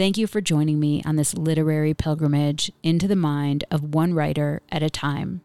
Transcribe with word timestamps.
Thank 0.00 0.16
you 0.16 0.26
for 0.26 0.40
joining 0.40 0.80
me 0.80 1.02
on 1.04 1.16
this 1.16 1.34
literary 1.34 1.92
pilgrimage 1.92 2.72
into 2.82 3.06
the 3.06 3.14
mind 3.14 3.64
of 3.70 3.94
one 3.94 4.14
writer 4.14 4.62
at 4.72 4.82
a 4.82 4.88
time. 4.88 5.42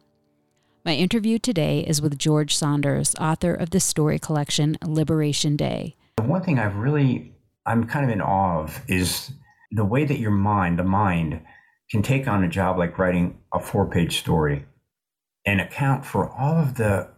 My 0.86 0.94
interview 0.94 1.40
today 1.40 1.82
is 1.82 2.02
with 2.02 2.18
George 2.18 2.56
Saunders, 2.56 3.14
author 3.20 3.54
of 3.54 3.72
the 3.72 3.82
story 3.82 4.18
collection 4.18 4.78
Liberation 4.82 5.58
Day. 5.58 5.98
The 6.16 6.24
one 6.24 6.42
thing 6.42 6.58
I've 6.58 6.78
really, 6.78 7.34
I'm 7.66 7.86
kind 7.86 8.06
of 8.06 8.12
in 8.12 8.22
awe 8.22 8.62
of 8.62 8.80
is 8.88 9.30
the 9.72 9.84
way 9.84 10.06
that 10.06 10.20
your 10.20 10.32
mind, 10.32 10.80
the 10.80 10.86
mind, 10.86 11.42
can 11.92 12.02
take 12.02 12.26
on 12.26 12.46
a 12.46 12.48
job 12.48 12.78
like 12.78 12.98
writing 12.98 13.38
a 13.54 13.60
four 13.60 13.90
page 13.90 14.20
story 14.20 14.64
and 15.46 15.60
account 15.60 16.06
for 16.06 16.30
all 16.30 16.56
of 16.56 16.76
the, 16.76 17.10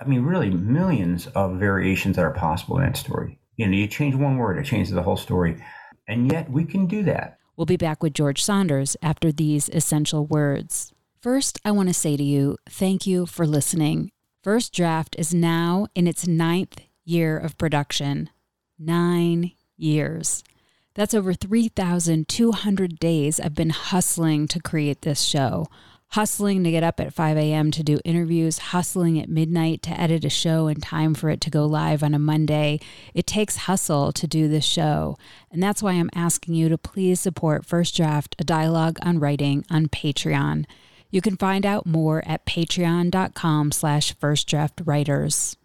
I 0.00 0.06
mean, 0.06 0.22
really 0.22 0.50
millions 0.50 1.26
of 1.26 1.58
variations 1.58 2.14
that 2.14 2.24
are 2.24 2.34
possible 2.34 2.78
in 2.78 2.84
that 2.84 2.96
story. 2.96 3.40
You 3.56 3.66
know, 3.66 3.76
you 3.76 3.88
change 3.88 4.14
one 4.14 4.36
word, 4.36 4.58
it 4.58 4.64
changes 4.64 4.94
the 4.94 5.02
whole 5.02 5.16
story. 5.16 5.60
And 6.08 6.32
yet 6.32 6.50
we 6.50 6.64
can 6.64 6.86
do 6.86 7.04
that. 7.04 7.38
We'll 7.56 7.66
be 7.66 7.76
back 7.76 8.02
with 8.02 8.14
George 8.14 8.42
Saunders 8.42 8.96
after 9.02 9.30
these 9.30 9.68
essential 9.68 10.26
words. 10.26 10.92
First, 11.20 11.60
I 11.64 11.70
want 11.72 11.88
to 11.88 11.94
say 11.94 12.16
to 12.16 12.22
you, 12.22 12.56
thank 12.68 13.06
you 13.06 13.26
for 13.26 13.46
listening. 13.46 14.10
First 14.42 14.72
Draft 14.72 15.14
is 15.18 15.34
now 15.34 15.88
in 15.94 16.06
its 16.06 16.26
ninth 16.26 16.80
year 17.04 17.36
of 17.36 17.58
production. 17.58 18.30
Nine 18.78 19.52
years. 19.76 20.42
That's 20.94 21.14
over 21.14 21.34
3,200 21.34 22.98
days 22.98 23.38
I've 23.38 23.54
been 23.54 23.70
hustling 23.70 24.48
to 24.48 24.60
create 24.60 25.02
this 25.02 25.22
show 25.22 25.66
hustling 26.10 26.64
to 26.64 26.70
get 26.70 26.82
up 26.82 27.00
at 27.00 27.12
5 27.12 27.36
a.m. 27.36 27.70
to 27.70 27.82
do 27.82 27.98
interviews, 28.04 28.58
hustling 28.58 29.18
at 29.18 29.28
midnight 29.28 29.82
to 29.82 30.00
edit 30.00 30.24
a 30.24 30.30
show 30.30 30.66
in 30.66 30.80
time 30.80 31.14
for 31.14 31.28
it 31.28 31.40
to 31.42 31.50
go 31.50 31.66
live 31.66 32.02
on 32.02 32.14
a 32.14 32.18
Monday. 32.18 32.80
It 33.12 33.26
takes 33.26 33.56
hustle 33.56 34.12
to 34.12 34.26
do 34.26 34.48
this 34.48 34.64
show. 34.64 35.18
And 35.50 35.62
that's 35.62 35.82
why 35.82 35.92
I'm 35.92 36.10
asking 36.14 36.54
you 36.54 36.68
to 36.70 36.78
please 36.78 37.20
support 37.20 37.66
First 37.66 37.96
Draft, 37.96 38.36
a 38.38 38.44
dialogue 38.44 38.98
on 39.02 39.18
writing 39.18 39.64
on 39.70 39.86
Patreon. 39.88 40.64
You 41.10 41.20
can 41.20 41.36
find 41.36 41.66
out 41.66 41.86
more 41.86 42.22
at 42.26 42.46
patreon.com 42.46 43.72
slash 43.72 44.14
firstdraftwriters. 44.16 45.56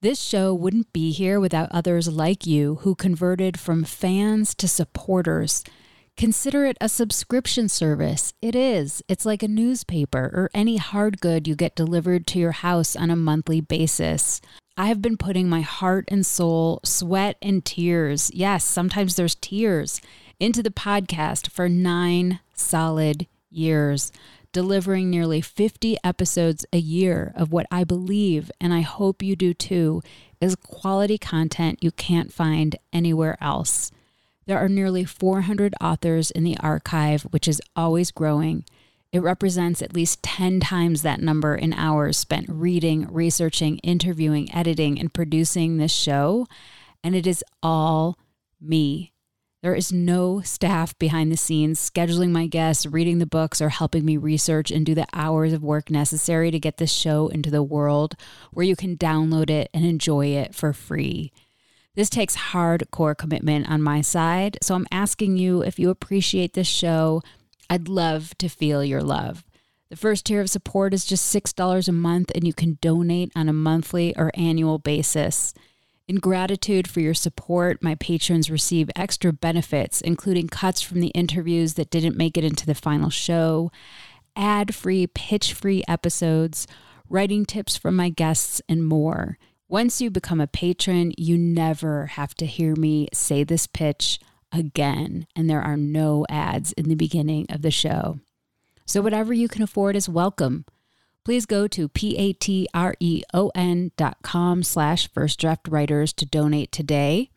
This 0.00 0.20
show 0.20 0.54
wouldn't 0.54 0.92
be 0.92 1.10
here 1.10 1.40
without 1.40 1.72
others 1.72 2.08
like 2.08 2.46
you 2.46 2.76
who 2.82 2.94
converted 2.94 3.58
from 3.58 3.82
fans 3.82 4.54
to 4.56 4.68
supporters– 4.68 5.64
Consider 6.18 6.66
it 6.66 6.76
a 6.80 6.88
subscription 6.88 7.68
service. 7.68 8.34
It 8.42 8.56
is. 8.56 9.04
It's 9.06 9.24
like 9.24 9.44
a 9.44 9.46
newspaper 9.46 10.32
or 10.34 10.50
any 10.52 10.76
hard 10.76 11.20
good 11.20 11.46
you 11.46 11.54
get 11.54 11.76
delivered 11.76 12.26
to 12.26 12.40
your 12.40 12.50
house 12.50 12.96
on 12.96 13.08
a 13.08 13.14
monthly 13.14 13.60
basis. 13.60 14.40
I 14.76 14.86
have 14.86 15.00
been 15.00 15.16
putting 15.16 15.48
my 15.48 15.60
heart 15.60 16.06
and 16.08 16.26
soul, 16.26 16.80
sweat 16.84 17.36
and 17.40 17.64
tears, 17.64 18.32
yes, 18.34 18.64
sometimes 18.64 19.14
there's 19.14 19.36
tears, 19.36 20.00
into 20.40 20.60
the 20.60 20.70
podcast 20.70 21.52
for 21.52 21.68
nine 21.68 22.40
solid 22.52 23.28
years, 23.48 24.10
delivering 24.52 25.10
nearly 25.10 25.40
50 25.40 25.98
episodes 26.02 26.66
a 26.72 26.78
year 26.78 27.32
of 27.36 27.52
what 27.52 27.66
I 27.70 27.84
believe, 27.84 28.50
and 28.60 28.74
I 28.74 28.80
hope 28.80 29.22
you 29.22 29.36
do 29.36 29.54
too, 29.54 30.02
is 30.40 30.56
quality 30.56 31.16
content 31.16 31.78
you 31.80 31.92
can't 31.92 32.32
find 32.32 32.74
anywhere 32.92 33.38
else. 33.40 33.92
There 34.48 34.58
are 34.58 34.68
nearly 34.68 35.04
400 35.04 35.74
authors 35.78 36.30
in 36.30 36.42
the 36.42 36.56
archive, 36.60 37.24
which 37.24 37.46
is 37.46 37.60
always 37.76 38.10
growing. 38.10 38.64
It 39.12 39.20
represents 39.20 39.82
at 39.82 39.92
least 39.92 40.22
10 40.22 40.60
times 40.60 41.02
that 41.02 41.20
number 41.20 41.54
in 41.54 41.74
hours 41.74 42.16
spent 42.16 42.46
reading, 42.48 43.06
researching, 43.12 43.76
interviewing, 43.78 44.50
editing, 44.54 44.98
and 44.98 45.12
producing 45.12 45.76
this 45.76 45.92
show. 45.92 46.46
And 47.04 47.14
it 47.14 47.26
is 47.26 47.44
all 47.62 48.18
me. 48.58 49.12
There 49.62 49.74
is 49.74 49.92
no 49.92 50.40
staff 50.40 50.98
behind 50.98 51.30
the 51.30 51.36
scenes 51.36 51.78
scheduling 51.78 52.30
my 52.30 52.46
guests, 52.46 52.86
reading 52.86 53.18
the 53.18 53.26
books, 53.26 53.60
or 53.60 53.68
helping 53.68 54.06
me 54.06 54.16
research 54.16 54.70
and 54.70 54.86
do 54.86 54.94
the 54.94 55.08
hours 55.12 55.52
of 55.52 55.62
work 55.62 55.90
necessary 55.90 56.50
to 56.50 56.58
get 56.58 56.78
this 56.78 56.92
show 56.92 57.28
into 57.28 57.50
the 57.50 57.62
world 57.62 58.14
where 58.52 58.64
you 58.64 58.76
can 58.76 58.96
download 58.96 59.50
it 59.50 59.68
and 59.74 59.84
enjoy 59.84 60.28
it 60.28 60.54
for 60.54 60.72
free. 60.72 61.32
This 61.98 62.10
takes 62.10 62.36
hardcore 62.36 63.18
commitment 63.18 63.68
on 63.68 63.82
my 63.82 64.02
side. 64.02 64.56
So 64.62 64.76
I'm 64.76 64.86
asking 64.92 65.36
you 65.36 65.62
if 65.62 65.80
you 65.80 65.90
appreciate 65.90 66.52
this 66.52 66.68
show, 66.68 67.22
I'd 67.68 67.88
love 67.88 68.38
to 68.38 68.48
feel 68.48 68.84
your 68.84 69.02
love. 69.02 69.42
The 69.90 69.96
first 69.96 70.26
tier 70.26 70.40
of 70.40 70.48
support 70.48 70.94
is 70.94 71.04
just 71.04 71.34
$6 71.34 71.88
a 71.88 71.92
month, 71.92 72.30
and 72.36 72.46
you 72.46 72.52
can 72.52 72.78
donate 72.80 73.32
on 73.34 73.48
a 73.48 73.52
monthly 73.52 74.16
or 74.16 74.30
annual 74.34 74.78
basis. 74.78 75.52
In 76.06 76.20
gratitude 76.20 76.88
for 76.88 77.00
your 77.00 77.14
support, 77.14 77.82
my 77.82 77.96
patrons 77.96 78.48
receive 78.48 78.90
extra 78.94 79.32
benefits, 79.32 80.00
including 80.00 80.46
cuts 80.46 80.80
from 80.80 81.00
the 81.00 81.08
interviews 81.08 81.74
that 81.74 81.90
didn't 81.90 82.16
make 82.16 82.38
it 82.38 82.44
into 82.44 82.64
the 82.64 82.76
final 82.76 83.10
show, 83.10 83.72
ad 84.36 84.72
free, 84.72 85.08
pitch 85.08 85.52
free 85.52 85.82
episodes, 85.88 86.68
writing 87.08 87.44
tips 87.44 87.76
from 87.76 87.96
my 87.96 88.08
guests, 88.08 88.62
and 88.68 88.86
more. 88.86 89.36
Once 89.70 90.00
you 90.00 90.10
become 90.10 90.40
a 90.40 90.46
patron, 90.46 91.12
you 91.18 91.36
never 91.36 92.06
have 92.06 92.34
to 92.34 92.46
hear 92.46 92.74
me 92.74 93.06
say 93.12 93.44
this 93.44 93.66
pitch 93.66 94.18
again, 94.50 95.26
and 95.36 95.50
there 95.50 95.60
are 95.60 95.76
no 95.76 96.24
ads 96.30 96.72
in 96.72 96.88
the 96.88 96.94
beginning 96.94 97.44
of 97.50 97.60
the 97.60 97.70
show. 97.70 98.18
So, 98.86 99.02
whatever 99.02 99.34
you 99.34 99.46
can 99.46 99.62
afford 99.62 99.94
is 99.94 100.08
welcome. 100.08 100.64
Please 101.22 101.44
go 101.44 101.68
to 101.68 101.90
patreon 101.90 103.90
dot 103.98 104.16
com 104.22 104.62
slash 104.62 105.12
first 105.12 105.38
draft 105.38 105.68
writers 105.68 106.14
to 106.14 106.24
donate 106.24 106.72
today. 106.72 107.28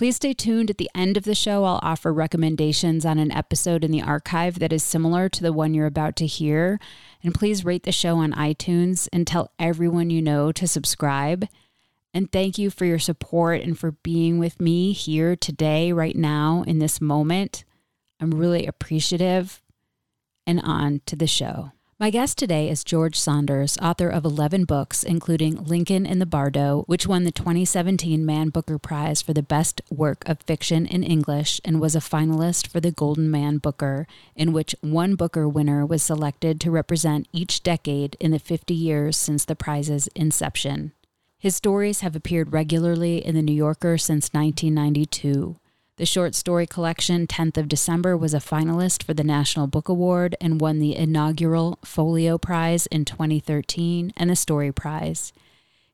Please 0.00 0.16
stay 0.16 0.32
tuned 0.32 0.70
at 0.70 0.78
the 0.78 0.88
end 0.94 1.18
of 1.18 1.24
the 1.24 1.34
show. 1.34 1.62
I'll 1.62 1.78
offer 1.82 2.10
recommendations 2.10 3.04
on 3.04 3.18
an 3.18 3.30
episode 3.30 3.84
in 3.84 3.90
the 3.90 4.00
archive 4.00 4.58
that 4.58 4.72
is 4.72 4.82
similar 4.82 5.28
to 5.28 5.42
the 5.42 5.52
one 5.52 5.74
you're 5.74 5.84
about 5.84 6.16
to 6.16 6.26
hear. 6.26 6.80
And 7.22 7.34
please 7.34 7.66
rate 7.66 7.82
the 7.82 7.92
show 7.92 8.16
on 8.16 8.32
iTunes 8.32 9.10
and 9.12 9.26
tell 9.26 9.52
everyone 9.58 10.08
you 10.08 10.22
know 10.22 10.52
to 10.52 10.66
subscribe. 10.66 11.46
And 12.14 12.32
thank 12.32 12.56
you 12.56 12.70
for 12.70 12.86
your 12.86 12.98
support 12.98 13.60
and 13.60 13.78
for 13.78 13.90
being 13.90 14.38
with 14.38 14.58
me 14.58 14.92
here 14.92 15.36
today, 15.36 15.92
right 15.92 16.16
now, 16.16 16.64
in 16.66 16.78
this 16.78 17.02
moment. 17.02 17.66
I'm 18.18 18.30
really 18.30 18.66
appreciative. 18.66 19.60
And 20.46 20.62
on 20.62 21.02
to 21.04 21.14
the 21.14 21.26
show. 21.26 21.72
My 22.02 22.08
guest 22.08 22.38
today 22.38 22.70
is 22.70 22.82
George 22.82 23.20
Saunders, 23.20 23.76
author 23.76 24.08
of 24.08 24.24
11 24.24 24.64
books, 24.64 25.04
including 25.04 25.62
Lincoln 25.62 26.06
in 26.06 26.18
the 26.18 26.24
Bardo, 26.24 26.84
which 26.86 27.06
won 27.06 27.24
the 27.24 27.30
2017 27.30 28.24
Man 28.24 28.48
Booker 28.48 28.78
Prize 28.78 29.20
for 29.20 29.34
the 29.34 29.42
Best 29.42 29.82
Work 29.90 30.26
of 30.26 30.40
Fiction 30.40 30.86
in 30.86 31.04
English 31.04 31.60
and 31.62 31.78
was 31.78 31.94
a 31.94 31.98
finalist 31.98 32.66
for 32.68 32.80
the 32.80 32.90
Golden 32.90 33.30
Man 33.30 33.58
Booker, 33.58 34.06
in 34.34 34.54
which 34.54 34.74
one 34.80 35.14
Booker 35.14 35.46
winner 35.46 35.84
was 35.84 36.02
selected 36.02 36.58
to 36.62 36.70
represent 36.70 37.28
each 37.34 37.62
decade 37.62 38.16
in 38.18 38.30
the 38.30 38.38
50 38.38 38.72
years 38.72 39.18
since 39.18 39.44
the 39.44 39.54
prize's 39.54 40.08
inception. 40.14 40.92
His 41.36 41.54
stories 41.54 42.00
have 42.00 42.16
appeared 42.16 42.54
regularly 42.54 43.22
in 43.22 43.34
The 43.34 43.42
New 43.42 43.52
Yorker 43.52 43.98
since 43.98 44.30
1992. 44.32 45.56
The 46.00 46.06
short 46.06 46.34
story 46.34 46.66
collection 46.66 47.26
10th 47.26 47.58
of 47.58 47.68
December 47.68 48.16
was 48.16 48.32
a 48.32 48.38
finalist 48.38 49.02
for 49.02 49.12
the 49.12 49.22
National 49.22 49.66
Book 49.66 49.86
Award 49.86 50.34
and 50.40 50.58
won 50.58 50.78
the 50.78 50.96
inaugural 50.96 51.78
Folio 51.84 52.38
Prize 52.38 52.86
in 52.86 53.04
2013 53.04 54.14
and 54.16 54.30
the 54.30 54.34
Story 54.34 54.72
Prize. 54.72 55.34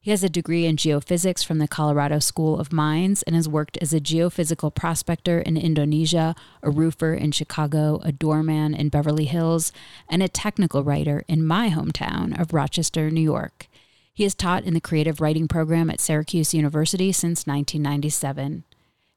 He 0.00 0.12
has 0.12 0.22
a 0.22 0.28
degree 0.28 0.64
in 0.64 0.76
geophysics 0.76 1.44
from 1.44 1.58
the 1.58 1.66
Colorado 1.66 2.20
School 2.20 2.60
of 2.60 2.72
Mines 2.72 3.24
and 3.24 3.34
has 3.34 3.48
worked 3.48 3.78
as 3.78 3.92
a 3.92 3.98
geophysical 3.98 4.72
prospector 4.72 5.40
in 5.40 5.56
Indonesia, 5.56 6.36
a 6.62 6.70
roofer 6.70 7.12
in 7.12 7.32
Chicago, 7.32 8.00
a 8.04 8.12
doorman 8.12 8.74
in 8.74 8.90
Beverly 8.90 9.24
Hills, 9.24 9.72
and 10.08 10.22
a 10.22 10.28
technical 10.28 10.84
writer 10.84 11.24
in 11.26 11.44
my 11.44 11.68
hometown 11.68 12.40
of 12.40 12.54
Rochester, 12.54 13.10
New 13.10 13.20
York. 13.20 13.66
He 14.14 14.22
has 14.22 14.36
taught 14.36 14.62
in 14.62 14.74
the 14.74 14.80
creative 14.80 15.20
writing 15.20 15.48
program 15.48 15.90
at 15.90 15.98
Syracuse 15.98 16.54
University 16.54 17.10
since 17.10 17.44
1997. 17.44 18.62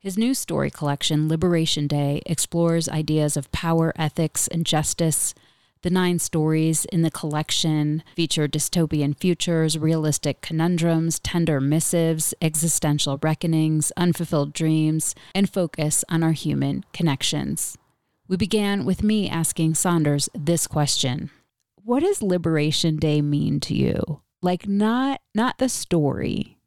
His 0.01 0.17
new 0.17 0.33
story 0.33 0.71
collection, 0.71 1.27
Liberation 1.27 1.85
Day, 1.85 2.21
explores 2.25 2.87
ideas 2.87 3.35
of 3.35 3.51
power, 3.51 3.91
ethics, 3.97 4.47
and 4.47 4.65
justice. 4.65 5.35
The 5.81 5.89
nine 5.89 6.19
stories 6.19 6.85
in 6.85 7.01
the 7.01 7.11
collection 7.11 8.03
feature 8.15 8.47
dystopian 8.47 9.13
futures, 9.17 9.77
realistic 9.77 10.39
conundrums, 10.39 11.19
tender 11.19 11.59
missives, 11.59 12.33
existential 12.41 13.19
reckonings, 13.21 13.91
unfulfilled 13.97 14.53
dreams, 14.53 15.15
and 15.35 15.49
focus 15.49 16.05
on 16.07 16.23
our 16.23 16.31
human 16.31 16.85
connections. 16.93 17.77
We 18.29 18.37
began 18.37 18.85
with 18.85 19.03
me 19.03 19.29
asking 19.29 19.75
Saunders 19.75 20.29
this 20.33 20.65
question 20.65 21.29
what 21.83 22.03
does 22.03 22.21
Liberation 22.21 22.95
Day 22.95 23.21
mean 23.21 23.59
to 23.61 23.75
you? 23.75 24.21
Like 24.41 24.65
not 24.65 25.19
not 25.35 25.57
the 25.57 25.67
story, 25.67 26.57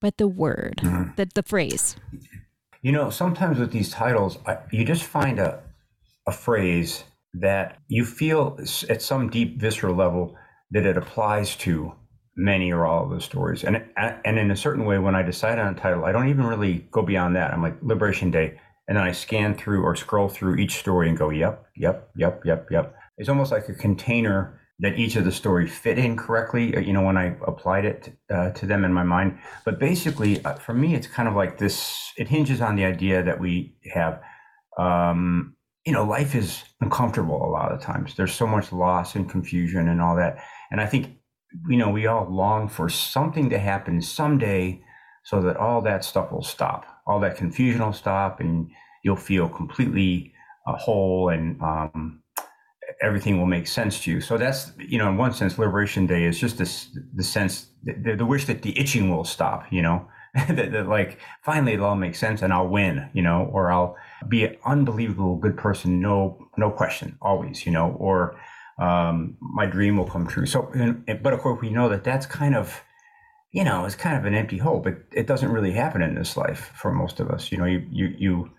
but 0.00 0.16
the 0.16 0.28
word, 0.28 0.80
mm-hmm. 0.80 1.14
the 1.16 1.28
the 1.34 1.42
phrase. 1.42 1.96
You 2.88 2.92
know, 2.92 3.10
sometimes 3.10 3.58
with 3.58 3.70
these 3.70 3.90
titles, 3.90 4.38
I, 4.46 4.56
you 4.72 4.82
just 4.82 5.02
find 5.02 5.38
a 5.38 5.62
a 6.26 6.32
phrase 6.32 7.04
that 7.34 7.76
you 7.88 8.02
feel 8.06 8.58
at 8.88 9.02
some 9.02 9.28
deep 9.28 9.60
visceral 9.60 9.94
level 9.94 10.38
that 10.70 10.86
it 10.86 10.96
applies 10.96 11.54
to 11.56 11.92
many 12.34 12.72
or 12.72 12.86
all 12.86 13.04
of 13.04 13.10
the 13.10 13.20
stories. 13.20 13.62
And 13.62 13.84
and 13.98 14.38
in 14.38 14.50
a 14.50 14.56
certain 14.56 14.86
way, 14.86 14.98
when 14.98 15.14
I 15.14 15.20
decide 15.20 15.58
on 15.58 15.74
a 15.74 15.78
title, 15.78 16.06
I 16.06 16.12
don't 16.12 16.30
even 16.30 16.46
really 16.46 16.88
go 16.90 17.02
beyond 17.02 17.36
that. 17.36 17.52
I'm 17.52 17.60
like 17.60 17.76
Liberation 17.82 18.30
Day, 18.30 18.58
and 18.88 18.96
then 18.96 19.04
I 19.04 19.12
scan 19.12 19.54
through 19.54 19.82
or 19.82 19.94
scroll 19.94 20.30
through 20.30 20.56
each 20.56 20.78
story 20.78 21.10
and 21.10 21.18
go, 21.18 21.28
yep, 21.28 21.66
yep, 21.76 22.08
yep, 22.16 22.40
yep, 22.46 22.68
yep. 22.70 22.94
It's 23.18 23.28
almost 23.28 23.52
like 23.52 23.68
a 23.68 23.74
container 23.74 24.57
that 24.80 24.96
each 24.96 25.16
of 25.16 25.24
the 25.24 25.32
stories 25.32 25.76
fit 25.76 25.98
in 25.98 26.16
correctly. 26.16 26.76
Uh, 26.76 26.80
you 26.80 26.92
know, 26.92 27.02
when 27.02 27.16
I 27.16 27.36
applied 27.46 27.84
it 27.84 28.12
uh, 28.30 28.50
to 28.50 28.66
them 28.66 28.84
in 28.84 28.92
my 28.92 29.02
mind. 29.02 29.38
But 29.64 29.78
basically, 29.78 30.44
uh, 30.44 30.54
for 30.54 30.74
me, 30.74 30.94
it's 30.94 31.06
kind 31.06 31.28
of 31.28 31.34
like 31.34 31.58
this. 31.58 32.12
It 32.16 32.28
hinges 32.28 32.60
on 32.60 32.76
the 32.76 32.84
idea 32.84 33.22
that 33.22 33.40
we 33.40 33.74
have. 33.92 34.20
Um, 34.78 35.56
you 35.84 35.92
know, 35.92 36.04
life 36.04 36.34
is 36.34 36.62
uncomfortable 36.80 37.42
a 37.44 37.50
lot 37.50 37.72
of 37.72 37.80
times. 37.80 38.14
There's 38.14 38.34
so 38.34 38.46
much 38.46 38.72
loss 38.72 39.14
and 39.14 39.28
confusion 39.28 39.88
and 39.88 40.00
all 40.00 40.16
that. 40.16 40.38
And 40.70 40.80
I 40.80 40.86
think, 40.86 41.16
you 41.68 41.78
know, 41.78 41.88
we 41.88 42.06
all 42.06 42.28
long 42.30 42.68
for 42.68 42.88
something 42.88 43.48
to 43.50 43.58
happen 43.58 44.02
someday 44.02 44.82
so 45.24 45.40
that 45.42 45.56
all 45.56 45.80
that 45.82 46.04
stuff 46.04 46.30
will 46.30 46.42
stop, 46.42 46.86
all 47.06 47.20
that 47.20 47.36
confusion 47.36 47.82
will 47.82 47.92
stop, 47.92 48.40
and 48.40 48.70
you'll 49.02 49.16
feel 49.16 49.48
completely 49.48 50.32
uh, 50.66 50.76
whole 50.76 51.30
and 51.30 51.60
um, 51.62 52.22
everything 53.00 53.38
will 53.38 53.46
make 53.46 53.66
sense 53.66 54.00
to 54.04 54.10
you. 54.10 54.20
So 54.20 54.38
that's, 54.38 54.72
you 54.78 54.98
know, 54.98 55.08
in 55.08 55.16
one 55.16 55.32
sense, 55.32 55.58
Liberation 55.58 56.06
Day 56.06 56.24
is 56.24 56.38
just 56.38 56.58
this 56.58 56.88
the 57.14 57.22
sense, 57.22 57.68
the, 57.82 58.14
the 58.16 58.26
wish 58.26 58.46
that 58.46 58.62
the 58.62 58.78
itching 58.78 59.10
will 59.10 59.24
stop, 59.24 59.64
you 59.70 59.82
know, 59.82 60.08
that, 60.34 60.72
that, 60.72 60.88
like 60.88 61.18
finally 61.42 61.74
it'll 61.74 61.86
all 61.86 61.96
make 61.96 62.14
sense 62.14 62.42
and 62.42 62.52
I'll 62.52 62.68
win, 62.68 63.08
you 63.12 63.22
know, 63.22 63.48
or 63.52 63.70
I'll 63.70 63.96
be 64.28 64.44
an 64.44 64.56
unbelievable 64.64 65.36
good 65.36 65.56
person, 65.56 66.00
no 66.00 66.48
no 66.56 66.70
question, 66.70 67.18
always, 67.20 67.66
you 67.66 67.72
know, 67.72 67.92
or 67.98 68.40
um, 68.78 69.36
my 69.40 69.66
dream 69.66 69.96
will 69.96 70.06
come 70.06 70.26
true. 70.26 70.46
So, 70.46 70.72
but 71.22 71.32
of 71.32 71.40
course, 71.40 71.60
we 71.60 71.70
know 71.70 71.88
that 71.88 72.04
that's 72.04 72.26
kind 72.26 72.54
of, 72.54 72.82
you 73.52 73.64
know, 73.64 73.84
it's 73.84 73.96
kind 73.96 74.16
of 74.16 74.24
an 74.24 74.34
empty 74.34 74.58
hope. 74.58 74.86
It 74.86 74.98
it 75.12 75.26
doesn't 75.26 75.50
really 75.50 75.72
happen 75.72 76.02
in 76.02 76.14
this 76.14 76.36
life 76.36 76.72
for 76.74 76.92
most 76.92 77.20
of 77.20 77.30
us. 77.30 77.50
You 77.50 77.58
know, 77.58 77.64
you 77.64 77.86
you 77.90 78.14
you 78.18 78.50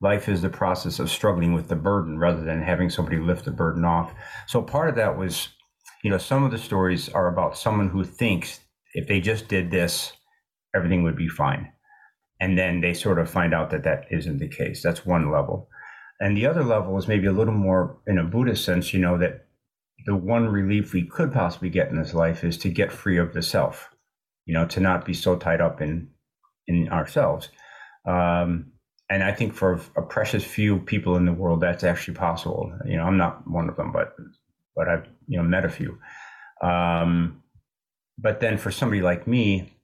life 0.00 0.28
is 0.28 0.42
the 0.42 0.48
process 0.48 0.98
of 0.98 1.10
struggling 1.10 1.52
with 1.52 1.68
the 1.68 1.76
burden 1.76 2.18
rather 2.18 2.42
than 2.42 2.62
having 2.62 2.90
somebody 2.90 3.18
lift 3.18 3.44
the 3.44 3.50
burden 3.50 3.84
off. 3.84 4.12
So 4.46 4.62
part 4.62 4.88
of 4.88 4.96
that 4.96 5.16
was, 5.16 5.48
you 6.02 6.10
know, 6.10 6.18
some 6.18 6.44
of 6.44 6.50
the 6.50 6.58
stories 6.58 7.08
are 7.08 7.28
about 7.28 7.56
someone 7.56 7.88
who 7.88 8.04
thinks 8.04 8.60
if 8.94 9.08
they 9.08 9.20
just 9.20 9.48
did 9.48 9.70
this, 9.70 10.12
everything 10.74 11.02
would 11.02 11.16
be 11.16 11.28
fine. 11.28 11.72
And 12.40 12.58
then 12.58 12.80
they 12.80 12.94
sort 12.94 13.18
of 13.18 13.30
find 13.30 13.54
out 13.54 13.70
that 13.70 13.84
that 13.84 14.06
isn't 14.10 14.38
the 14.38 14.48
case. 14.48 14.82
That's 14.82 15.06
one 15.06 15.30
level. 15.30 15.68
And 16.20 16.36
the 16.36 16.46
other 16.46 16.64
level 16.64 16.96
is 16.98 17.08
maybe 17.08 17.26
a 17.26 17.32
little 17.32 17.54
more 17.54 17.98
in 18.06 18.18
a 18.18 18.24
Buddhist 18.24 18.64
sense, 18.64 18.92
you 18.92 19.00
know, 19.00 19.18
that 19.18 19.46
the 20.06 20.14
one 20.14 20.48
relief 20.48 20.92
we 20.92 21.06
could 21.06 21.32
possibly 21.32 21.70
get 21.70 21.88
in 21.88 21.96
this 21.96 22.14
life 22.14 22.44
is 22.44 22.58
to 22.58 22.68
get 22.68 22.92
free 22.92 23.18
of 23.18 23.32
the 23.32 23.42
self, 23.42 23.90
you 24.44 24.54
know, 24.54 24.66
to 24.66 24.80
not 24.80 25.04
be 25.04 25.14
so 25.14 25.36
tied 25.36 25.60
up 25.60 25.80
in 25.80 26.10
in 26.66 26.88
ourselves. 26.88 27.48
Um, 28.06 28.72
and 29.10 29.22
I 29.22 29.32
think 29.32 29.54
for 29.54 29.80
a 29.96 30.02
precious 30.02 30.44
few 30.44 30.78
people 30.78 31.16
in 31.16 31.26
the 31.26 31.32
world, 31.32 31.60
that's 31.60 31.84
actually 31.84 32.14
possible. 32.14 32.72
You 32.86 32.96
know, 32.96 33.04
I'm 33.04 33.18
not 33.18 33.46
one 33.48 33.68
of 33.68 33.76
them, 33.76 33.92
but 33.92 34.14
but 34.74 34.88
I've 34.88 35.06
you 35.28 35.36
know 35.36 35.44
met 35.44 35.64
a 35.64 35.68
few. 35.68 35.98
Um, 36.62 37.42
but 38.18 38.40
then 38.40 38.58
for 38.58 38.70
somebody 38.70 39.02
like 39.02 39.26
me, 39.26 39.74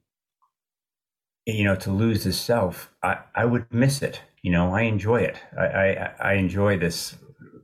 you 1.45 1.63
know, 1.63 1.75
to 1.75 1.91
lose 1.91 2.23
this 2.23 2.39
self, 2.39 2.91
I, 3.03 3.19
I 3.35 3.45
would 3.45 3.71
miss 3.71 4.01
it. 4.01 4.21
You 4.41 4.51
know, 4.51 4.73
I 4.73 4.81
enjoy 4.81 5.21
it. 5.21 5.37
I, 5.57 5.65
I, 5.65 6.13
I 6.19 6.33
enjoy 6.33 6.77
this, 6.77 7.15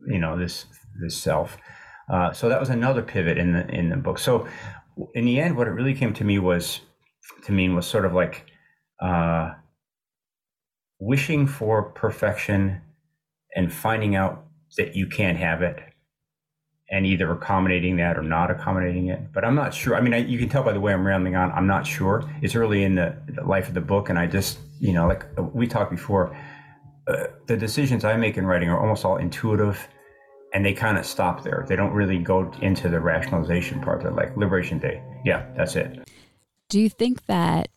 you 0.08 0.20
know, 0.20 0.38
this, 0.38 0.66
this 1.02 1.18
self. 1.18 1.58
Uh, 2.12 2.32
so 2.32 2.50
that 2.50 2.60
was 2.60 2.70
another 2.70 3.02
pivot 3.02 3.38
in 3.38 3.54
the, 3.54 3.68
in 3.70 3.90
the 3.90 3.98
book. 3.98 4.20
So 4.20 4.48
in 5.14 5.26
the 5.26 5.40
end, 5.40 5.58
what 5.58 5.68
it 5.68 5.72
really 5.72 5.94
came 5.94 6.14
to 6.14 6.24
me 6.24 6.40
was, 6.40 6.82
to 7.44 7.52
mean 7.52 7.76
was 7.76 7.86
sort 7.86 8.06
of 8.06 8.14
like, 8.14 8.46
uh, 9.02 9.54
wishing 11.00 11.48
for 11.48 11.84
perfection 11.84 12.82
and 13.56 13.72
finding 13.72 14.16
out 14.16 14.46
that 14.78 14.96
you 14.96 15.08
can't 15.08 15.38
have 15.38 15.62
it 15.62 15.80
and 16.90 17.06
either 17.06 17.32
accommodating 17.32 17.98
that 17.98 18.18
or 18.18 18.22
not 18.22 18.50
accommodating 18.50 19.08
it. 19.08 19.34
But 19.34 19.44
I'm 19.44 19.56
not 19.56 19.74
sure. 19.74 19.96
I 19.96 20.02
mean, 20.02 20.14
I, 20.14 20.18
you 20.18 20.40
can 20.40 20.50
tell 20.50 20.64
by 20.64 20.72
the 20.72 20.80
way 20.80 20.94
I'm 20.94 21.06
rambling 21.06 21.36
on. 21.36 21.52
I'm 21.52 21.68
not 21.68 21.86
sure. 21.86 22.24
It's 22.42 22.56
early 22.56 22.84
in 22.84 22.96
the, 22.96 23.16
the 23.28 23.44
life 23.44 23.68
of 23.68 23.74
the 23.74 23.82
book, 23.82 24.10
and 24.10 24.18
I 24.18 24.28
just, 24.28 24.60
you 24.80 24.94
know, 24.94 25.08
like 25.08 25.26
we 25.54 25.68
talked 25.68 25.92
before, 25.92 26.36
uh, 27.08 27.28
the 27.48 27.58
decisions 27.58 28.06
I 28.06 28.16
make 28.16 28.38
in 28.38 28.46
writing 28.46 28.70
are 28.70 28.80
almost 28.80 29.04
all 29.04 29.18
intuitive, 29.18 29.88
and 30.54 30.66
they 30.66 30.74
kind 30.74 30.98
of 30.98 31.06
stop 31.06 31.44
there. 31.44 31.66
They 31.68 31.76
don't 31.76 31.94
really 31.94 32.20
go 32.20 32.52
into 32.62 32.90
the 32.90 33.00
rationalization 33.00 33.82
part. 33.82 34.02
They're 34.02 34.12
like 34.12 34.36
Liberation 34.38 34.80
Day. 34.80 35.02
Yeah, 35.26 35.46
that's 35.58 35.76
it. 35.76 36.08
Do 36.70 36.80
you 36.80 36.90
think 36.90 37.26
that 37.26 37.70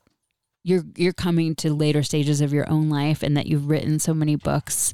you're 0.62 0.84
you're 0.96 1.12
coming 1.12 1.54
to 1.56 1.72
later 1.72 2.02
stages 2.02 2.40
of 2.40 2.52
your 2.52 2.68
own 2.70 2.88
life, 2.88 3.22
and 3.22 3.36
that 3.36 3.46
you've 3.46 3.68
written 3.68 3.98
so 3.98 4.14
many 4.14 4.36
books 4.36 4.92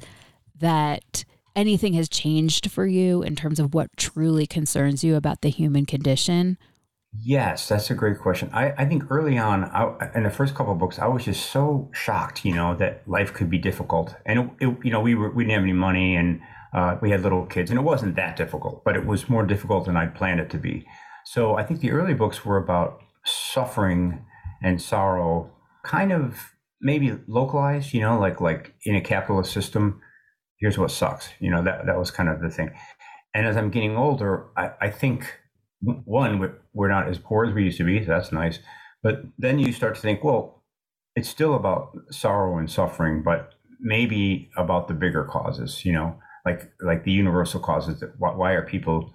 that 0.58 1.24
anything 1.54 1.94
has 1.94 2.08
changed 2.08 2.70
for 2.70 2.86
you 2.86 3.22
in 3.22 3.34
terms 3.34 3.58
of 3.58 3.74
what 3.74 3.88
truly 3.96 4.46
concerns 4.46 5.02
you 5.02 5.16
about 5.16 5.40
the 5.40 5.48
human 5.48 5.86
condition? 5.86 6.58
Yes, 7.18 7.68
that's 7.68 7.90
a 7.90 7.94
great 7.94 8.18
question. 8.18 8.50
I, 8.52 8.72
I 8.76 8.84
think 8.84 9.04
early 9.10 9.38
on, 9.38 9.64
I, 9.64 10.10
in 10.14 10.24
the 10.24 10.30
first 10.30 10.54
couple 10.54 10.74
of 10.74 10.78
books, 10.78 10.98
I 10.98 11.06
was 11.06 11.24
just 11.24 11.50
so 11.50 11.88
shocked, 11.94 12.44
you 12.44 12.54
know, 12.54 12.74
that 12.76 13.08
life 13.08 13.32
could 13.32 13.48
be 13.48 13.56
difficult. 13.56 14.14
And, 14.26 14.38
it, 14.38 14.66
it, 14.66 14.78
you 14.84 14.90
know, 14.90 15.00
we, 15.00 15.14
were, 15.14 15.30
we 15.30 15.44
didn't 15.44 15.54
have 15.54 15.62
any 15.62 15.72
money 15.72 16.14
and 16.14 16.42
uh, 16.74 16.98
we 17.00 17.10
had 17.10 17.22
little 17.22 17.46
kids, 17.46 17.70
and 17.70 17.78
it 17.78 17.82
wasn't 17.82 18.16
that 18.16 18.36
difficult, 18.36 18.84
but 18.84 18.96
it 18.96 19.06
was 19.06 19.30
more 19.30 19.46
difficult 19.46 19.86
than 19.86 19.96
I'd 19.96 20.14
planned 20.14 20.40
it 20.40 20.50
to 20.50 20.58
be. 20.58 20.86
So 21.24 21.56
I 21.56 21.62
think 21.62 21.80
the 21.80 21.90
early 21.90 22.12
books 22.12 22.44
were 22.44 22.58
about 22.58 23.00
suffering 23.24 24.22
and 24.62 24.80
sorrow, 24.82 25.50
kind 25.86 26.12
of 26.12 26.52
maybe 26.80 27.16
localized, 27.26 27.94
you 27.94 28.00
know, 28.00 28.18
like 28.18 28.40
like 28.40 28.74
in 28.84 28.96
a 28.96 29.00
capitalist 29.00 29.52
system 29.52 30.00
here's 30.58 30.78
what 30.78 30.90
sucks. 30.90 31.28
You 31.40 31.50
know, 31.50 31.62
that, 31.62 31.86
that 31.86 31.98
was 31.98 32.10
kind 32.10 32.28
of 32.28 32.40
the 32.40 32.50
thing. 32.50 32.70
And 33.34 33.46
as 33.46 33.56
I'm 33.56 33.70
getting 33.70 33.96
older, 33.96 34.46
I, 34.56 34.70
I 34.80 34.90
think 34.90 35.32
one, 35.80 36.40
we're, 36.72 36.88
not 36.88 37.08
as 37.08 37.18
poor 37.18 37.44
as 37.44 37.54
we 37.54 37.64
used 37.64 37.78
to 37.78 37.84
be. 37.84 38.00
So 38.00 38.10
that's 38.10 38.32
nice. 38.32 38.58
But 39.02 39.22
then 39.38 39.58
you 39.58 39.72
start 39.72 39.94
to 39.96 40.00
think, 40.00 40.24
well, 40.24 40.64
it's 41.14 41.28
still 41.28 41.54
about 41.54 41.92
sorrow 42.10 42.58
and 42.58 42.70
suffering, 42.70 43.22
but 43.22 43.54
maybe 43.80 44.50
about 44.56 44.88
the 44.88 44.94
bigger 44.94 45.24
causes, 45.24 45.84
you 45.84 45.92
know, 45.92 46.18
like, 46.44 46.70
like 46.80 47.04
the 47.04 47.12
universal 47.12 47.60
causes 47.60 48.00
that 48.00 48.12
why 48.18 48.52
are 48.52 48.62
people 48.62 49.12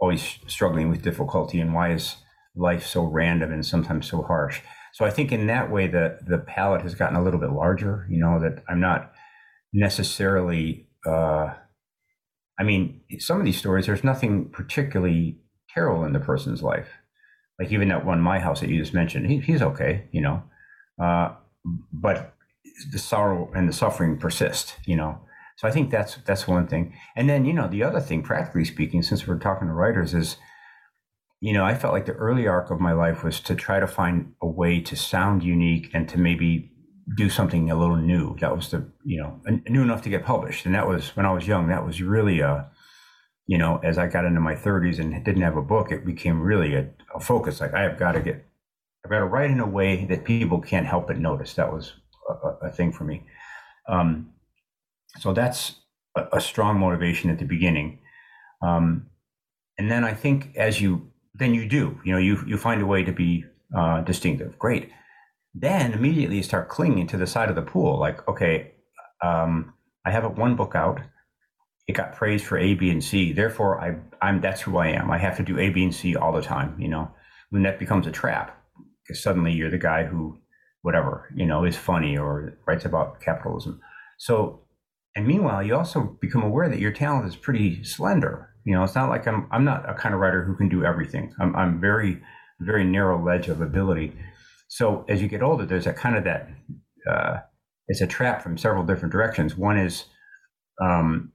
always 0.00 0.38
struggling 0.46 0.88
with 0.88 1.02
difficulty 1.02 1.60
and 1.60 1.74
why 1.74 1.92
is 1.92 2.16
life 2.56 2.86
so 2.86 3.04
random 3.04 3.52
and 3.52 3.64
sometimes 3.64 4.08
so 4.08 4.22
harsh? 4.22 4.60
So 4.92 5.04
I 5.04 5.10
think 5.10 5.32
in 5.32 5.46
that 5.46 5.70
way, 5.70 5.86
the, 5.86 6.18
the 6.26 6.38
palette 6.38 6.82
has 6.82 6.94
gotten 6.94 7.16
a 7.16 7.22
little 7.22 7.40
bit 7.40 7.50
larger, 7.50 8.06
you 8.10 8.18
know, 8.18 8.40
that 8.40 8.62
I'm 8.68 8.80
not, 8.80 9.12
necessarily 9.72 10.88
uh, 11.06 11.54
I 12.58 12.62
mean, 12.62 13.00
some 13.18 13.38
of 13.38 13.44
these 13.44 13.58
stories, 13.58 13.86
there's 13.86 14.04
nothing 14.04 14.50
particularly 14.50 15.38
terrible 15.72 16.04
in 16.04 16.12
the 16.12 16.20
person's 16.20 16.62
life. 16.62 16.88
Like 17.58 17.72
even 17.72 17.88
that 17.88 18.04
one, 18.04 18.20
my 18.20 18.38
house 18.38 18.60
that 18.60 18.70
you 18.70 18.78
just 18.78 18.94
mentioned, 18.94 19.26
he, 19.30 19.38
he's 19.38 19.62
okay, 19.62 20.08
you 20.12 20.20
know, 20.20 20.42
uh, 21.02 21.34
but 21.92 22.34
the 22.90 22.98
sorrow 22.98 23.50
and 23.54 23.68
the 23.68 23.72
suffering 23.72 24.18
persist, 24.18 24.76
you 24.86 24.96
know. 24.96 25.20
So 25.56 25.68
I 25.68 25.70
think 25.70 25.90
that's 25.90 26.16
that's 26.24 26.48
one 26.48 26.66
thing. 26.66 26.94
And 27.16 27.28
then 27.28 27.44
you 27.44 27.52
know 27.52 27.68
the 27.68 27.82
other 27.82 28.00
thing, 28.00 28.22
practically 28.22 28.64
speaking, 28.64 29.02
since 29.02 29.26
we're 29.26 29.38
talking 29.38 29.68
to 29.68 29.74
writers, 29.74 30.14
is 30.14 30.36
you 31.40 31.52
know 31.52 31.64
I 31.64 31.74
felt 31.74 31.94
like 31.94 32.06
the 32.06 32.12
early 32.12 32.46
arc 32.46 32.70
of 32.70 32.80
my 32.80 32.92
life 32.92 33.24
was 33.24 33.40
to 33.40 33.54
try 33.54 33.80
to 33.80 33.86
find 33.86 34.34
a 34.40 34.46
way 34.46 34.80
to 34.80 34.96
sound 34.96 35.42
unique 35.42 35.90
and 35.94 36.08
to 36.08 36.18
maybe 36.18 36.70
do 37.16 37.28
something 37.28 37.70
a 37.70 37.78
little 37.78 37.96
new. 37.96 38.36
That 38.40 38.54
was 38.54 38.70
the, 38.70 38.86
you 39.04 39.20
know, 39.20 39.40
new 39.68 39.82
enough 39.82 40.02
to 40.02 40.08
get 40.08 40.24
published. 40.24 40.66
And 40.66 40.74
that 40.74 40.86
was 40.86 41.16
when 41.16 41.26
I 41.26 41.32
was 41.32 41.46
young, 41.46 41.68
that 41.68 41.84
was 41.84 42.00
really 42.00 42.40
a, 42.40 42.70
you 43.46 43.58
know, 43.58 43.80
as 43.82 43.98
I 43.98 44.06
got 44.06 44.24
into 44.24 44.40
my 44.40 44.54
30s 44.54 44.98
and 44.98 45.24
didn't 45.24 45.42
have 45.42 45.56
a 45.56 45.62
book, 45.62 45.90
it 45.90 46.06
became 46.06 46.40
really 46.40 46.74
a, 46.74 46.88
a 47.14 47.20
focus. 47.20 47.60
Like 47.60 47.74
I 47.74 47.82
have 47.82 47.98
got 47.98 48.12
to 48.12 48.20
get, 48.20 48.46
I've 49.04 49.10
got 49.10 49.20
to 49.20 49.26
write 49.26 49.50
in 49.50 49.60
a 49.60 49.66
way 49.66 50.04
that 50.06 50.24
people 50.24 50.60
can't 50.60 50.86
help 50.86 51.08
but 51.08 51.18
notice. 51.18 51.54
That 51.54 51.72
was 51.72 51.94
a, 52.28 52.66
a 52.66 52.70
thing 52.70 52.92
for 52.92 53.04
me. 53.04 53.24
Um, 53.88 54.30
so 55.18 55.32
that's 55.32 55.76
a, 56.16 56.26
a, 56.34 56.40
strong 56.40 56.78
motivation 56.78 57.30
at 57.30 57.38
the 57.40 57.44
beginning. 57.44 57.98
Um, 58.62 59.06
and 59.78 59.90
then 59.90 60.04
I 60.04 60.14
think 60.14 60.54
as 60.56 60.80
you, 60.80 61.09
then 61.40 61.52
you 61.54 61.68
do, 61.68 62.00
you 62.04 62.12
know, 62.12 62.18
you, 62.18 62.38
you 62.46 62.56
find 62.56 62.80
a 62.80 62.86
way 62.86 63.02
to 63.02 63.12
be 63.12 63.44
uh, 63.76 64.02
distinctive. 64.02 64.56
Great 64.58 64.90
then 65.52 65.92
immediately 65.92 66.36
you 66.36 66.44
start 66.44 66.68
clinging 66.68 67.08
to 67.08 67.16
the 67.16 67.26
side 67.26 67.48
of 67.48 67.56
the 67.56 67.62
pool 67.62 67.98
like 67.98 68.28
okay 68.28 68.70
um, 69.20 69.74
i 70.04 70.10
have 70.12 70.38
one 70.38 70.54
book 70.54 70.76
out 70.76 71.00
it 71.90 71.96
got 71.96 72.14
praised 72.14 72.44
for 72.44 72.56
A, 72.56 72.74
B, 72.74 72.88
and 72.90 73.02
C. 73.02 73.32
Therefore, 73.32 73.80
I, 73.80 73.96
I'm 74.24 74.40
that's 74.40 74.60
who 74.60 74.78
I 74.78 74.88
am. 74.88 75.10
I 75.10 75.18
have 75.18 75.36
to 75.38 75.42
do 75.42 75.58
A, 75.58 75.70
B, 75.70 75.82
and 75.82 75.94
C 75.94 76.14
all 76.14 76.32
the 76.32 76.40
time. 76.40 76.76
You 76.78 76.88
know, 76.88 77.10
when 77.50 77.64
that 77.64 77.80
becomes 77.80 78.06
a 78.06 78.12
trap, 78.12 78.56
because 79.02 79.20
suddenly 79.20 79.52
you're 79.52 79.70
the 79.70 79.78
guy 79.78 80.04
who, 80.04 80.38
whatever, 80.82 81.28
you 81.34 81.46
know, 81.46 81.64
is 81.64 81.76
funny 81.76 82.16
or 82.16 82.56
writes 82.66 82.84
about 82.84 83.20
capitalism. 83.20 83.80
So, 84.18 84.60
and 85.16 85.26
meanwhile, 85.26 85.62
you 85.64 85.74
also 85.74 86.16
become 86.20 86.44
aware 86.44 86.68
that 86.68 86.78
your 86.78 86.92
talent 86.92 87.26
is 87.26 87.34
pretty 87.34 87.82
slender. 87.82 88.49
You 88.64 88.74
know, 88.74 88.84
it's 88.84 88.94
not 88.94 89.08
like 89.08 89.26
I'm 89.26 89.46
I'm 89.50 89.64
not 89.64 89.88
a 89.88 89.94
kind 89.94 90.14
of 90.14 90.20
writer 90.20 90.44
who 90.44 90.54
can 90.56 90.68
do 90.68 90.84
everything. 90.84 91.32
I'm 91.40 91.54
I'm 91.56 91.80
very 91.80 92.20
very 92.60 92.84
narrow 92.84 93.22
ledge 93.22 93.48
of 93.48 93.60
ability. 93.60 94.12
So 94.68 95.04
as 95.08 95.22
you 95.22 95.28
get 95.28 95.42
older, 95.42 95.66
there's 95.66 95.86
a 95.86 95.92
kind 95.92 96.16
of 96.16 96.24
that 96.24 96.50
uh, 97.10 97.38
it's 97.88 98.00
a 98.00 98.06
trap 98.06 98.42
from 98.42 98.58
several 98.58 98.84
different 98.84 99.12
directions. 99.12 99.56
One 99.56 99.78
is 99.78 100.04
um, 100.80 101.32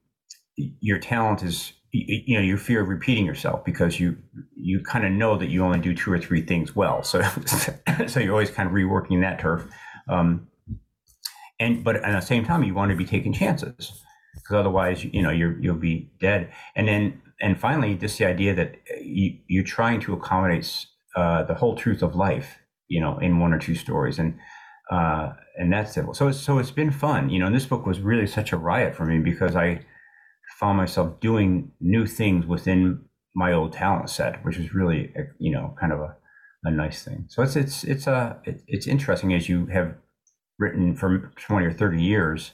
your 0.56 1.00
talent 1.00 1.44
is 1.44 1.74
you 1.92 2.38
know 2.38 2.44
your 2.44 2.58
fear 2.58 2.82
of 2.82 2.90
repeating 2.90 3.26
yourself 3.26 3.64
because 3.64 4.00
you 4.00 4.18
you 4.56 4.82
kind 4.84 5.06
of 5.06 5.12
know 5.12 5.38
that 5.38 5.48
you 5.48 5.64
only 5.64 5.80
do 5.80 5.94
two 5.94 6.12
or 6.12 6.20
three 6.20 6.42
things 6.42 6.76
well 6.76 7.04
so 7.04 7.22
so 8.08 8.20
you're 8.20 8.34
always 8.34 8.50
kind 8.50 8.68
of 8.68 8.76
reworking 8.76 9.22
that 9.22 9.40
turf 9.40 9.66
um, 10.10 10.48
and 11.60 11.84
but 11.84 11.96
at 11.96 12.20
the 12.20 12.26
same 12.26 12.44
time 12.44 12.64
you 12.64 12.74
want 12.74 12.92
to 12.92 12.98
be 12.98 13.06
taking 13.06 13.32
chances 13.32 14.04
because 14.36 14.56
otherwise 14.56 15.04
you 15.04 15.22
know 15.22 15.32
you're 15.32 15.60
you'll 15.60 15.76
be 15.76 16.10
dead 16.20 16.52
and 16.76 16.88
then 16.88 17.22
and 17.42 17.60
finally 17.60 17.96
just 17.96 18.18
the 18.18 18.26
idea 18.26 18.54
that 18.54 18.76
you, 19.02 19.38
you're 19.48 19.64
trying 19.64 20.00
to 20.00 20.14
accommodate 20.14 20.86
uh, 21.16 21.44
the 21.44 21.56
whole 21.56 21.76
truth 21.76 22.02
of 22.02 22.16
life 22.16 22.60
you 22.88 23.02
know 23.02 23.18
in 23.20 23.40
one 23.40 23.54
or 23.54 23.60
two 23.60 23.76
stories 23.76 24.20
and 24.20 24.38
uh, 24.92 25.34
and 25.58 25.74
that's 25.74 25.98
it 25.98 26.06
so 26.14 26.32
so 26.32 26.60
it's 26.60 26.72
been 26.72 26.92
fun 26.92 27.30
you 27.30 27.40
know 27.40 27.48
and 27.48 27.56
this 27.56 27.66
book 27.66 27.86
was 27.86 28.00
really 28.00 28.28
such 28.28 28.52
a 28.52 28.58
riot 28.58 28.96
for 28.96 29.06
me 29.06 29.20
because 29.20 29.56
I 29.56 29.82
found 30.60 30.78
myself 30.78 31.20
doing 31.20 31.72
new 31.80 32.06
things 32.06 32.46
within 32.46 33.04
my 33.36 33.52
old 33.52 33.74
talent 33.74 34.10
set, 34.10 34.44
which 34.46 34.58
is 34.58 34.74
really, 34.74 35.14
you 35.38 35.52
know, 35.52 35.76
kind 35.80 35.92
of 35.92 36.00
a, 36.00 36.16
a 36.64 36.72
nice 36.72 37.04
thing. 37.04 37.26
So 37.28 37.44
it's 37.44 37.56
it's 37.56 37.84
it's 37.84 38.08
a 38.08 38.14
uh, 38.14 38.36
it, 38.46 38.62
it's 38.68 38.88
interesting 38.88 39.34
as 39.34 39.50
you 39.50 39.66
have 39.68 39.96
written 40.58 40.96
for 40.96 41.32
twenty 41.36 41.66
or 41.66 41.74
thirty 41.74 42.02
years. 42.02 42.52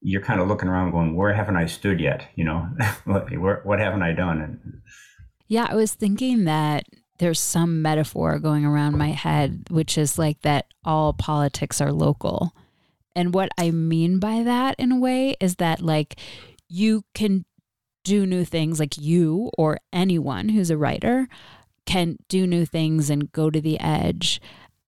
You're 0.00 0.22
kind 0.22 0.40
of 0.40 0.48
looking 0.48 0.68
around, 0.68 0.92
going, 0.92 1.16
"Where 1.16 1.32
haven't 1.32 1.56
I 1.56 1.66
stood 1.66 2.00
yet? 2.00 2.28
You 2.34 2.44
know, 2.44 2.68
what, 3.04 3.64
what 3.64 3.78
haven't 3.78 4.02
I 4.02 4.12
done?" 4.12 4.40
And, 4.40 4.80
yeah, 5.48 5.66
I 5.68 5.74
was 5.74 5.94
thinking 5.94 6.44
that 6.44 6.86
there's 7.18 7.40
some 7.40 7.82
metaphor 7.82 8.38
going 8.38 8.64
around 8.64 8.98
my 8.98 9.08
head, 9.08 9.66
which 9.70 9.96
is 9.96 10.18
like 10.18 10.42
that 10.42 10.66
all 10.84 11.12
politics 11.12 11.80
are 11.80 11.92
local. 11.92 12.52
And 13.14 13.32
what 13.32 13.48
I 13.56 13.70
mean 13.70 14.18
by 14.18 14.42
that 14.42 14.74
in 14.78 14.92
a 14.92 14.98
way 14.98 15.36
is 15.40 15.56
that 15.56 15.80
like 15.80 16.16
you 16.68 17.04
can 17.14 17.46
do 18.04 18.26
new 18.26 18.44
things 18.44 18.78
like 18.78 18.98
you 18.98 19.50
or 19.56 19.80
anyone 19.92 20.50
who's 20.50 20.70
a 20.70 20.76
writer 20.76 21.26
can 21.86 22.16
do 22.28 22.46
new 22.46 22.66
things 22.66 23.08
and 23.08 23.32
go 23.32 23.50
to 23.50 23.60
the 23.60 23.80
edge 23.80 24.40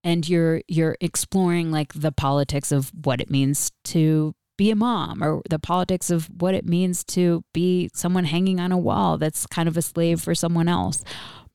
and 0.04 0.28
you're 0.28 0.62
you're 0.68 0.96
exploring 1.00 1.70
like 1.70 1.92
the 1.94 2.12
politics 2.12 2.70
of 2.70 2.92
what 3.04 3.20
it 3.20 3.30
means 3.30 3.72
to 3.84 4.34
be 4.58 4.70
a 4.70 4.76
mom 4.76 5.24
or 5.24 5.40
the 5.48 5.58
politics 5.58 6.10
of 6.10 6.26
what 6.26 6.54
it 6.54 6.66
means 6.66 7.02
to 7.04 7.42
be 7.54 7.88
someone 7.94 8.24
hanging 8.24 8.60
on 8.60 8.72
a 8.72 8.76
wall 8.76 9.16
that's 9.16 9.46
kind 9.46 9.68
of 9.68 9.76
a 9.78 9.82
slave 9.82 10.20
for 10.20 10.34
someone 10.34 10.68
else. 10.68 11.02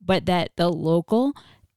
But 0.01 0.25
that 0.25 0.51
the 0.55 0.69
local 0.69 1.33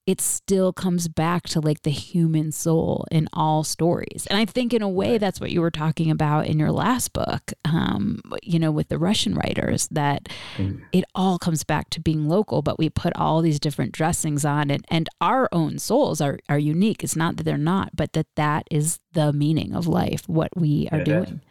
it 0.07 0.21
still 0.21 0.71
comes 0.71 1.09
back 1.09 1.43
to 1.49 1.59
like 1.59 1.81
the 1.81 1.91
human 1.91 2.49
soul 2.49 3.05
in 3.11 3.27
all 3.33 3.65
stories. 3.65 4.25
And 4.29 4.39
I 4.39 4.45
think 4.45 4.73
in 4.73 4.81
a 4.81 4.87
way 4.87 5.17
that's 5.17 5.41
what 5.41 5.51
you 5.51 5.59
were 5.59 5.69
talking 5.69 6.09
about 6.09 6.47
in 6.47 6.57
your 6.57 6.71
last 6.71 7.11
book, 7.11 7.51
um, 7.65 8.21
you 8.41 8.57
know, 8.57 8.71
with 8.71 8.87
the 8.87 8.97
Russian 8.97 9.35
writers, 9.35 9.89
that 9.91 10.29
mm. 10.55 10.81
it 10.93 11.03
all 11.13 11.37
comes 11.37 11.65
back 11.65 11.89
to 11.89 11.99
being 11.99 12.29
local, 12.29 12.61
but 12.61 12.79
we 12.79 12.89
put 12.89 13.11
all 13.17 13.41
these 13.41 13.59
different 13.59 13.91
dressings 13.91 14.45
on 14.45 14.71
and, 14.71 14.85
and 14.87 15.09
our 15.19 15.49
own 15.51 15.77
souls 15.77 16.21
are, 16.21 16.39
are 16.47 16.57
unique. 16.57 17.03
It's 17.03 17.17
not 17.17 17.35
that 17.35 17.43
they're 17.43 17.57
not, 17.57 17.93
but 17.93 18.13
that 18.13 18.27
that 18.35 18.65
is 18.71 19.01
the 19.11 19.33
meaning 19.33 19.75
of 19.75 19.87
life, 19.87 20.23
what 20.27 20.55
we 20.55 20.87
are 20.89 20.99
yeah, 20.99 21.03
doing. 21.03 21.41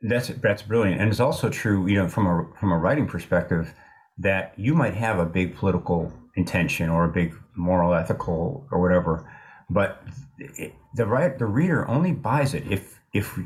That's, 0.00 0.28
that's, 0.28 0.40
that's 0.40 0.62
brilliant. 0.62 1.02
And 1.02 1.10
it's 1.10 1.20
also 1.20 1.50
true, 1.50 1.86
you 1.86 1.96
know, 1.96 2.08
from 2.08 2.26
a, 2.26 2.46
from 2.58 2.72
a 2.72 2.78
writing 2.78 3.06
perspective, 3.06 3.74
that 4.16 4.54
you 4.56 4.74
might 4.74 4.94
have 4.94 5.18
a 5.18 5.26
big 5.26 5.54
political 5.54 6.10
intention 6.34 6.88
or 6.88 7.04
a 7.04 7.08
big 7.08 7.34
moral, 7.60 7.94
ethical, 7.94 8.66
or 8.70 8.80
whatever. 8.80 9.30
But 9.68 10.02
it, 10.38 10.74
the 10.94 11.06
right, 11.06 11.38
the 11.38 11.46
reader 11.46 11.88
only 11.88 12.12
buys 12.12 12.54
it 12.54 12.64
if 12.68 13.00
if 13.12 13.38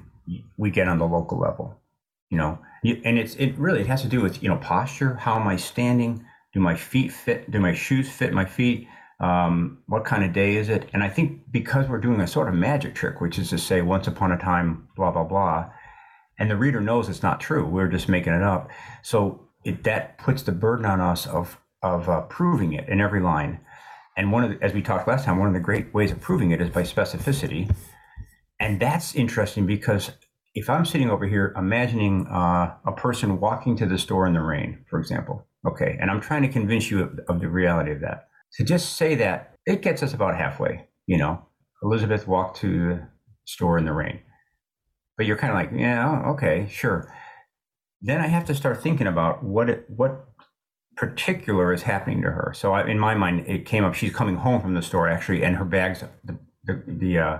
we 0.57 0.71
get 0.71 0.89
on 0.89 0.99
the 0.99 1.07
local 1.07 1.39
level, 1.39 1.79
you 2.31 2.39
know. 2.39 2.59
And 2.83 3.19
it's 3.19 3.35
it 3.37 3.57
really 3.59 3.81
it 3.81 3.87
has 3.87 4.03
to 4.03 4.09
do 4.09 4.21
with 4.21 4.43
you 4.43 4.49
know 4.49 4.57
posture. 4.57 5.15
How 5.15 5.39
am 5.39 5.47
I 5.47 5.57
standing? 5.57 6.25
Do 6.53 6.61
my 6.61 6.77
feet 6.77 7.13
fit? 7.13 7.51
Do 7.51 7.59
my 7.59 7.75
shoes 7.75 8.09
fit 8.09 8.33
my 8.33 8.45
feet? 8.45 8.89
Um, 9.21 9.79
what 9.87 10.05
kind 10.05 10.25
of 10.25 10.33
day 10.33 10.57
is 10.57 10.69
it? 10.69 10.89
And 10.93 11.03
I 11.03 11.09
think 11.09 11.43
because 11.51 11.89
we're 11.89 12.01
doing 12.01 12.21
a 12.21 12.27
sort 12.27 12.49
of 12.49 12.55
magic 12.55 12.95
trick, 12.95 13.21
which 13.21 13.39
is 13.39 13.51
to 13.51 13.59
say, 13.59 13.81
once 13.81 14.07
upon 14.07 14.33
a 14.33 14.39
time, 14.39 14.89
blah 14.97 15.11
blah 15.11 15.25
blah, 15.25 15.71
and 16.39 16.51
the 16.51 16.57
reader 16.57 16.81
knows 16.81 17.09
it's 17.09 17.23
not 17.23 17.41
true. 17.41 17.65
We're 17.67 17.89
just 17.89 18.09
making 18.09 18.33
it 18.33 18.43
up. 18.43 18.71
So 19.03 19.49
it, 19.65 19.85
that 19.85 20.19
puts 20.19 20.43
the 20.43 20.53
burden 20.53 20.87
on 20.87 21.01
us 21.01 21.27
of 21.27 21.59
of 21.83 22.09
uh, 22.09 22.23
proving 22.23 22.73
it 22.73 22.89
in 22.89 23.01
every 23.01 23.21
line. 23.21 23.61
And 24.17 24.31
one 24.31 24.45
of 24.45 24.51
the, 24.51 24.65
as 24.65 24.73
we 24.73 24.83
talked 24.83 25.09
last 25.09 25.25
time, 25.25 25.39
one 25.39 25.49
of 25.49 25.55
the 25.55 25.61
great 25.61 25.93
ways 25.93 26.13
of 26.13 26.21
proving 26.21 26.51
it 26.53 26.61
is 26.61 26.71
by 26.71 26.83
specificity. 26.83 27.75
And 28.61 28.81
that's 28.81 29.15
interesting 29.15 29.67
because 29.67 30.13
if 30.55 30.71
I'm 30.71 30.85
sitting 30.85 31.11
over 31.11 31.27
here 31.27 31.53
imagining 31.57 32.27
uh, 32.29 32.75
a 32.87 32.93
person 32.93 33.41
walking 33.41 33.77
to 33.77 33.87
the 33.87 33.99
store 33.99 34.27
in 34.27 34.35
the 34.35 34.41
rain, 34.41 34.85
for 34.89 35.01
example, 35.01 35.47
okay, 35.67 35.97
and 36.01 36.11
I'm 36.11 36.21
trying 36.21 36.43
to 36.43 36.49
convince 36.49 36.91
you 36.91 37.03
of, 37.03 37.19
of 37.29 37.41
the 37.41 37.49
reality 37.49 37.91
of 37.91 38.01
that. 38.01 38.29
To 38.55 38.65
just 38.65 38.97
say 38.97 39.17
that, 39.17 39.57
it 39.67 39.83
gets 39.83 40.03
us 40.03 40.15
about 40.15 40.37
halfway. 40.37 40.87
You 41.07 41.19
know, 41.19 41.47
Elizabeth 41.83 42.29
walked 42.29 42.59
to 42.59 42.89
the 42.89 43.09
store 43.45 43.79
in 43.79 43.85
the 43.85 43.93
rain. 43.93 44.21
But 45.17 45.27
you're 45.27 45.37
kind 45.37 45.53
of 45.53 45.57
like, 45.57 45.71
yeah, 45.79 46.23
okay, 46.31 46.69
sure. 46.71 47.13
Then 48.01 48.21
I 48.21 48.29
have 48.29 48.45
to 48.47 48.55
start 48.55 48.83
thinking 48.83 49.07
about 49.07 49.43
what 49.43 49.69
it, 49.69 49.87
what 49.89 50.34
particular 50.97 51.73
is 51.73 51.83
happening 51.83 52.23
to 52.23 52.31
her. 52.31 52.53
So 52.55 52.73
I, 52.73 52.87
in 52.87 52.99
my 52.99 53.15
mind, 53.15 53.47
it 53.47 53.67
came 53.67 53.85
up. 53.85 53.95
She's 53.95 54.15
coming 54.15 54.37
home 54.37 54.61
from 54.61 54.75
the 54.75 54.83
store 54.83 55.09
actually, 55.09 55.45
and 55.45 55.57
her 55.57 55.65
bags, 55.65 56.05
the 56.25 56.39
the, 56.65 56.83
the 56.87 57.19
uh, 57.19 57.39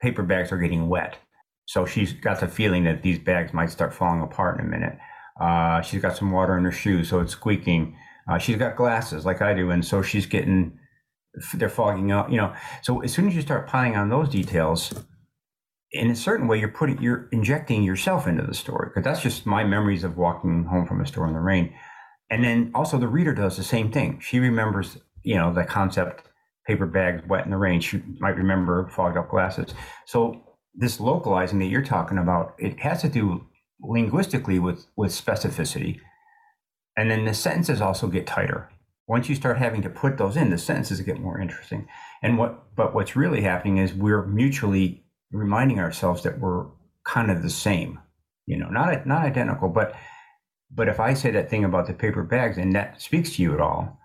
paper 0.00 0.22
bags 0.22 0.50
are 0.50 0.58
getting 0.58 0.88
wet. 0.88 1.18
So 1.66 1.86
she's 1.86 2.12
got 2.12 2.40
the 2.40 2.48
feeling 2.48 2.84
that 2.84 3.02
these 3.02 3.18
bags 3.18 3.52
might 3.52 3.70
start 3.70 3.94
falling 3.94 4.22
apart 4.22 4.58
in 4.58 4.66
a 4.66 4.68
minute. 4.68 4.98
Uh, 5.40 5.80
she's 5.82 6.02
got 6.02 6.16
some 6.16 6.30
water 6.30 6.56
in 6.56 6.64
her 6.64 6.72
shoes, 6.72 7.08
so 7.08 7.20
it's 7.20 7.32
squeaking. 7.32 7.96
Uh, 8.30 8.38
she's 8.38 8.56
got 8.56 8.76
glasses 8.76 9.24
like 9.24 9.42
I 9.42 9.54
do, 9.54 9.70
and 9.70 9.84
so 9.84 10.02
she's 10.02 10.26
getting 10.26 10.78
they're 11.54 11.68
fogging 11.68 12.12
up. 12.12 12.30
You 12.30 12.36
know, 12.36 12.54
so 12.82 13.02
as 13.02 13.12
soon 13.12 13.28
as 13.28 13.34
you 13.34 13.42
start 13.42 13.66
piling 13.66 13.96
on 13.96 14.08
those 14.08 14.28
details, 14.28 14.92
in 15.92 16.10
a 16.10 16.16
certain 16.16 16.48
way, 16.48 16.58
you're 16.58 16.68
putting 16.68 17.00
you're 17.00 17.28
injecting 17.32 17.82
yourself 17.82 18.26
into 18.26 18.42
the 18.42 18.54
story 18.54 18.88
because 18.88 19.04
that's 19.04 19.22
just 19.22 19.46
my 19.46 19.64
memories 19.64 20.04
of 20.04 20.16
walking 20.16 20.64
home 20.64 20.86
from 20.86 21.00
a 21.00 21.06
store 21.06 21.26
in 21.26 21.34
the 21.34 21.40
rain. 21.40 21.74
And 22.32 22.42
then 22.42 22.70
also 22.74 22.96
the 22.96 23.08
reader 23.08 23.34
does 23.34 23.58
the 23.58 23.62
same 23.62 23.92
thing. 23.92 24.18
She 24.20 24.38
remembers, 24.38 24.96
you 25.22 25.36
know, 25.36 25.52
the 25.52 25.64
concept 25.64 26.30
paper 26.66 26.86
bags 26.86 27.22
wet 27.28 27.44
in 27.44 27.50
the 27.50 27.58
rain. 27.58 27.78
She 27.78 28.02
might 28.20 28.36
remember 28.36 28.88
fogged 28.88 29.18
up 29.18 29.28
glasses. 29.28 29.74
So 30.06 30.42
this 30.74 30.98
localizing 30.98 31.58
that 31.58 31.66
you're 31.66 31.82
talking 31.82 32.16
about, 32.16 32.54
it 32.58 32.80
has 32.80 33.02
to 33.02 33.10
do 33.10 33.46
linguistically 33.82 34.58
with 34.58 34.86
with 34.96 35.12
specificity. 35.12 36.00
And 36.96 37.10
then 37.10 37.26
the 37.26 37.34
sentences 37.34 37.82
also 37.82 38.06
get 38.06 38.26
tighter. 38.26 38.70
Once 39.06 39.28
you 39.28 39.34
start 39.34 39.58
having 39.58 39.82
to 39.82 39.90
put 39.90 40.16
those 40.16 40.34
in, 40.34 40.48
the 40.48 40.56
sentences 40.56 41.02
get 41.02 41.20
more 41.20 41.38
interesting. 41.38 41.86
And 42.22 42.38
what 42.38 42.74
but 42.74 42.94
what's 42.94 43.14
really 43.14 43.42
happening 43.42 43.76
is 43.76 43.92
we're 43.92 44.24
mutually 44.24 45.04
reminding 45.32 45.80
ourselves 45.80 46.22
that 46.22 46.40
we're 46.40 46.64
kind 47.04 47.30
of 47.30 47.42
the 47.42 47.50
same. 47.50 47.98
You 48.46 48.56
know, 48.56 48.70
not 48.70 49.06
not 49.06 49.26
identical, 49.26 49.68
but 49.68 49.94
but 50.74 50.88
if 50.88 51.00
I 51.00 51.14
say 51.14 51.30
that 51.32 51.50
thing 51.50 51.64
about 51.64 51.86
the 51.86 51.94
paper 51.94 52.22
bags 52.22 52.58
and 52.58 52.74
that 52.74 53.00
speaks 53.00 53.36
to 53.36 53.42
you 53.42 53.54
at 53.54 53.60
all, 53.60 53.98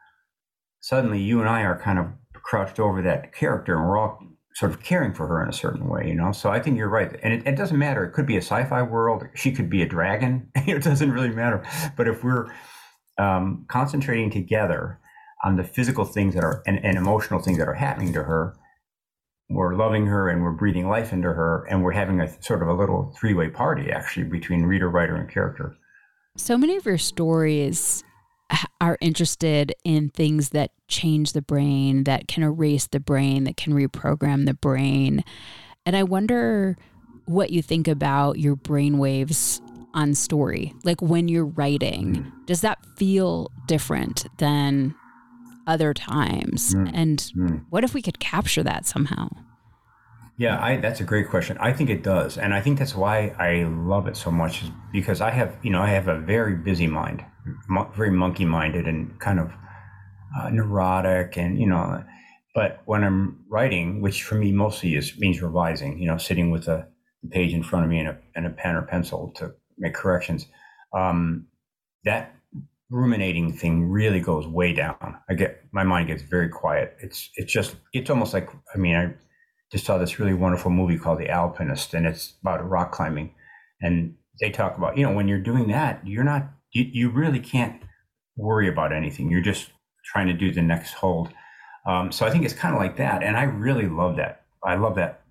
suddenly 0.81 1.21
you 1.21 1.39
and 1.39 1.49
I 1.49 1.61
are 1.63 1.79
kind 1.79 1.99
of 1.99 2.07
crouched 2.33 2.79
over 2.79 3.01
that 3.01 3.33
character 3.33 3.75
and 3.75 3.87
we're 3.87 3.97
all 3.97 4.19
sort 4.53 4.71
of 4.71 4.81
caring 4.81 5.13
for 5.13 5.27
her 5.27 5.43
in 5.43 5.49
a 5.49 5.53
certain 5.53 5.87
way, 5.87 6.07
you 6.07 6.15
know? 6.15 6.31
So 6.31 6.49
I 6.49 6.59
think 6.59 6.77
you're 6.77 6.89
right. 6.89 7.15
And 7.21 7.33
it, 7.33 7.45
it 7.45 7.55
doesn't 7.55 7.77
matter. 7.77 8.03
It 8.03 8.13
could 8.13 8.25
be 8.25 8.37
a 8.37 8.41
sci 8.41 8.65
fi 8.65 8.81
world, 8.81 9.23
she 9.35 9.51
could 9.51 9.69
be 9.69 9.81
a 9.81 9.87
dragon. 9.87 10.49
it 10.55 10.83
doesn't 10.83 11.11
really 11.11 11.29
matter. 11.29 11.63
But 11.95 12.07
if 12.07 12.23
we're 12.23 12.51
um, 13.17 13.65
concentrating 13.69 14.31
together 14.31 14.99
on 15.43 15.55
the 15.55 15.63
physical 15.63 16.05
things 16.05 16.33
that 16.33 16.43
are 16.43 16.63
and, 16.65 16.83
and 16.83 16.97
emotional 16.97 17.39
things 17.39 17.59
that 17.59 17.67
are 17.67 17.75
happening 17.75 18.13
to 18.13 18.23
her, 18.23 18.55
we're 19.49 19.75
loving 19.75 20.07
her 20.07 20.27
and 20.27 20.41
we're 20.41 20.51
breathing 20.51 20.89
life 20.89 21.13
into 21.13 21.29
her 21.29 21.65
and 21.69 21.83
we're 21.83 21.91
having 21.91 22.19
a 22.19 22.41
sort 22.41 22.61
of 22.61 22.67
a 22.67 22.73
little 22.73 23.15
three-way 23.17 23.49
party 23.49 23.91
actually 23.91 24.25
between 24.25 24.63
reader 24.63 24.89
writer 24.89 25.15
and 25.15 25.29
character 25.29 25.77
so 26.37 26.57
many 26.57 26.77
of 26.77 26.85
your 26.85 26.97
stories 26.97 28.03
are 28.79 28.97
interested 29.01 29.73
in 29.83 30.09
things 30.09 30.49
that 30.49 30.71
change 30.87 31.33
the 31.33 31.41
brain, 31.41 32.05
that 32.05 32.27
can 32.27 32.43
erase 32.43 32.87
the 32.87 32.99
brain, 32.99 33.43
that 33.43 33.57
can 33.57 33.73
reprogram 33.73 34.45
the 34.45 34.53
brain. 34.53 35.23
And 35.85 35.95
I 35.95 36.03
wonder 36.03 36.77
what 37.25 37.49
you 37.49 37.61
think 37.61 37.87
about 37.87 38.39
your 38.39 38.55
brain 38.55 38.97
waves 38.97 39.61
on 39.93 40.13
story? 40.13 40.73
Like 40.83 41.01
when 41.01 41.27
you're 41.27 41.45
writing, 41.45 42.15
mm. 42.15 42.45
does 42.45 42.61
that 42.61 42.85
feel 42.97 43.51
different 43.67 44.27
than 44.37 44.95
other 45.65 45.93
times? 45.93 46.73
Mm. 46.73 46.91
And 46.93 47.19
mm. 47.35 47.65
what 47.69 47.83
if 47.83 47.93
we 47.93 48.01
could 48.01 48.19
capture 48.19 48.63
that 48.63 48.85
somehow? 48.85 49.29
Yeah, 50.37 50.63
I, 50.63 50.77
that's 50.77 50.99
a 50.99 51.03
great 51.03 51.29
question. 51.29 51.57
I 51.59 51.73
think 51.73 51.89
it 51.89 52.03
does, 52.03 52.37
and 52.37 52.53
I 52.53 52.61
think 52.61 52.77
that's 52.77 52.93
why 52.95 53.29
I 53.39 53.63
love 53.63 54.07
it 54.07 54.15
so 54.15 54.29
much, 54.29 54.61
is 54.63 54.69
because 54.91 55.19
I 55.19 55.31
have, 55.31 55.57
you 55.63 55.71
know, 55.71 55.81
I 55.81 55.89
have 55.89 56.07
a 56.07 56.19
very 56.19 56.55
busy 56.55 56.85
mind, 56.85 57.25
very 57.95 58.11
monkey-minded, 58.11 58.87
and 58.87 59.19
kind 59.19 59.39
of 59.39 59.51
uh, 60.39 60.49
neurotic, 60.49 61.37
and 61.37 61.59
you 61.59 61.65
know, 61.67 62.03
but 62.53 62.81
when 62.85 63.03
I'm 63.03 63.45
writing, 63.49 63.99
which 64.01 64.23
for 64.23 64.35
me 64.35 64.51
mostly 64.51 64.95
is 64.95 65.17
means 65.17 65.41
revising, 65.41 65.97
you 65.99 66.07
know, 66.07 66.17
sitting 66.17 66.51
with 66.51 66.67
a 66.67 66.87
page 67.31 67.53
in 67.53 67.63
front 67.63 67.85
of 67.85 67.89
me 67.89 67.99
and 67.99 68.09
a, 68.09 68.17
and 68.35 68.45
a 68.45 68.51
pen 68.51 68.75
or 68.75 68.83
pencil 68.83 69.31
to 69.37 69.53
make 69.79 69.95
corrections, 69.95 70.45
um, 70.95 71.47
that 72.03 72.35
ruminating 72.91 73.53
thing 73.53 73.89
really 73.89 74.19
goes 74.19 74.47
way 74.47 74.73
down. 74.73 75.17
I 75.29 75.33
get 75.33 75.63
my 75.71 75.83
mind 75.83 76.07
gets 76.07 76.21
very 76.23 76.49
quiet. 76.49 76.95
It's 77.01 77.29
it's 77.35 77.51
just 77.51 77.75
it's 77.93 78.09
almost 78.11 78.33
like 78.33 78.49
I 78.73 78.77
mean 78.77 78.95
I 78.95 79.13
just 79.71 79.85
saw 79.85 79.97
this 79.97 80.19
really 80.19 80.33
wonderful 80.33 80.71
movie 80.71 80.97
called 80.97 81.19
The 81.19 81.29
Alpinist, 81.29 81.93
and 81.93 82.05
it's 82.05 82.35
about 82.41 82.67
rock 82.67 82.91
climbing. 82.91 83.33
And 83.81 84.15
they 84.39 84.49
talk 84.49 84.77
about, 84.77 84.97
you 84.97 85.03
know, 85.03 85.13
when 85.13 85.27
you're 85.27 85.39
doing 85.39 85.67
that, 85.69 86.05
you're 86.05 86.23
not, 86.23 86.47
you, 86.71 86.83
you 86.83 87.09
really 87.09 87.39
can't 87.39 87.81
worry 88.35 88.67
about 88.69 88.93
anything. 88.93 89.29
You're 89.29 89.41
just 89.41 89.71
trying 90.05 90.27
to 90.27 90.33
do 90.33 90.51
the 90.51 90.61
next 90.61 90.93
hold. 90.93 91.29
Um, 91.85 92.11
so 92.11 92.25
I 92.25 92.29
think 92.29 92.45
it's 92.45 92.53
kind 92.53 92.75
of 92.75 92.81
like 92.81 92.97
that. 92.97 93.23
And 93.23 93.37
I 93.37 93.43
really 93.43 93.87
love 93.87 94.17
that. 94.17 94.43
I 94.63 94.75
love 94.75 94.95
that, 94.95 95.21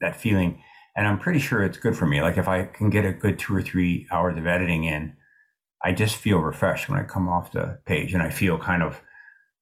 that 0.00 0.16
feeling. 0.16 0.62
And 0.96 1.06
I'm 1.06 1.18
pretty 1.18 1.38
sure 1.38 1.62
it's 1.62 1.78
good 1.78 1.96
for 1.96 2.06
me. 2.06 2.20
Like 2.20 2.38
if 2.38 2.48
I 2.48 2.64
can 2.64 2.90
get 2.90 3.04
a 3.04 3.12
good 3.12 3.38
two 3.38 3.54
or 3.54 3.62
three 3.62 4.06
hours 4.10 4.36
of 4.36 4.46
editing 4.46 4.84
in, 4.84 5.14
I 5.82 5.92
just 5.92 6.16
feel 6.16 6.38
refreshed 6.38 6.88
when 6.88 6.98
I 6.98 7.04
come 7.04 7.28
off 7.28 7.52
the 7.52 7.78
page 7.86 8.14
and 8.14 8.22
I 8.22 8.30
feel 8.30 8.58
kind 8.58 8.82
of 8.82 9.00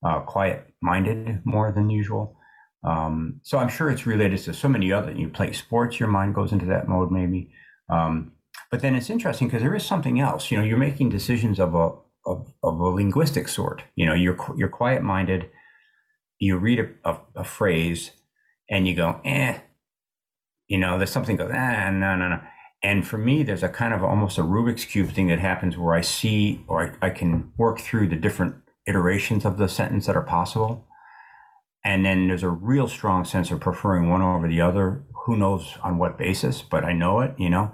uh, 0.05 0.21
quiet 0.21 0.67
minded 0.83 1.41
more 1.45 1.73
than 1.73 1.91
usual. 1.91 2.37
Um, 2.83 3.41
so 3.43 3.59
I'm 3.59 3.69
sure 3.69 3.91
it's 3.91 4.07
related 4.07 4.39
to 4.41 4.55
so 4.55 4.69
many 4.69 4.93
other. 4.93 5.13
You 5.13 5.29
play 5.29 5.53
sports, 5.53 6.01
your 6.01 6.09
mind 6.09 6.35
goes 6.35 6.53
into 6.53 6.67
that 6.67 6.89
mode 6.89 7.11
maybe. 7.11 7.51
Um, 7.89 8.33
but 8.71 8.81
then 8.81 8.95
it's 8.95 9.11
interesting 9.11 9.49
because 9.49 9.63
there 9.63 9.75
is 9.75 9.85
something 9.85 10.21
else. 10.21 10.51
You 10.51 10.59
know, 10.59 10.65
you're 10.65 10.79
making 10.79 11.11
decisions 11.11 11.59
of 11.59 11.75
a 11.75 11.91
of, 12.27 12.53
of 12.63 12.79
a 12.79 12.85
linguistic 12.89 13.49
sort. 13.49 13.83
You 13.97 14.07
know, 14.07 14.15
you're 14.15 14.39
you're 14.57 14.69
quiet 14.69 15.03
minded. 15.03 15.51
You 16.39 16.57
read 16.57 16.81
a, 16.81 17.11
a, 17.11 17.19
a, 17.37 17.45
phrase 17.45 18.13
and 18.71 18.89
you 18.89 18.95
go, 18.95 19.21
eh. 19.25 19.59
You 20.69 20.79
know, 20.79 20.97
there's 20.97 21.11
something 21.11 21.37
goes, 21.37 21.51
ah, 21.53 21.91
no, 21.91 22.17
no, 22.17 22.29
no. 22.29 22.41
And 22.83 23.07
for 23.07 23.19
me, 23.19 23.43
there's 23.43 23.63
a 23.63 23.69
kind 23.69 23.93
of 23.93 24.03
almost 24.03 24.39
a 24.39 24.43
Rubik's 24.43 24.87
cube 24.87 25.11
thing 25.11 25.27
that 25.27 25.39
happens 25.39 25.77
where 25.77 25.95
I 25.95 26.01
see 26.01 26.65
or 26.67 26.97
I, 27.03 27.09
I 27.09 27.11
can 27.11 27.53
work 27.59 27.81
through 27.81 28.09
the 28.09 28.17
different 28.17 28.55
iterations 28.87 29.45
of 29.45 29.59
the 29.59 29.69
sentence 29.69 30.07
that 30.07 30.17
are 30.17 30.23
possible 30.23 30.87
and 31.85 32.05
then 32.05 32.29
there's 32.29 32.43
a 32.43 32.49
real 32.49 32.89
strong 32.89 33.25
sense 33.25 33.51
of 33.51 33.61
preferring 33.61 34.09
one 34.09 34.23
over 34.23 34.49
the 34.49 34.61
other. 34.61 35.05
Who 35.27 35.37
knows 35.37 35.77
on 35.83 35.99
what 35.99 36.19
basis, 36.19 36.63
but 36.63 36.85
I 36.85 36.93
know 36.93 37.21
it, 37.21 37.35
you 37.39 37.51
know. 37.51 37.73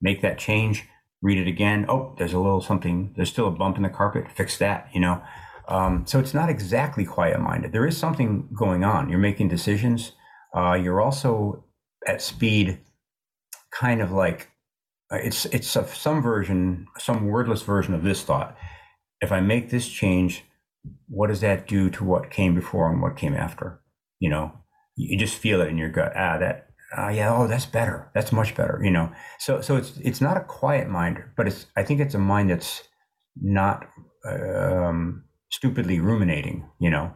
Make 0.00 0.22
that 0.22 0.38
change, 0.38 0.86
read 1.22 1.38
it 1.38 1.48
again. 1.48 1.86
Oh, 1.88 2.14
there's 2.18 2.32
a 2.32 2.38
little 2.38 2.60
something, 2.60 3.12
there's 3.16 3.30
still 3.30 3.48
a 3.48 3.52
bump 3.52 3.76
in 3.76 3.82
the 3.82 3.88
carpet, 3.88 4.30
fix 4.30 4.58
that, 4.58 4.88
you 4.92 5.00
know. 5.00 5.22
Um, 5.68 6.04
so 6.06 6.18
it's 6.18 6.34
not 6.34 6.50
exactly 6.50 7.04
quiet 7.04 7.40
minded. 7.40 7.72
There 7.72 7.86
is 7.86 7.96
something 7.96 8.48
going 8.58 8.82
on. 8.82 9.08
You're 9.08 9.18
making 9.18 9.48
decisions. 9.48 10.12
Uh, 10.54 10.74
you're 10.74 11.00
also 11.00 11.64
at 12.06 12.20
speed, 12.20 12.80
kind 13.70 14.02
of 14.02 14.10
like 14.10 14.50
uh, 15.12 15.16
it's 15.16 15.44
it's 15.46 15.76
a, 15.76 15.86
some 15.86 16.22
version, 16.22 16.86
some 16.98 17.26
wordless 17.26 17.62
version 17.62 17.94
of 17.94 18.02
this 18.02 18.22
thought. 18.22 18.56
If 19.20 19.30
I 19.30 19.40
make 19.40 19.70
this 19.70 19.86
change, 19.88 20.44
what 21.08 21.28
does 21.28 21.40
that 21.40 21.66
do 21.66 21.90
to 21.90 22.04
what 22.04 22.30
came 22.30 22.54
before 22.54 22.90
and 22.90 23.02
what 23.02 23.16
came 23.16 23.34
after? 23.34 23.80
You 24.18 24.30
know, 24.30 24.52
you 24.96 25.18
just 25.18 25.38
feel 25.38 25.60
it 25.60 25.68
in 25.68 25.78
your 25.78 25.90
gut. 25.90 26.12
Ah, 26.14 26.38
that, 26.38 26.68
ah, 26.96 27.08
yeah, 27.08 27.34
oh, 27.34 27.46
that's 27.46 27.66
better. 27.66 28.10
That's 28.14 28.32
much 28.32 28.54
better. 28.54 28.80
You 28.82 28.90
know, 28.90 29.12
so 29.38 29.60
so 29.60 29.76
it's 29.76 29.96
it's 29.98 30.20
not 30.20 30.36
a 30.36 30.44
quiet 30.44 30.88
mind, 30.88 31.22
but 31.36 31.46
it's 31.46 31.66
I 31.76 31.82
think 31.82 32.00
it's 32.00 32.14
a 32.14 32.18
mind 32.18 32.50
that's 32.50 32.82
not 33.40 33.88
um, 34.24 35.24
stupidly 35.50 36.00
ruminating. 36.00 36.68
You 36.78 36.90
know, 36.90 37.12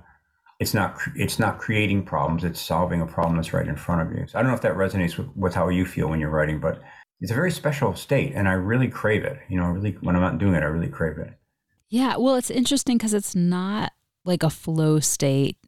it's 0.61 0.75
not 0.75 0.99
it's 1.17 1.39
not 1.39 1.59
creating 1.59 2.05
problems. 2.05 2.45
It's 2.45 2.61
solving 2.61 3.01
a 3.01 3.07
problem 3.07 3.37
that's 3.37 3.53
right 3.53 3.67
in 3.67 3.77
front 3.77 4.03
of 4.03 4.17
you. 4.17 4.27
So 4.27 4.39
I 4.39 4.43
don't 4.43 4.51
know 4.51 4.57
if 4.57 4.63
that 4.63 4.77
resonates 4.77 5.17
with, 5.19 5.29
with 5.37 5.55
how 5.55 5.69
you 5.69 5.85
feel 5.85 6.09
when 6.09 6.21
you're 6.21 6.31
writing, 6.31 6.61
but 6.61 6.81
it's 7.21 7.33
a 7.33 7.35
very 7.35 7.51
special 7.51 7.95
state, 7.95 8.33
and 8.35 8.49
I 8.49 8.53
really 8.53 8.89
crave 8.89 9.25
it. 9.25 9.39
You 9.49 9.59
know, 9.59 9.67
really 9.67 9.93
when 10.01 10.17
I'm 10.17 10.23
not 10.23 10.39
doing 10.39 10.55
it, 10.55 10.63
I 10.63 10.67
really 10.67 10.89
crave 10.89 11.19
it. 11.19 11.31
Yeah. 11.91 12.17
Well, 12.17 12.37
it's 12.37 12.51
interesting 12.51 12.99
because 12.99 13.15
it's 13.15 13.35
not 13.35 13.93
like 14.25 14.43
a 14.43 14.51
flow 14.51 15.01
state 15.01 15.59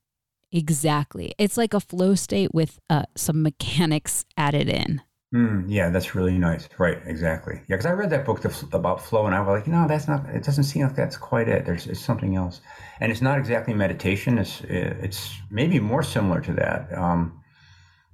exactly. 0.53 1.35
It's 1.39 1.57
like 1.57 1.75
a 1.75 1.81
flow 1.81 2.15
state 2.15 2.55
with 2.55 2.79
uh, 2.89 3.05
some 3.17 3.43
mechanics 3.43 4.25
added 4.37 4.69
in. 4.69 5.03
Mm, 5.35 5.65
yeah, 5.69 5.91
that's 5.91 6.15
really 6.15 6.39
nice. 6.39 6.69
Right, 6.79 6.99
exactly. 7.05 7.57
Yeah, 7.69 7.77
because 7.77 7.87
I 7.87 7.93
read 7.93 8.11
that 8.11 8.25
book 8.25 8.45
about 8.73 9.03
flow, 9.03 9.27
and 9.27 9.35
I 9.35 9.41
was 9.41 9.59
like, 9.59 9.67
know, 9.67 9.87
that's 9.89 10.07
not. 10.07 10.25
It 10.31 10.45
doesn't 10.45 10.65
seem 10.65 10.85
like 10.85 10.95
that's 10.95 11.17
quite 11.17 11.49
it. 11.49 11.67
There's 11.67 11.87
it's 11.89 12.01
something 12.01 12.37
else, 12.37 12.61
and 13.01 13.11
it's 13.11 13.21
not 13.21 13.37
exactly 13.37 13.75
meditation. 13.75 14.39
It's 14.39 14.63
it's 14.63 15.35
maybe 15.51 15.81
more 15.81 16.05
similar 16.05 16.41
to 16.43 16.53
that. 16.55 16.97
Um, 16.97 17.43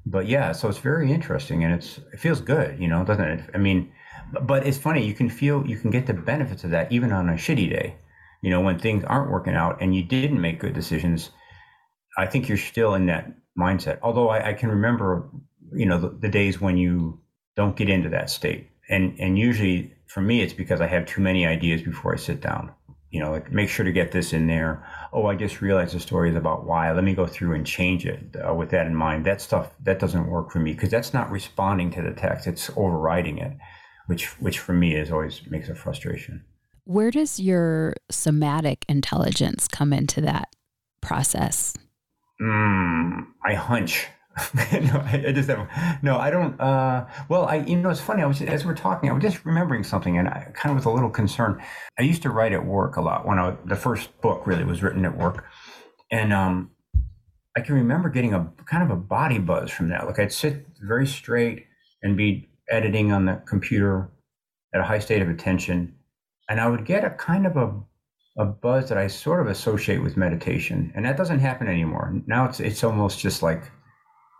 but 0.06 0.26
yeah, 0.26 0.52
so 0.52 0.68
it's 0.68 0.78
very 0.78 1.12
interesting, 1.12 1.64
and 1.64 1.74
it's 1.74 1.98
it 2.12 2.18
feels 2.18 2.40
good, 2.40 2.80
you 2.80 2.88
know, 2.88 3.04
doesn't 3.04 3.24
it? 3.24 3.50
I 3.54 3.58
mean, 3.58 3.92
but 4.42 4.66
it's 4.66 4.78
funny. 4.78 5.06
You 5.06 5.14
can 5.14 5.28
feel 5.28 5.66
you 5.66 5.78
can 5.78 5.90
get 5.90 6.06
the 6.06 6.14
benefits 6.14 6.64
of 6.64 6.70
that 6.70 6.90
even 6.90 7.12
on 7.12 7.28
a 7.28 7.34
shitty 7.34 7.68
day 7.70 7.96
you 8.42 8.50
know, 8.50 8.60
when 8.60 8.78
things 8.78 9.04
aren't 9.04 9.30
working 9.30 9.54
out 9.54 9.80
and 9.80 9.94
you 9.94 10.02
didn't 10.02 10.40
make 10.40 10.60
good 10.60 10.74
decisions, 10.74 11.30
I 12.18 12.26
think 12.26 12.48
you're 12.48 12.58
still 12.58 12.94
in 12.94 13.06
that 13.06 13.32
mindset. 13.58 14.00
Although 14.02 14.28
I, 14.28 14.50
I 14.50 14.52
can 14.52 14.68
remember, 14.68 15.30
you 15.72 15.86
know, 15.86 15.98
the, 15.98 16.08
the, 16.10 16.28
days 16.28 16.60
when 16.60 16.76
you 16.76 17.20
don't 17.56 17.76
get 17.76 17.88
into 17.88 18.08
that 18.10 18.28
state. 18.28 18.68
And, 18.88 19.18
and 19.20 19.38
usually 19.38 19.94
for 20.06 20.20
me, 20.20 20.42
it's 20.42 20.52
because 20.52 20.80
I 20.80 20.88
have 20.88 21.06
too 21.06 21.22
many 21.22 21.46
ideas 21.46 21.82
before 21.82 22.12
I 22.12 22.18
sit 22.18 22.40
down. 22.40 22.72
You 23.10 23.20
know, 23.20 23.30
like 23.30 23.52
make 23.52 23.68
sure 23.68 23.84
to 23.84 23.92
get 23.92 24.10
this 24.10 24.32
in 24.32 24.46
there. 24.46 24.86
Oh, 25.12 25.26
I 25.26 25.36
just 25.36 25.60
realized 25.60 25.94
the 25.94 26.00
story 26.00 26.30
is 26.30 26.36
about 26.36 26.64
why. 26.64 26.90
Let 26.92 27.04
me 27.04 27.14
go 27.14 27.26
through 27.26 27.54
and 27.54 27.66
change 27.66 28.06
it 28.06 28.34
uh, 28.36 28.54
with 28.54 28.70
that 28.70 28.86
in 28.86 28.94
mind. 28.94 29.26
That 29.26 29.42
stuff 29.42 29.70
that 29.82 29.98
doesn't 29.98 30.26
work 30.26 30.50
for 30.50 30.60
me 30.60 30.72
because 30.72 30.88
that's 30.88 31.12
not 31.12 31.30
responding 31.30 31.90
to 31.90 32.00
the 32.00 32.12
text; 32.12 32.46
it's 32.46 32.70
overriding 32.74 33.36
it, 33.36 33.52
which 34.06 34.40
which 34.40 34.58
for 34.58 34.72
me 34.72 34.94
is 34.94 35.10
always 35.10 35.42
makes 35.50 35.68
a 35.68 35.74
frustration. 35.74 36.44
Where 36.84 37.10
does 37.10 37.38
your 37.38 37.94
somatic 38.10 38.84
intelligence 38.88 39.68
come 39.68 39.92
into 39.92 40.20
that 40.22 40.48
process? 41.00 41.74
Mm, 42.40 43.26
I 43.44 43.54
hunch. 43.54 44.08
no, 44.54 45.02
I, 45.04 45.24
I, 45.28 45.32
just 45.32 45.50
have 45.50 45.68
no. 46.02 46.16
I 46.16 46.30
don't. 46.30 46.58
Uh, 46.58 47.06
well, 47.28 47.44
I 47.44 47.56
you 47.56 47.76
know 47.76 47.90
it's 47.90 48.00
funny. 48.00 48.22
I 48.22 48.26
was 48.26 48.40
as 48.40 48.64
we're 48.64 48.74
talking, 48.74 49.10
I 49.10 49.12
was 49.12 49.22
just 49.22 49.44
remembering 49.44 49.84
something, 49.84 50.16
and 50.16 50.26
I 50.26 50.50
kind 50.54 50.70
of 50.70 50.76
was 50.76 50.86
a 50.86 50.90
little 50.90 51.10
concerned. 51.10 51.60
I 51.98 52.02
used 52.02 52.22
to 52.22 52.30
write 52.30 52.52
at 52.52 52.64
work 52.64 52.96
a 52.96 53.02
lot 53.02 53.26
when 53.26 53.38
I 53.38 53.54
the 53.66 53.76
first 53.76 54.18
book 54.22 54.46
really 54.46 54.64
was 54.64 54.82
written 54.82 55.04
at 55.04 55.18
work, 55.18 55.44
and 56.10 56.32
um, 56.32 56.70
I 57.54 57.60
can 57.60 57.74
remember 57.74 58.08
getting 58.08 58.32
a 58.32 58.50
kind 58.64 58.82
of 58.82 58.90
a 58.90 58.96
body 58.96 59.38
buzz 59.38 59.70
from 59.70 59.90
that. 59.90 60.06
Like 60.06 60.18
I'd 60.18 60.32
sit 60.32 60.66
very 60.80 61.06
straight 61.06 61.66
and 62.02 62.16
be 62.16 62.48
editing 62.70 63.12
on 63.12 63.26
the 63.26 63.42
computer 63.46 64.10
at 64.74 64.80
a 64.80 64.84
high 64.84 64.98
state 64.98 65.22
of 65.22 65.28
attention, 65.28 65.94
and 66.48 66.60
I 66.60 66.68
would 66.68 66.84
get 66.84 67.04
a 67.04 67.10
kind 67.10 67.46
of 67.46 67.56
a 67.56 67.74
a 68.38 68.46
buzz 68.46 68.88
that 68.88 68.96
I 68.96 69.08
sort 69.08 69.40
of 69.40 69.46
associate 69.46 70.02
with 70.02 70.16
meditation, 70.16 70.90
and 70.94 71.04
that 71.04 71.18
doesn't 71.18 71.40
happen 71.40 71.68
anymore. 71.68 72.14
Now 72.26 72.46
it's 72.46 72.60
it's 72.60 72.82
almost 72.82 73.18
just 73.18 73.42
like 73.42 73.70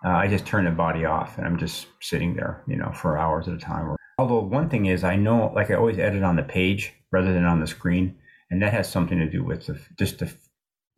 uh, 0.05 0.09
I 0.09 0.29
just 0.29 0.47
turn 0.47 0.65
the 0.65 0.71
body 0.71 1.05
off, 1.05 1.39
and 1.39 1.47
I'm 1.47 1.59
just 1.59 1.87
sitting 2.01 2.35
there, 2.35 2.63
you 2.67 2.77
know, 2.77 2.91
for 2.93 3.19
hours 3.19 3.49
at 3.49 3.55
a 3.55 3.59
time. 3.59 3.97
Although 4.19 4.41
one 4.41 4.69
thing 4.69 4.87
is, 4.87 5.05
I 5.05 5.17
know, 5.17 5.53
like 5.55 5.71
I 5.71 5.75
always 5.75 5.99
edit 5.99 6.23
on 6.23 6.37
the 6.37 6.43
page 6.43 6.93
rather 7.13 7.33
than 7.33 7.45
on 7.45 7.61
the 7.61 7.67
screen, 7.67 8.17
and 8.51 8.63
that 8.63 8.73
has 8.73 8.91
something 8.91 9.19
to 9.19 9.31
do 9.31 9.45
with 9.45 9.67
the, 9.67 9.79
just 9.99 10.19
the 10.19 10.33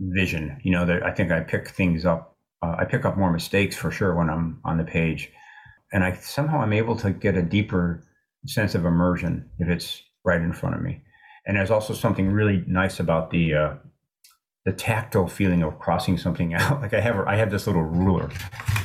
vision. 0.00 0.58
You 0.62 0.72
know, 0.72 0.86
that 0.86 1.02
I 1.04 1.10
think 1.10 1.32
I 1.32 1.40
pick 1.40 1.68
things 1.68 2.06
up. 2.06 2.36
Uh, 2.62 2.76
I 2.78 2.84
pick 2.84 3.04
up 3.04 3.18
more 3.18 3.32
mistakes 3.32 3.76
for 3.76 3.90
sure 3.90 4.14
when 4.14 4.30
I'm 4.30 4.60
on 4.64 4.78
the 4.78 4.84
page, 4.84 5.30
and 5.94 6.02
I 6.02 6.12
somehow 6.14 6.60
I'm 6.60 6.72
able 6.72 6.96
to 6.96 7.12
get 7.12 7.36
a 7.36 7.42
deeper 7.42 8.04
sense 8.46 8.74
of 8.74 8.84
immersion 8.84 9.48
if 9.60 9.68
it's 9.68 10.02
right 10.24 10.40
in 10.40 10.52
front 10.52 10.74
of 10.74 10.82
me. 10.82 11.00
And 11.46 11.56
there's 11.56 11.70
also 11.70 11.94
something 11.94 12.30
really 12.30 12.64
nice 12.66 12.98
about 12.98 13.30
the 13.30 13.54
uh, 13.54 13.74
the 14.64 14.72
tactile 14.72 15.28
feeling 15.28 15.62
of 15.62 15.78
crossing 15.78 16.18
something 16.18 16.52
out. 16.60 16.82
Like 16.82 16.92
I 16.92 17.00
have 17.00 17.16
I 17.20 17.36
have 17.36 17.50
this 17.50 17.66
little 17.66 17.84
ruler 17.84 18.28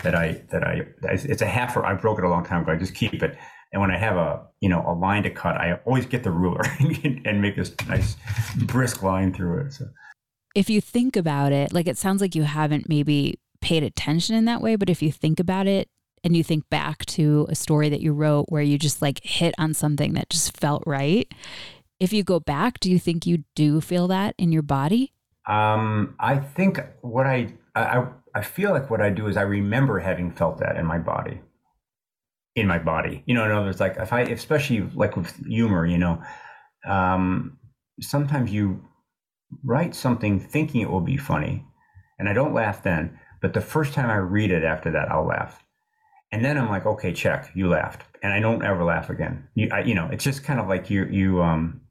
that 0.03 0.13
I 0.15 0.43
that 0.51 0.63
I 0.63 0.85
it's 1.03 1.41
a 1.41 1.47
half. 1.47 1.75
I 1.75 1.95
broke 1.95 2.19
it 2.19 2.25
a 2.25 2.29
long 2.29 2.45
time 2.45 2.61
ago. 2.61 2.71
I 2.71 2.77
just 2.77 2.93
keep 2.93 3.21
it. 3.23 3.35
And 3.73 3.81
when 3.81 3.91
I 3.91 3.97
have 3.97 4.15
a 4.15 4.45
you 4.61 4.69
know 4.69 4.83
a 4.87 4.93
line 4.93 5.23
to 5.23 5.31
cut, 5.31 5.57
I 5.57 5.79
always 5.85 6.05
get 6.05 6.23
the 6.23 6.31
ruler 6.31 6.61
and 7.25 7.41
make 7.41 7.55
this 7.55 7.73
nice 7.87 8.17
brisk 8.55 9.01
line 9.01 9.33
through 9.33 9.61
it. 9.61 9.73
So. 9.73 9.85
If 10.55 10.69
you 10.69 10.81
think 10.81 11.15
about 11.15 11.53
it, 11.53 11.73
like 11.73 11.87
it 11.87 11.97
sounds 11.97 12.21
like 12.21 12.35
you 12.35 12.43
haven't 12.43 12.87
maybe 12.87 13.39
paid 13.61 13.83
attention 13.83 14.35
in 14.35 14.45
that 14.45 14.61
way, 14.61 14.75
but 14.75 14.89
if 14.89 15.01
you 15.01 15.11
think 15.11 15.39
about 15.39 15.67
it, 15.67 15.89
and 16.23 16.35
you 16.35 16.43
think 16.43 16.69
back 16.69 17.05
to 17.07 17.47
a 17.49 17.55
story 17.55 17.89
that 17.89 18.01
you 18.01 18.13
wrote 18.13 18.45
where 18.49 18.61
you 18.61 18.77
just 18.77 19.01
like 19.01 19.23
hit 19.23 19.55
on 19.57 19.73
something 19.73 20.13
that 20.13 20.29
just 20.29 20.57
felt 20.57 20.83
right. 20.85 21.31
If 21.99 22.13
you 22.13 22.23
go 22.23 22.39
back, 22.39 22.79
do 22.79 22.89
you 22.89 22.99
think 22.99 23.25
you 23.25 23.43
do 23.55 23.81
feel 23.81 24.07
that 24.07 24.35
in 24.37 24.51
your 24.51 24.61
body? 24.61 25.13
Um, 25.47 26.15
I 26.19 26.37
think 26.37 26.79
what 27.01 27.25
I, 27.25 27.53
I 27.75 28.07
I 28.35 28.41
feel 28.41 28.71
like 28.71 28.89
what 28.89 29.01
I 29.01 29.09
do 29.09 29.27
is 29.27 29.37
I 29.37 29.41
remember 29.41 29.99
having 29.99 30.31
felt 30.31 30.59
that 30.59 30.77
in 30.77 30.85
my 30.85 30.97
body. 30.97 31.41
In 32.55 32.67
my 32.67 32.79
body, 32.79 33.23
you 33.25 33.33
know. 33.33 33.45
In 33.45 33.51
other 33.51 33.65
words, 33.65 33.79
like 33.79 33.97
if 33.97 34.11
I, 34.13 34.21
especially 34.21 34.81
like 34.93 35.15
with 35.15 35.33
humor, 35.45 35.85
you 35.85 35.97
know, 35.97 36.21
um, 36.85 37.57
sometimes 38.01 38.51
you 38.51 38.83
write 39.63 39.95
something 39.95 40.39
thinking 40.39 40.81
it 40.81 40.89
will 40.89 41.01
be 41.01 41.17
funny, 41.17 41.65
and 42.17 42.27
I 42.27 42.33
don't 42.33 42.53
laugh 42.53 42.83
then. 42.83 43.19
But 43.41 43.53
the 43.53 43.61
first 43.61 43.93
time 43.93 44.09
I 44.09 44.17
read 44.17 44.51
it 44.51 44.63
after 44.63 44.91
that, 44.91 45.09
I'll 45.11 45.25
laugh. 45.25 45.63
And 46.31 46.45
then 46.45 46.57
I'm 46.57 46.69
like, 46.69 46.85
okay, 46.85 47.11
check, 47.11 47.51
you 47.55 47.69
laughed, 47.69 48.03
and 48.21 48.31
I 48.31 48.39
don't 48.39 48.63
ever 48.63 48.83
laugh 48.83 49.09
again. 49.09 49.47
You, 49.55 49.69
I, 49.71 49.81
you 49.81 49.95
know, 49.95 50.09
it's 50.11 50.23
just 50.23 50.43
kind 50.43 50.59
of 50.59 50.67
like 50.67 50.89
you, 50.89 51.05
you, 51.05 51.41
um, 51.41 51.81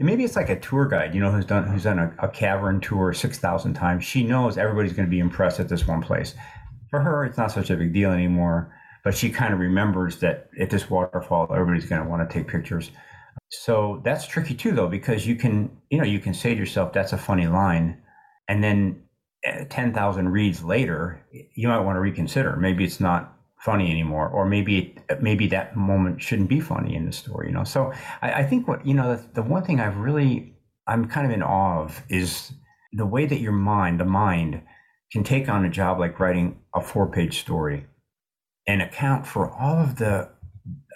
maybe 0.00 0.24
it's 0.24 0.36
like 0.36 0.48
a 0.48 0.58
tour 0.58 0.86
guide, 0.86 1.14
you 1.14 1.20
know, 1.20 1.30
who's 1.30 1.44
done 1.44 1.66
who's 1.66 1.84
done 1.84 1.98
a, 1.98 2.14
a 2.18 2.28
cavern 2.28 2.80
tour 2.80 3.12
six 3.12 3.38
thousand 3.38 3.74
times. 3.74 4.04
She 4.04 4.22
knows 4.24 4.58
everybody's 4.58 4.92
going 4.92 5.06
to 5.06 5.10
be 5.10 5.20
impressed 5.20 5.60
at 5.60 5.68
this 5.68 5.86
one 5.86 6.02
place. 6.02 6.34
For 6.90 7.00
her, 7.00 7.24
it's 7.24 7.38
not 7.38 7.52
such 7.52 7.70
a 7.70 7.76
big 7.76 7.92
deal 7.92 8.10
anymore, 8.10 8.74
but 9.04 9.14
she 9.14 9.30
kind 9.30 9.52
of 9.52 9.60
remembers 9.60 10.18
that 10.18 10.48
at 10.58 10.70
this 10.70 10.88
waterfall, 10.88 11.48
everybody's 11.52 11.88
going 11.88 12.02
to 12.02 12.08
want 12.08 12.28
to 12.28 12.32
take 12.32 12.48
pictures. 12.48 12.90
So 13.50 14.00
that's 14.04 14.26
tricky 14.26 14.54
too, 14.54 14.72
though, 14.72 14.88
because 14.88 15.26
you 15.26 15.36
can, 15.36 15.70
you 15.90 15.98
know, 15.98 16.04
you 16.04 16.20
can 16.20 16.34
say 16.34 16.54
to 16.54 16.58
yourself, 16.58 16.92
"That's 16.92 17.12
a 17.12 17.18
funny 17.18 17.46
line," 17.46 18.02
and 18.48 18.62
then 18.62 19.02
eh, 19.44 19.64
ten 19.68 19.92
thousand 19.94 20.30
reads 20.30 20.62
later, 20.64 21.24
you 21.54 21.68
might 21.68 21.80
want 21.80 21.96
to 21.96 22.00
reconsider. 22.00 22.56
Maybe 22.56 22.84
it's 22.84 23.00
not 23.00 23.37
funny 23.58 23.90
anymore 23.90 24.28
or 24.28 24.44
maybe 24.46 24.96
maybe 25.20 25.46
that 25.48 25.76
moment 25.76 26.22
shouldn't 26.22 26.48
be 26.48 26.60
funny 26.60 26.94
in 26.94 27.04
the 27.06 27.12
story 27.12 27.48
you 27.48 27.54
know? 27.54 27.64
So 27.64 27.92
i, 28.22 28.32
I 28.32 28.44
think 28.44 28.68
what 28.68 28.86
you 28.86 28.94
know 28.94 29.16
the, 29.16 29.26
the, 29.34 29.42
one 29.42 29.64
thing 29.64 29.80
i've 29.80 29.96
really 29.96 30.54
i'm 30.86 31.08
kind 31.08 31.26
of 31.26 31.32
in 31.32 31.42
awe 31.42 31.82
of 31.82 32.02
is 32.08 32.52
the 32.92 33.06
way 33.06 33.26
that 33.26 33.40
your 33.40 33.52
mind 33.52 33.98
the 33.98 34.04
mind 34.04 34.62
can 35.12 35.24
take 35.24 35.48
on 35.48 35.64
a 35.64 35.70
job 35.70 35.98
like 35.98 36.20
writing 36.20 36.58
a 36.74 36.80
four 36.80 37.10
page 37.10 37.40
story 37.40 37.86
and 38.66 38.80
account 38.80 39.26
for 39.26 39.50
all 39.50 39.78
of 39.78 39.96
the 39.96 40.28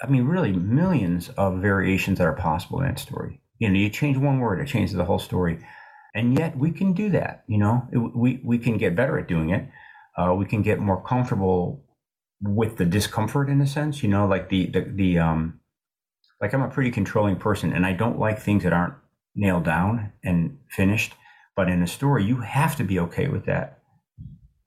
i 0.03 0.07
mean 0.07 0.25
really 0.25 0.53
millions 0.53 1.31
of 1.31 1.59
variations 1.59 2.19
that 2.19 2.27
are 2.27 2.35
possible 2.35 2.81
in 2.81 2.87
that 2.87 2.99
story. 2.99 3.41
You 3.59 3.69
know 3.69 3.79
you 3.79 3.91
change 3.91 4.17
one 4.17 4.39
word 4.39 4.61
it 4.61 4.69
changes 4.69 4.95
the 4.95 5.05
whole 5.05 5.19
story. 5.19 5.65
And 6.15 6.39
yet 6.39 6.59
we 6.59 6.71
can 6.71 6.93
do 6.93 7.11
that 7.11 7.43
you 7.49 7.59
know? 7.59 7.89
It, 7.93 7.99
we 7.99 8.41
we 8.45 8.59
can 8.59 8.77
get 8.77 8.95
better 8.95 9.19
at 9.19 9.27
doing 9.27 9.51
it. 9.51 9.69
Uh, 10.17 10.35
we 10.35 10.45
can 10.45 10.63
get 10.63 10.79
more 10.79 11.03
comfortable 11.03 11.83
with 12.43 12.77
the 12.77 12.85
discomfort 12.85 13.49
in 13.49 13.61
a 13.61 13.67
sense, 13.67 14.03
you 14.03 14.09
know, 14.09 14.27
like 14.27 14.49
the, 14.49 14.67
the, 14.67 14.81
the, 14.81 15.19
um, 15.19 15.61
like 16.41 16.53
I'm 16.53 16.63
a 16.63 16.69
pretty 16.69 16.91
controlling 16.91 17.37
person 17.37 17.73
and 17.73 17.87
I 17.87 17.93
don't 17.93 18.19
like 18.19 18.41
things 18.41 18.65
that 18.65 18.73
aren't 18.73 18.95
nailed 19.35 19.65
down 19.65 20.13
and 20.25 20.59
finished. 20.69 21.15
But 21.55 21.69
in 21.69 21.83
a 21.83 21.87
story, 21.87 22.25
you 22.25 22.41
have 22.41 22.77
to 22.77 22.85
be 22.85 22.99
okay 22.99 23.29
with 23.29 23.47
that 23.47 23.79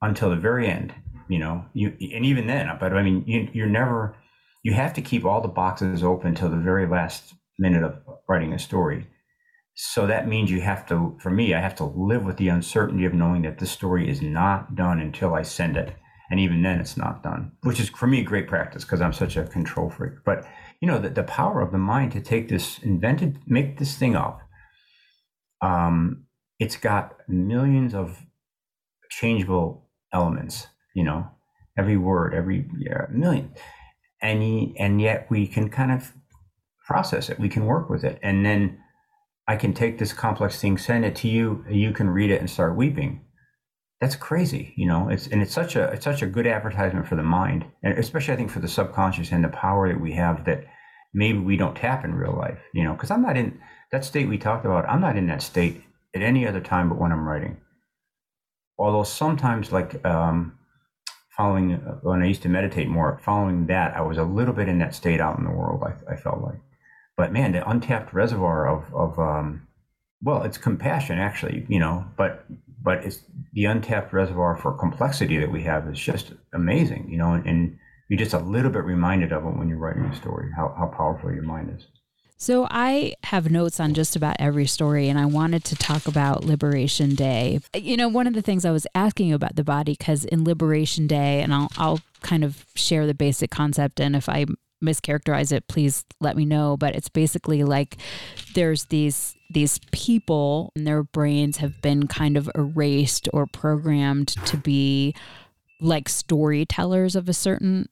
until 0.00 0.30
the 0.30 0.36
very 0.36 0.68
end, 0.68 0.94
you 1.28 1.38
know, 1.38 1.64
you, 1.74 1.88
and 2.14 2.24
even 2.24 2.46
then, 2.46 2.70
but 2.78 2.92
I 2.92 3.02
mean, 3.02 3.24
you, 3.26 3.48
you're 3.52 3.66
never, 3.66 4.16
you 4.62 4.72
have 4.72 4.94
to 4.94 5.02
keep 5.02 5.24
all 5.24 5.40
the 5.40 5.48
boxes 5.48 6.02
open 6.02 6.34
till 6.34 6.48
the 6.48 6.56
very 6.56 6.86
last 6.86 7.34
minute 7.58 7.82
of 7.82 7.96
writing 8.28 8.52
a 8.52 8.58
story. 8.58 9.06
So 9.74 10.06
that 10.06 10.28
means 10.28 10.50
you 10.50 10.62
have 10.62 10.86
to, 10.86 11.18
for 11.20 11.30
me, 11.30 11.52
I 11.52 11.60
have 11.60 11.74
to 11.76 11.84
live 11.84 12.24
with 12.24 12.38
the 12.38 12.48
uncertainty 12.48 13.04
of 13.04 13.12
knowing 13.12 13.42
that 13.42 13.58
the 13.58 13.66
story 13.66 14.08
is 14.08 14.22
not 14.22 14.74
done 14.74 15.00
until 15.00 15.34
I 15.34 15.42
send 15.42 15.76
it 15.76 15.94
and 16.30 16.40
even 16.40 16.62
then 16.62 16.80
it's 16.80 16.96
not 16.96 17.22
done 17.22 17.52
which 17.62 17.80
is 17.80 17.88
for 17.90 18.06
me 18.06 18.22
great 18.22 18.48
practice 18.48 18.84
because 18.84 19.00
i'm 19.00 19.12
such 19.12 19.36
a 19.36 19.44
control 19.44 19.90
freak. 19.90 20.14
But 20.24 20.46
you 20.80 20.88
know 20.88 20.98
the, 20.98 21.10
the 21.10 21.22
power 21.22 21.60
of 21.60 21.72
the 21.72 21.78
mind 21.78 22.12
to 22.12 22.20
take 22.20 22.48
this 22.48 22.78
invented 22.78 23.38
make 23.46 23.78
this 23.78 23.96
thing 23.96 24.16
up 24.16 24.40
um 25.62 26.24
it's 26.58 26.76
got 26.76 27.16
millions 27.28 27.94
of 27.94 28.22
changeable 29.10 29.88
elements 30.12 30.68
you 30.96 31.04
know? 31.04 31.30
Every 31.78 31.98
word 31.98 32.34
every 32.34 32.66
yeah, 32.78 33.06
million. 33.10 33.52
And 34.22 34.74
and 34.78 35.00
yet 35.00 35.26
we 35.30 35.46
can 35.46 35.68
kind 35.68 35.92
of 35.92 36.12
process 36.86 37.28
it. 37.28 37.38
We 37.38 37.50
can 37.50 37.66
work 37.66 37.90
with 37.90 38.02
it. 38.02 38.18
And 38.22 38.44
then 38.44 38.78
i 39.48 39.54
can 39.54 39.72
take 39.72 39.98
this 39.98 40.12
complex 40.12 40.60
thing 40.60 40.78
send 40.78 41.04
it 41.04 41.14
to 41.16 41.28
you. 41.28 41.64
You 41.70 41.92
can 41.92 42.08
read 42.08 42.30
it 42.30 42.40
and 42.40 42.50
start 42.50 42.76
weeping 42.76 43.20
that's 44.00 44.16
crazy 44.16 44.74
you 44.76 44.86
know 44.86 45.08
it's 45.08 45.26
and 45.28 45.42
it's 45.42 45.54
such 45.54 45.76
a 45.76 45.84
it's 45.92 46.04
such 46.04 46.22
a 46.22 46.26
good 46.26 46.46
advertisement 46.46 47.06
for 47.06 47.16
the 47.16 47.22
mind 47.22 47.64
and 47.82 47.98
especially 47.98 48.34
i 48.34 48.36
think 48.36 48.50
for 48.50 48.60
the 48.60 48.68
subconscious 48.68 49.32
and 49.32 49.42
the 49.42 49.48
power 49.48 49.88
that 49.88 50.00
we 50.00 50.12
have 50.12 50.44
that 50.44 50.64
maybe 51.14 51.38
we 51.38 51.56
don't 51.56 51.76
tap 51.76 52.04
in 52.04 52.14
real 52.14 52.36
life 52.36 52.58
you 52.74 52.84
know 52.84 52.92
because 52.92 53.10
i'm 53.10 53.22
not 53.22 53.36
in 53.36 53.58
that 53.92 54.04
state 54.04 54.28
we 54.28 54.36
talked 54.36 54.66
about 54.66 54.88
i'm 54.88 55.00
not 55.00 55.16
in 55.16 55.26
that 55.26 55.42
state 55.42 55.82
at 56.16 56.22
any 56.22 56.46
other 56.46 56.60
time 56.60 56.88
but 56.88 56.98
when 56.98 57.12
i'm 57.12 57.28
writing. 57.28 57.58
Although 58.78 59.04
sometimes 59.04 59.72
like 59.72 60.04
um 60.04 60.58
following 61.36 61.74
uh, 61.74 61.98
when 62.02 62.22
i 62.22 62.26
used 62.26 62.42
to 62.42 62.48
meditate 62.48 62.88
more 62.88 63.20
following 63.22 63.66
that 63.66 63.96
i 63.96 64.00
was 64.00 64.18
a 64.18 64.24
little 64.24 64.54
bit 64.54 64.68
in 64.68 64.78
that 64.78 64.94
state 64.94 65.20
out 65.20 65.38
in 65.38 65.44
the 65.44 65.50
world 65.50 65.82
i, 65.84 66.12
I 66.12 66.16
felt 66.16 66.42
like. 66.42 66.60
But 67.16 67.32
man 67.32 67.52
the 67.52 67.68
untapped 67.68 68.12
reservoir 68.12 68.68
of 68.68 68.94
of 68.94 69.18
um 69.18 69.66
well 70.22 70.42
it's 70.42 70.58
compassion 70.58 71.18
actually 71.18 71.66
you 71.68 71.78
know 71.78 72.04
but 72.16 72.46
but 72.86 73.04
it's 73.04 73.18
the 73.52 73.64
untapped 73.64 74.12
reservoir 74.12 74.56
for 74.56 74.72
complexity 74.72 75.38
that 75.38 75.50
we 75.50 75.64
have 75.64 75.88
is 75.88 75.98
just 75.98 76.32
amazing, 76.54 77.08
you 77.10 77.18
know, 77.18 77.32
and, 77.32 77.44
and 77.44 77.76
you're 78.08 78.16
just 78.16 78.32
a 78.32 78.38
little 78.38 78.70
bit 78.70 78.84
reminded 78.84 79.32
of 79.32 79.44
it 79.44 79.56
when 79.56 79.68
you're 79.68 79.76
writing 79.76 80.04
a 80.04 80.14
story, 80.14 80.52
how, 80.56 80.72
how 80.78 80.86
powerful 80.86 81.32
your 81.32 81.42
mind 81.42 81.76
is. 81.76 81.84
So 82.36 82.68
I 82.70 83.14
have 83.24 83.50
notes 83.50 83.80
on 83.80 83.92
just 83.92 84.14
about 84.14 84.36
every 84.38 84.66
story, 84.66 85.08
and 85.08 85.18
I 85.18 85.26
wanted 85.26 85.64
to 85.64 85.74
talk 85.74 86.06
about 86.06 86.44
Liberation 86.44 87.16
Day. 87.16 87.58
You 87.74 87.96
know, 87.96 88.06
one 88.06 88.28
of 88.28 88.34
the 88.34 88.42
things 88.42 88.64
I 88.64 88.70
was 88.70 88.86
asking 88.94 89.32
about 89.32 89.56
the 89.56 89.64
body, 89.64 89.96
because 89.98 90.24
in 90.24 90.44
Liberation 90.44 91.08
Day, 91.08 91.42
and 91.42 91.52
I'll 91.52 91.72
I'll 91.78 92.00
kind 92.20 92.44
of 92.44 92.66
share 92.76 93.06
the 93.06 93.14
basic 93.14 93.50
concept, 93.50 94.00
and 94.00 94.14
if 94.14 94.28
I 94.28 94.44
mischaracterize 94.82 95.52
it, 95.52 95.68
please 95.68 96.04
let 96.20 96.36
me 96.36 96.44
know. 96.44 96.76
But 96.76 96.94
it's 96.94 97.08
basically 97.08 97.64
like 97.64 97.96
there's 98.54 98.84
these 98.86 99.34
these 99.50 99.78
people 99.92 100.72
and 100.74 100.86
their 100.86 101.02
brains 101.02 101.58
have 101.58 101.80
been 101.80 102.06
kind 102.06 102.36
of 102.36 102.50
erased 102.54 103.28
or 103.32 103.46
programmed 103.46 104.28
to 104.46 104.56
be 104.56 105.14
like 105.80 106.08
storytellers 106.08 107.14
of 107.14 107.28
a 107.28 107.32
certain 107.32 107.88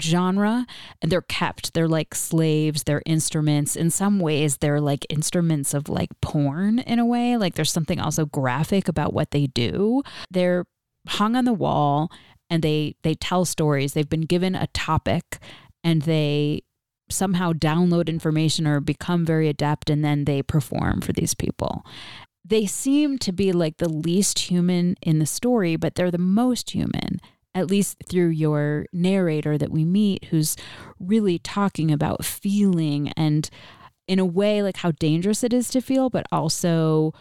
genre. 0.00 0.66
And 1.00 1.10
they're 1.10 1.22
kept 1.22 1.74
they're 1.74 1.88
like 1.88 2.14
slaves 2.14 2.84
they're 2.84 3.02
instruments. 3.06 3.74
In 3.74 3.90
some 3.90 4.20
ways 4.20 4.58
they're 4.58 4.80
like 4.80 5.06
instruments 5.08 5.74
of 5.74 5.88
like 5.88 6.10
porn 6.20 6.78
in 6.80 6.98
a 6.98 7.06
way. 7.06 7.36
Like 7.36 7.54
there's 7.54 7.72
something 7.72 8.00
also 8.00 8.26
graphic 8.26 8.88
about 8.88 9.12
what 9.12 9.30
they 9.30 9.46
do. 9.46 10.02
They're 10.30 10.66
hung 11.08 11.34
on 11.36 11.44
the 11.44 11.52
wall 11.52 12.10
and 12.50 12.62
they 12.62 12.96
they 13.02 13.14
tell 13.14 13.44
stories. 13.44 13.94
They've 13.94 14.08
been 14.08 14.22
given 14.22 14.54
a 14.54 14.66
topic 14.68 15.38
and 15.84 16.02
they 16.02 16.62
somehow 17.10 17.52
download 17.52 18.08
information 18.08 18.66
or 18.66 18.80
become 18.80 19.24
very 19.24 19.48
adept 19.48 19.90
and 19.90 20.04
then 20.04 20.24
they 20.24 20.42
perform 20.42 21.00
for 21.00 21.12
these 21.12 21.34
people. 21.34 21.84
They 22.44 22.66
seem 22.66 23.18
to 23.18 23.32
be 23.32 23.52
like 23.52 23.76
the 23.76 23.88
least 23.88 24.38
human 24.50 24.96
in 25.02 25.18
the 25.18 25.26
story, 25.26 25.76
but 25.76 25.94
they're 25.94 26.10
the 26.10 26.18
most 26.18 26.70
human, 26.70 27.20
at 27.54 27.68
least 27.70 27.98
through 28.08 28.28
your 28.28 28.86
narrator 28.92 29.56
that 29.58 29.70
we 29.70 29.84
meet, 29.84 30.24
who's 30.26 30.56
really 30.98 31.38
talking 31.38 31.90
about 31.90 32.24
feeling 32.24 33.12
and, 33.16 33.48
in 34.08 34.18
a 34.18 34.24
way, 34.24 34.62
like 34.62 34.78
how 34.78 34.90
dangerous 34.92 35.44
it 35.44 35.52
is 35.52 35.68
to 35.70 35.80
feel, 35.80 36.10
but 36.10 36.26
also 36.32 37.12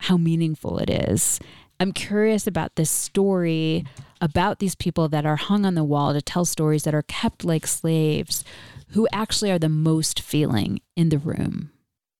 how 0.00 0.16
meaningful 0.16 0.78
it 0.78 0.88
is. 0.88 1.38
I'm 1.78 1.92
curious 1.92 2.46
about 2.46 2.76
this 2.76 2.90
story 2.90 3.84
about 4.20 4.58
these 4.58 4.74
people 4.74 5.08
that 5.08 5.26
are 5.26 5.36
hung 5.36 5.64
on 5.64 5.74
the 5.74 5.84
wall 5.84 6.12
to 6.12 6.22
tell 6.22 6.44
stories 6.44 6.84
that 6.84 6.94
are 6.94 7.02
kept 7.02 7.44
like 7.44 7.66
slaves 7.66 8.44
who 8.88 9.08
actually 9.12 9.50
are 9.50 9.58
the 9.58 9.68
most 9.68 10.20
feeling 10.20 10.80
in 10.96 11.08
the 11.08 11.18
room. 11.18 11.70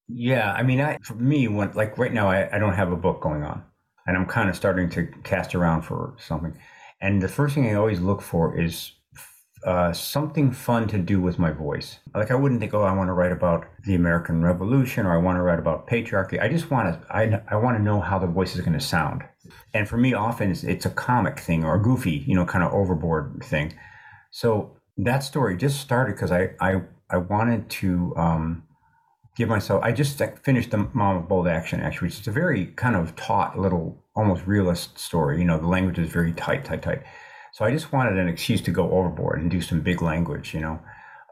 Yeah, 0.08 0.52
I 0.52 0.62
mean, 0.62 0.80
I, 0.80 0.98
for 1.02 1.14
me, 1.14 1.48
when 1.48 1.72
like 1.72 1.96
right 1.98 2.12
now, 2.12 2.28
I, 2.28 2.54
I 2.54 2.58
don't 2.58 2.74
have 2.74 2.90
a 2.90 2.96
book 2.96 3.20
going 3.20 3.42
on, 3.42 3.62
and 4.06 4.16
I'm 4.16 4.26
kind 4.26 4.48
of 4.48 4.56
starting 4.56 4.88
to 4.90 5.06
cast 5.22 5.54
around 5.54 5.82
for 5.82 6.14
something. 6.18 6.56
And 7.00 7.22
the 7.22 7.28
first 7.28 7.54
thing 7.54 7.68
I 7.68 7.74
always 7.74 8.00
look 8.00 8.20
for 8.20 8.58
is 8.58 8.92
uh, 9.64 9.92
something 9.92 10.52
fun 10.52 10.88
to 10.88 10.98
do 10.98 11.20
with 11.20 11.38
my 11.38 11.50
voice. 11.50 11.98
Like 12.14 12.30
I 12.30 12.34
wouldn't 12.34 12.60
think, 12.60 12.72
oh, 12.72 12.82
I 12.82 12.94
want 12.94 13.08
to 13.08 13.12
write 13.12 13.32
about 13.32 13.66
the 13.84 13.94
American 13.94 14.42
Revolution 14.42 15.06
or 15.06 15.12
I 15.12 15.18
want 15.18 15.36
to 15.36 15.42
write 15.42 15.58
about 15.58 15.86
patriarchy. 15.86 16.40
I 16.40 16.48
just 16.48 16.70
want 16.70 17.02
to, 17.02 17.14
I, 17.14 17.42
I 17.48 17.56
want 17.56 17.76
to 17.76 17.82
know 17.82 18.00
how 18.00 18.18
the 18.18 18.26
voice 18.26 18.54
is 18.54 18.62
going 18.62 18.78
to 18.78 18.84
sound. 18.84 19.22
And 19.74 19.88
for 19.88 19.98
me, 19.98 20.14
often 20.14 20.50
it's, 20.50 20.64
it's 20.64 20.86
a 20.86 20.90
comic 20.90 21.38
thing 21.38 21.64
or 21.64 21.74
a 21.74 21.82
goofy, 21.82 22.24
you 22.26 22.34
know, 22.34 22.46
kind 22.46 22.64
of 22.64 22.72
overboard 22.72 23.42
thing. 23.44 23.74
So 24.30 24.76
that 24.96 25.20
story 25.20 25.56
just 25.56 25.80
started 25.80 26.14
because 26.14 26.32
I, 26.32 26.50
I, 26.60 26.82
I 27.10 27.18
wanted 27.18 27.68
to 27.70 28.14
um, 28.16 28.62
give 29.36 29.48
myself, 29.48 29.82
I 29.84 29.92
just 29.92 30.20
finished 30.42 30.70
the 30.70 30.88
Mom 30.94 31.16
of 31.16 31.28
Bold 31.28 31.48
Action, 31.48 31.80
actually, 31.80 32.08
is 32.08 32.26
a 32.26 32.30
very 32.30 32.66
kind 32.66 32.96
of 32.96 33.14
taut 33.16 33.58
little, 33.58 34.02
almost 34.14 34.46
realist 34.46 34.98
story. 34.98 35.38
You 35.38 35.44
know, 35.44 35.58
the 35.58 35.66
language 35.66 35.98
is 35.98 36.10
very 36.10 36.32
tight, 36.32 36.64
tight, 36.64 36.82
tight. 36.82 37.02
So 37.52 37.64
I 37.64 37.70
just 37.70 37.92
wanted 37.92 38.18
an 38.18 38.28
excuse 38.28 38.60
to 38.62 38.70
go 38.70 38.90
overboard 38.90 39.40
and 39.40 39.50
do 39.50 39.60
some 39.60 39.80
big 39.80 40.02
language, 40.02 40.54
you 40.54 40.60
know. 40.60 40.80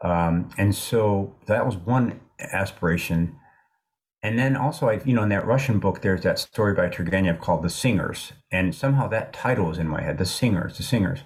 Um, 0.03 0.49
and 0.57 0.75
so 0.75 1.35
that 1.47 1.65
was 1.65 1.77
one 1.77 2.19
aspiration. 2.39 3.35
And 4.21 4.37
then 4.37 4.55
also, 4.57 4.89
I, 4.89 5.01
you 5.05 5.13
know, 5.13 5.23
in 5.23 5.29
that 5.29 5.45
Russian 5.45 5.79
book, 5.79 6.01
there's 6.01 6.21
that 6.23 6.39
story 6.39 6.73
by 6.73 6.89
Turgenev 6.89 7.39
called 7.39 7.63
The 7.63 7.69
Singers. 7.69 8.33
And 8.51 8.75
somehow 8.75 9.07
that 9.07 9.31
title 9.31 9.65
was 9.65 9.77
in 9.77 9.87
my 9.87 10.01
head, 10.01 10.17
The 10.17 10.25
Singers, 10.25 10.77
The 10.77 10.83
Singers. 10.83 11.19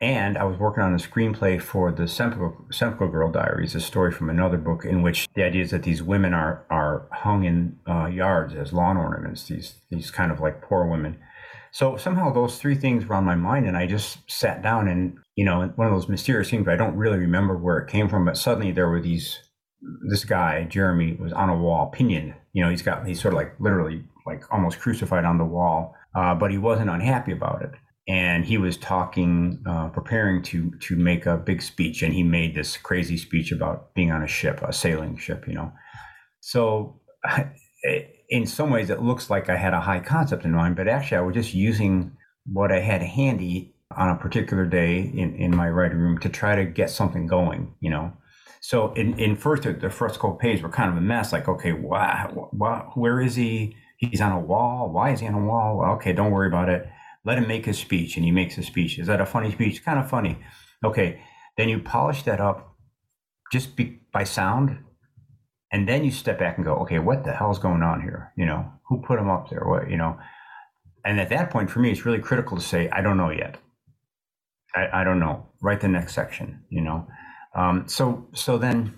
And 0.00 0.36
I 0.36 0.44
was 0.44 0.58
working 0.58 0.82
on 0.82 0.92
a 0.92 0.98
screenplay 0.98 1.60
for 1.62 1.90
the 1.90 2.02
Semplica 2.02 3.10
Girl 3.10 3.30
Diaries, 3.30 3.74
a 3.74 3.80
story 3.80 4.12
from 4.12 4.28
another 4.28 4.58
book 4.58 4.84
in 4.84 5.00
which 5.00 5.28
the 5.34 5.42
idea 5.42 5.62
is 5.62 5.70
that 5.70 5.84
these 5.84 6.02
women 6.02 6.34
are 6.34 6.66
are 6.68 7.06
hung 7.12 7.44
in 7.44 7.78
uh, 7.88 8.06
yards 8.06 8.54
as 8.54 8.72
lawn 8.72 8.98
ornaments. 8.98 9.44
These 9.44 9.76
these 9.90 10.10
kind 10.10 10.30
of 10.30 10.40
like 10.40 10.60
poor 10.60 10.84
women. 10.84 11.18
So 11.74 11.96
somehow 11.96 12.32
those 12.32 12.58
three 12.58 12.76
things 12.76 13.04
were 13.04 13.16
on 13.16 13.24
my 13.24 13.34
mind, 13.34 13.66
and 13.66 13.76
I 13.76 13.86
just 13.86 14.18
sat 14.30 14.62
down 14.62 14.86
and 14.86 15.18
you 15.34 15.44
know 15.44 15.72
one 15.74 15.88
of 15.88 15.92
those 15.92 16.08
mysterious 16.08 16.48
things. 16.48 16.68
I 16.68 16.76
don't 16.76 16.96
really 16.96 17.18
remember 17.18 17.58
where 17.58 17.78
it 17.78 17.90
came 17.90 18.08
from. 18.08 18.24
But 18.24 18.36
suddenly 18.36 18.70
there 18.70 18.88
were 18.88 19.00
these. 19.00 19.40
This 20.08 20.24
guy 20.24 20.64
Jeremy 20.64 21.16
was 21.20 21.32
on 21.32 21.50
a 21.50 21.58
wall, 21.58 21.88
pinioned. 21.88 22.34
You 22.52 22.62
know, 22.62 22.70
he's 22.70 22.82
got 22.82 23.04
he's 23.06 23.20
sort 23.20 23.34
of 23.34 23.38
like 23.38 23.58
literally 23.58 24.04
like 24.24 24.44
almost 24.52 24.78
crucified 24.78 25.24
on 25.24 25.36
the 25.36 25.44
wall, 25.44 25.96
uh, 26.14 26.36
but 26.36 26.52
he 26.52 26.58
wasn't 26.58 26.90
unhappy 26.90 27.32
about 27.32 27.62
it 27.62 27.72
and 28.06 28.44
he 28.44 28.58
was 28.58 28.76
talking, 28.76 29.62
uh, 29.66 29.88
preparing 29.88 30.42
to 30.42 30.70
to 30.80 30.96
make 30.96 31.26
a 31.26 31.36
big 31.36 31.62
speech, 31.62 32.02
and 32.02 32.12
he 32.12 32.22
made 32.22 32.54
this 32.54 32.76
crazy 32.76 33.16
speech 33.16 33.50
about 33.50 33.94
being 33.94 34.12
on 34.12 34.22
a 34.22 34.28
ship, 34.28 34.60
a 34.62 34.72
sailing 34.72 35.16
ship, 35.16 35.44
you 35.48 35.54
know. 35.54 35.72
So, 36.40 37.00
in 38.34 38.46
some 38.46 38.70
ways, 38.70 38.90
it 38.90 39.02
looks 39.02 39.30
like 39.30 39.48
I 39.48 39.56
had 39.56 39.74
a 39.74 39.80
high 39.80 40.00
concept 40.00 40.44
in 40.44 40.52
mind, 40.52 40.76
but 40.76 40.88
actually, 40.88 41.18
I 41.18 41.20
was 41.20 41.34
just 41.34 41.54
using 41.54 42.16
what 42.44 42.72
I 42.72 42.80
had 42.80 43.02
handy 43.02 43.74
on 43.96 44.08
a 44.08 44.16
particular 44.16 44.66
day 44.66 44.98
in, 44.98 45.34
in 45.36 45.54
my 45.54 45.68
writing 45.68 45.98
room 45.98 46.18
to 46.18 46.28
try 46.28 46.56
to 46.56 46.64
get 46.64 46.90
something 46.90 47.26
going, 47.26 47.74
you 47.80 47.90
know. 47.90 48.12
So, 48.60 48.92
in, 48.94 49.18
in 49.18 49.36
first, 49.36 49.62
the 49.62 49.90
first 49.90 50.16
couple 50.16 50.36
pages 50.36 50.62
were 50.62 50.68
kind 50.68 50.90
of 50.90 50.96
a 50.96 51.00
mess. 51.00 51.32
Like, 51.32 51.48
okay, 51.48 51.72
wow, 51.72 52.50
where 52.94 53.20
is 53.20 53.36
he? 53.36 53.76
He's 53.98 54.20
on 54.20 54.32
a 54.32 54.40
wall. 54.40 54.90
Why 54.90 55.10
is 55.12 55.20
he 55.20 55.26
on 55.26 55.34
a 55.34 55.44
wall? 55.44 55.84
Okay, 55.96 56.12
don't 56.12 56.30
worry 56.30 56.48
about 56.48 56.68
it 56.68 56.88
let 57.24 57.38
him 57.38 57.48
make 57.48 57.66
his 57.66 57.78
speech, 57.78 58.16
and 58.16 58.24
he 58.24 58.30
makes 58.30 58.58
a 58.58 58.62
speech. 58.62 58.98
Is 58.98 59.06
that 59.06 59.20
a 59.20 59.26
funny 59.26 59.50
speech? 59.50 59.84
Kind 59.84 59.98
of 59.98 60.08
funny. 60.08 60.38
Okay, 60.84 61.20
then 61.56 61.68
you 61.68 61.78
polish 61.78 62.22
that 62.24 62.40
up 62.40 62.76
just 63.52 63.76
be, 63.76 64.00
by 64.12 64.24
sound, 64.24 64.78
and 65.74 65.88
then 65.88 66.04
you 66.04 66.12
step 66.12 66.38
back 66.38 66.56
and 66.56 66.64
go, 66.64 66.74
okay, 66.76 67.00
what 67.00 67.24
the 67.24 67.32
hell's 67.32 67.58
going 67.58 67.82
on 67.82 68.00
here? 68.00 68.32
You 68.36 68.46
know, 68.46 68.72
who 68.88 69.02
put 69.02 69.16
them 69.18 69.28
up 69.28 69.50
there? 69.50 69.64
What 69.66 69.90
you 69.90 69.96
know? 69.96 70.16
And 71.04 71.18
at 71.18 71.30
that 71.30 71.50
point, 71.50 71.68
for 71.68 71.80
me, 71.80 71.90
it's 71.90 72.06
really 72.06 72.20
critical 72.20 72.56
to 72.56 72.62
say, 72.62 72.88
I 72.90 73.02
don't 73.02 73.16
know 73.16 73.30
yet. 73.30 73.56
I, 74.76 75.00
I 75.00 75.04
don't 75.04 75.18
know. 75.18 75.48
Write 75.60 75.80
the 75.80 75.88
next 75.88 76.14
section. 76.14 76.62
You 76.68 76.82
know. 76.82 77.08
Um, 77.56 77.88
so 77.88 78.28
so 78.34 78.56
then 78.56 78.94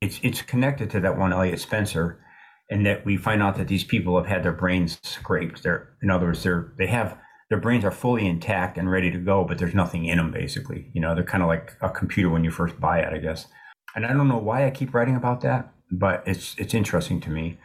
it's 0.00 0.18
it's 0.22 0.40
connected 0.40 0.88
to 0.92 1.00
that 1.00 1.18
one 1.18 1.34
Elliott 1.34 1.60
Spencer, 1.60 2.24
and 2.70 2.86
that 2.86 3.04
we 3.04 3.18
find 3.18 3.42
out 3.42 3.56
that 3.56 3.68
these 3.68 3.84
people 3.84 4.16
have 4.16 4.26
had 4.26 4.42
their 4.42 4.52
brains 4.52 4.98
scraped. 5.02 5.62
They're 5.62 5.90
in 6.02 6.10
other 6.10 6.24
words, 6.24 6.42
they're 6.42 6.72
they 6.78 6.86
have 6.86 7.18
their 7.50 7.60
brains 7.60 7.84
are 7.84 7.90
fully 7.90 8.26
intact 8.26 8.78
and 8.78 8.90
ready 8.90 9.10
to 9.10 9.18
go, 9.18 9.44
but 9.44 9.58
there's 9.58 9.74
nothing 9.74 10.06
in 10.06 10.16
them 10.16 10.32
basically. 10.32 10.90
You 10.94 11.02
know, 11.02 11.14
they're 11.14 11.22
kind 11.22 11.42
of 11.42 11.50
like 11.50 11.74
a 11.82 11.90
computer 11.90 12.30
when 12.30 12.44
you 12.44 12.50
first 12.50 12.80
buy 12.80 13.00
it, 13.00 13.12
I 13.12 13.18
guess. 13.18 13.46
And 13.94 14.06
I 14.06 14.14
don't 14.14 14.28
know 14.28 14.38
why 14.38 14.66
I 14.66 14.70
keep 14.70 14.94
writing 14.94 15.16
about 15.16 15.42
that, 15.42 15.74
but 15.90 16.22
it's 16.26 16.54
it's 16.58 16.74
interesting 16.74 17.20
to 17.22 17.30
me. 17.30 17.58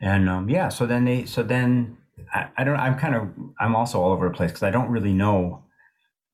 And 0.00 0.28
um, 0.28 0.48
yeah, 0.48 0.68
so 0.68 0.86
then 0.86 1.04
they 1.04 1.24
so 1.24 1.42
then 1.42 1.98
I, 2.32 2.48
I 2.56 2.64
don't 2.64 2.76
I'm 2.76 2.98
kind 2.98 3.14
of 3.14 3.28
I'm 3.60 3.76
also 3.76 4.00
all 4.00 4.12
over 4.12 4.28
the 4.28 4.34
place 4.34 4.50
because 4.50 4.62
I 4.62 4.70
don't 4.70 4.90
really 4.90 5.12
know 5.12 5.64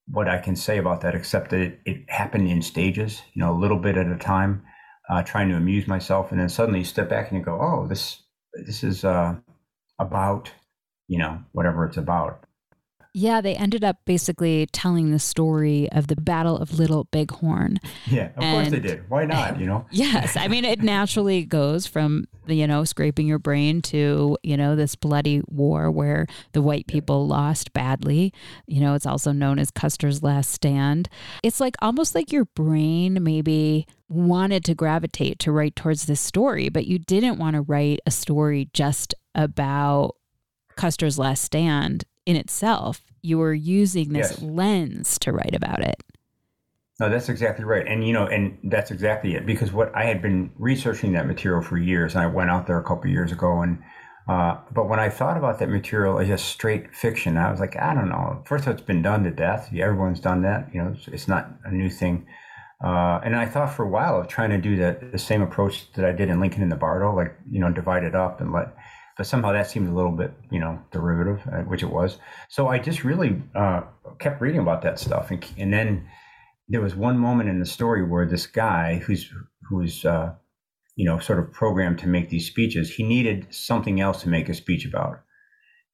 what 0.06 0.28
I 0.28 0.38
can 0.38 0.56
say 0.56 0.78
about 0.78 1.00
that 1.00 1.14
except 1.14 1.50
that 1.50 1.60
it, 1.60 1.80
it 1.86 2.10
happened 2.10 2.48
in 2.48 2.60
stages, 2.60 3.22
you 3.32 3.40
know, 3.40 3.52
a 3.52 3.58
little 3.58 3.78
bit 3.78 3.96
at 3.96 4.06
a 4.06 4.16
time, 4.16 4.62
uh, 5.08 5.22
trying 5.22 5.48
to 5.48 5.56
amuse 5.56 5.86
myself, 5.86 6.30
and 6.30 6.40
then 6.40 6.48
suddenly 6.48 6.80
you 6.80 6.84
step 6.84 7.08
back 7.08 7.30
and 7.30 7.38
you 7.38 7.44
go, 7.44 7.58
oh, 7.60 7.86
this 7.86 8.22
this 8.66 8.84
is 8.84 9.04
uh, 9.04 9.34
about 9.98 10.50
you 11.08 11.18
know 11.18 11.42
whatever 11.52 11.84
it's 11.84 11.96
about 11.96 12.44
yeah, 13.16 13.40
they 13.40 13.54
ended 13.54 13.84
up 13.84 13.98
basically 14.04 14.66
telling 14.72 15.12
the 15.12 15.20
story 15.20 15.88
of 15.92 16.08
the 16.08 16.16
Battle 16.16 16.58
of 16.58 16.80
Little 16.80 17.04
Bighorn. 17.12 17.78
Yeah, 18.06 18.30
of 18.36 18.42
and, 18.42 18.56
course 18.56 18.70
they 18.70 18.80
did. 18.80 19.08
Why 19.08 19.24
not, 19.24 19.60
you 19.60 19.66
know? 19.66 19.86
yes. 19.92 20.36
I 20.36 20.48
mean, 20.48 20.64
it 20.64 20.82
naturally 20.82 21.44
goes 21.44 21.86
from, 21.86 22.26
you 22.48 22.66
know, 22.66 22.82
scraping 22.82 23.28
your 23.28 23.38
brain 23.38 23.82
to, 23.82 24.36
you 24.42 24.56
know, 24.56 24.74
this 24.74 24.96
bloody 24.96 25.42
war 25.46 25.92
where 25.92 26.26
the 26.54 26.60
white 26.60 26.88
people 26.88 27.28
lost 27.28 27.72
badly. 27.72 28.34
You 28.66 28.80
know, 28.80 28.94
it's 28.94 29.06
also 29.06 29.30
known 29.30 29.60
as 29.60 29.70
Custer's 29.70 30.24
Last 30.24 30.50
Stand. 30.50 31.08
It's 31.44 31.60
like 31.60 31.76
almost 31.80 32.16
like 32.16 32.32
your 32.32 32.46
brain 32.46 33.22
maybe 33.22 33.86
wanted 34.08 34.64
to 34.64 34.74
gravitate 34.74 35.38
to 35.38 35.52
write 35.52 35.76
towards 35.76 36.06
this 36.06 36.20
story, 36.20 36.68
but 36.68 36.88
you 36.88 36.98
didn't 36.98 37.38
want 37.38 37.54
to 37.54 37.62
write 37.62 38.00
a 38.06 38.10
story 38.10 38.70
just 38.72 39.14
about 39.36 40.16
Custer's 40.74 41.16
Last 41.16 41.44
Stand 41.44 42.04
in 42.26 42.36
itself. 42.36 43.02
You 43.22 43.38
were 43.38 43.54
using 43.54 44.12
this 44.12 44.32
yes. 44.32 44.42
lens 44.42 45.18
to 45.20 45.32
write 45.32 45.54
about 45.54 45.80
it. 45.80 46.02
No, 47.00 47.08
that's 47.08 47.28
exactly 47.28 47.64
right. 47.64 47.86
And, 47.86 48.06
you 48.06 48.12
know, 48.12 48.26
and 48.26 48.58
that's 48.64 48.90
exactly 48.90 49.34
it. 49.34 49.46
Because 49.46 49.72
what 49.72 49.94
I 49.96 50.04
had 50.04 50.22
been 50.22 50.52
researching 50.56 51.12
that 51.14 51.26
material 51.26 51.62
for 51.62 51.76
years, 51.76 52.14
and 52.14 52.22
I 52.22 52.26
went 52.26 52.50
out 52.50 52.66
there 52.66 52.78
a 52.78 52.84
couple 52.84 53.10
years 53.10 53.32
ago. 53.32 53.62
And, 53.62 53.82
uh, 54.28 54.58
but 54.72 54.88
when 54.88 55.00
I 55.00 55.08
thought 55.08 55.36
about 55.36 55.58
that 55.58 55.68
material 55.68 56.18
as 56.18 56.28
just 56.28 56.46
straight 56.46 56.94
fiction, 56.94 57.36
I 57.36 57.50
was 57.50 57.60
like, 57.60 57.76
I 57.76 57.94
don't 57.94 58.08
know. 58.08 58.42
First 58.46 58.66
it's 58.68 58.80
been 58.80 59.02
done 59.02 59.24
to 59.24 59.30
death. 59.30 59.70
Everyone's 59.74 60.20
done 60.20 60.42
that. 60.42 60.68
You 60.72 60.82
know, 60.82 60.94
it's, 60.96 61.08
it's 61.08 61.28
not 61.28 61.50
a 61.64 61.72
new 61.72 61.90
thing. 61.90 62.26
Uh, 62.84 63.18
and 63.24 63.34
I 63.34 63.46
thought 63.46 63.72
for 63.72 63.84
a 63.84 63.88
while 63.88 64.20
of 64.20 64.28
trying 64.28 64.50
to 64.50 64.58
do 64.58 64.76
that 64.76 65.10
the 65.10 65.18
same 65.18 65.40
approach 65.42 65.90
that 65.92 66.04
I 66.04 66.12
did 66.12 66.28
in 66.28 66.38
Lincoln 66.38 66.62
in 66.62 66.68
the 66.68 66.76
Bardo, 66.76 67.14
like 67.14 67.34
you 67.50 67.58
know, 67.58 67.70
divide 67.70 68.04
it 68.04 68.14
up 68.14 68.40
and 68.40 68.52
let 68.52 68.76
but 69.16 69.26
somehow 69.26 69.52
that 69.52 69.70
seemed 69.70 69.88
a 69.88 69.94
little 69.94 70.10
bit, 70.12 70.32
you 70.50 70.58
know, 70.58 70.78
derivative, 70.90 71.46
uh, 71.52 71.62
which 71.62 71.82
it 71.82 71.90
was. 71.90 72.18
So 72.48 72.68
I 72.68 72.78
just 72.78 73.04
really 73.04 73.40
uh, 73.54 73.82
kept 74.18 74.40
reading 74.40 74.60
about 74.60 74.82
that 74.82 74.98
stuff, 74.98 75.30
and, 75.30 75.44
and 75.56 75.72
then 75.72 76.08
there 76.68 76.80
was 76.80 76.94
one 76.94 77.18
moment 77.18 77.48
in 77.48 77.60
the 77.60 77.66
story 77.66 78.04
where 78.04 78.26
this 78.26 78.46
guy 78.46 78.96
who's 78.96 79.30
who's 79.68 80.04
uh, 80.04 80.32
you 80.96 81.04
know 81.04 81.18
sort 81.18 81.38
of 81.38 81.52
programmed 81.52 81.98
to 82.00 82.08
make 82.08 82.30
these 82.30 82.46
speeches, 82.46 82.90
he 82.90 83.02
needed 83.02 83.46
something 83.50 84.00
else 84.00 84.22
to 84.22 84.28
make 84.28 84.48
a 84.48 84.54
speech 84.54 84.84
about, 84.84 85.20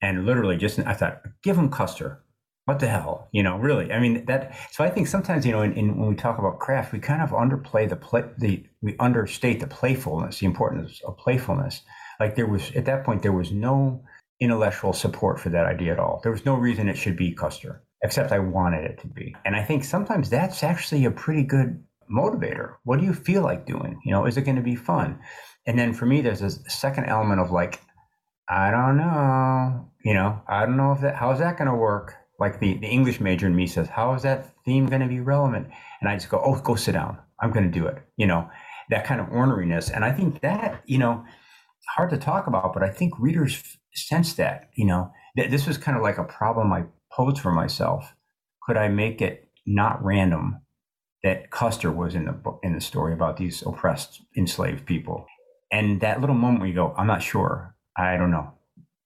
and 0.01 0.25
literally 0.25 0.57
just 0.57 0.79
I 0.79 0.93
thought, 0.93 1.21
give 1.43 1.57
him 1.57 1.69
Custer. 1.69 2.23
What 2.65 2.79
the 2.79 2.87
hell, 2.87 3.27
you 3.31 3.41
know? 3.41 3.57
Really, 3.57 3.91
I 3.91 3.99
mean 3.99 4.25
that. 4.25 4.55
So 4.71 4.83
I 4.83 4.89
think 4.89 5.07
sometimes, 5.07 5.45
you 5.45 5.51
know, 5.51 5.63
in, 5.63 5.73
in 5.73 5.97
when 5.97 6.09
we 6.09 6.15
talk 6.15 6.37
about 6.37 6.59
craft, 6.59 6.93
we 6.93 6.99
kind 6.99 7.21
of 7.21 7.31
underplay 7.31 7.89
the 7.89 7.95
play, 7.95 8.23
the 8.37 8.63
we 8.81 8.95
understate 8.99 9.59
the 9.59 9.67
playfulness, 9.67 10.39
the 10.39 10.45
importance 10.45 11.01
of 11.05 11.17
playfulness 11.17 11.81
like 12.21 12.35
there 12.35 12.45
was 12.45 12.71
at 12.75 12.85
that 12.85 13.03
point 13.03 13.23
there 13.23 13.31
was 13.31 13.51
no 13.51 14.03
intellectual 14.39 14.93
support 14.93 15.39
for 15.39 15.49
that 15.49 15.65
idea 15.65 15.91
at 15.91 15.97
all. 15.97 16.19
There 16.21 16.31
was 16.31 16.45
no 16.45 16.53
reason 16.53 16.87
it 16.87 16.95
should 16.95 17.17
be 17.17 17.33
Custer, 17.33 17.81
except 18.03 18.31
I 18.31 18.37
wanted 18.37 18.85
it 18.85 18.99
to 18.99 19.07
be. 19.07 19.35
And 19.43 19.55
I 19.55 19.63
think 19.63 19.83
sometimes 19.83 20.29
that's 20.29 20.61
actually 20.61 21.05
a 21.05 21.11
pretty 21.11 21.41
good 21.41 21.83
motivator. 22.11 22.75
What 22.83 22.99
do 22.99 23.05
you 23.07 23.13
feel 23.13 23.41
like 23.41 23.65
doing? 23.65 23.99
You 24.05 24.11
know, 24.11 24.27
is 24.27 24.37
it 24.37 24.43
going 24.43 24.57
to 24.57 24.61
be 24.61 24.75
fun? 24.75 25.19
And 25.65 25.79
then 25.79 25.93
for 25.93 26.05
me, 26.05 26.21
there's 26.21 26.43
a 26.43 26.51
second 26.69 27.05
element 27.05 27.41
of 27.41 27.49
like, 27.49 27.81
I 28.47 28.69
don't 28.69 28.97
know, 28.97 29.89
you 30.05 30.13
know, 30.13 30.41
I 30.47 30.67
don't 30.67 30.77
know 30.77 30.91
if 30.91 31.01
that, 31.01 31.15
how's 31.15 31.39
that 31.39 31.57
going 31.57 31.69
to 31.69 31.75
work? 31.75 32.13
Like 32.39 32.59
the, 32.59 32.75
the 32.75 32.87
English 32.87 33.19
major 33.19 33.47
in 33.47 33.55
me 33.55 33.65
says, 33.65 33.87
how 33.87 34.13
is 34.13 34.21
that 34.21 34.53
theme 34.63 34.85
going 34.85 35.01
to 35.01 35.07
be 35.07 35.21
relevant? 35.21 35.69
And 35.99 36.07
I 36.07 36.17
just 36.17 36.29
go, 36.29 36.39
oh, 36.43 36.59
go 36.61 36.75
sit 36.75 36.91
down. 36.91 37.17
I'm 37.39 37.51
going 37.51 37.65
to 37.71 37.79
do 37.79 37.87
it. 37.87 37.97
You 38.15 38.27
know, 38.27 38.47
that 38.91 39.05
kind 39.05 39.21
of 39.21 39.27
orneriness. 39.29 39.89
And 39.91 40.05
I 40.05 40.11
think 40.11 40.41
that, 40.41 40.83
you 40.85 40.99
know, 40.99 41.25
hard 41.95 42.09
to 42.11 42.17
talk 42.17 42.47
about, 42.47 42.73
but 42.73 42.83
I 42.83 42.89
think 42.89 43.19
readers 43.19 43.77
sense 43.93 44.33
that, 44.33 44.69
you 44.75 44.85
know, 44.85 45.11
th- 45.35 45.51
this 45.51 45.67
was 45.67 45.77
kind 45.77 45.97
of 45.97 46.03
like 46.03 46.17
a 46.17 46.23
problem 46.23 46.71
I 46.71 46.85
posed 47.11 47.39
for 47.39 47.51
myself. 47.51 48.15
Could 48.63 48.77
I 48.77 48.87
make 48.87 49.21
it 49.21 49.49
not 49.65 50.03
random 50.03 50.61
that 51.23 51.51
Custer 51.51 51.91
was 51.91 52.15
in 52.15 52.25
the 52.25 52.31
book, 52.31 52.59
in 52.63 52.73
the 52.73 52.81
story 52.81 53.13
about 53.13 53.37
these 53.37 53.61
oppressed, 53.63 54.21
enslaved 54.35 54.85
people? 54.85 55.25
And 55.71 56.01
that 56.01 56.19
little 56.19 56.35
moment 56.35 56.59
where 56.59 56.69
you 56.69 56.75
go, 56.75 56.93
I'm 56.97 57.07
not 57.07 57.23
sure. 57.23 57.75
I 57.97 58.17
don't 58.17 58.31
know. 58.31 58.53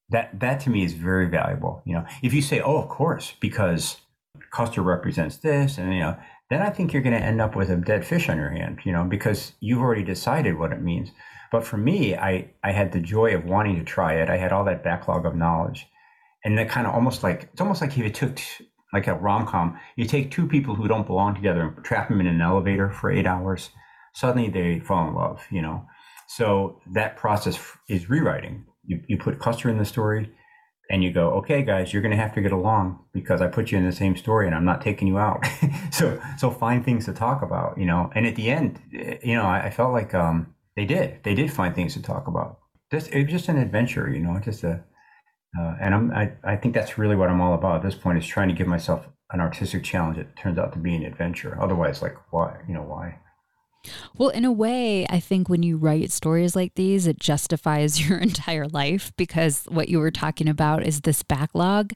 That 0.10 0.40
that 0.40 0.60
to 0.62 0.70
me 0.70 0.84
is 0.84 0.94
very 0.94 1.28
valuable. 1.28 1.82
You 1.86 1.96
know, 1.96 2.06
if 2.22 2.34
you 2.34 2.42
say, 2.42 2.62
"Oh, 2.62 2.78
of 2.78 2.90
course," 2.90 3.34
because 3.40 3.98
Custer 4.52 4.84
represents 4.84 5.38
this, 5.38 5.80
and 5.80 5.92
you 5.92 6.00
know, 6.00 6.16
then 6.52 6.62
I 6.62 6.70
think 6.70 6.94
you're 6.94 7.02
going 7.02 7.20
to 7.20 7.26
end 7.26 7.42
up 7.42 7.56
with 7.56 7.72
a 7.72 7.76
dead 7.76 8.06
fish 8.06 8.30
on 8.30 8.38
your 8.38 8.52
hand. 8.52 8.82
You 8.84 8.92
know, 8.92 9.04
because 9.04 9.54
you've 9.60 9.82
already 9.82 10.04
decided 10.04 10.60
what 10.60 10.72
it 10.72 10.82
means. 10.82 11.10
But 11.52 11.66
for 11.66 11.78
me, 11.78 12.16
I, 12.16 12.52
I 12.64 12.72
had 12.72 12.92
the 12.92 13.00
joy 13.00 13.36
of 13.36 13.46
wanting 13.46 13.78
to 13.78 13.84
try 13.84 14.16
it. 14.16 14.30
I 14.30 14.38
had 14.38 14.52
all 14.52 14.64
that 14.66 14.84
backlog 14.84 15.26
of 15.26 15.36
knowledge. 15.36 15.88
And 16.44 16.58
that 16.58 16.70
kind 16.70 16.86
of 16.86 16.94
almost 16.94 17.24
like, 17.24 17.50
it's 17.52 17.62
almost 17.62 17.82
like 17.82 17.92
if 17.92 17.98
you 17.98 18.10
took 18.10 18.40
like 18.94 19.08
a 19.08 19.16
rom 19.16 19.48
com, 19.48 19.80
you 19.96 20.06
take 20.06 20.32
two 20.32 20.48
people 20.48 20.76
who 20.76 20.88
don't 20.88 21.08
belong 21.08 21.36
together 21.36 21.62
and 21.62 21.84
trap 21.84 22.10
them 22.10 22.22
in 22.22 22.28
an 22.28 22.42
elevator 22.42 22.90
for 22.90 23.12
eight 23.12 23.26
hours, 23.26 23.72
suddenly 24.14 24.50
they 24.50 24.80
fall 24.80 25.08
in 25.08 25.16
love, 25.16 25.46
you 25.50 25.62
know? 25.62 25.86
So 26.28 26.82
that 26.94 27.18
process 27.18 27.60
is 27.90 28.10
rewriting. 28.10 28.66
You, 28.86 29.02
you 29.08 29.18
put 29.18 29.40
Custer 29.40 29.70
in 29.70 29.78
the 29.78 29.86
story, 29.86 30.32
and 30.90 31.04
you 31.04 31.12
go, 31.12 31.32
okay, 31.32 31.64
guys, 31.64 31.92
you're 31.92 32.02
going 32.02 32.16
to 32.16 32.22
have 32.22 32.34
to 32.36 32.42
get 32.42 32.52
along 32.52 33.00
because 33.12 33.42
I 33.42 33.48
put 33.48 33.72
you 33.72 33.78
in 33.78 33.86
the 33.86 33.92
same 33.92 34.16
story 34.16 34.46
and 34.46 34.56
I'm 34.56 34.66
not 34.66 34.82
taking 34.82 35.08
you 35.08 35.18
out. 35.18 35.46
so, 35.92 36.22
so 36.38 36.52
find 36.52 36.86
things 36.86 37.06
to 37.06 37.14
talk 37.14 37.42
about, 37.42 37.78
you 37.78 37.86
know. 37.86 38.12
And 38.14 38.26
at 38.26 38.36
the 38.36 38.50
end, 38.50 38.80
you 38.92 39.36
know, 39.36 39.46
I, 39.46 39.66
I 39.66 39.70
felt 39.72 39.94
like 39.94 40.14
um, 40.14 40.54
they 40.76 40.86
did. 40.86 41.24
They 41.24 41.34
did 41.34 41.52
find 41.52 41.74
things 41.74 41.94
to 41.94 42.02
talk 42.02 42.28
about. 42.28 42.60
It 42.92 43.24
was 43.24 43.32
just 43.32 43.50
an 43.50 43.58
adventure, 43.58 44.10
you 44.10 44.20
know, 44.20 44.40
just 44.40 44.64
a. 44.64 44.84
Uh, 45.58 45.76
and 45.80 45.96
I'm, 45.96 46.12
I, 46.12 46.34
I 46.44 46.56
think 46.58 46.74
that's 46.74 46.98
really 46.98 47.16
what 47.16 47.30
I'm 47.30 47.40
all 47.40 47.54
about 47.54 47.78
at 47.78 47.84
this 47.84 47.96
point 47.96 48.18
is 48.18 48.28
trying 48.28 48.50
to 48.50 48.54
give 48.54 48.68
myself 48.68 49.08
an 49.32 49.40
artistic 49.40 49.84
challenge 49.84 50.18
It 50.18 50.36
turns 50.36 50.58
out 50.58 50.74
to 50.74 50.80
be 50.80 50.96
an 50.96 51.04
adventure. 51.04 51.58
Otherwise, 51.60 52.02
like 52.02 52.16
why, 52.32 52.58
you 52.68 52.74
know, 52.74 52.82
why? 52.82 53.20
Well, 54.18 54.30
in 54.30 54.46
a 54.46 54.52
way, 54.52 55.06
I 55.10 55.20
think 55.20 55.48
when 55.48 55.64
you 55.64 55.78
write 55.78 56.12
stories 56.12 56.56
like 56.56 56.76
these, 56.76 57.08
it 57.08 57.20
justifies 57.20 58.02
your 58.08 58.18
entire 58.18 58.68
life 58.68 59.12
because 59.18 59.66
what 59.70 59.90
you 59.90 60.00
were 60.00 60.12
talking 60.12 60.48
about 60.48 60.86
is 60.86 61.02
this 61.02 61.24
backlog, 61.24 61.94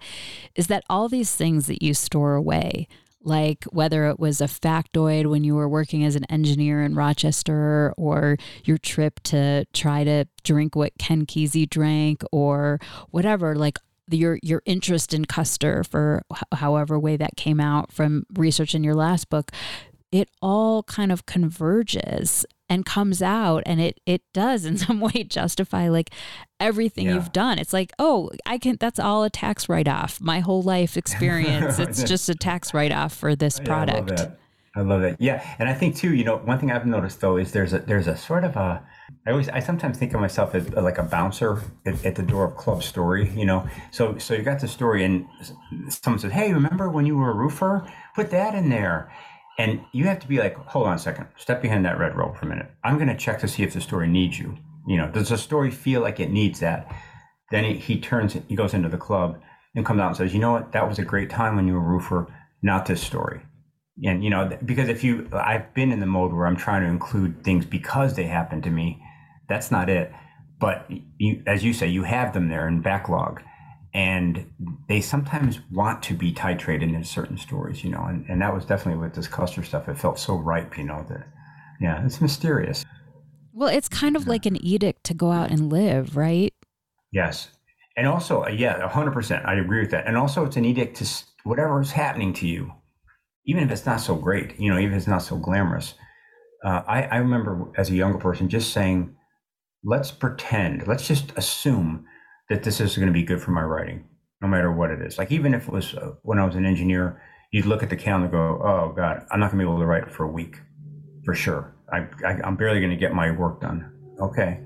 is 0.55 0.67
that 0.67 0.83
all 0.89 1.09
these 1.09 1.35
things 1.35 1.67
that 1.67 1.83
you 1.83 1.93
store 1.93 2.35
away, 2.35 2.87
like 3.23 3.63
whether 3.65 4.07
it 4.07 4.19
was 4.19 4.41
a 4.41 4.45
factoid 4.45 5.27
when 5.27 5.43
you 5.43 5.55
were 5.55 5.69
working 5.69 6.03
as 6.03 6.15
an 6.15 6.25
engineer 6.25 6.83
in 6.83 6.95
Rochester 6.95 7.93
or 7.97 8.37
your 8.63 8.77
trip 8.77 9.19
to 9.23 9.65
try 9.73 10.03
to 10.03 10.25
drink 10.43 10.75
what 10.75 10.97
Ken 10.97 11.25
Kesey 11.25 11.69
drank 11.69 12.23
or 12.31 12.79
whatever, 13.09 13.55
like 13.55 13.77
your 14.11 14.39
your 14.41 14.61
interest 14.65 15.13
in 15.13 15.25
Custer 15.25 15.83
for 15.83 16.23
however 16.53 16.97
way 16.97 17.15
that 17.17 17.35
came 17.35 17.59
out 17.59 17.91
from 17.91 18.25
research 18.33 18.73
in 18.73 18.83
your 18.83 18.95
last 18.95 19.29
book 19.29 19.51
it 20.11 20.29
all 20.41 20.83
kind 20.83 21.11
of 21.11 21.25
converges 21.25 22.45
and 22.69 22.85
comes 22.85 23.21
out 23.21 23.63
and 23.65 23.81
it 23.81 23.99
it 24.05 24.21
does 24.33 24.65
in 24.65 24.77
some 24.85 24.99
way 24.99 25.23
justify 25.23 25.89
like 25.89 26.11
everything 26.59 27.07
yeah. 27.07 27.15
you've 27.15 27.31
done. 27.31 27.57
It's 27.57 27.73
like 27.73 27.91
oh 27.99 28.29
i 28.45 28.57
can 28.57 28.77
that's 28.79 28.99
all 28.99 29.23
a 29.23 29.29
tax 29.29 29.67
write-off. 29.67 30.21
My 30.21 30.39
whole 30.39 30.61
life 30.61 30.97
experience 31.03 31.79
it's 31.79 32.03
just 32.03 32.29
a 32.29 32.35
tax 32.35 32.73
write-off 32.73 33.13
for 33.13 33.35
this 33.35 33.59
product 33.59 33.97
I 33.97 33.99
love, 33.99 34.17
that. 34.17 34.39
I 34.75 34.81
love 34.81 35.01
that 35.01 35.21
yeah 35.21 35.55
and 35.57 35.67
i 35.67 35.73
think 35.73 35.95
too 35.95 36.13
you 36.13 36.23
know 36.23 36.37
one 36.37 36.59
thing 36.59 36.71
i've 36.71 36.85
noticed 36.85 37.21
though 37.21 37.37
is 37.37 37.51
there's 37.51 37.73
a 37.73 37.79
there's 37.79 38.07
a 38.07 38.15
sort 38.15 38.43
of 38.43 38.55
a 38.55 38.83
i 39.25 39.31
always 39.31 39.49
i 39.49 39.59
sometimes 39.59 39.97
think 39.97 40.13
of 40.13 40.21
myself 40.21 40.53
as 40.55 40.69
like 40.71 40.97
a 40.97 41.03
bouncer 41.03 41.61
at, 41.85 42.05
at 42.05 42.15
the 42.15 42.23
door 42.23 42.45
of 42.45 42.55
club 42.55 42.83
story 42.83 43.29
you 43.35 43.45
know? 43.45 43.67
So 43.91 44.17
so 44.17 44.33
you 44.33 44.43
got 44.43 44.59
the 44.59 44.67
story 44.67 45.03
and 45.03 45.25
someone 45.89 46.19
says 46.19 46.31
hey 46.31 46.53
remember 46.53 46.89
when 46.89 47.05
you 47.05 47.17
were 47.17 47.31
a 47.31 47.35
roofer? 47.35 47.91
Put 48.15 48.31
that 48.31 48.53
in 48.55 48.69
there 48.69 49.11
and 49.59 49.81
you 49.91 50.05
have 50.05 50.19
to 50.19 50.27
be 50.27 50.37
like, 50.37 50.55
hold 50.55 50.87
on 50.87 50.93
a 50.93 50.97
second, 50.97 51.27
step 51.35 51.61
behind 51.61 51.85
that 51.85 51.99
red 51.99 52.15
rope 52.15 52.37
for 52.37 52.45
a 52.45 52.49
minute. 52.49 52.71
I'm 52.85 52.95
going 52.95 53.09
to 53.09 53.17
check 53.17 53.39
to 53.41 53.47
see 53.47 53.61
if 53.61 53.73
the 53.73 53.81
story 53.81 54.07
needs 54.07 54.39
you. 54.39 54.57
You 54.87 54.95
know, 54.95 55.11
does 55.11 55.27
the 55.27 55.37
story 55.37 55.69
feel 55.69 55.99
like 55.99 56.21
it 56.21 56.31
needs 56.31 56.61
that? 56.61 56.89
Then 57.51 57.65
he, 57.65 57.73
he 57.73 57.99
turns, 57.99 58.37
he 58.47 58.55
goes 58.55 58.73
into 58.73 58.87
the 58.87 58.97
club 58.97 59.41
and 59.75 59.85
comes 59.85 59.99
out 59.99 60.07
and 60.07 60.17
says, 60.17 60.33
you 60.33 60.39
know 60.39 60.53
what, 60.53 60.71
that 60.71 60.87
was 60.87 60.97
a 60.97 61.03
great 61.03 61.29
time 61.29 61.57
when 61.57 61.67
you 61.67 61.73
were 61.73 61.85
a 61.85 61.89
roofer, 61.89 62.33
not 62.61 62.85
this 62.85 63.01
story. 63.01 63.41
And, 64.01 64.23
you 64.23 64.29
know, 64.29 64.49
because 64.63 64.87
if 64.87 65.03
you, 65.03 65.27
I've 65.33 65.73
been 65.73 65.91
in 65.91 65.99
the 65.99 66.05
mode 66.05 66.31
where 66.31 66.47
I'm 66.47 66.55
trying 66.55 66.83
to 66.83 66.87
include 66.87 67.43
things 67.43 67.65
because 67.65 68.13
they 68.15 68.23
happen 68.23 68.61
to 68.61 68.69
me. 68.69 69.03
That's 69.49 69.71
not 69.71 69.89
it. 69.89 70.13
But 70.57 70.89
you, 71.17 71.43
as 71.45 71.65
you 71.65 71.73
say, 71.73 71.87
you 71.87 72.03
have 72.03 72.33
them 72.33 72.47
there 72.47 72.65
in 72.65 72.81
backlog 72.81 73.41
and 73.93 74.51
they 74.87 75.01
sometimes 75.01 75.59
want 75.71 76.03
to 76.03 76.13
be 76.13 76.31
titrated 76.31 76.93
in 76.93 77.03
certain 77.03 77.37
stories, 77.37 77.83
you 77.83 77.89
know, 77.89 78.03
and, 78.05 78.25
and 78.29 78.41
that 78.41 78.53
was 78.53 78.65
definitely 78.65 79.01
with 79.01 79.15
this 79.15 79.27
Custer 79.27 79.63
stuff. 79.63 79.89
It 79.89 79.97
felt 79.97 80.19
so 80.19 80.35
ripe, 80.35 80.77
you 80.77 80.83
know, 80.83 81.05
that, 81.09 81.27
yeah, 81.81 82.05
it's 82.05 82.21
mysterious. 82.21 82.85
Well, 83.51 83.69
it's 83.69 83.89
kind 83.89 84.15
of 84.15 84.27
like 84.27 84.45
an 84.45 84.63
edict 84.63 85.03
to 85.05 85.13
go 85.13 85.31
out 85.31 85.49
and 85.49 85.71
live, 85.71 86.15
right? 86.15 86.53
Yes. 87.11 87.49
And 87.97 88.07
also, 88.07 88.43
uh, 88.43 88.49
yeah, 88.49 88.87
100%. 88.87 89.45
I 89.45 89.55
agree 89.55 89.81
with 89.81 89.91
that. 89.91 90.05
And 90.05 90.15
also, 90.15 90.45
it's 90.45 90.55
an 90.55 90.65
edict 90.65 90.97
to 90.97 91.23
whatever 91.43 91.81
is 91.81 91.91
happening 91.91 92.31
to 92.33 92.47
you, 92.47 92.71
even 93.45 93.63
if 93.63 93.71
it's 93.71 93.85
not 93.85 94.01
so 94.01 94.15
great, 94.15 94.59
you 94.59 94.71
know, 94.71 94.79
even 94.79 94.93
if 94.93 94.99
it's 94.99 95.07
not 95.07 95.23
so 95.23 95.35
glamorous. 95.35 95.95
Uh, 96.63 96.83
I, 96.87 97.03
I 97.03 97.17
remember 97.17 97.71
as 97.75 97.89
a 97.89 97.95
younger 97.95 98.19
person 98.19 98.49
just 98.49 98.71
saying, 98.71 99.15
let's 99.83 100.11
pretend, 100.11 100.87
let's 100.87 101.07
just 101.07 101.31
assume 101.35 102.05
that 102.49 102.63
this 102.63 102.81
is 102.81 102.95
going 102.95 103.07
to 103.07 103.13
be 103.13 103.23
good 103.23 103.41
for 103.41 103.51
my 103.51 103.61
writing, 103.61 104.05
no 104.41 104.47
matter 104.47 104.71
what 104.71 104.91
it 104.91 105.01
is. 105.01 105.17
Like 105.17 105.31
even 105.31 105.53
if 105.53 105.67
it 105.67 105.73
was 105.73 105.93
uh, 105.93 106.13
when 106.23 106.39
I 106.39 106.45
was 106.45 106.55
an 106.55 106.65
engineer, 106.65 107.21
you'd 107.51 107.65
look 107.65 107.83
at 107.83 107.89
the 107.89 107.95
calendar 107.95 108.25
and 108.25 108.31
go, 108.31 108.61
"Oh 108.63 108.93
God, 108.95 109.25
I'm 109.31 109.39
not 109.39 109.51
going 109.51 109.59
to 109.59 109.65
be 109.65 109.69
able 109.69 109.79
to 109.79 109.85
write 109.85 110.11
for 110.11 110.23
a 110.23 110.31
week, 110.31 110.57
for 111.23 111.33
sure. 111.33 111.75
I, 111.91 112.07
I 112.25 112.47
am 112.47 112.55
barely 112.55 112.79
going 112.79 112.91
to 112.91 112.97
get 112.97 113.13
my 113.13 113.31
work 113.31 113.61
done." 113.61 113.91
Okay, 114.19 114.61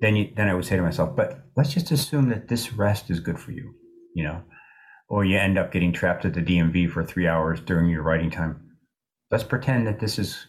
then 0.00 0.16
you 0.16 0.32
then 0.36 0.48
I 0.48 0.54
would 0.54 0.64
say 0.64 0.76
to 0.76 0.82
myself, 0.82 1.16
"But 1.16 1.44
let's 1.56 1.74
just 1.74 1.90
assume 1.90 2.28
that 2.30 2.48
this 2.48 2.72
rest 2.72 3.10
is 3.10 3.20
good 3.20 3.38
for 3.38 3.52
you," 3.52 3.74
you 4.14 4.24
know, 4.24 4.42
or 5.08 5.24
you 5.24 5.36
end 5.36 5.58
up 5.58 5.72
getting 5.72 5.92
trapped 5.92 6.24
at 6.24 6.34
the 6.34 6.42
DMV 6.42 6.90
for 6.90 7.04
three 7.04 7.26
hours 7.26 7.60
during 7.60 7.90
your 7.90 8.02
writing 8.02 8.30
time. 8.30 8.60
Let's 9.30 9.44
pretend 9.44 9.86
that 9.86 10.00
this 10.00 10.18
is 10.18 10.46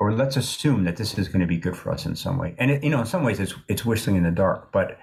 or 0.00 0.12
let's 0.12 0.36
assume 0.36 0.84
that 0.84 0.96
this 0.96 1.16
is 1.18 1.28
going 1.28 1.40
to 1.40 1.46
be 1.46 1.56
good 1.56 1.76
for 1.76 1.92
us 1.92 2.04
in 2.04 2.16
some 2.16 2.36
way. 2.36 2.54
And 2.58 2.70
it, 2.70 2.82
you 2.82 2.90
know, 2.90 3.00
in 3.00 3.06
some 3.06 3.22
ways, 3.22 3.40
it's 3.40 3.54
it's 3.68 3.84
whistling 3.84 4.16
in 4.16 4.24
the 4.24 4.30
dark. 4.30 4.72
But 4.72 4.98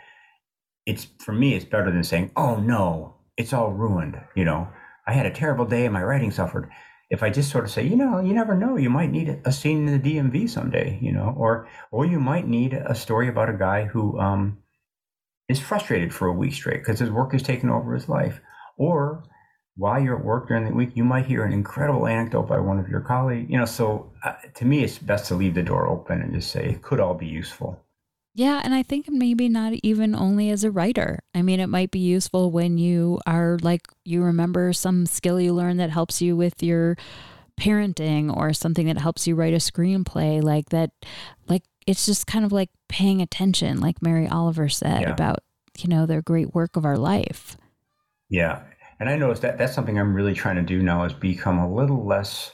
it's 0.86 1.08
for 1.20 1.34
me 1.34 1.54
it's 1.54 1.66
better 1.66 1.92
than 1.92 2.04
saying 2.04 2.32
oh 2.36 2.56
no 2.56 3.16
it's 3.38 3.54
all 3.54 3.72
ruined 3.72 4.20
you 4.36 4.46
know? 4.46 4.68
I 5.08 5.14
had 5.14 5.26
a 5.26 5.32
terrible 5.32 5.66
day 5.66 5.86
and 5.86 5.94
my 5.94 6.04
writing 6.04 6.32
suffered. 6.32 6.70
If 7.10 7.24
i 7.24 7.30
just 7.30 7.52
sort 7.52 7.66
of 7.66 7.72
say 7.72 7.86
you 7.86 7.96
know 7.96 8.20
you 8.20 8.34
never 8.34 8.56
know 8.56 8.78
you 8.78 8.90
might 8.90 9.12
need 9.12 9.42
a 9.46 9.52
scene 9.52 9.88
in 9.88 10.02
the 10.02 10.16
dmv 10.16 10.50
someday 10.50 11.00
you 11.02 11.12
know? 11.12 11.34
Or 11.38 11.68
or 11.92 12.06
you 12.06 12.20
might 12.20 12.48
need 12.48 12.74
a 12.74 12.96
story 12.96 13.28
about 13.28 13.50
a 13.50 13.58
guy 13.58 13.86
who 13.86 14.20
um, 14.20 14.60
is 15.50 15.60
frustrated 15.60 16.14
for 16.14 16.28
a 16.28 16.34
week 16.34 16.54
straight 16.54 16.80
because 16.80 17.00
his 17.00 17.10
work 17.12 17.34
has 17.34 17.44
taken 17.44 17.70
over 17.70 17.94
his 17.94 18.08
life. 18.08 18.40
Or 18.78 19.24
while 19.76 20.02
you're 20.02 20.18
at 20.18 20.26
work 20.26 20.48
during 20.48 20.66
the 20.66 20.74
week 20.74 20.92
you 20.96 21.04
might 21.04 21.26
hear 21.26 21.44
an 21.44 21.54
incredible 21.54 22.08
anecdote 22.08 22.48
by 22.48 22.60
one 22.60 22.80
of 22.80 22.88
your 22.90 23.02
colleagues 23.02 23.50
you 23.50 23.58
know? 23.58 23.66
So 23.66 24.12
uh, 24.24 24.34
to 24.56 24.66
me 24.66 24.84
it's 24.84 24.98
best 24.98 25.28
to 25.28 25.36
leave 25.36 25.56
the 25.56 25.64
door 25.64 25.88
open 25.88 26.22
and 26.22 26.34
just 26.34 26.52
say 26.52 26.70
it 26.70 26.82
could 26.82 27.00
all 27.00 27.14
be 27.14 27.28
useful 27.28 27.84
yeah, 28.34 28.62
and 28.64 28.74
I 28.74 28.84
think 28.84 29.10
maybe 29.10 29.50
not 29.50 29.74
even 29.84 30.16
only 30.16 30.50
as 30.50 30.64
a 30.64 30.72
writer. 30.72 31.20
I 31.36 31.42
mean, 31.42 31.60
it 31.60 31.68
might 31.68 31.92
be 31.92 32.00
useful 32.00 32.52
when 32.52 32.78
you 32.78 33.20
are 33.28 33.58
like, 33.62 33.88
you 34.06 34.24
remember 34.24 34.72
some 34.74 35.06
skill 35.06 35.40
you 35.40 35.54
learned 35.54 35.80
that 35.80 35.90
helps 35.90 36.22
you 36.22 36.38
with 36.38 36.64
your 36.64 36.98
parenting 37.60 38.36
or 38.36 38.54
something 38.54 38.88
that 38.88 38.98
helps 38.98 39.28
you 39.28 39.36
write 39.36 39.54
a 39.54 39.58
screenplay, 39.58 40.42
like 40.42 40.70
that, 40.70 40.92
like 41.48 41.64
it's 41.86 42.06
just 42.06 42.26
kind 42.26 42.46
of 42.46 42.52
like 42.52 42.70
paying 42.88 43.22
attention, 43.22 43.82
like 43.82 44.02
Mary 44.02 44.28
Oliver 44.28 44.70
said 44.70 45.02
yeah. 45.02 45.12
about, 45.12 45.40
you 45.78 45.90
know, 45.90 46.06
the 46.06 46.22
great 46.22 46.56
work 46.56 46.78
of 46.78 46.86
our 46.86 46.98
life. 46.98 47.58
Yeah. 48.30 48.64
And 49.00 49.10
I 49.10 49.18
noticed 49.18 49.42
that 49.42 49.58
that's 49.58 49.74
something 49.74 50.00
I'm 50.00 50.14
really 50.14 50.34
trying 50.34 50.56
to 50.56 50.62
do 50.62 50.82
now 50.82 51.04
is 51.04 51.14
become 51.14 51.58
a 51.58 51.74
little 51.74 52.06
less, 52.06 52.54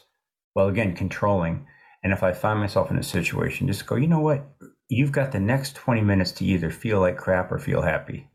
well, 0.56 0.70
again, 0.70 0.96
controlling. 0.96 1.68
And 2.04 2.13
if 2.13 2.24
I 2.24 2.32
find 2.32 2.60
myself 2.60 2.90
in 2.90 2.98
a 2.98 3.04
situation, 3.04 3.68
just 3.68 3.86
go, 3.86 3.96
you 3.96 4.08
know 4.08 4.22
what? 4.22 4.48
You've 4.89 5.12
got 5.12 5.32
the 5.32 5.39
next 5.39 5.76
20 5.76 6.02
minutes 6.02 6.32
to 6.34 6.45
either 6.45 6.69
feel 6.69 7.00
like 7.00 7.17
crap 7.17 7.52
or 7.52 7.60
feel 7.60 7.82
happy. 7.82 8.30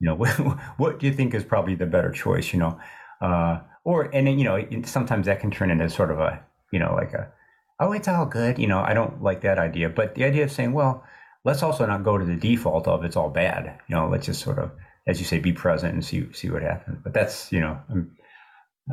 You 0.00 0.08
know, 0.08 0.14
what, 0.16 0.30
what 0.76 0.98
do 0.98 1.06
you 1.06 1.12
think 1.12 1.34
is 1.34 1.44
probably 1.44 1.74
the 1.74 1.86
better 1.86 2.10
choice, 2.10 2.52
you 2.52 2.58
know? 2.58 2.80
Uh, 3.20 3.60
or, 3.84 4.04
and 4.14 4.26
then, 4.26 4.38
you 4.38 4.44
know, 4.44 4.58
sometimes 4.84 5.26
that 5.26 5.40
can 5.40 5.50
turn 5.50 5.70
into 5.70 5.88
sort 5.88 6.10
of 6.10 6.20
a, 6.20 6.42
you 6.72 6.78
know, 6.78 6.94
like 6.94 7.12
a, 7.12 7.32
oh, 7.80 7.92
it's 7.92 8.08
all 8.08 8.26
good. 8.26 8.58
You 8.58 8.66
know, 8.66 8.80
I 8.80 8.94
don't 8.94 9.22
like 9.22 9.42
that 9.42 9.58
idea. 9.58 9.88
But 9.88 10.14
the 10.14 10.24
idea 10.24 10.44
of 10.44 10.52
saying, 10.52 10.72
well, 10.72 11.04
let's 11.44 11.62
also 11.62 11.86
not 11.86 12.04
go 12.04 12.18
to 12.18 12.24
the 12.24 12.36
default 12.36 12.86
of 12.86 13.04
it's 13.04 13.16
all 13.16 13.30
bad. 13.30 13.78
You 13.88 13.96
know, 13.96 14.08
let's 14.08 14.26
just 14.26 14.42
sort 14.42 14.58
of, 14.58 14.70
as 15.06 15.18
you 15.18 15.26
say, 15.26 15.38
be 15.38 15.52
present 15.52 15.94
and 15.94 16.04
see 16.04 16.30
see 16.32 16.50
what 16.50 16.62
happens. 16.62 16.98
But 17.02 17.14
that's, 17.14 17.50
you 17.50 17.60
know, 17.60 17.78
I'm 17.88 18.16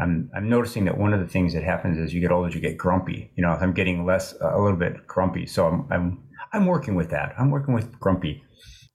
I'm 0.02 0.30
I'm 0.36 0.50
noticing 0.50 0.86
that 0.86 0.98
one 0.98 1.13
of 1.13 1.20
the 1.20 1.28
things 1.28 1.54
that 1.54 1.63
happens 1.63 1.98
as 2.00 2.13
you 2.13 2.22
get 2.22 2.32
older, 2.32 2.50
you 2.50 2.62
get 2.62 2.78
grumpy. 2.78 3.32
You 3.36 3.43
know, 3.43 3.50
I'm 3.50 3.74
getting 3.74 4.06
less 4.06 4.34
a 4.39 4.60
little 4.60 4.78
bit 4.78 5.06
grumpy. 5.06 5.46
So 5.46 5.67
I'm 5.67 5.88
I'm 5.91 6.24
I'm 6.54 6.66
working 6.66 6.96
with 6.96 7.10
that. 7.10 7.34
I'm 7.38 7.52
working 7.52 7.74
with 7.74 8.00
grumpy. 8.00 8.44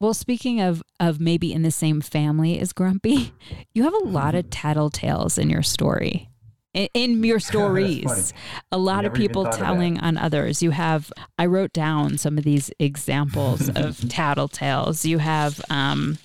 Well, 0.00 0.14
speaking 0.14 0.60
of 0.60 0.82
of 0.98 1.20
maybe 1.20 1.52
in 1.52 1.62
the 1.62 1.70
same 1.70 2.00
family 2.00 2.58
as 2.58 2.72
grumpy, 2.72 3.32
you 3.74 3.84
have 3.84 3.94
a 3.94 4.04
lot 4.04 4.34
of 4.34 4.46
tattletales 4.50 5.38
in 5.38 5.50
your 5.50 5.62
story. 5.62 6.28
In, 6.74 6.88
in 6.94 7.24
your 7.24 7.38
stories, 7.50 8.32
a 8.70 8.78
lot 8.78 9.04
of 9.04 9.12
people 9.12 9.44
telling 9.46 10.00
on 10.00 10.16
others. 10.16 10.62
You 10.62 10.70
have, 10.70 11.12
I 11.38 11.46
wrote 11.46 11.72
down 11.72 12.16
some 12.18 12.38
of 12.38 12.44
these 12.44 12.70
examples 12.78 13.68
of 13.68 13.98
tattletales. 13.98 15.04
You 15.04 15.18
have, 15.18 15.60
um, 15.68 16.18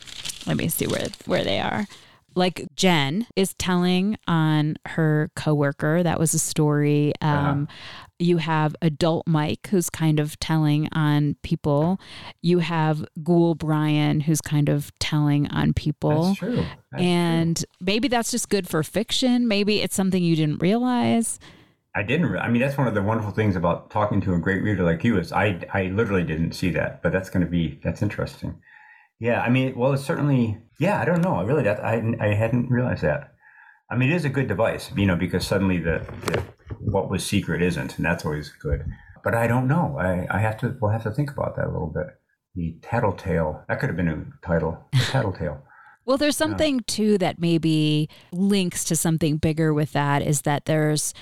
let 0.46 0.56
me 0.58 0.70
see 0.70 0.88
where 0.88 1.08
where 1.26 1.44
they 1.44 1.60
are 1.60 1.86
like 2.38 2.68
Jen 2.76 3.28
is 3.36 3.54
telling 3.56 4.18
on 4.28 4.78
her 4.86 5.32
coworker. 5.36 6.04
That 6.04 6.20
was 6.20 6.34
a 6.34 6.40
story. 6.40 7.14
Um, 7.22 7.68
you 8.20 8.38
have 8.38 8.76
adult 8.82 9.28
Mike, 9.28 9.68
who's 9.70 9.90
kind 9.90 10.20
of 10.20 10.40
telling 10.40 10.88
on 10.92 11.36
people. 11.42 12.00
You 12.42 12.60
have 12.60 13.06
Ghoul 13.24 13.56
Brian, 13.56 14.22
who's 14.22 14.42
kind 14.42 14.70
of 14.70 14.92
telling 15.00 15.48
on 15.48 15.74
people. 15.74 16.28
That's 16.28 16.40
true. 16.40 16.66
That's 16.92 17.04
and 17.04 17.58
true. 17.58 17.66
maybe 17.82 18.08
that's 18.08 18.32
just 18.32 18.50
good 18.50 18.68
for 18.68 18.82
fiction. 18.84 19.48
Maybe 19.48 19.82
it's 19.82 19.96
something 19.96 20.24
you 20.24 20.36
didn't 20.36 20.62
realize. 20.62 21.40
I 21.96 22.04
didn't. 22.04 22.38
I 22.38 22.48
mean, 22.48 22.62
that's 22.62 22.78
one 22.78 22.88
of 22.88 22.94
the 22.94 23.02
wonderful 23.02 23.32
things 23.32 23.56
about 23.56 23.90
talking 23.90 24.22
to 24.22 24.36
a 24.36 24.38
great 24.38 24.62
reader 24.62 24.84
like 24.84 25.04
you 25.04 25.18
is 25.18 25.32
I 25.32 25.60
I 25.74 25.86
literally 25.86 26.24
didn't 26.24 26.52
see 26.52 26.70
that, 26.72 27.02
but 27.02 27.12
that's 27.12 27.30
going 27.30 27.44
to 27.44 27.50
be 27.50 27.80
that's 27.84 28.04
interesting. 28.04 28.62
Yeah, 29.20 29.42
I 29.42 29.50
mean, 29.50 29.76
well, 29.76 29.94
it's 29.94 30.04
certainly. 30.06 30.58
Yeah, 30.80 31.02
I 31.02 31.06
don't 31.06 31.22
know. 31.22 31.36
I 31.36 31.44
really, 31.44 31.64
that 31.64 31.84
I 31.84 32.02
I 32.20 32.34
hadn't 32.36 32.70
realized 32.70 33.02
that. 33.04 33.34
I 33.90 33.96
mean, 33.96 34.12
it 34.12 34.16
is 34.16 34.26
a 34.26 34.30
good 34.30 34.48
device, 34.48 34.92
you 34.96 35.06
know, 35.06 35.16
because 35.16 35.48
suddenly 35.48 35.78
the, 35.80 36.06
the 36.26 36.44
what 36.80 37.10
was 37.10 37.26
secret 37.26 37.62
isn't, 37.62 37.98
and 37.98 38.06
that's 38.06 38.26
always 38.26 38.50
good. 38.62 38.86
But 39.24 39.34
I 39.34 39.48
don't 39.48 39.68
know. 39.68 39.98
I, 40.00 40.28
I 40.30 40.40
have 40.40 40.58
to. 40.60 40.76
We'll 40.80 40.92
have 40.92 41.04
to 41.04 41.12
think 41.12 41.32
about 41.32 41.56
that 41.56 41.66
a 41.66 41.72
little 41.72 41.92
bit. 41.94 42.08
The 42.56 42.78
tattletale. 42.82 43.64
That 43.68 43.80
could 43.80 43.90
have 43.90 43.98
been 43.98 44.08
a 44.08 44.46
title. 44.46 44.78
The 44.92 45.00
tattletale. 45.12 45.64
well, 46.06 46.18
there's 46.18 46.38
something 46.38 46.82
too 46.82 47.18
that 47.18 47.40
maybe 47.40 48.10
links 48.32 48.84
to 48.86 48.96
something 48.96 49.38
bigger 49.38 49.74
with 49.74 49.94
that. 49.94 50.22
Is 50.22 50.42
that 50.42 50.66
there's 50.66 51.14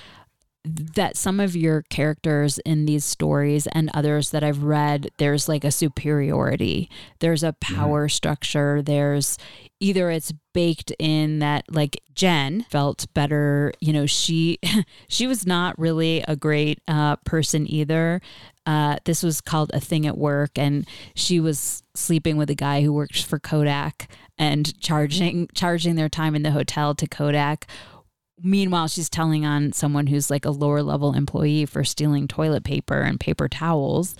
that 0.66 1.16
some 1.16 1.38
of 1.38 1.54
your 1.54 1.82
characters 1.82 2.58
in 2.58 2.86
these 2.86 3.04
stories 3.04 3.68
and 3.68 3.90
others 3.94 4.30
that 4.30 4.42
I've 4.42 4.64
read, 4.64 5.10
there's 5.18 5.48
like 5.48 5.64
a 5.64 5.70
superiority. 5.70 6.90
There's 7.20 7.44
a 7.44 7.52
mm-hmm. 7.52 7.74
power 7.74 8.06
mm-hmm. 8.06 8.14
structure. 8.14 8.82
There's 8.82 9.38
either 9.78 10.10
it's 10.10 10.32
baked 10.52 10.92
in 10.98 11.38
that 11.38 11.64
like 11.70 12.00
Jen 12.14 12.66
felt 12.70 13.06
better, 13.14 13.72
you 13.80 13.92
know, 13.92 14.06
she 14.06 14.58
she 15.08 15.26
was 15.26 15.46
not 15.46 15.78
really 15.78 16.24
a 16.26 16.34
great 16.34 16.80
uh, 16.88 17.16
person 17.16 17.70
either. 17.70 18.20
Uh, 18.64 18.96
this 19.04 19.22
was 19.22 19.40
called 19.40 19.70
a 19.72 19.78
thing 19.78 20.06
at 20.08 20.18
work, 20.18 20.58
and 20.58 20.88
she 21.14 21.38
was 21.38 21.84
sleeping 21.94 22.36
with 22.36 22.50
a 22.50 22.54
guy 22.54 22.82
who 22.82 22.92
works 22.92 23.22
for 23.22 23.38
Kodak 23.38 24.08
and 24.38 24.78
charging 24.80 25.48
charging 25.54 25.94
their 25.94 26.08
time 26.08 26.34
in 26.34 26.42
the 26.42 26.50
hotel 26.50 26.94
to 26.96 27.06
Kodak 27.06 27.68
Meanwhile, 28.42 28.88
she's 28.88 29.08
telling 29.08 29.46
on 29.46 29.72
someone 29.72 30.06
who's 30.06 30.30
like 30.30 30.44
a 30.44 30.50
lower 30.50 30.82
level 30.82 31.14
employee 31.14 31.66
for 31.66 31.84
stealing 31.84 32.28
toilet 32.28 32.64
paper 32.64 33.00
and 33.00 33.18
paper 33.18 33.48
towels. 33.48 34.14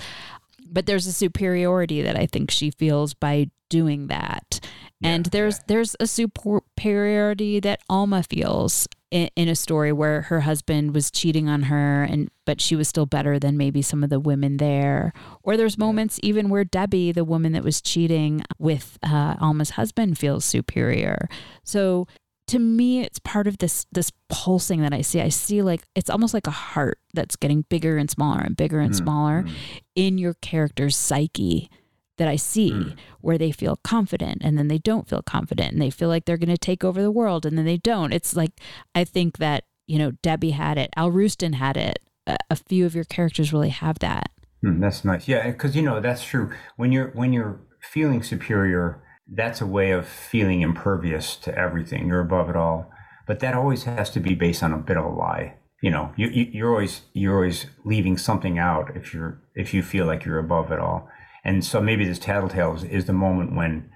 But 0.68 0.86
there's 0.86 1.06
a 1.06 1.12
superiority 1.12 2.02
that 2.02 2.16
I 2.16 2.26
think 2.26 2.50
she 2.50 2.70
feels 2.70 3.14
by 3.14 3.50
doing 3.68 4.06
that. 4.08 4.60
Yeah, 5.00 5.10
and 5.10 5.26
there's 5.26 5.58
yeah. 5.58 5.64
there's 5.68 5.96
a 6.00 6.06
superiority 6.06 7.60
that 7.60 7.80
Alma 7.88 8.22
feels 8.22 8.88
in, 9.10 9.28
in, 9.36 9.48
a 9.48 9.54
story 9.54 9.92
where 9.92 10.22
her 10.22 10.40
husband 10.40 10.94
was 10.94 11.10
cheating 11.10 11.48
on 11.48 11.64
her 11.64 12.02
and 12.04 12.30
but 12.44 12.60
she 12.60 12.74
was 12.74 12.88
still 12.88 13.06
better 13.06 13.38
than 13.38 13.56
maybe 13.56 13.82
some 13.82 14.02
of 14.02 14.10
the 14.10 14.20
women 14.20 14.56
there. 14.56 15.12
Or 15.42 15.56
there's 15.56 15.76
moments 15.76 16.18
even 16.22 16.48
where 16.48 16.64
Debbie, 16.64 17.12
the 17.12 17.24
woman 17.24 17.52
that 17.52 17.64
was 17.64 17.82
cheating 17.82 18.42
with 18.58 18.98
uh, 19.02 19.36
Alma's 19.40 19.70
husband, 19.70 20.18
feels 20.18 20.44
superior. 20.44 21.28
So 21.62 22.06
to 22.46 22.58
me 22.58 23.02
it's 23.02 23.18
part 23.18 23.46
of 23.46 23.58
this 23.58 23.86
this 23.92 24.12
pulsing 24.28 24.80
that 24.82 24.92
i 24.92 25.00
see. 25.00 25.20
I 25.20 25.28
see 25.28 25.62
like 25.62 25.82
it's 25.94 26.10
almost 26.10 26.34
like 26.34 26.46
a 26.46 26.52
heart 26.52 26.98
that's 27.14 27.36
getting 27.36 27.62
bigger 27.68 27.96
and 27.96 28.10
smaller 28.10 28.40
and 28.40 28.56
bigger 28.56 28.80
and 28.80 28.92
mm, 28.92 28.96
smaller 28.96 29.42
mm. 29.42 29.52
in 29.94 30.18
your 30.18 30.34
character's 30.34 30.96
psyche 30.96 31.70
that 32.18 32.28
i 32.28 32.36
see 32.36 32.72
mm. 32.72 32.96
where 33.20 33.38
they 33.38 33.52
feel 33.52 33.78
confident 33.84 34.42
and 34.42 34.58
then 34.58 34.68
they 34.68 34.78
don't 34.78 35.08
feel 35.08 35.22
confident 35.22 35.72
and 35.72 35.82
they 35.82 35.90
feel 35.90 36.08
like 36.08 36.24
they're 36.24 36.36
going 36.36 36.48
to 36.48 36.58
take 36.58 36.84
over 36.84 37.02
the 37.02 37.10
world 37.10 37.44
and 37.44 37.58
then 37.58 37.64
they 37.64 37.76
don't. 37.76 38.12
It's 38.12 38.36
like 38.36 38.52
i 38.94 39.04
think 39.04 39.38
that 39.38 39.64
you 39.86 39.98
know 39.98 40.12
debbie 40.22 40.50
had 40.50 40.78
it 40.78 40.90
Al 40.96 41.10
Roosten 41.10 41.54
had 41.54 41.76
it. 41.76 41.98
A, 42.28 42.36
a 42.50 42.56
few 42.56 42.86
of 42.86 42.94
your 42.94 43.04
characters 43.04 43.52
really 43.52 43.68
have 43.68 44.00
that. 44.00 44.30
Hmm, 44.62 44.80
that's 44.80 45.04
nice. 45.04 45.28
Yeah 45.28 45.50
because 45.50 45.76
you 45.76 45.82
know 45.82 46.00
that's 46.00 46.24
true. 46.24 46.52
When 46.76 46.92
you're 46.92 47.10
when 47.10 47.32
you're 47.32 47.60
feeling 47.80 48.22
superior 48.22 49.02
that's 49.28 49.60
a 49.60 49.66
way 49.66 49.90
of 49.90 50.06
feeling 50.06 50.60
impervious 50.60 51.36
to 51.36 51.56
everything. 51.56 52.06
You're 52.06 52.20
above 52.20 52.48
it 52.48 52.56
all. 52.56 52.90
But 53.26 53.40
that 53.40 53.54
always 53.54 53.84
has 53.84 54.10
to 54.10 54.20
be 54.20 54.34
based 54.34 54.62
on 54.62 54.72
a 54.72 54.78
bit 54.78 54.96
of 54.96 55.04
a 55.04 55.08
lie. 55.08 55.56
You 55.82 55.90
know, 55.90 56.12
you, 56.16 56.28
you, 56.28 56.66
are 56.66 56.70
always 56.70 57.02
you're 57.12 57.34
always 57.34 57.66
leaving 57.84 58.16
something 58.16 58.58
out 58.58 58.96
if 58.96 59.12
you're 59.12 59.42
if 59.54 59.74
you 59.74 59.82
feel 59.82 60.06
like 60.06 60.24
you're 60.24 60.38
above 60.38 60.72
it 60.72 60.78
all. 60.78 61.08
And 61.44 61.64
so 61.64 61.80
maybe 61.80 62.04
this 62.04 62.18
tattletale 62.18 62.74
is, 62.74 62.84
is 62.84 63.04
the 63.04 63.12
moment 63.12 63.54
when, 63.54 63.90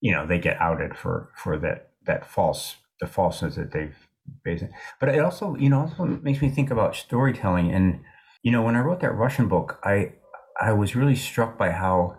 you 0.00 0.12
know, 0.12 0.26
they 0.26 0.38
get 0.38 0.60
outed 0.60 0.96
for 0.96 1.30
for 1.36 1.58
that 1.58 1.90
that 2.06 2.26
false 2.26 2.76
the 3.00 3.06
falseness 3.06 3.54
that 3.54 3.72
they've 3.72 3.96
based. 4.44 4.64
But 5.00 5.08
it 5.10 5.20
also 5.20 5.54
you 5.56 5.70
know 5.70 5.80
also 5.80 6.04
makes 6.04 6.42
me 6.42 6.50
think 6.50 6.70
about 6.70 6.96
storytelling. 6.96 7.72
And 7.72 8.00
you 8.42 8.52
know, 8.52 8.62
when 8.62 8.76
I 8.76 8.80
wrote 8.80 9.00
that 9.00 9.14
Russian 9.14 9.48
book, 9.48 9.78
I 9.84 10.12
I 10.60 10.72
was 10.72 10.96
really 10.96 11.16
struck 11.16 11.56
by 11.56 11.70
how, 11.70 12.18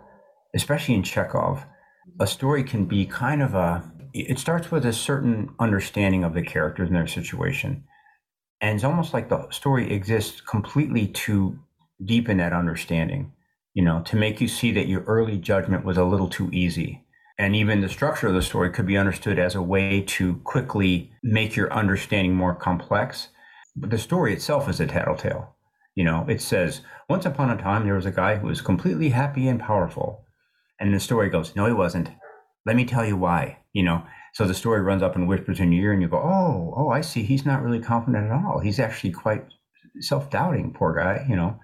especially 0.54 0.94
in 0.94 1.02
Chekhov, 1.02 1.64
a 2.20 2.26
story 2.26 2.64
can 2.64 2.84
be 2.84 3.06
kind 3.06 3.42
of 3.42 3.54
a 3.54 3.90
it 4.14 4.38
starts 4.38 4.70
with 4.70 4.86
a 4.86 4.92
certain 4.92 5.50
understanding 5.60 6.24
of 6.24 6.34
the 6.34 6.42
characters 6.42 6.88
and 6.88 6.96
their 6.96 7.06
situation. 7.06 7.84
And 8.60 8.74
it's 8.74 8.84
almost 8.84 9.12
like 9.12 9.28
the 9.28 9.48
story 9.50 9.92
exists 9.92 10.40
completely 10.40 11.08
to 11.08 11.58
deepen 12.04 12.38
that 12.38 12.52
understanding 12.52 13.32
you 13.74 13.84
know 13.84 14.00
to 14.02 14.16
make 14.16 14.40
you 14.40 14.48
see 14.48 14.72
that 14.72 14.88
your 14.88 15.02
early 15.04 15.36
judgment 15.36 15.84
was 15.84 15.96
a 15.96 16.04
little 16.04 16.28
too 16.28 16.50
easy. 16.52 17.04
And 17.38 17.54
even 17.54 17.80
the 17.80 17.88
structure 17.88 18.26
of 18.26 18.34
the 18.34 18.42
story 18.42 18.70
could 18.70 18.86
be 18.86 18.96
understood 18.96 19.38
as 19.38 19.54
a 19.54 19.62
way 19.62 20.00
to 20.00 20.36
quickly 20.38 21.12
make 21.22 21.54
your 21.54 21.72
understanding 21.72 22.34
more 22.34 22.54
complex. 22.54 23.28
But 23.76 23.90
the 23.90 23.98
story 23.98 24.32
itself 24.32 24.68
is 24.68 24.80
a 24.80 24.86
tattletale. 24.86 25.54
You 25.94 26.04
know 26.04 26.26
it 26.28 26.40
says 26.40 26.80
once 27.08 27.26
upon 27.26 27.50
a 27.50 27.56
time 27.56 27.84
there 27.84 27.94
was 27.94 28.06
a 28.06 28.10
guy 28.10 28.36
who 28.36 28.48
was 28.48 28.60
completely 28.60 29.10
happy 29.10 29.46
and 29.46 29.60
powerful 29.60 30.24
and 30.80 30.94
the 30.94 31.00
story 31.00 31.30
goes, 31.30 31.54
no, 31.56 31.66
he 31.66 31.72
wasn't. 31.72 32.08
Let 32.66 32.76
me 32.76 32.84
tell 32.84 33.04
you 33.04 33.16
why, 33.16 33.58
you 33.72 33.82
know. 33.82 34.02
So 34.34 34.46
the 34.46 34.54
story 34.54 34.82
runs 34.82 35.02
up 35.02 35.16
and 35.16 35.26
whispers 35.26 35.60
in 35.60 35.72
your 35.72 35.86
ear, 35.86 35.92
and 35.92 36.02
you 36.02 36.08
go, 36.08 36.18
oh, 36.18 36.74
oh, 36.76 36.88
I 36.90 37.00
see. 37.00 37.22
He's 37.22 37.46
not 37.46 37.62
really 37.62 37.80
confident 37.80 38.30
at 38.30 38.44
all. 38.44 38.60
He's 38.60 38.78
actually 38.78 39.12
quite 39.12 39.44
self 40.00 40.30
doubting, 40.30 40.72
poor 40.72 40.94
guy, 40.94 41.26
you 41.28 41.36
know. 41.36 41.58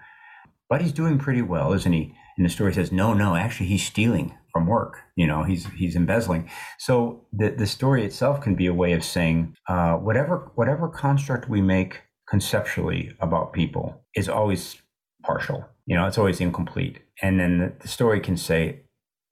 But 0.69 0.81
he's 0.81 0.93
doing 0.93 1.19
pretty 1.19 1.43
well, 1.43 1.73
isn't 1.73 1.93
he? 1.93 2.15
And 2.37 2.45
the 2.45 2.51
story 2.51 2.75
says, 2.75 2.91
no, 2.91 3.15
no, 3.15 3.37
actually, 3.37 3.67
he's 3.67 3.85
stealing 3.87 4.35
from 4.53 4.67
work. 4.67 5.01
You 5.17 5.27
know, 5.27 5.43
he's 5.43 5.67
he's 5.77 5.97
embezzling. 5.97 6.49
So 6.79 7.27
the 7.33 7.51
the 7.51 7.67
story 7.67 8.05
itself 8.05 8.41
can 8.41 8.55
be 8.55 8.67
a 8.67 8.75
way 8.75 8.93
of 8.93 9.05
saying 9.05 9.55
uh, 9.69 9.95
whatever 9.95 10.51
whatever 10.55 10.89
construct 10.89 11.49
we 11.49 11.61
make 11.61 12.01
conceptually 12.29 13.15
about 13.21 13.53
people 13.53 14.01
is 14.15 14.29
always 14.29 14.81
partial. 15.23 15.65
You 15.87 15.97
know, 15.97 16.07
it's 16.07 16.19
always 16.19 16.41
incomplete. 16.41 17.01
And 17.21 17.39
then 17.39 17.59
the, 17.59 17.73
the 17.81 17.89
story 17.89 18.21
can 18.21 18.37
say, 18.37 18.84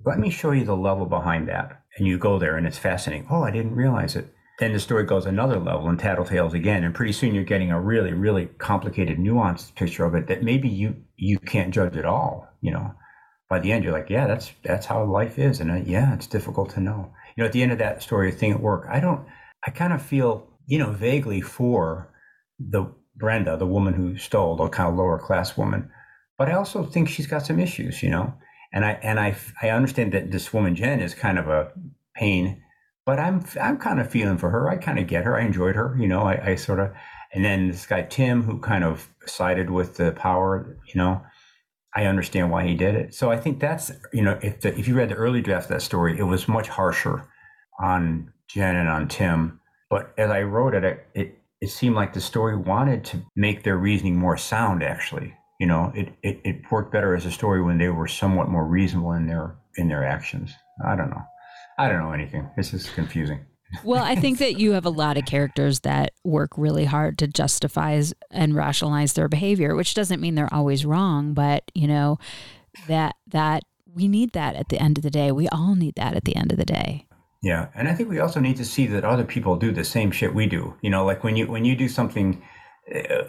let 0.05 0.19
me 0.19 0.31
show 0.31 0.53
you 0.53 0.65
the 0.65 0.77
level 0.77 1.07
behind 1.07 1.49
that. 1.49 1.83
And 1.97 2.07
you 2.07 2.19
go 2.19 2.39
there 2.39 2.57
and 2.57 2.67
it's 2.67 2.79
fascinating. 2.79 3.27
Oh, 3.31 3.43
I 3.43 3.51
didn't 3.51 3.75
realize 3.75 4.17
it. 4.17 4.33
Then 4.59 4.73
the 4.73 4.81
story 4.81 5.05
goes 5.05 5.27
another 5.27 5.59
level 5.59 5.89
and 5.89 5.99
tattletales 5.99 6.55
again. 6.55 6.85
And 6.85 6.95
pretty 6.95 7.13
soon 7.13 7.35
you're 7.35 7.45
getting 7.45 7.71
a 7.71 7.81
really, 7.81 8.13
really 8.13 8.47
complicated, 8.47 9.19
nuanced 9.19 9.75
picture 9.75 10.05
of 10.05 10.15
it 10.15 10.27
that 10.29 10.43
maybe 10.43 10.69
you 10.69 10.97
you 11.17 11.39
can't 11.39 11.75
judge 11.75 11.97
at 11.97 12.05
all. 12.05 12.49
You 12.61 12.73
know, 12.73 12.95
by 13.49 13.59
the 13.59 13.73
end 13.73 13.85
you're 13.85 13.93
like, 13.93 14.11
yeah, 14.11 14.27
that's 14.27 14.53
that's 14.63 14.87
how 14.87 15.05
life 15.05 15.39
is. 15.39 15.61
And 15.61 15.71
uh, 15.71 15.83
yeah, 15.85 16.15
it's 16.15 16.27
difficult 16.27 16.71
to 16.71 16.81
know. 16.81 17.13
You 17.37 17.43
know, 17.43 17.47
at 17.47 17.53
the 17.53 17.63
end 17.63 17.73
of 17.73 17.79
that 17.79 18.03
story, 18.03 18.31
thing 18.31 18.53
at 18.53 18.61
work, 18.61 18.87
I 18.89 19.01
don't. 19.01 19.27
I 19.67 19.71
kind 19.71 19.93
of 19.93 20.03
feel, 20.03 20.49
you 20.67 20.79
know, 20.79 20.91
vaguely 20.91 21.41
for 21.41 22.13
the 22.59 22.93
Brenda, 23.17 23.57
the 23.57 23.67
woman 23.67 23.95
who 23.95 24.17
stole, 24.17 24.57
the 24.57 24.69
kind 24.69 24.89
of 24.89 24.97
lower 24.97 25.19
class 25.19 25.57
woman. 25.57 25.91
But 26.39 26.49
I 26.49 26.55
also 26.55 26.85
think 26.85 27.09
she's 27.09 27.27
got 27.27 27.47
some 27.47 27.61
issues, 27.61 28.03
you 28.03 28.11
know 28.11 28.35
and 28.73 28.85
I 28.85 28.93
and 29.03 29.20
I 29.20 29.37
I 29.61 29.70
understand 29.70 30.12
that 30.12 30.31
this 30.31 30.53
woman 30.53 30.75
Jen 30.75 31.01
is 31.01 31.14
kind 31.14 31.39
of 31.39 31.49
a 31.49 31.73
pain, 32.14 32.62
but 33.05 33.18
I'm 33.18 33.45
I'm 33.61 33.79
kind 33.79 34.01
of 34.01 34.11
feeling 34.11 34.39
for 34.39 34.51
her. 34.51 34.68
I 34.68 34.77
kind 34.77 34.99
of 34.99 35.07
get 35.07 35.25
her. 35.25 35.37
I 35.39 35.45
enjoyed 35.45 35.77
her. 35.77 35.97
You 35.99 36.09
know, 36.09 36.23
I, 36.23 36.51
I 36.51 36.55
sort 36.55 36.81
of, 36.81 36.93
and 37.33 37.45
then 37.45 37.68
this 37.68 37.87
guy 37.87 38.03
Tim 38.03 38.43
who 38.43 38.59
kind 38.59 38.85
of 38.85 39.09
sided 39.27 39.70
with 39.70 39.97
the 39.97 40.12
power. 40.12 40.79
You 40.87 40.99
know, 40.99 41.23
I 41.95 42.07
understand 42.07 42.51
why 42.51 42.66
he 42.66 42.75
did 42.75 42.95
it. 42.95 43.14
So 43.14 43.31
I 43.31 43.37
think 43.37 43.61
that's 43.61 43.93
you 44.12 44.23
know 44.23 44.39
if 44.43 44.61
the, 44.61 44.77
if 44.79 44.89
you 44.89 44.95
read 44.95 45.11
the 45.11 45.16
early 45.16 45.43
draft 45.43 45.66
of 45.66 45.70
that 45.77 45.83
story, 45.83 46.18
it 46.18 46.25
was 46.25 46.49
much 46.49 46.68
harsher 46.68 47.29
on 47.81 48.33
Jen 48.49 48.77
and 48.77 48.89
on 48.89 49.09
Tim. 49.09 49.61
But 49.91 50.14
as 50.16 50.31
I 50.31 50.43
wrote 50.43 50.75
it, 50.75 50.85
it 50.85 51.07
it, 51.14 51.39
it 51.61 51.68
seemed 51.68 51.95
like 51.95 52.14
the 52.14 52.20
story 52.20 52.57
wanted 52.57 53.05
to 53.05 53.23
make 53.37 53.62
their 53.64 53.77
reasoning 53.77 54.16
more 54.16 54.39
sound 54.39 54.83
actually 54.83 55.35
you 55.63 55.69
know, 55.69 55.93
it, 55.95 56.09
it, 56.25 56.41
it 56.43 56.73
worked 56.73 56.91
better 56.91 57.15
as 57.15 57.25
a 57.25 57.31
story 57.31 57.63
when 57.63 57.79
they 57.79 57.89
were 57.89 58.09
somewhat 58.09 58.49
more 58.49 58.67
reasonable 58.67 59.13
in 59.13 59.29
their 59.29 59.55
in 59.77 59.87
their 59.87 60.05
actions. 60.05 60.53
I 60.85 60.97
don't 60.97 61.09
know. 61.09 61.23
I 61.79 61.89
don't 61.89 62.01
know 62.01 62.11
anything. 62.11 62.51
This 62.57 62.75
is 62.75 62.91
confusing. 62.91 63.47
well, 63.85 64.03
I 64.03 64.17
think 64.17 64.39
that 64.39 64.59
you 64.59 64.73
have 64.73 64.85
a 64.85 64.91
lot 64.91 65.17
of 65.17 65.25
characters 65.25 65.79
that 65.81 66.15
work 66.25 66.51
really 66.57 66.85
hard 66.85 67.17
to 67.19 67.29
justify 67.29 68.03
and 68.33 68.57
rationalize 68.57 69.13
their 69.13 69.29
behavior, 69.29 69.77
which 69.77 69.95
doesn't 69.95 70.21
mean 70.21 70.35
they're 70.35 70.53
always 70.53 70.85
wrong, 70.85 71.33
but 71.33 71.63
you 71.75 71.87
know, 71.87 72.19
that 72.89 73.15
that 73.29 73.63
we 73.95 74.09
need 74.09 74.33
that 74.33 74.57
at 74.57 74.69
the 74.69 74.81
end 74.81 74.99
of 74.99 75.05
the 75.05 75.11
day. 75.11 75.31
We 75.31 75.47
all 75.51 75.77
need 75.77 75.95
that 75.95 76.17
at 76.17 76.25
the 76.25 76.35
end 76.35 76.51
of 76.51 76.59
the 76.59 76.65
day. 76.65 77.07
Yeah, 77.41 77.69
and 77.77 77.87
I 77.87 77.95
think 77.95 78.09
we 78.09 78.19
also 78.19 78.41
need 78.41 78.57
to 78.57 78.65
see 78.65 78.89
that 78.89 79.05
other 79.05 79.25
people 79.25 79.55
do 79.55 79.71
the 79.71 79.85
same 79.85 80.11
shit 80.11 80.35
we 80.35 80.47
do. 80.47 80.75
You 80.81 80.91
know, 80.91 81.05
like 81.05 81.23
when 81.23 81.37
you 81.37 81.47
when 81.47 81.65
you 81.65 81.77
do 81.77 81.89
something 81.89 82.43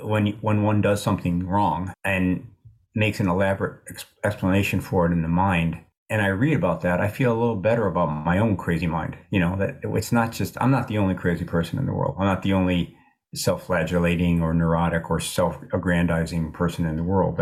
when 0.02 0.28
when 0.42 0.64
one 0.64 0.82
does 0.82 1.02
something 1.02 1.48
wrong 1.48 1.94
and 2.04 2.48
makes 2.96 3.20
an 3.20 3.28
elaborate 3.28 3.82
ex- 3.90 4.06
explanation 4.24 4.82
for 4.82 5.06
it 5.06 5.12
in 5.12 5.22
the 5.22 5.28
mind 5.28 5.80
and 6.14 6.22
I 6.22 6.28
read 6.28 6.56
about 6.56 6.82
that, 6.82 7.02
I 7.02 7.08
feel 7.08 7.32
a 7.32 7.40
little 7.40 7.56
better 7.56 7.88
about 7.88 8.06
my 8.06 8.38
own 8.38 8.56
crazy 8.56 8.86
mind. 8.86 9.18
You 9.32 9.40
know, 9.40 9.56
that 9.58 9.80
it's 9.84 10.12
not 10.12 10.32
just, 10.32 10.56
I'm 10.62 10.70
not 10.70 10.88
the 10.88 11.00
only 11.00 11.16
crazy 11.16 11.44
person 11.44 11.80
in 11.80 11.88
the 11.88 11.94
world. 11.94 12.18
I'm 12.20 12.28
not 12.28 12.44
the 12.44 12.54
only 12.54 12.96
self 13.34 13.66
flagellating 13.66 14.42
or 14.44 14.54
neurotic 14.54 15.10
or 15.10 15.20
self 15.20 15.58
aggrandizing 15.74 16.52
person 16.52 16.86
in 16.86 16.98
the 16.98 17.04
world. 17.04 17.40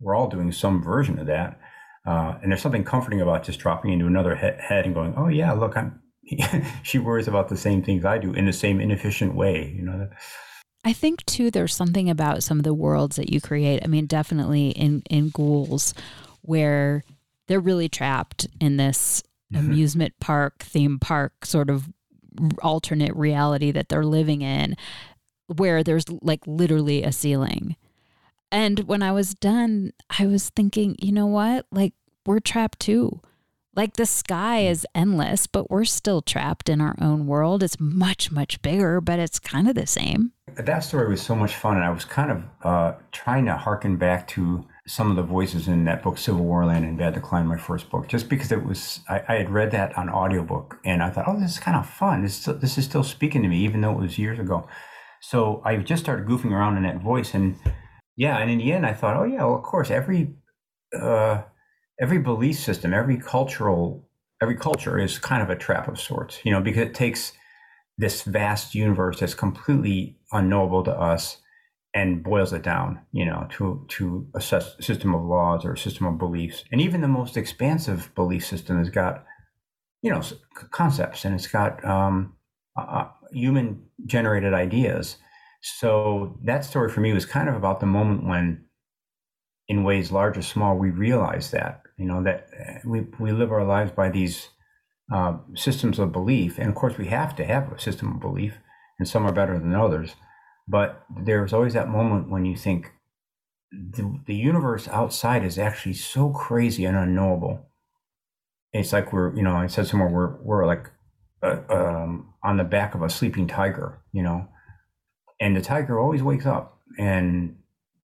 We're 0.00 0.16
all 0.16 0.28
doing 0.28 0.50
some 0.50 0.82
version 0.82 1.20
of 1.20 1.26
that. 1.26 1.60
Uh, 2.04 2.38
and 2.42 2.50
there's 2.50 2.60
something 2.60 2.82
comforting 2.82 3.20
about 3.20 3.44
just 3.44 3.60
dropping 3.60 3.92
into 3.92 4.06
another 4.06 4.34
he- 4.34 4.62
head 4.62 4.84
and 4.84 4.94
going, 4.94 5.14
"Oh 5.16 5.28
yeah, 5.28 5.52
look, 5.52 5.76
I'm." 5.76 6.00
she 6.82 6.98
worries 6.98 7.28
about 7.28 7.48
the 7.48 7.56
same 7.56 7.82
things 7.82 8.04
I 8.04 8.18
do 8.18 8.32
in 8.32 8.46
the 8.46 8.52
same 8.52 8.80
inefficient 8.80 9.36
way. 9.36 9.74
You 9.76 9.82
know. 9.82 10.08
I 10.84 10.92
think 10.92 11.24
too. 11.26 11.50
There's 11.50 11.74
something 11.74 12.08
about 12.08 12.42
some 12.42 12.58
of 12.58 12.64
the 12.64 12.74
worlds 12.74 13.16
that 13.16 13.32
you 13.32 13.40
create. 13.40 13.82
I 13.84 13.88
mean, 13.88 14.06
definitely 14.06 14.70
in 14.70 15.02
in 15.10 15.30
ghouls, 15.30 15.94
where 16.42 17.04
they're 17.46 17.60
really 17.60 17.88
trapped 17.88 18.46
in 18.60 18.76
this 18.76 19.22
mm-hmm. 19.52 19.66
amusement 19.66 20.14
park, 20.20 20.60
theme 20.60 20.98
park 20.98 21.44
sort 21.44 21.70
of 21.70 21.88
alternate 22.62 23.14
reality 23.16 23.72
that 23.72 23.88
they're 23.88 24.04
living 24.04 24.42
in, 24.42 24.76
where 25.46 25.82
there's 25.82 26.04
like 26.22 26.46
literally 26.46 27.02
a 27.02 27.12
ceiling. 27.12 27.76
And 28.50 28.80
when 28.80 29.02
I 29.02 29.12
was 29.12 29.34
done, 29.34 29.92
I 30.18 30.26
was 30.26 30.50
thinking, 30.50 30.96
you 31.00 31.12
know 31.12 31.26
what? 31.26 31.66
Like, 31.70 31.92
we're 32.24 32.40
trapped 32.40 32.80
too. 32.80 33.20
Like, 33.74 33.94
the 33.94 34.06
sky 34.06 34.66
is 34.66 34.86
endless, 34.94 35.46
but 35.46 35.70
we're 35.70 35.84
still 35.84 36.20
trapped 36.20 36.68
in 36.68 36.80
our 36.80 36.96
own 37.00 37.26
world. 37.26 37.62
It's 37.62 37.78
much, 37.78 38.32
much 38.32 38.60
bigger, 38.60 39.00
but 39.00 39.18
it's 39.18 39.38
kind 39.38 39.68
of 39.68 39.74
the 39.74 39.86
same. 39.86 40.32
That 40.56 40.80
story 40.80 41.08
was 41.08 41.22
so 41.22 41.36
much 41.36 41.54
fun. 41.54 41.76
And 41.76 41.84
I 41.84 41.90
was 41.90 42.04
kind 42.04 42.30
of 42.30 42.42
uh, 42.62 42.92
trying 43.12 43.44
to 43.44 43.56
harken 43.56 43.96
back 43.96 44.26
to 44.28 44.66
some 44.86 45.10
of 45.10 45.16
the 45.16 45.22
voices 45.22 45.68
in 45.68 45.84
that 45.84 46.02
book, 46.02 46.16
CivilWarLand 46.16 46.82
in 46.82 46.96
Bad 46.96 47.14
Decline, 47.14 47.46
my 47.46 47.58
first 47.58 47.90
book, 47.90 48.08
just 48.08 48.28
because 48.28 48.50
it 48.50 48.64
was, 48.64 49.00
I, 49.08 49.22
I, 49.28 49.34
had 49.34 49.50
read 49.50 49.70
that 49.72 49.96
on 49.98 50.08
audiobook 50.08 50.78
and 50.84 51.02
I 51.02 51.10
thought, 51.10 51.28
oh, 51.28 51.38
this 51.38 51.52
is 51.52 51.58
kind 51.58 51.76
of 51.76 51.88
fun. 51.88 52.22
This, 52.22 52.46
this 52.46 52.78
is 52.78 52.86
still 52.86 53.04
speaking 53.04 53.42
to 53.42 53.48
me, 53.48 53.58
even 53.58 53.82
though 53.82 53.92
it 53.92 54.00
was 54.00 54.18
years 54.18 54.38
ago. 54.38 54.66
So 55.20 55.60
I 55.64 55.76
just 55.76 56.02
started 56.02 56.26
goofing 56.26 56.52
around 56.52 56.78
in 56.78 56.84
that 56.84 57.02
voice 57.02 57.34
and 57.34 57.56
yeah, 58.18 58.38
and 58.38 58.50
in 58.50 58.58
the 58.58 58.72
end, 58.72 58.84
I 58.84 58.94
thought, 58.94 59.16
oh 59.16 59.22
yeah, 59.22 59.44
well, 59.44 59.54
of 59.54 59.62
course, 59.62 59.92
every 59.92 60.34
uh, 60.92 61.42
every 62.00 62.18
belief 62.18 62.58
system, 62.58 62.94
every 62.94 63.16
cultural, 63.16 64.08
every 64.40 64.56
culture 64.56 64.98
is 64.98 65.18
kind 65.18 65.42
of 65.42 65.50
a 65.50 65.56
trap 65.56 65.88
of 65.88 66.00
sorts, 66.00 66.38
you 66.44 66.52
know, 66.52 66.60
because 66.60 66.82
it 66.82 66.94
takes 66.94 67.32
this 67.96 68.22
vast 68.22 68.74
universe 68.74 69.20
that's 69.20 69.34
completely 69.34 70.18
unknowable 70.32 70.84
to 70.84 70.92
us 70.92 71.38
and 71.94 72.22
boils 72.22 72.52
it 72.52 72.62
down, 72.62 73.00
you 73.12 73.24
know, 73.24 73.46
to 73.50 73.84
to 73.88 74.26
a 74.34 74.40
system 74.40 75.14
of 75.14 75.24
laws 75.24 75.64
or 75.64 75.72
a 75.72 75.78
system 75.78 76.06
of 76.06 76.18
beliefs. 76.18 76.64
And 76.70 76.80
even 76.80 77.00
the 77.00 77.08
most 77.08 77.36
expansive 77.36 78.14
belief 78.14 78.46
system 78.46 78.78
has 78.78 78.90
got, 78.90 79.24
you 80.02 80.10
know, 80.10 80.22
concepts 80.70 81.24
and 81.24 81.34
it's 81.34 81.48
got 81.48 81.84
um, 81.84 82.34
uh, 82.76 83.06
human 83.32 83.82
generated 84.06 84.54
ideas 84.54 85.16
so 85.60 86.38
that 86.44 86.64
story 86.64 86.90
for 86.90 87.00
me 87.00 87.12
was 87.12 87.26
kind 87.26 87.48
of 87.48 87.56
about 87.56 87.80
the 87.80 87.86
moment 87.86 88.24
when, 88.24 88.64
in 89.68 89.84
ways 89.84 90.12
large 90.12 90.38
or 90.38 90.42
small, 90.42 90.76
we 90.76 90.90
realize 90.90 91.50
that 91.50 91.82
you 91.98 92.06
know 92.06 92.22
that 92.22 92.48
uh, 92.58 92.78
we 92.84 93.06
we 93.18 93.32
live 93.32 93.52
our 93.52 93.64
lives 93.64 93.90
by 93.90 94.08
these 94.08 94.48
uh, 95.12 95.38
systems 95.54 95.98
of 95.98 96.12
belief, 96.12 96.58
and 96.58 96.68
of 96.68 96.74
course 96.74 96.96
we 96.96 97.08
have 97.08 97.34
to 97.36 97.44
have 97.44 97.72
a 97.72 97.80
system 97.80 98.12
of 98.12 98.20
belief, 98.20 98.58
and 98.98 99.08
some 99.08 99.26
are 99.26 99.32
better 99.32 99.58
than 99.58 99.74
others. 99.74 100.14
But 100.66 101.04
there's 101.24 101.52
always 101.52 101.74
that 101.74 101.88
moment 101.88 102.30
when 102.30 102.44
you 102.44 102.56
think 102.56 102.92
the, 103.72 104.20
the 104.26 104.34
universe 104.34 104.86
outside 104.88 105.44
is 105.44 105.58
actually 105.58 105.94
so 105.94 106.30
crazy 106.30 106.84
and 106.84 106.96
unknowable. 106.96 107.66
It's 108.72 108.92
like 108.92 109.12
we're, 109.12 109.34
you 109.34 109.42
know, 109.42 109.56
I 109.56 109.66
said 109.66 109.86
somewhere 109.86 110.10
we're 110.10 110.36
we're 110.42 110.66
like 110.66 110.90
uh, 111.42 111.60
um, 111.70 112.34
on 112.42 112.58
the 112.58 112.64
back 112.64 112.94
of 112.94 113.02
a 113.02 113.10
sleeping 113.10 113.46
tiger, 113.46 114.02
you 114.12 114.22
know, 114.22 114.48
and 115.40 115.56
the 115.56 115.62
tiger 115.62 115.98
always 115.98 116.22
wakes 116.22 116.46
up 116.46 116.78
and 116.98 117.56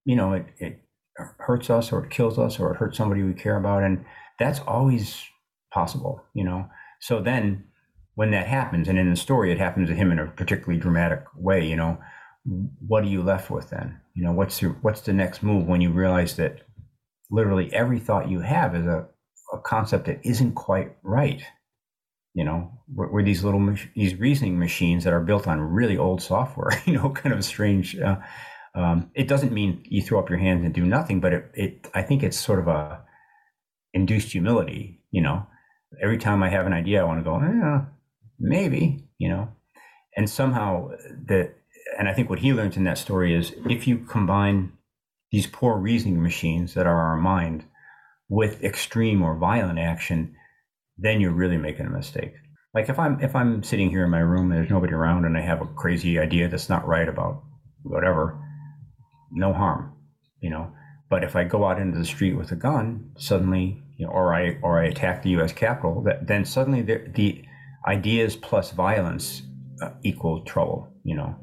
you 0.05 0.17
know 0.17 0.33
it, 0.35 0.47
it 0.59 0.84
hurts 1.47 1.71
us 1.71 1.93
or 1.93 2.05
it 2.05 2.11
kills 2.11 2.39
us 2.39 2.59
or 2.59 2.73
it 2.73 2.77
hurts 2.77 2.97
somebody 2.97 3.23
we 3.23 3.35
care 3.35 3.57
about 3.57 3.83
and 3.83 4.05
that's 4.39 4.61
always 4.61 5.23
possible 5.73 6.23
you 6.35 6.45
know? 6.45 6.69
So 7.01 7.21
then 7.21 7.65
when 8.15 8.31
that 8.31 8.47
happens 8.47 8.89
and 8.89 8.99
in 8.99 9.11
the 9.11 9.17
story 9.17 9.53
it 9.53 9.59
happens 9.59 9.89
to 9.89 9.95
him 9.95 10.11
in 10.11 10.19
a 10.19 10.27
particularly 10.27 10.81
dramatic 10.81 11.25
way 11.37 11.67
you 11.67 11.77
know 11.77 11.99
what 12.45 13.05
are 13.05 13.09
you 13.09 13.23
left 13.23 13.51
with 13.51 13.71
then? 13.71 14.01
You 14.15 14.25
know 14.25 14.33
what's 14.33 14.61
your 14.61 14.73
what's 14.83 15.01
the 15.01 15.13
next 15.13 15.43
move 15.43 15.67
when 15.67 15.81
you 15.81 15.91
realize 15.91 16.37
that 16.37 16.63
literally 17.31 17.73
every 17.73 17.99
thought 17.99 18.29
you 18.29 18.41
have 18.41 18.75
is 18.75 18.87
a, 18.87 19.07
a 19.53 19.59
concept 19.59 20.07
that 20.07 20.21
isn't 20.25 20.55
quite 20.55 20.97
right? 21.03 21.43
You 22.35 22.45
know 22.45 22.71
we're, 22.93 23.11
we're 23.11 23.23
these 23.23 23.45
little 23.45 23.75
these 23.95 24.17
reasoning 24.17 24.59
machines 24.59 25.05
that 25.05 25.13
are 25.13 25.21
built 25.21 25.47
on 25.47 25.61
really 25.61 25.97
old 25.97 26.21
software 26.21 26.71
you 26.85 26.93
know 26.93 27.11
kind 27.11 27.35
of 27.35 27.45
strange 27.45 27.97
uh, 27.99 28.17
um, 28.75 29.11
it 29.15 29.29
doesn't 29.29 29.53
mean 29.53 29.83
you 29.89 30.03
throw 30.03 30.19
up 30.19 30.29
your 30.29 30.39
hands 30.39 30.65
and 30.65 30.75
do 30.75 30.85
nothing 30.85 31.21
but 31.21 31.33
it, 31.33 31.51
it 31.55 31.91
i 31.95 32.03
think 32.03 32.23
it's 32.23 32.39
sort 32.39 32.59
of 32.59 32.69
a 32.69 33.01
induced 33.93 34.33
humility 34.33 35.01
you 35.11 35.21
know 35.21 35.47
every 36.03 36.19
time 36.19 36.43
i 36.43 36.49
have 36.49 36.67
an 36.67 36.73
idea 36.73 37.01
i 37.01 37.05
want 37.05 37.21
to 37.21 37.25
go 37.25 37.87
maybe 38.39 39.05
you 39.19 39.29
know 39.29 39.49
and 40.17 40.29
somehow 40.29 40.91
that 41.27 41.55
and 41.99 42.09
i 42.09 42.13
think 42.13 42.29
what 42.29 42.41
he 42.41 42.53
learns 42.53 42.77
in 42.77 42.85
that 42.85 42.99
story 42.99 43.35
is 43.35 43.55
if 43.69 43.87
you 43.87 43.99
combine 43.99 44.73
these 45.31 45.47
poor 45.47 45.77
reasoning 45.77 46.23
machines 46.23 46.75
that 46.75 46.87
are 46.87 47.01
our 47.11 47.17
mind 47.17 47.65
with 48.29 48.63
extreme 48.65 49.23
or 49.23 49.37
violent 49.37 49.79
action 49.79 50.35
then 50.99 51.21
you're 51.21 51.33
really 51.33 51.57
making 51.57 51.87
a 51.87 51.91
mistake. 51.91 52.35
Like 52.73 52.89
if 52.89 52.99
I'm 52.99 53.21
if 53.21 53.37
I'm 53.37 53.63
sitting 53.63 53.91
here 53.91 54.05
in 54.05 54.11
my 54.11 54.21
room 54.21 54.51
and 54.51 54.59
there's 54.61 54.71
nobody 54.71 54.93
around 54.93 55.25
and 55.25 55.37
I 55.37 55.41
have 55.43 55.63
a 55.63 55.67
crazy 55.67 56.19
idea 56.19 56.49
that's 56.49 56.69
not 56.69 56.87
right 56.87 57.09
about 57.09 57.43
whatever, 57.83 58.39
no 59.35 59.53
harm, 59.53 59.93
you 60.41 60.51
know. 60.51 60.73
But 61.11 61.25
if 61.25 61.37
I 61.37 61.45
go 61.45 61.65
out 61.65 61.81
into 61.81 61.99
the 61.99 62.05
street 62.05 62.35
with 62.35 62.51
a 62.53 62.57
gun, 62.57 63.13
suddenly, 63.19 63.83
you 63.97 64.07
know, 64.07 64.13
or 64.13 64.35
I 64.35 64.59
or 64.63 64.83
I 64.83 64.87
attack 64.87 65.23
the 65.23 65.31
U.S. 65.31 65.53
Capitol, 65.53 66.03
that 66.05 66.27
then 66.27 66.45
suddenly 66.45 66.83
the, 66.83 67.11
the 67.15 67.45
ideas 67.87 68.37
plus 68.37 68.71
violence 68.71 69.43
uh, 69.83 69.91
equal 70.03 70.43
trouble, 70.45 70.89
you 71.05 71.15
know. 71.15 71.37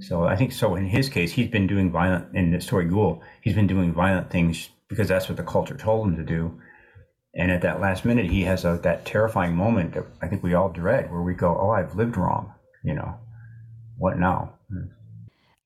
So 0.00 0.24
I 0.24 0.36
think 0.36 0.52
so. 0.52 0.76
In 0.76 0.86
his 0.86 1.08
case, 1.08 1.32
he's 1.32 1.48
been 1.48 1.66
doing 1.66 1.90
violent 1.90 2.34
in 2.34 2.50
the 2.50 2.60
story 2.60 2.86
Ghoul. 2.86 3.22
He's 3.42 3.54
been 3.54 3.66
doing 3.66 3.92
violent 3.92 4.30
things 4.30 4.70
because 4.88 5.08
that's 5.08 5.28
what 5.28 5.36
the 5.36 5.44
culture 5.44 5.76
told 5.76 6.08
him 6.08 6.16
to 6.16 6.24
do 6.24 6.58
and 7.34 7.50
at 7.50 7.62
that 7.62 7.80
last 7.80 8.04
minute, 8.04 8.26
he 8.26 8.42
has 8.42 8.64
a, 8.64 8.80
that 8.82 9.06
terrifying 9.06 9.54
moment 9.54 9.94
that 9.94 10.04
I 10.20 10.26
think 10.26 10.42
we 10.42 10.54
all 10.54 10.68
dread, 10.68 11.10
where 11.10 11.22
we 11.22 11.34
go, 11.34 11.56
"Oh, 11.56 11.70
I've 11.70 11.94
lived 11.94 12.16
wrong." 12.16 12.52
You 12.82 12.94
know, 12.94 13.14
what 13.98 14.18
now? 14.18 14.54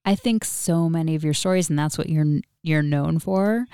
I 0.04 0.14
think 0.14 0.44
so 0.44 0.88
many 0.88 1.14
of 1.14 1.24
your 1.24 1.34
stories, 1.34 1.70
and 1.70 1.78
that's 1.78 1.96
what 1.96 2.08
you're 2.08 2.40
you're 2.62 2.82
known 2.82 3.18
for, 3.18 3.66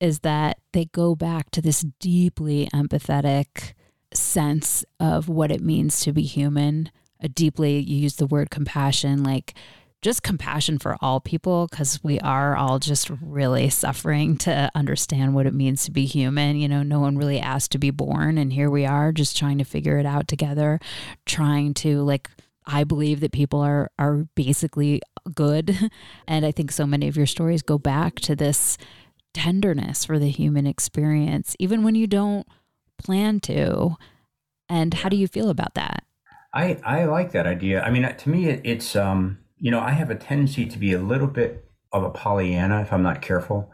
is 0.00 0.20
that 0.20 0.58
they 0.72 0.86
go 0.86 1.14
back 1.14 1.50
to 1.52 1.60
this 1.60 1.84
deeply 2.00 2.68
empathetic 2.74 3.74
sense 4.14 4.84
of 5.00 5.28
what 5.28 5.50
it 5.50 5.60
means 5.60 6.00
to 6.00 6.12
be 6.12 6.22
human. 6.22 6.90
A 7.20 7.28
deeply, 7.28 7.78
you 7.78 7.96
use 7.96 8.16
the 8.16 8.26
word 8.26 8.50
compassion, 8.50 9.22
like 9.22 9.54
just 10.02 10.24
compassion 10.24 10.78
for 10.78 10.96
all 11.00 11.20
people 11.20 11.68
because 11.70 12.02
we 12.02 12.18
are 12.20 12.56
all 12.56 12.80
just 12.80 13.08
really 13.20 13.70
suffering 13.70 14.36
to 14.36 14.68
understand 14.74 15.32
what 15.32 15.46
it 15.46 15.54
means 15.54 15.84
to 15.84 15.92
be 15.92 16.04
human. 16.04 16.56
You 16.56 16.68
know, 16.68 16.82
no 16.82 16.98
one 16.98 17.16
really 17.16 17.38
asked 17.38 17.70
to 17.72 17.78
be 17.78 17.90
born, 17.90 18.38
and 18.38 18.52
here 18.52 18.70
we 18.70 18.84
are 18.84 19.12
just 19.12 19.36
trying 19.36 19.58
to 19.58 19.64
figure 19.64 19.98
it 19.98 20.06
out 20.06 20.28
together, 20.28 20.80
trying 21.26 21.74
to 21.74 22.02
like. 22.02 22.28
I 22.66 22.84
believe 22.84 23.20
that 23.20 23.32
people 23.32 23.60
are 23.60 23.90
are 23.98 24.26
basically 24.34 25.02
good, 25.34 25.90
and 26.26 26.46
I 26.46 26.52
think 26.52 26.72
so 26.72 26.86
many 26.86 27.08
of 27.08 27.16
your 27.16 27.26
stories 27.26 27.62
go 27.62 27.78
back 27.78 28.16
to 28.20 28.36
this 28.36 28.78
tenderness 29.34 30.04
for 30.04 30.18
the 30.18 30.28
human 30.28 30.66
experience, 30.66 31.56
even 31.58 31.82
when 31.82 31.94
you 31.94 32.06
don't 32.06 32.46
plan 32.98 33.40
to. 33.40 33.96
And 34.68 34.94
how 34.94 35.08
do 35.08 35.16
you 35.16 35.28
feel 35.28 35.50
about 35.50 35.74
that? 35.74 36.04
I 36.54 36.78
I 36.84 37.04
like 37.04 37.32
that 37.32 37.46
idea. 37.46 37.82
I 37.82 37.90
mean, 37.90 38.02
to 38.14 38.28
me, 38.28 38.48
it, 38.48 38.60
it's 38.64 38.96
um 38.96 39.38
you 39.58 39.70
know, 39.70 39.80
I 39.80 39.90
have 39.90 40.10
a 40.10 40.16
tendency 40.16 40.66
to 40.66 40.78
be 40.78 40.92
a 40.92 40.98
little 40.98 41.28
bit 41.28 41.70
of 41.92 42.02
a 42.02 42.10
Pollyanna 42.10 42.80
if 42.80 42.92
I'm 42.92 43.02
not 43.02 43.22
careful. 43.22 43.70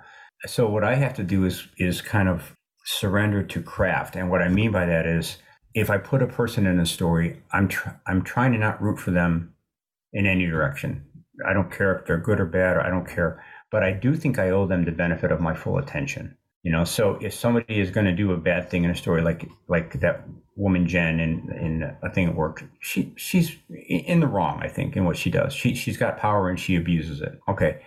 So 0.47 0.69
what 0.69 0.85
I 0.85 0.95
have 0.95 1.15
to 1.15 1.25
do 1.25 1.45
is 1.45 1.67
is 1.79 2.01
kind 2.03 2.29
of 2.29 2.55
surrender 2.85 3.43
to 3.43 3.63
craft, 3.63 4.17
and 4.17 4.31
what 4.31 4.43
I 4.43 4.49
mean 4.49 4.73
by 4.73 4.87
that 4.87 5.07
is 5.07 5.39
if 5.75 5.91
I 5.91 5.99
put 5.99 6.23
a 6.23 6.27
person 6.27 6.67
in 6.67 6.81
a 6.81 6.87
story, 6.87 7.43
I'm 7.53 7.69
tr- 7.69 7.91
I'm 8.07 8.23
trying 8.23 8.53
to 8.53 8.59
not 8.59 8.83
root 8.83 8.99
for 8.99 9.11
them 9.11 9.55
in 10.13 10.27
any 10.27 10.47
direction. 10.47 11.05
I 11.47 11.53
don't 11.53 11.71
care 11.71 11.97
if 11.97 12.07
they're 12.07 12.19
good 12.19 12.41
or 12.41 12.47
bad, 12.47 12.77
or 12.77 12.81
I 12.83 12.91
don't 12.91 13.09
care, 13.09 13.45
but 13.71 13.83
I 13.83 13.93
do 13.93 14.17
think 14.17 14.39
I 14.39 14.51
owe 14.51 14.67
them 14.67 14.85
the 14.85 14.93
benefit 14.93 15.31
of 15.31 15.41
my 15.41 15.55
full 15.55 15.79
attention. 15.79 16.37
You 16.65 16.73
know, 16.73 16.85
so 16.85 17.19
if 17.21 17.33
somebody 17.33 17.81
is 17.81 17.91
going 17.91 18.07
to 18.07 18.13
do 18.13 18.33
a 18.33 18.37
bad 18.37 18.69
thing 18.69 18.85
in 18.85 18.91
a 18.91 18.95
story, 18.95 19.23
like 19.23 19.49
like 19.69 20.01
that 20.01 20.25
woman 20.57 20.89
Jen 20.89 21.21
in 21.21 21.53
in 21.53 21.97
a 22.03 22.11
thing 22.11 22.27
at 22.27 22.35
work, 22.35 22.65
she 22.81 23.13
she's 23.17 23.57
in 23.89 24.21
the 24.21 24.27
wrong, 24.27 24.61
I 24.63 24.69
think, 24.69 24.97
in 24.97 25.05
what 25.05 25.17
she 25.17 25.31
does. 25.31 25.55
She 25.55 25.75
she's 25.75 25.97
got 25.97 26.19
power 26.19 26.49
and 26.49 26.59
she 26.59 26.75
abuses 26.75 27.21
it. 27.21 27.39
Okay, 27.49 27.81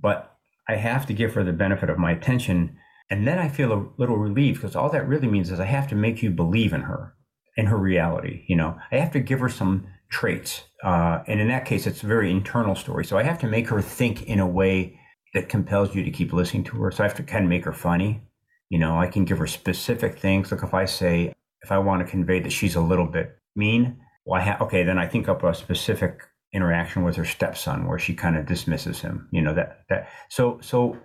but 0.00 0.34
I 0.68 0.76
have 0.76 1.06
to 1.06 1.12
give 1.12 1.34
her 1.34 1.44
the 1.44 1.52
benefit 1.52 1.90
of 1.90 1.98
my 1.98 2.12
attention, 2.12 2.78
and 3.10 3.26
then 3.26 3.38
I 3.38 3.48
feel 3.48 3.72
a 3.72 3.86
little 3.98 4.16
relieved 4.16 4.60
because 4.60 4.76
all 4.76 4.90
that 4.90 5.08
really 5.08 5.28
means 5.28 5.50
is 5.50 5.60
I 5.60 5.64
have 5.66 5.88
to 5.88 5.94
make 5.96 6.22
you 6.22 6.30
believe 6.30 6.72
in 6.72 6.82
her, 6.82 7.14
in 7.56 7.66
her 7.66 7.76
reality. 7.76 8.44
You 8.48 8.56
know, 8.56 8.78
I 8.92 8.96
have 8.96 9.12
to 9.12 9.20
give 9.20 9.40
her 9.40 9.48
some 9.48 9.86
traits, 10.10 10.62
uh, 10.84 11.22
and 11.26 11.40
in 11.40 11.48
that 11.48 11.64
case, 11.64 11.86
it's 11.86 12.02
a 12.02 12.06
very 12.06 12.30
internal 12.30 12.74
story. 12.74 13.04
So 13.04 13.18
I 13.18 13.22
have 13.24 13.38
to 13.40 13.46
make 13.46 13.68
her 13.68 13.82
think 13.82 14.22
in 14.24 14.40
a 14.40 14.46
way 14.46 14.98
that 15.34 15.48
compels 15.48 15.94
you 15.94 16.02
to 16.04 16.10
keep 16.10 16.32
listening 16.32 16.64
to 16.64 16.76
her. 16.82 16.90
So 16.90 17.04
I 17.04 17.06
have 17.06 17.16
to 17.16 17.22
kind 17.22 17.44
of 17.44 17.48
make 17.50 17.64
her 17.64 17.72
funny 17.72 18.22
You 18.70 18.78
know, 18.78 18.98
I 18.98 19.08
can 19.08 19.24
give 19.24 19.38
her 19.38 19.46
specific 19.46 20.18
things. 20.18 20.50
Like 20.52 20.62
if 20.62 20.74
I 20.74 20.84
say, 20.86 21.32
if 21.62 21.72
I 21.72 21.78
want 21.78 22.04
to 22.04 22.10
convey 22.10 22.40
that 22.40 22.52
she's 22.52 22.76
a 22.76 22.80
little 22.80 23.06
bit 23.06 23.36
mean, 23.56 23.98
well, 24.24 24.40
I 24.40 24.44
ha- 24.44 24.58
okay, 24.64 24.84
then 24.84 24.98
I 24.98 25.06
think 25.08 25.28
up 25.28 25.42
a 25.42 25.54
specific 25.54 26.22
interaction 26.52 27.04
with 27.04 27.16
her 27.16 27.24
stepson 27.24 27.86
where 27.86 27.98
she 27.98 28.14
kind 28.14 28.36
of 28.36 28.46
dismisses 28.46 29.00
him. 29.00 29.28
You 29.32 29.42
know 29.42 29.54
that 29.54 29.80
that 29.88 30.08
so 30.28 30.58
so 30.62 30.96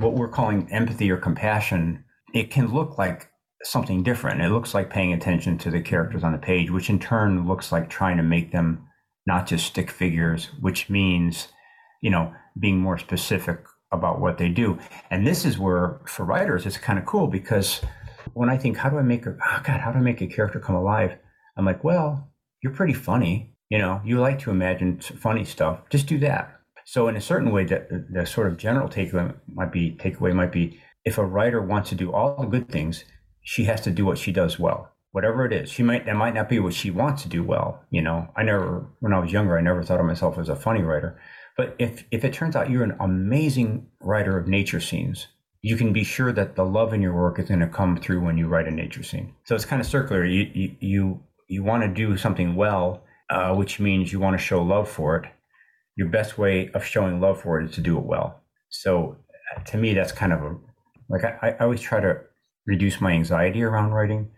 what 0.00 0.14
we're 0.14 0.28
calling 0.28 0.70
empathy 0.72 1.10
or 1.10 1.16
compassion, 1.16 2.04
it 2.34 2.50
can 2.50 2.72
look 2.72 2.98
like 2.98 3.30
something 3.62 4.02
different. 4.02 4.40
It 4.40 4.50
looks 4.50 4.74
like 4.74 4.90
paying 4.90 5.12
attention 5.12 5.58
to 5.58 5.70
the 5.70 5.80
characters 5.80 6.22
on 6.22 6.32
the 6.32 6.38
page, 6.38 6.70
which 6.70 6.90
in 6.90 6.98
turn 6.98 7.46
looks 7.46 7.72
like 7.72 7.88
trying 7.88 8.16
to 8.16 8.22
make 8.22 8.52
them 8.52 8.86
not 9.26 9.46
just 9.46 9.66
stick 9.66 9.90
figures, 9.90 10.50
which 10.60 10.88
means, 10.88 11.48
you 12.00 12.10
know, 12.10 12.32
being 12.58 12.78
more 12.78 12.98
specific 12.98 13.64
about 13.92 14.20
what 14.20 14.38
they 14.38 14.48
do. 14.48 14.78
And 15.10 15.26
this 15.26 15.44
is 15.44 15.58
where, 15.58 16.00
for 16.06 16.24
writers, 16.24 16.66
it's 16.66 16.78
kind 16.78 16.98
of 16.98 17.06
cool 17.06 17.26
because 17.26 17.80
when 18.34 18.48
I 18.48 18.56
think, 18.56 18.76
how 18.76 18.90
do 18.90 18.98
I 18.98 19.02
make 19.02 19.26
a, 19.26 19.30
oh 19.30 19.60
God, 19.64 19.80
how 19.80 19.92
do 19.92 19.98
I 19.98 20.02
make 20.02 20.20
a 20.20 20.26
character 20.26 20.60
come 20.60 20.76
alive? 20.76 21.16
I'm 21.56 21.64
like, 21.64 21.82
well, 21.82 22.30
you're 22.62 22.72
pretty 22.72 22.94
funny. 22.94 23.54
You 23.70 23.78
know, 23.78 24.00
you 24.04 24.20
like 24.20 24.38
to 24.40 24.50
imagine 24.50 25.00
funny 25.00 25.44
stuff. 25.44 25.80
Just 25.90 26.06
do 26.06 26.18
that. 26.20 26.55
So 26.88 27.08
in 27.08 27.16
a 27.16 27.20
certain 27.20 27.50
way, 27.50 27.64
the, 27.64 28.06
the 28.08 28.24
sort 28.24 28.46
of 28.46 28.56
general 28.56 28.88
takeaway 28.88 29.34
might 29.52 29.72
be 29.72 29.96
takeaway 29.96 30.32
might 30.32 30.52
be 30.52 30.80
if 31.04 31.18
a 31.18 31.24
writer 31.26 31.60
wants 31.60 31.88
to 31.88 31.96
do 31.96 32.12
all 32.12 32.40
the 32.40 32.46
good 32.46 32.68
things, 32.68 33.04
she 33.42 33.64
has 33.64 33.80
to 33.82 33.90
do 33.90 34.06
what 34.06 34.18
she 34.18 34.30
does 34.30 34.56
well. 34.56 34.92
Whatever 35.10 35.44
it 35.44 35.52
is 35.52 35.68
she 35.70 35.82
might 35.82 36.06
that 36.06 36.14
might 36.14 36.34
not 36.34 36.48
be 36.48 36.60
what 36.60 36.74
she 36.74 36.90
wants 36.90 37.22
to 37.22 37.28
do 37.28 37.42
well 37.42 37.82
you 37.90 38.02
know? 38.02 38.28
I 38.36 38.42
never 38.42 38.86
when 39.00 39.14
i 39.14 39.18
was 39.18 39.32
younger 39.32 39.56
i 39.56 39.62
never 39.62 39.82
thought 39.82 39.98
of 39.98 40.06
myself 40.06 40.38
as 40.38 40.48
a 40.48 40.54
funny 40.54 40.82
writer. 40.82 41.18
But 41.56 41.74
if 41.78 42.04
if 42.12 42.24
it 42.24 42.32
turns 42.32 42.54
out 42.54 42.70
you're 42.70 42.84
an 42.84 42.96
amazing 43.00 43.88
writer 44.00 44.38
of 44.38 44.46
nature 44.46 44.80
scenes 44.80 45.26
you 45.62 45.76
can 45.76 45.92
be 45.92 46.04
sure 46.04 46.32
that 46.32 46.54
the 46.54 46.64
love 46.64 46.92
in 46.92 47.02
your 47.02 47.14
work 47.14 47.40
is 47.40 47.48
going 47.48 47.60
to 47.60 47.66
come 47.66 47.96
through 47.96 48.20
when 48.20 48.38
you 48.38 48.46
write 48.46 48.68
a 48.68 48.70
nature 48.70 49.02
scene. 49.02 49.34
So 49.42 49.56
it's 49.56 49.64
kind 49.64 49.80
of 49.80 49.88
circular. 49.88 50.24
You 50.24 50.50
you 50.54 50.76
you, 50.78 51.20
you 51.48 51.64
want 51.64 51.82
to 51.82 51.88
do 51.88 52.16
something 52.16 52.54
well 52.54 53.02
uh, 53.28 53.54
which 53.54 53.80
means 53.80 54.12
you 54.12 54.20
want 54.20 54.38
to 54.38 54.44
show 54.44 54.62
love 54.62 54.88
for 54.88 55.16
it 55.16 55.32
your 55.96 56.08
best 56.08 56.38
way 56.38 56.70
of 56.72 56.84
showing 56.84 57.20
love 57.20 57.40
for 57.40 57.60
it 57.60 57.68
is 57.68 57.74
to 57.74 57.80
do 57.80 57.98
it 57.98 58.04
well 58.04 58.42
so 58.68 59.16
to 59.64 59.76
me 59.76 59.94
that's 59.94 60.12
kind 60.12 60.32
of 60.32 60.42
a 60.42 60.56
like 61.08 61.24
I, 61.24 61.50
I 61.50 61.64
always 61.64 61.80
try 61.80 62.00
to 62.00 62.20
reduce 62.66 63.00
my 63.00 63.12
anxiety 63.12 63.62
around 63.62 63.92
writing. 63.92 64.30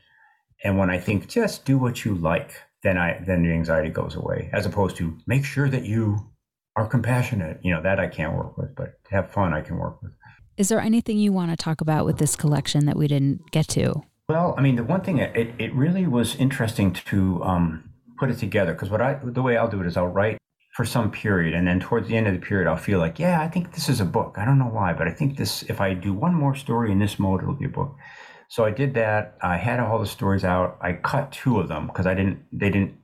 And 0.63 0.79
when 0.79 0.91
I 0.91 0.99
think 0.99 1.29
just 1.29 1.65
do 1.65 1.79
what 1.79 2.05
you 2.05 2.15
like, 2.15 2.53
then 2.83 2.99
I 2.99 3.23
then 3.27 3.43
the 3.43 3.53
anxiety 3.53 3.89
goes 3.89 4.15
away. 4.15 4.51
As 4.53 4.67
opposed 4.67 4.97
to 4.97 5.17
make 5.27 5.45
sure 5.45 5.69
that 5.69 5.85
you 5.85 6.31
are 6.77 6.87
compassionate. 6.87 7.61
You 7.63 7.75
know, 7.75 7.83
that 7.83 7.99
I 7.99 8.07
can't 8.07 8.37
work 8.37 8.57
with, 8.57 8.75
but 8.77 9.03
to 9.09 9.15
have 9.15 9.31
fun 9.31 9.53
I 9.53 9.63
can 9.63 9.77
work 9.77 10.01
with. 10.03 10.13
Is 10.57 10.69
there 10.69 10.81
anything 10.81 11.19
you 11.19 11.33
want 11.33 11.51
to 11.51 11.57
talk 11.57 11.81
about 11.81 12.05
with 12.05 12.19
this 12.19 12.35
collection 12.35 12.87
that 12.87 12.97
we 12.97 13.07
didn't 13.07 13.51
get 13.53 13.69
to? 13.69 14.03
Well, 14.29 14.55
I 14.59 14.61
mean, 14.61 14.77
the 14.77 14.85
one 14.85 15.01
thing 15.01 15.19
it, 15.19 15.55
it 15.59 15.75
really 15.75 16.07
was 16.07 16.35
interesting 16.37 16.93
to 16.93 17.43
um, 17.45 17.91
put 18.19 18.31
it 18.31 18.39
together 18.39 18.73
because 18.73 18.91
what 18.91 19.01
I 19.01 19.19
the 19.23 19.43
way 19.43 19.57
I'll 19.57 19.69
do 19.69 19.81
it 19.81 19.87
is 19.87 19.97
I'll 19.97 20.09
write 20.09 20.38
for 20.79 20.85
some 20.85 21.11
period 21.11 21.55
and 21.55 21.67
then 21.67 21.81
towards 21.81 22.07
the 22.07 22.17
end 22.17 22.29
of 22.29 22.33
the 22.33 22.39
period 22.39 22.69
I'll 22.69 22.77
feel 22.77 23.01
like 23.01 23.19
yeah 23.19 23.41
I 23.41 23.49
think 23.49 23.73
this 23.73 23.89
is 23.89 23.99
a 23.99 24.05
book. 24.05 24.37
I 24.39 24.45
don't 24.45 24.61
know 24.61 24.71
why 24.71 24.93
but 24.93 25.09
I 25.09 25.11
think 25.11 25.37
this 25.37 25.65
if 25.65 25.81
I 25.81 25.93
do 25.93 26.13
one 26.13 26.33
more 26.33 26.55
story 26.55 26.93
in 26.93 27.01
this 27.01 27.19
mode 27.19 27.43
it'll 27.43 27.55
be 27.55 27.65
a 27.65 27.69
book. 27.69 27.97
So 28.49 28.65
I 28.65 28.71
did 28.71 28.95
that. 28.95 29.37
I 29.43 29.57
had 29.57 29.81
all 29.81 29.99
the 29.99 30.07
stories 30.07 30.45
out. 30.45 30.79
I 30.81 30.93
cut 30.93 31.33
two 31.33 31.59
of 31.59 31.67
them 31.67 31.89
because 31.89 32.07
I 32.07 32.15
didn't 32.15 32.45
they 32.53 32.71
didn't 32.71 32.95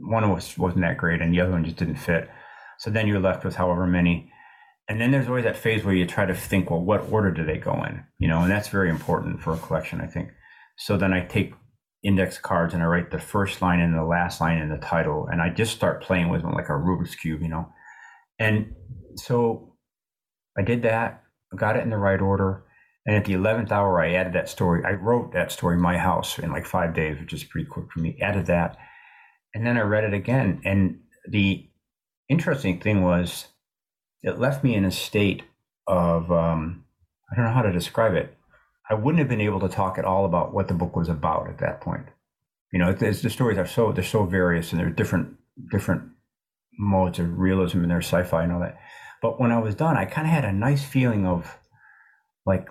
one 0.00 0.26
was 0.32 0.56
wasn't 0.56 0.80
that 0.80 0.96
great 0.96 1.20
and 1.20 1.30
the 1.34 1.42
other 1.42 1.50
one 1.50 1.66
just 1.66 1.76
didn't 1.76 1.96
fit. 1.96 2.30
So 2.78 2.88
then 2.88 3.06
you're 3.06 3.20
left 3.20 3.44
with 3.44 3.56
however 3.56 3.86
many. 3.86 4.32
And 4.88 4.98
then 4.98 5.10
there's 5.10 5.28
always 5.28 5.44
that 5.44 5.58
phase 5.58 5.84
where 5.84 5.94
you 5.94 6.06
try 6.06 6.24
to 6.24 6.34
think 6.34 6.70
well 6.70 6.80
what 6.80 7.12
order 7.12 7.30
do 7.30 7.44
they 7.44 7.58
go 7.58 7.74
in? 7.84 8.04
You 8.18 8.28
know 8.28 8.40
and 8.40 8.50
that's 8.50 8.68
very 8.68 8.88
important 8.88 9.42
for 9.42 9.52
a 9.52 9.58
collection 9.58 10.00
I 10.00 10.06
think. 10.06 10.30
So 10.78 10.96
then 10.96 11.12
I 11.12 11.26
take 11.26 11.52
index 12.02 12.38
cards 12.38 12.74
and 12.74 12.82
I 12.82 12.86
write 12.86 13.10
the 13.10 13.18
first 13.18 13.60
line 13.60 13.80
and 13.80 13.94
the 13.94 14.04
last 14.04 14.40
line 14.40 14.58
in 14.58 14.68
the 14.68 14.78
title. 14.78 15.28
And 15.30 15.42
I 15.42 15.50
just 15.50 15.74
start 15.74 16.02
playing 16.02 16.28
with 16.28 16.42
them 16.42 16.52
like 16.52 16.68
a 16.68 16.72
Rubik's 16.72 17.14
Cube, 17.14 17.42
you 17.42 17.48
know. 17.48 17.68
And 18.38 18.74
so 19.16 19.74
I 20.56 20.62
did 20.62 20.82
that, 20.82 21.24
got 21.56 21.76
it 21.76 21.82
in 21.82 21.90
the 21.90 21.96
right 21.96 22.20
order. 22.20 22.64
And 23.06 23.16
at 23.16 23.24
the 23.24 23.32
11th 23.32 23.72
hour, 23.72 24.00
I 24.00 24.12
added 24.12 24.34
that 24.34 24.48
story. 24.48 24.82
I 24.84 24.92
wrote 24.92 25.32
that 25.32 25.50
story, 25.50 25.78
My 25.78 25.96
House, 25.96 26.38
in 26.38 26.52
like 26.52 26.66
five 26.66 26.94
days, 26.94 27.18
which 27.18 27.32
is 27.32 27.42
pretty 27.42 27.66
quick 27.66 27.86
for 27.90 28.00
me. 28.00 28.18
Added 28.20 28.46
that. 28.46 28.76
And 29.54 29.66
then 29.66 29.78
I 29.78 29.80
read 29.80 30.04
it 30.04 30.12
again. 30.12 30.60
And 30.64 31.00
the 31.28 31.68
interesting 32.28 32.80
thing 32.80 33.02
was, 33.02 33.46
it 34.22 34.38
left 34.38 34.62
me 34.62 34.74
in 34.74 34.84
a 34.84 34.90
state 34.90 35.42
of, 35.86 36.30
um, 36.30 36.84
I 37.32 37.36
don't 37.36 37.46
know 37.46 37.52
how 37.52 37.62
to 37.62 37.72
describe 37.72 38.14
it. 38.14 38.36
I 38.90 38.94
wouldn't 38.94 39.18
have 39.18 39.28
been 39.28 39.40
able 39.40 39.60
to 39.60 39.68
talk 39.68 39.98
at 39.98 40.04
all 40.04 40.24
about 40.24 40.52
what 40.52 40.68
the 40.68 40.74
book 40.74 40.96
was 40.96 41.08
about 41.08 41.48
at 41.48 41.58
that 41.58 41.80
point. 41.80 42.06
You 42.72 42.78
know, 42.78 42.92
the 42.92 43.14
stories 43.14 43.58
are 43.58 43.66
so 43.66 43.92
they're 43.92 44.04
so 44.04 44.24
various 44.24 44.72
and 44.72 44.80
they're 44.80 44.90
different 44.90 45.36
different 45.70 46.02
modes 46.78 47.18
of 47.18 47.38
realism 47.38 47.82
and 47.82 47.90
their 47.90 48.02
sci-fi 48.02 48.42
and 48.42 48.52
all 48.52 48.60
that. 48.60 48.78
But 49.20 49.40
when 49.40 49.50
I 49.50 49.58
was 49.58 49.74
done, 49.74 49.96
I 49.96 50.04
kind 50.04 50.26
of 50.26 50.32
had 50.32 50.44
a 50.44 50.52
nice 50.52 50.84
feeling 50.84 51.26
of 51.26 51.58
like 52.46 52.68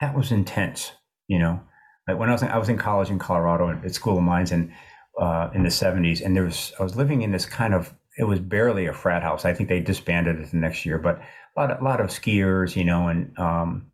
that 0.00 0.16
was 0.16 0.32
intense. 0.32 0.92
You 1.28 1.38
know, 1.38 1.60
like 2.08 2.18
when 2.18 2.28
I 2.28 2.32
was 2.32 2.42
in, 2.42 2.48
I 2.48 2.58
was 2.58 2.68
in 2.68 2.78
college 2.78 3.10
in 3.10 3.18
Colorado 3.18 3.70
at 3.70 3.94
School 3.94 4.18
of 4.18 4.22
Mines 4.22 4.52
and 4.52 4.72
uh, 5.20 5.50
in 5.54 5.62
the 5.62 5.68
'70s, 5.68 6.24
and 6.24 6.36
there 6.36 6.44
was 6.44 6.72
I 6.78 6.82
was 6.82 6.96
living 6.96 7.22
in 7.22 7.32
this 7.32 7.46
kind 7.46 7.74
of 7.74 7.94
it 8.16 8.24
was 8.24 8.40
barely 8.40 8.86
a 8.86 8.92
frat 8.92 9.22
house. 9.22 9.44
I 9.44 9.54
think 9.54 9.68
they 9.68 9.80
disbanded 9.80 10.38
it 10.38 10.50
the 10.50 10.56
next 10.56 10.86
year, 10.86 10.98
but 10.98 11.20
a 11.56 11.60
lot 11.60 11.80
a 11.80 11.84
lot 11.84 12.00
of 12.00 12.08
skiers, 12.08 12.76
you 12.76 12.84
know, 12.84 13.08
and 13.08 13.36
um, 13.38 13.90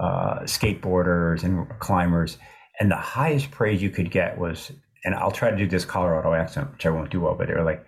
uh, 0.00 0.40
skateboarders 0.40 1.44
and 1.44 1.68
climbers. 1.78 2.38
And 2.78 2.90
the 2.90 2.96
highest 2.96 3.50
praise 3.50 3.82
you 3.82 3.90
could 3.90 4.10
get 4.10 4.38
was, 4.38 4.72
and 5.04 5.14
I'll 5.14 5.30
try 5.30 5.50
to 5.50 5.56
do 5.56 5.66
this 5.66 5.84
Colorado 5.84 6.32
accent, 6.32 6.72
which 6.72 6.86
I 6.86 6.90
won't 6.90 7.10
do 7.10 7.20
well, 7.20 7.34
but 7.34 7.48
they 7.48 7.54
were 7.54 7.62
like, 7.62 7.84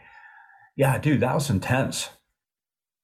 yeah, 0.77 0.99
dude, 0.99 1.21
that 1.21 1.35
was 1.35 1.51
intense. 1.51 2.11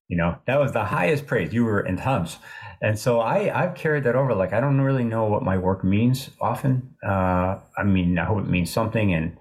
You 0.08 0.16
know, 0.16 0.38
that 0.46 0.60
was 0.60 0.72
the 0.72 0.84
highest 0.84 1.26
praise. 1.26 1.52
You 1.52 1.64
were 1.64 1.80
intense. 1.80 2.38
And 2.80 2.98
so 2.98 3.20
I, 3.20 3.62
I've 3.62 3.74
carried 3.74 4.04
that 4.04 4.16
over. 4.16 4.34
Like, 4.34 4.52
I 4.52 4.60
don't 4.60 4.80
really 4.80 5.04
know 5.04 5.24
what 5.24 5.42
my 5.42 5.58
work 5.58 5.84
means 5.84 6.30
often. 6.40 6.94
Uh, 7.04 7.58
I 7.76 7.84
mean, 7.84 8.18
I 8.18 8.24
hope 8.24 8.38
it 8.38 8.48
means 8.48 8.70
something. 8.70 9.12
And, 9.12 9.36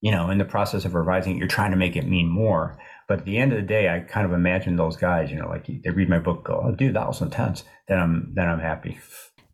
you 0.00 0.10
know, 0.10 0.30
in 0.30 0.38
the 0.38 0.44
process 0.44 0.84
of 0.84 0.94
revising 0.94 1.36
it, 1.36 1.38
you're 1.38 1.48
trying 1.48 1.72
to 1.72 1.76
make 1.76 1.96
it 1.96 2.06
mean 2.06 2.28
more. 2.28 2.78
But 3.06 3.20
at 3.20 3.24
the 3.24 3.38
end 3.38 3.52
of 3.52 3.56
the 3.56 3.66
day, 3.66 3.88
I 3.88 4.00
kind 4.00 4.24
of 4.24 4.32
imagine 4.32 4.76
those 4.76 4.96
guys, 4.96 5.30
you 5.30 5.36
know, 5.36 5.48
like 5.48 5.66
they 5.66 5.90
read 5.90 6.08
my 6.08 6.18
book, 6.18 6.44
go, 6.44 6.62
"Oh, 6.64 6.72
dude, 6.72 6.94
that 6.94 7.06
was 7.06 7.20
intense." 7.20 7.64
Then 7.88 7.98
I'm 7.98 8.32
then 8.34 8.48
I'm 8.48 8.60
happy. 8.60 8.98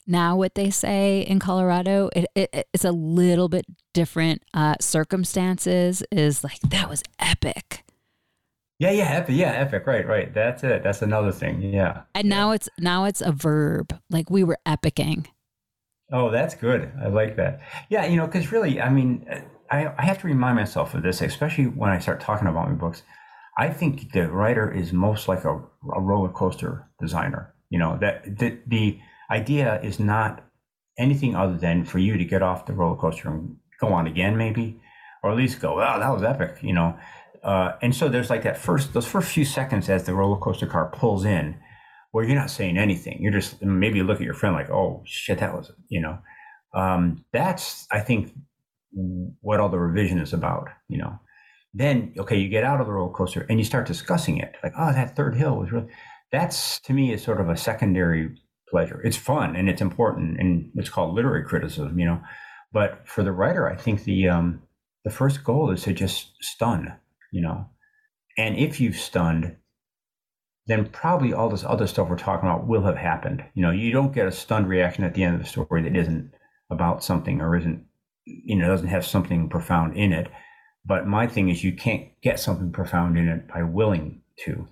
Now, 0.06 0.36
what 0.36 0.54
they 0.54 0.70
say 0.70 1.22
in 1.22 1.40
Colorado, 1.40 2.10
it, 2.14 2.26
it 2.34 2.68
it's 2.72 2.84
a 2.84 2.92
little 2.92 3.48
bit 3.48 3.64
different. 3.92 4.42
Uh, 4.54 4.74
circumstances 4.80 6.04
is 6.12 6.44
like 6.44 6.60
that 6.60 6.88
was 6.88 7.02
epic. 7.18 7.84
Yeah, 8.78 8.90
yeah, 8.90 9.04
epic. 9.04 9.36
Yeah, 9.36 9.52
epic. 9.52 9.86
Right, 9.86 10.06
right. 10.06 10.32
That's 10.32 10.62
it. 10.62 10.82
That's 10.82 11.02
another 11.02 11.32
thing. 11.32 11.62
Yeah. 11.62 12.02
And 12.14 12.28
now 12.28 12.52
it's 12.52 12.68
now 12.78 13.04
it's 13.04 13.22
a 13.22 13.32
verb. 13.32 13.98
Like 14.10 14.30
we 14.30 14.44
were 14.44 14.58
epicing. 14.66 15.26
Oh, 16.12 16.30
that's 16.30 16.54
good. 16.54 16.92
I 17.02 17.08
like 17.08 17.36
that. 17.36 17.60
Yeah, 17.88 18.06
you 18.06 18.16
know, 18.16 18.26
because 18.26 18.52
really, 18.52 18.80
I 18.80 18.90
mean, 18.90 19.26
I, 19.70 19.92
I 19.98 20.04
have 20.04 20.20
to 20.20 20.26
remind 20.26 20.56
myself 20.56 20.94
of 20.94 21.02
this, 21.02 21.20
especially 21.20 21.64
when 21.64 21.90
I 21.90 21.98
start 21.98 22.20
talking 22.20 22.48
about 22.48 22.68
my 22.68 22.74
books. 22.74 23.02
I 23.58 23.68
think 23.68 24.12
the 24.12 24.30
writer 24.30 24.70
is 24.70 24.92
most 24.92 25.28
like 25.28 25.44
a, 25.44 25.56
a 25.94 26.00
roller 26.00 26.28
coaster 26.28 26.88
designer. 27.00 27.54
You 27.70 27.78
know 27.78 27.98
that 28.00 28.38
the, 28.38 28.58
the 28.66 29.00
idea 29.30 29.80
is 29.82 29.98
not 29.98 30.44
anything 30.98 31.34
other 31.34 31.56
than 31.56 31.84
for 31.84 31.98
you 31.98 32.16
to 32.16 32.24
get 32.24 32.42
off 32.42 32.66
the 32.66 32.72
roller 32.72 32.96
coaster 32.96 33.28
and 33.28 33.56
go 33.80 33.88
on 33.88 34.06
again, 34.06 34.36
maybe, 34.36 34.80
or 35.22 35.30
at 35.30 35.36
least 35.36 35.60
go, 35.60 35.76
"Wow, 35.76 35.98
that 35.98 36.12
was 36.12 36.22
epic," 36.22 36.58
you 36.62 36.72
know. 36.72 36.96
Uh, 37.42 37.72
and 37.82 37.94
so 37.94 38.08
there's 38.08 38.30
like 38.30 38.42
that 38.42 38.58
first 38.58 38.92
those 38.92 39.06
first 39.06 39.32
few 39.32 39.44
seconds 39.44 39.88
as 39.88 40.04
the 40.04 40.14
roller 40.14 40.38
coaster 40.38 40.66
car 40.66 40.90
pulls 40.92 41.24
in, 41.24 41.56
where 42.12 42.24
you're 42.24 42.38
not 42.38 42.50
saying 42.50 42.78
anything. 42.78 43.18
You're 43.20 43.32
just 43.32 43.62
maybe 43.62 44.02
look 44.02 44.20
at 44.20 44.24
your 44.24 44.34
friend 44.34 44.54
like, 44.54 44.70
"Oh 44.70 45.02
shit, 45.06 45.38
that 45.38 45.54
was," 45.54 45.72
you 45.88 46.00
know. 46.00 46.18
Um, 46.74 47.24
that's 47.32 47.86
I 47.90 48.00
think 48.00 48.32
what 49.40 49.60
all 49.60 49.68
the 49.68 49.78
revision 49.78 50.18
is 50.18 50.32
about, 50.32 50.68
you 50.88 50.98
know. 50.98 51.18
Then, 51.74 52.14
okay, 52.18 52.38
you 52.38 52.48
get 52.48 52.64
out 52.64 52.80
of 52.80 52.86
the 52.86 52.92
roller 52.92 53.12
coaster 53.12 53.46
and 53.50 53.58
you 53.58 53.64
start 53.64 53.86
discussing 53.86 54.38
it. 54.38 54.54
Like, 54.62 54.72
oh, 54.78 54.92
that 54.92 55.14
third 55.14 55.36
hill 55.36 55.56
was 55.56 55.70
really, 55.70 55.88
that's 56.32 56.80
to 56.80 56.92
me 56.92 57.12
is 57.12 57.22
sort 57.22 57.40
of 57.40 57.48
a 57.48 57.56
secondary 57.56 58.34
pleasure. 58.70 59.00
It's 59.04 59.16
fun 59.16 59.54
and 59.54 59.68
it's 59.68 59.82
important 59.82 60.40
and 60.40 60.70
it's 60.74 60.88
called 60.88 61.14
literary 61.14 61.44
criticism, 61.44 61.98
you 61.98 62.06
know. 62.06 62.20
But 62.72 63.06
for 63.06 63.22
the 63.22 63.32
writer, 63.32 63.68
I 63.68 63.76
think 63.76 64.04
the, 64.04 64.28
um, 64.28 64.62
the 65.04 65.10
first 65.10 65.44
goal 65.44 65.70
is 65.70 65.82
to 65.82 65.92
just 65.92 66.32
stun, 66.40 66.94
you 67.30 67.42
know. 67.42 67.66
And 68.38 68.56
if 68.56 68.80
you've 68.80 68.96
stunned, 68.96 69.56
then 70.66 70.88
probably 70.88 71.32
all 71.32 71.48
this 71.48 71.64
other 71.64 71.86
stuff 71.86 72.08
we're 72.08 72.18
talking 72.18 72.48
about 72.48 72.66
will 72.66 72.82
have 72.82 72.96
happened. 72.96 73.44
You 73.54 73.62
know, 73.62 73.70
you 73.70 73.92
don't 73.92 74.12
get 74.12 74.26
a 74.26 74.32
stunned 74.32 74.68
reaction 74.68 75.04
at 75.04 75.14
the 75.14 75.22
end 75.22 75.36
of 75.36 75.42
the 75.42 75.48
story 75.48 75.82
that 75.82 75.96
isn't 75.96 76.32
about 76.70 77.04
something 77.04 77.40
or 77.40 77.56
isn't, 77.56 77.84
you 78.26 78.56
know, 78.56 78.66
doesn't 78.66 78.88
have 78.88 79.06
something 79.06 79.48
profound 79.48 79.96
in 79.96 80.12
it. 80.12 80.28
But 80.84 81.06
my 81.06 81.26
thing 81.26 81.48
is, 81.48 81.64
you 81.64 81.72
can't 81.72 82.08
get 82.22 82.38
something 82.38 82.70
profound 82.70 83.16
in 83.18 83.28
it 83.28 83.48
by 83.48 83.62
willing 83.62 84.22
to. 84.44 84.68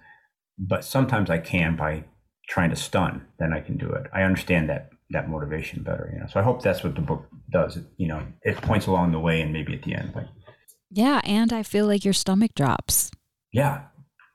But 0.59 0.85
sometimes 0.85 1.31
I 1.31 1.39
can 1.39 1.77
by 1.77 2.05
trying 2.49 2.71
to 2.71 2.77
stun, 2.77 3.27
then 3.39 3.53
I 3.53 3.61
can 3.61 3.77
do 3.79 3.91
it. 3.91 4.07
I 4.13 4.23
understand 4.23 4.69
that 4.69 4.91
that 5.11 5.29
motivation 5.29 5.83
better. 5.83 6.11
You 6.13 6.21
know, 6.21 6.27
so 6.27 6.41
I 6.41 6.43
hope 6.43 6.63
that's 6.63 6.85
what 6.85 6.95
the 6.95 7.01
book 7.01 7.27
does. 7.51 7.77
It, 7.77 7.85
you 7.97 8.09
know, 8.09 8.23
it 8.43 8.57
points 8.59 8.87
along 8.87 9.13
the 9.13 9.19
way 9.19 9.41
and 9.41 9.53
maybe 9.53 9.75
at 9.75 9.83
the 9.83 9.95
end. 9.95 10.13
Like, 10.15 10.27
yeah, 10.91 11.21
and 11.25 11.53
I 11.53 11.63
feel 11.63 11.87
like 11.87 12.05
your 12.05 12.15
stomach 12.15 12.55
drops. 12.55 13.11
Yeah, 13.53 13.83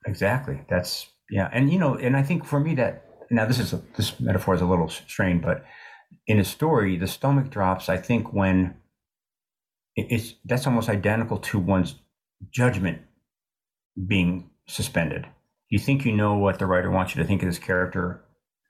exactly. 0.06 0.62
That's 0.70 1.08
yeah, 1.30 1.50
and 1.52 1.72
you 1.72 1.80
know, 1.80 1.96
and 1.96 2.18
I 2.18 2.24
think 2.24 2.46
for 2.46 2.60
me 2.60 2.76
that 2.76 3.06
now 3.30 3.46
this 3.46 3.60
is 3.60 3.74
a, 3.74 3.82
this 3.96 4.20
metaphor 4.20 4.56
is 4.56 4.62
a 4.62 4.66
little 4.66 4.90
strained, 4.90 5.42
but 5.42 5.64
in 6.28 6.40
a 6.40 6.44
story, 6.44 6.98
the 6.98 7.08
stomach 7.08 7.50
drops. 7.50 7.90
I 7.90 7.98
think 7.98 8.34
when 8.34 8.76
it's 10.10 10.36
that's 10.46 10.68
almost 10.68 10.90
identical 10.90 11.38
to 11.38 11.60
one's 11.60 11.96
judgment 12.52 13.02
being 14.08 14.50
suspended. 14.68 15.28
You 15.70 15.80
think 15.80 16.06
you 16.06 16.16
know 16.16 16.36
what 16.36 16.60
the 16.60 16.66
writer 16.66 16.90
wants 16.90 17.16
you 17.16 17.22
to 17.22 17.28
think 17.28 17.44
of 17.44 17.50
this 17.50 17.60
character, 17.60 18.24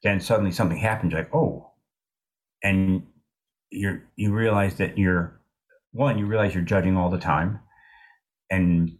then 0.04 0.20
suddenly 0.20 0.52
something 0.52 0.78
happens. 0.78 1.14
Like, 1.14 1.34
oh, 1.34 1.72
and 2.64 3.04
you 3.72 4.02
you 4.16 4.34
realize 4.34 4.76
that 4.76 4.98
you're 4.98 5.40
one. 5.92 6.18
You 6.18 6.26
realize 6.26 6.54
you're 6.54 6.64
judging 6.64 6.98
all 6.98 7.10
the 7.10 7.20
time, 7.20 7.60
and 8.50 8.98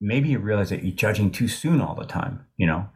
maybe 0.00 0.30
you 0.30 0.38
realize 0.38 0.70
that 0.70 0.84
you're 0.84 0.94
judging 0.94 1.30
too 1.30 1.48
soon 1.48 1.80
all 1.80 1.94
the 1.94 2.06
time. 2.06 2.46
You 2.56 2.66
know, 2.66 2.88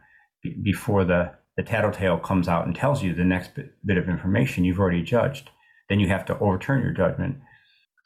b- 0.43 0.55
before 0.63 1.05
the 1.05 1.33
the 1.57 1.63
tattletale 1.63 2.19
comes 2.19 2.47
out 2.47 2.65
and 2.65 2.75
tells 2.75 3.03
you 3.03 3.13
the 3.13 3.23
next 3.23 3.55
bit, 3.55 3.73
bit 3.83 3.97
of 3.97 4.07
information 4.07 4.63
you've 4.63 4.79
already 4.79 5.01
judged, 5.01 5.49
then 5.89 5.99
you 5.99 6.07
have 6.07 6.25
to 6.25 6.37
overturn 6.39 6.83
your 6.83 6.93
judgment. 6.93 7.37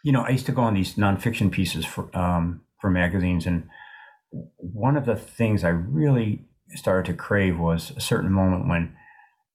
You 0.04 0.12
know, 0.12 0.22
I 0.22 0.30
used 0.30 0.46
to 0.48 0.52
go 0.52 0.62
on 0.62 0.74
these 0.74 0.96
nonfiction 0.96 1.52
pieces 1.52 1.86
for 1.86 2.16
um, 2.18 2.62
for 2.80 2.90
magazines, 2.90 3.46
and 3.46 3.70
one 4.58 4.98
of 4.98 5.06
the 5.06 5.16
things 5.16 5.64
I 5.64 5.70
really 5.70 6.46
started 6.76 7.12
to 7.12 7.18
crave 7.18 7.60
was 7.60 7.92
a 7.96 8.02
certain 8.02 8.32
moment 8.32 8.68
when, 8.68 8.96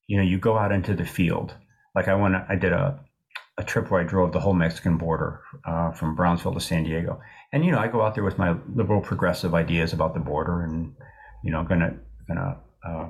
you 0.07 0.17
know, 0.17 0.23
you 0.23 0.39
go 0.39 0.59
out 0.59 0.73
into 0.73 0.95
the 0.95 1.05
field. 1.05 1.55
Like 1.95 2.09
I 2.09 2.15
went, 2.15 2.37
I 2.49 2.57
did 2.57 2.73
a 2.73 3.01
a 3.59 3.65
trip 3.65 3.91
where 3.91 4.03
I 4.03 4.05
drove 4.05 4.33
the 4.33 4.41
whole 4.41 4.53
Mexican 4.53 4.99
border 4.99 5.41
uh, 5.65 5.91
from 5.93 6.15
Brownsville 6.15 6.53
to 6.55 6.61
San 6.61 6.85
Diego, 6.85 7.21
and 7.53 7.65
you 7.65 7.73
know, 7.73 7.79
I 7.79 7.89
go 7.89 8.03
out 8.03 8.15
there 8.15 8.25
with 8.25 8.39
my 8.39 8.55
liberal 8.75 9.01
progressive 9.01 9.55
ideas 9.55 9.93
about 9.93 10.15
the 10.15 10.21
border, 10.21 10.63
and 10.63 10.95
you 11.43 11.51
know, 11.51 11.65
gonna 11.65 11.95
gonna 12.29 12.59
uh, 12.87 13.09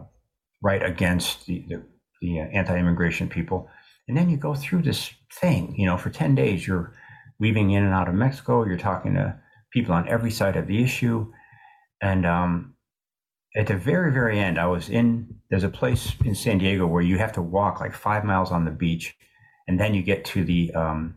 write 0.63 0.85
against 0.85 1.47
the 1.47 1.65
the, 1.69 1.83
the 2.23 2.41
uh, 2.41 2.45
anti-immigration 2.45 3.29
people, 3.29 3.69
and 4.07 4.17
then 4.17 4.31
you 4.31 4.37
go 4.37 4.55
through 4.55 4.83
this 4.83 5.11
thing. 5.41 5.75
You 5.77 5.87
know, 5.87 5.97
for 5.97 6.11
ten 6.11 6.35
days, 6.37 6.67
you're 6.67 6.95
weaving 7.39 7.71
in 7.71 7.85
and 7.85 7.95
out 7.95 8.09
of 8.09 8.15
Mexico. 8.15 8.65
You're 8.65 8.79
talking 8.79 9.15
to 9.15 9.39
people 9.73 9.95
on 9.95 10.09
every 10.09 10.31
side 10.31 10.57
of 10.57 10.67
the 10.67 10.83
issue, 10.83 11.33
and 12.01 12.27
um, 12.27 12.75
at 13.57 13.67
the 13.67 13.77
very 13.77 14.13
very 14.13 14.39
end, 14.39 14.59
I 14.59 14.67
was 14.67 14.89
in. 14.89 15.41
There's 15.51 15.65
a 15.65 15.69
place 15.69 16.15
in 16.25 16.35
San 16.35 16.59
Diego 16.59 16.87
where 16.87 17.03
you 17.03 17.19
have 17.19 17.33
to 17.33 17.43
walk 17.43 17.81
like 17.81 17.95
five 17.95 18.25
miles 18.25 18.51
on 18.51 18.65
the 18.65 18.71
beach, 18.71 19.17
and 19.69 19.79
then 19.79 19.95
you 19.95 20.03
get 20.03 20.25
to 20.27 20.45
the 20.45 20.73
um, 20.75 21.17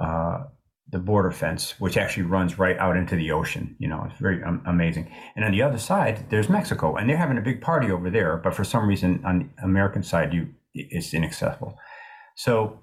uh, 0.00 0.44
the 0.90 0.98
border 0.98 1.30
fence, 1.30 1.78
which 1.78 1.96
actually 1.96 2.24
runs 2.24 2.58
right 2.58 2.76
out 2.78 2.96
into 2.96 3.14
the 3.14 3.30
ocean. 3.30 3.76
You 3.78 3.88
know, 3.88 4.06
it's 4.10 4.20
very 4.20 4.42
um, 4.42 4.62
amazing. 4.66 5.12
And 5.36 5.44
on 5.44 5.52
the 5.52 5.62
other 5.62 5.78
side, 5.78 6.26
there's 6.30 6.48
Mexico, 6.48 6.96
and 6.96 7.08
they're 7.08 7.16
having 7.16 7.38
a 7.38 7.42
big 7.42 7.60
party 7.60 7.90
over 7.90 8.10
there. 8.10 8.36
But 8.36 8.54
for 8.54 8.64
some 8.64 8.88
reason, 8.88 9.22
on 9.24 9.50
the 9.56 9.64
American 9.64 10.02
side, 10.02 10.32
you 10.32 10.48
it's 10.74 11.14
inaccessible. 11.14 11.76
So 12.36 12.78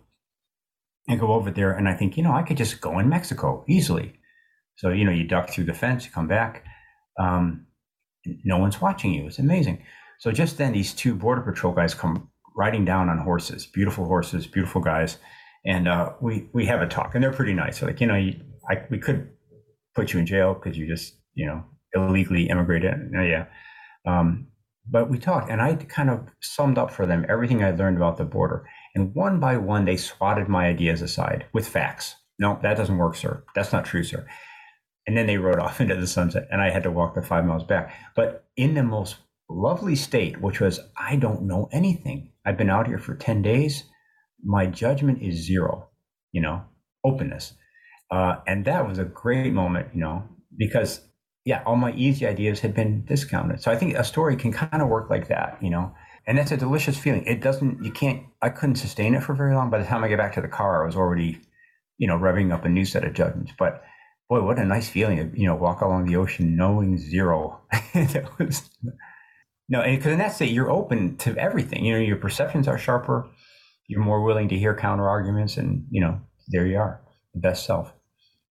I 1.10 1.16
go 1.16 1.34
over 1.34 1.52
there, 1.52 1.72
and 1.72 1.88
I 1.88 1.94
think, 1.94 2.18
you 2.18 2.24
know, 2.24 2.34
I 2.34 2.44
could 2.44 2.58
just 2.58 2.82
go 2.82 3.00
in 3.00 3.10
Mexico 3.10 3.64
easily. 3.68 4.14
So 4.78 4.90
you 4.90 5.06
know, 5.06 5.12
you 5.12 5.24
duck 5.24 5.50
through 5.50 5.66
the 5.66 5.74
fence, 5.74 6.06
you 6.06 6.12
come 6.12 6.28
back. 6.28 6.64
Um, 7.20 7.66
no 8.44 8.58
one's 8.58 8.82
watching 8.82 9.14
you. 9.14 9.26
It's 9.28 9.40
amazing. 9.40 9.84
So 10.20 10.32
just 10.32 10.58
then, 10.58 10.74
these 10.74 10.94
two 10.94 11.16
border 11.16 11.42
patrol 11.42 11.74
guys 11.74 11.94
come 11.94 12.30
riding 12.56 12.86
down 12.86 13.10
on 13.10 13.20
horses, 13.20 13.66
beautiful 13.68 14.06
horses, 14.06 14.48
beautiful 14.48 14.82
guys 14.82 15.18
and 15.68 15.88
uh, 15.88 16.14
we 16.22 16.48
we 16.54 16.66
have 16.66 16.82
a 16.82 16.88
talk, 16.88 17.14
and 17.14 17.24
they're 17.24 17.34
pretty 17.34 17.54
nice. 17.54 17.80
They're 17.80 17.90
like, 17.90 18.00
you 18.00 18.08
know, 18.08 18.16
you, 18.16 18.40
I, 18.70 18.84
we 18.90 18.98
could 18.98 19.30
put 19.96 20.14
you 20.14 20.20
in 20.20 20.26
jail 20.26 20.54
because 20.54 20.78
you 20.78 20.88
just 20.88 21.16
you 21.36 21.46
know 21.46 21.64
illegally 21.94 22.50
immigrated. 22.50 22.94
Uh, 23.16 23.22
yeah, 23.22 23.46
um, 24.06 24.48
but 24.90 25.10
we 25.10 25.20
talked, 25.20 25.50
and 25.50 25.62
I 25.62 25.76
kind 25.76 26.10
of 26.10 26.28
summed 26.42 26.78
up 26.78 26.90
for 26.90 27.06
them 27.06 27.26
everything 27.28 27.64
I 27.64 27.72
learned 27.72 27.98
about 27.98 28.18
the 28.18 28.24
border, 28.24 28.66
and 28.98 29.14
one 29.14 29.40
by 29.40 29.58
one 29.58 29.86
they 29.86 29.98
swatted 29.98 30.48
my 30.48 30.66
ideas 30.66 31.02
aside 31.02 31.46
with 31.54 31.68
facts. 31.68 32.16
No, 32.40 32.60
that 32.64 32.78
doesn't 32.78 32.98
work, 32.98 33.16
sir. 33.16 33.44
That's 33.56 33.72
not 33.72 33.86
true, 33.86 34.04
sir. 34.04 34.28
And 35.06 35.16
then 35.16 35.28
they 35.28 35.38
rode 35.38 35.60
off 35.66 35.80
into 35.80 35.96
the 35.96 36.08
sunset, 36.08 36.48
and 36.52 36.62
I 36.62 36.72
had 36.72 36.84
to 36.84 36.92
walk 36.92 37.16
the 37.16 37.22
five 37.22 37.46
miles 37.46 37.64
back. 37.64 37.94
But 38.16 38.46
in 38.56 38.74
the 38.74 38.84
most 38.84 39.18
lovely 39.50 39.96
state, 39.96 40.42
which 40.42 40.60
was 40.60 40.80
I 40.98 41.16
don't 41.16 41.44
know 41.44 41.70
anything. 41.72 42.32
I've 42.46 42.58
been 42.58 42.72
out 42.72 42.88
here 42.88 42.98
for 42.98 43.16
ten 43.16 43.42
days 43.42 43.84
my 44.44 44.66
judgment 44.66 45.22
is 45.22 45.46
zero, 45.46 45.90
you 46.32 46.42
know, 46.42 46.64
openness. 47.04 47.54
Uh, 48.12 48.38
and 48.48 48.66
that 48.66 48.88
was 48.88 49.00
a 49.00 49.06
great 49.06 49.54
moment, 49.54 49.90
you 49.94 50.00
know, 50.00 50.24
because 50.56 51.02
yeah, 51.46 51.64
all 51.66 51.76
my 51.76 51.94
easy 51.94 52.26
ideas 52.26 52.60
had 52.60 52.74
been 52.74 53.06
discounted. 53.06 53.62
So 53.62 53.72
I 53.72 53.78
think 53.78 53.96
a 53.96 54.04
story 54.04 54.36
can 54.36 54.52
kind 54.52 54.82
of 54.82 54.90
work 54.90 55.10
like 55.10 55.28
that, 55.30 55.58
you 55.62 55.70
know, 55.70 55.94
and 56.28 56.38
that's 56.38 56.52
a 56.52 56.58
delicious 56.58 56.98
feeling. 56.98 57.26
It 57.26 57.42
doesn't, 57.42 57.84
you 57.84 57.92
can't, 57.92 58.24
I 58.42 58.50
couldn't 58.50 58.76
sustain 58.76 59.16
it 59.16 59.24
for 59.24 59.34
very 59.34 59.56
long. 59.56 59.70
By 59.70 59.80
the 59.80 59.86
time 59.86 60.04
I 60.04 60.08
get 60.08 60.18
back 60.18 60.34
to 60.34 60.42
the 60.42 60.48
car, 60.48 60.84
I 60.84 60.86
was 60.86 60.96
already, 60.96 61.42
you 61.98 62.08
know, 62.08 62.18
revving 62.18 62.54
up 62.54 62.66
a 62.66 62.70
new 62.70 62.86
set 62.86 63.04
of 63.04 63.14
judgments. 63.14 63.54
But 63.58 63.84
boy, 64.30 64.44
what 64.44 64.60
a 64.60 64.66
nice 64.66 64.90
feeling, 64.90 65.34
you 65.36 65.48
know, 65.48 65.56
walk 65.56 65.82
along 65.82 66.06
the 66.06 66.18
ocean 66.18 66.56
knowing 66.56 66.98
zero. 66.98 67.62
that 67.94 68.30
was, 68.38 68.70
no, 69.70 69.84
because 69.84 70.12
in 70.12 70.20
that 70.20 70.34
state, 70.34 70.52
you're 70.52 70.70
open 70.70 71.18
to 71.18 71.36
everything. 71.38 71.86
You 71.86 71.94
know, 71.94 72.00
your 72.00 72.18
perceptions 72.18 72.68
are 72.68 72.78
sharper 72.78 73.30
you're 73.88 74.04
more 74.04 74.22
willing 74.22 74.50
to 74.50 74.58
hear 74.58 74.76
counter 74.76 75.08
arguments 75.08 75.58
and 75.58 75.86
you 75.90 76.02
know 76.02 76.20
there 76.50 76.66
you 76.66 76.78
are 76.78 77.02
the 77.34 77.40
best 77.40 77.66
self 77.66 77.94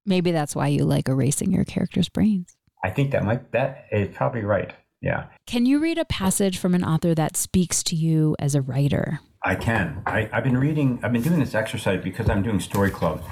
maybe 0.04 0.32
that's 0.32 0.56
why 0.56 0.66
you 0.66 0.84
like 0.84 1.08
erasing 1.08 1.52
your 1.52 1.64
characters 1.64 2.08
brains 2.08 2.56
i 2.82 2.90
think 2.90 3.10
that 3.10 3.24
might 3.24 3.52
that 3.52 3.86
is 3.92 4.14
probably 4.14 4.42
right 4.42 4.74
yeah. 5.06 5.26
Can 5.46 5.66
you 5.66 5.78
read 5.78 5.98
a 5.98 6.04
passage 6.04 6.58
from 6.58 6.74
an 6.74 6.82
author 6.82 7.14
that 7.14 7.36
speaks 7.36 7.84
to 7.84 7.94
you 7.94 8.34
as 8.40 8.56
a 8.56 8.60
writer? 8.60 9.20
I 9.44 9.54
can. 9.54 10.02
I, 10.04 10.28
i've 10.32 10.42
been 10.42 10.58
reading 10.58 10.98
i've 11.04 11.12
been 11.12 11.22
doing 11.22 11.38
this 11.38 11.54
exercise 11.54 12.02
because 12.02 12.28
i'm 12.28 12.42
doing 12.42 12.58
story 12.58 12.90
club. 12.90 13.22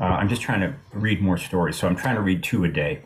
Uh, 0.00 0.04
i'm 0.04 0.28
just 0.28 0.42
trying 0.42 0.60
to 0.60 0.72
read 0.92 1.20
more 1.20 1.36
stories 1.36 1.76
so 1.76 1.88
i'm 1.88 1.96
trying 1.96 2.14
to 2.14 2.22
read 2.22 2.44
two 2.44 2.62
a 2.64 2.68
day. 2.68 3.02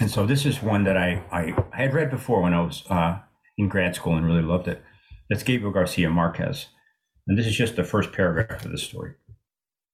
And 0.00 0.10
so 0.10 0.26
this 0.26 0.44
is 0.44 0.62
one 0.62 0.84
that 0.84 0.98
i 0.98 1.22
i, 1.32 1.54
I 1.72 1.76
had 1.76 1.94
read 1.94 2.10
before 2.10 2.42
when 2.42 2.52
i 2.52 2.60
was 2.60 2.84
uh, 2.90 3.18
in 3.56 3.68
grad 3.68 3.94
school 3.96 4.16
and 4.16 4.26
really 4.26 4.42
loved 4.42 4.68
it. 4.68 4.82
That's 5.30 5.42
Gabriel 5.42 5.72
García 5.72 6.08
Márquez. 6.12 6.66
And 7.26 7.38
this 7.38 7.46
is 7.46 7.56
just 7.56 7.76
the 7.76 7.84
first 7.84 8.12
paragraph 8.12 8.64
of 8.66 8.72
the 8.72 8.78
story. 8.78 9.12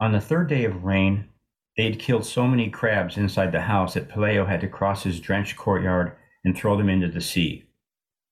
On 0.00 0.12
the 0.12 0.20
third 0.20 0.48
day 0.48 0.64
of 0.64 0.82
rain, 0.82 1.28
they'd 1.76 2.00
killed 2.00 2.24
so 2.24 2.48
many 2.48 2.70
crabs 2.70 3.16
inside 3.16 3.52
the 3.52 3.60
house 3.60 3.94
that 3.94 4.08
Pelayo 4.08 4.48
had 4.48 4.60
to 4.62 4.68
cross 4.68 5.04
his 5.04 5.20
drenched 5.20 5.56
courtyard 5.56 6.16
and 6.44 6.56
throw 6.56 6.76
them 6.76 6.88
into 6.88 7.08
the 7.08 7.20
sea. 7.20 7.66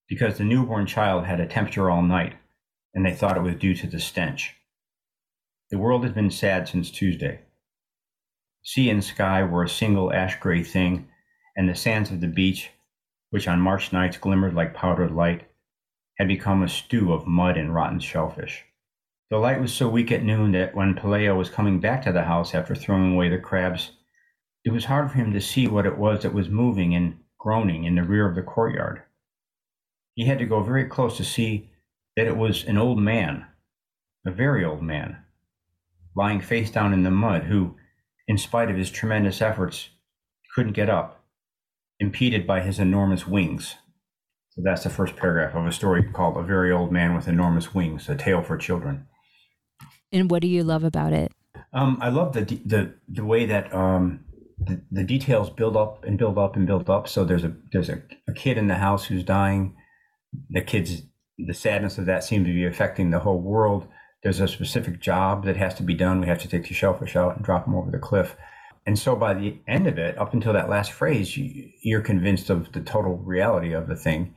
Because 0.09 0.39
the 0.39 0.45
newborn 0.45 0.87
child 0.87 1.27
had 1.27 1.41
a 1.41 1.47
temperature 1.47 1.91
all 1.91 2.03
night, 2.03 2.35
and 2.95 3.05
they 3.05 3.13
thought 3.13 3.37
it 3.37 3.43
was 3.43 3.57
due 3.57 3.75
to 3.75 3.87
the 3.87 4.01
stench. 4.01 4.55
The 5.71 5.79
world 5.79 6.05
had 6.05 6.15
been 6.15 6.31
sad 6.31 6.69
since 6.69 6.91
Tuesday. 6.91 7.41
Sea 8.63 8.91
and 8.91 9.03
sky 9.03 9.43
were 9.43 9.65
a 9.65 9.69
single 9.69 10.13
ash 10.13 10.39
gray 10.39 10.63
thing, 10.63 11.09
and 11.57 11.69
the 11.69 11.75
sands 11.75 12.11
of 12.11 12.21
the 12.21 12.29
beach, 12.29 12.71
which 13.31 13.49
on 13.49 13.61
March 13.61 13.93
nights 13.93 14.17
glimmered 14.17 14.55
like 14.55 14.75
powdered 14.75 15.13
light, 15.13 15.49
had 16.19 16.29
become 16.29 16.63
a 16.63 16.69
stew 16.69 17.13
of 17.13 17.27
mud 17.27 17.57
and 17.57 17.75
rotten 17.75 18.01
shellfish. 18.01 18.65
The 19.29 19.39
light 19.39 19.61
was 19.61 19.73
so 19.73 19.89
weak 19.89 20.13
at 20.13 20.23
noon 20.23 20.53
that 20.53 20.75
when 20.75 20.95
Pelayo 20.95 21.37
was 21.37 21.51
coming 21.51 21.81
back 21.81 22.03
to 22.03 22.13
the 22.13 22.23
house 22.23 22.55
after 22.55 22.75
throwing 22.75 23.13
away 23.13 23.29
the 23.29 23.39
crabs, 23.39 23.91
it 24.65 24.71
was 24.71 24.85
hard 24.85 25.11
for 25.11 25.19
him 25.19 25.33
to 25.33 25.41
see 25.41 25.67
what 25.67 25.87
it 25.87 25.99
was 25.99 26.23
that 26.23 26.33
was 26.33 26.49
moving 26.49 26.95
and 26.95 27.19
groaning 27.47 27.85
in 27.85 27.95
the 27.95 28.03
rear 28.03 28.29
of 28.29 28.35
the 28.35 28.43
courtyard. 28.43 29.03
He 30.17 30.27
had 30.27 30.41
to 30.41 30.47
go 30.47 30.65
very 30.65 30.85
close 30.85 31.17
to 31.17 31.25
see 31.25 31.71
that 32.17 32.27
it 32.27 32.37
was 32.37 32.65
an 32.65 32.77
old 32.77 32.99
man, 32.99 33.47
a 34.27 34.33
very 34.33 34.65
old 34.65 34.83
man, 34.83 35.19
lying 36.17 36.41
face 36.41 36.73
down 36.73 36.93
in 36.93 37.05
the 37.05 37.11
mud, 37.13 37.45
who, 37.45 37.77
in 38.27 38.37
spite 38.37 38.69
of 38.69 38.77
his 38.77 38.91
tremendous 38.91 39.41
efforts, 39.41 39.91
couldn't 40.57 40.73
get 40.73 40.91
up, 40.91 41.25
impeded 42.01 42.49
by 42.49 42.63
his 42.63 42.81
enormous 42.81 43.29
wings. 43.29 43.77
So 44.51 44.63
that's 44.65 44.83
the 44.83 44.91
first 44.91 45.15
paragraph 45.15 45.55
of 45.55 45.67
a 45.67 45.71
story 45.71 46.03
called 46.03 46.37
A 46.37 46.43
Very 46.43 46.73
Old 46.73 46.91
Man 46.91 47.15
with 47.15 47.29
Enormous 47.29 47.73
Wings, 47.73 48.09
a 48.09 48.17
tale 48.17 48.43
for 48.43 48.57
children. 48.57 49.07
And 50.11 50.29
what 50.33 50.43
do 50.43 50.49
you 50.49 50.65
love 50.65 50.83
about 50.83 51.13
it? 51.13 51.31
Um, 51.73 51.99
I 52.01 52.09
love 52.09 52.33
the 52.33 52.43
the 52.43 52.95
the 53.09 53.25
way 53.25 53.47
that 53.47 53.73
um, 53.73 54.25
the, 54.59 55.05
details 55.05 55.51
build 55.51 55.77
up 55.77 56.05
and 56.05 56.19
build 56.19 56.39
up 56.39 56.57
and 56.57 56.67
build 56.67 56.89
up. 56.89 57.09
So 57.09 57.25
there's 57.25 57.45
a 57.45 57.55
there's 57.73 57.89
a, 57.89 58.03
a 58.29 58.33
kid 58.33 58.57
in 58.59 58.69
the 58.69 58.77
house 58.77 59.05
who's 59.05 59.23
dying. 59.23 59.77
The 60.51 60.63
kid's 60.63 61.03
the 61.39 61.55
sadness 61.55 61.99
of 61.99 62.07
that 62.07 62.25
seems 62.25 62.47
to 62.47 62.55
be 62.55 62.65
affecting 62.67 63.11
the 63.11 63.19
whole 63.19 63.41
world. 63.41 63.87
There's 64.23 64.41
a 64.41 64.49
specific 64.49 65.01
job 65.01 65.45
that 65.45 65.57
has 65.57 65.75
to 65.75 65.83
be 65.83 65.95
done. 65.95 66.21
We 66.21 66.27
have 66.27 66.41
to 66.41 66.49
take 66.49 66.67
the 66.67 66.75
shellfish 66.75 67.17
out 67.17 67.37
and 67.37 67.45
drop 67.45 67.67
them 67.67 67.75
over 67.75 67.91
the 67.91 67.99
cliff. 67.99 68.37
And 68.87 68.99
so 68.99 69.15
by 69.17 69.35
the 69.35 69.59
end 69.69 69.87
of 69.87 69.99
it, 69.99 70.17
up 70.17 70.33
until 70.33 70.53
that 70.55 70.71
last 70.71 70.93
phrase, 70.93 71.37
you, 71.37 71.71
you're 71.83 72.01
convinced 72.01 72.51
of 72.51 72.73
the 72.73 72.81
total 72.81 73.17
reality 73.17 73.73
of 73.73 73.89
the 73.89 73.97
thing. 73.97 74.35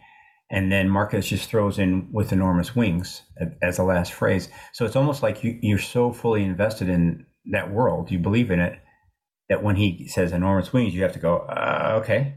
and 0.52 0.72
then 0.72 0.90
Márquez 0.90 1.28
just 1.28 1.50
throws 1.50 1.78
in 1.78 2.10
with 2.12 2.34
enormous 2.34 2.76
wings 2.76 3.22
as 3.62 3.78
the 3.78 3.84
last 3.84 4.14
phrase. 4.14 4.50
So 4.74 4.86
it's 4.86 4.96
almost 4.96 5.22
like 5.22 5.44
you, 5.44 5.58
you're 5.62 5.78
so 5.78 6.12
fully 6.12 6.44
invested 6.44 6.90
in 6.90 7.26
that 7.52 7.72
world, 7.72 8.12
you 8.12 8.20
believe 8.20 8.52
in 8.52 8.60
it, 8.60 8.80
that 9.50 9.64
when 9.64 9.76
he 9.76 10.08
says 10.08 10.32
enormous 10.32 10.72
wings, 10.72 10.94
you 10.94 11.04
have 11.04 11.14
to 11.14 11.20
go, 11.20 11.40
uh, 11.40 12.00
okay, 12.02 12.36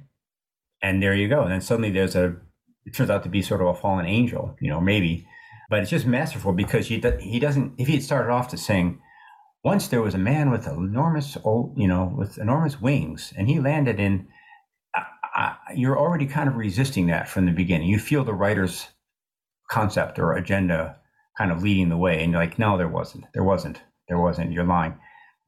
and 0.82 1.02
there 1.02 1.14
you 1.14 1.28
go. 1.28 1.42
And 1.42 1.52
then 1.52 1.60
suddenly 1.60 1.90
there's 1.90 2.16
a, 2.16 2.36
it 2.84 2.94
turns 2.94 3.10
out 3.10 3.22
to 3.22 3.28
be 3.28 3.42
sort 3.42 3.60
of 3.60 3.68
a 3.68 3.74
fallen 3.74 4.06
angel, 4.06 4.56
you 4.60 4.70
know, 4.70 4.80
maybe, 4.80 5.26
but 5.70 5.80
it's 5.80 5.90
just 5.90 6.06
masterful 6.06 6.52
because 6.52 6.88
he 6.88 7.02
he 7.20 7.38
doesn't. 7.38 7.74
If 7.78 7.86
he 7.86 7.94
had 7.94 8.02
started 8.02 8.30
off 8.30 8.48
to 8.48 8.56
sing, 8.56 9.00
once 9.62 9.88
there 9.88 10.02
was 10.02 10.14
a 10.14 10.18
man 10.18 10.50
with 10.50 10.66
enormous, 10.66 11.36
old, 11.44 11.78
you 11.78 11.86
know, 11.86 12.12
with 12.16 12.38
enormous 12.38 12.80
wings, 12.80 13.32
and 13.36 13.48
he 13.48 13.60
landed 13.60 14.00
in 14.00 14.26
you're 15.74 15.98
already 15.98 16.26
kind 16.26 16.48
of 16.48 16.56
resisting 16.56 17.06
that 17.06 17.28
from 17.28 17.46
the 17.46 17.52
beginning. 17.52 17.88
You 17.88 17.98
feel 17.98 18.24
the 18.24 18.34
writer's 18.34 18.88
concept 19.70 20.18
or 20.18 20.32
agenda 20.32 20.96
kind 21.38 21.50
of 21.50 21.62
leading 21.62 21.88
the 21.88 21.96
way, 21.96 22.22
and 22.22 22.32
you're 22.32 22.40
like, 22.40 22.58
no, 22.58 22.76
there 22.76 22.88
wasn't, 22.88 23.24
there 23.32 23.44
wasn't, 23.44 23.80
there 24.08 24.18
wasn't. 24.18 24.52
You're 24.52 24.64
lying. 24.64 24.98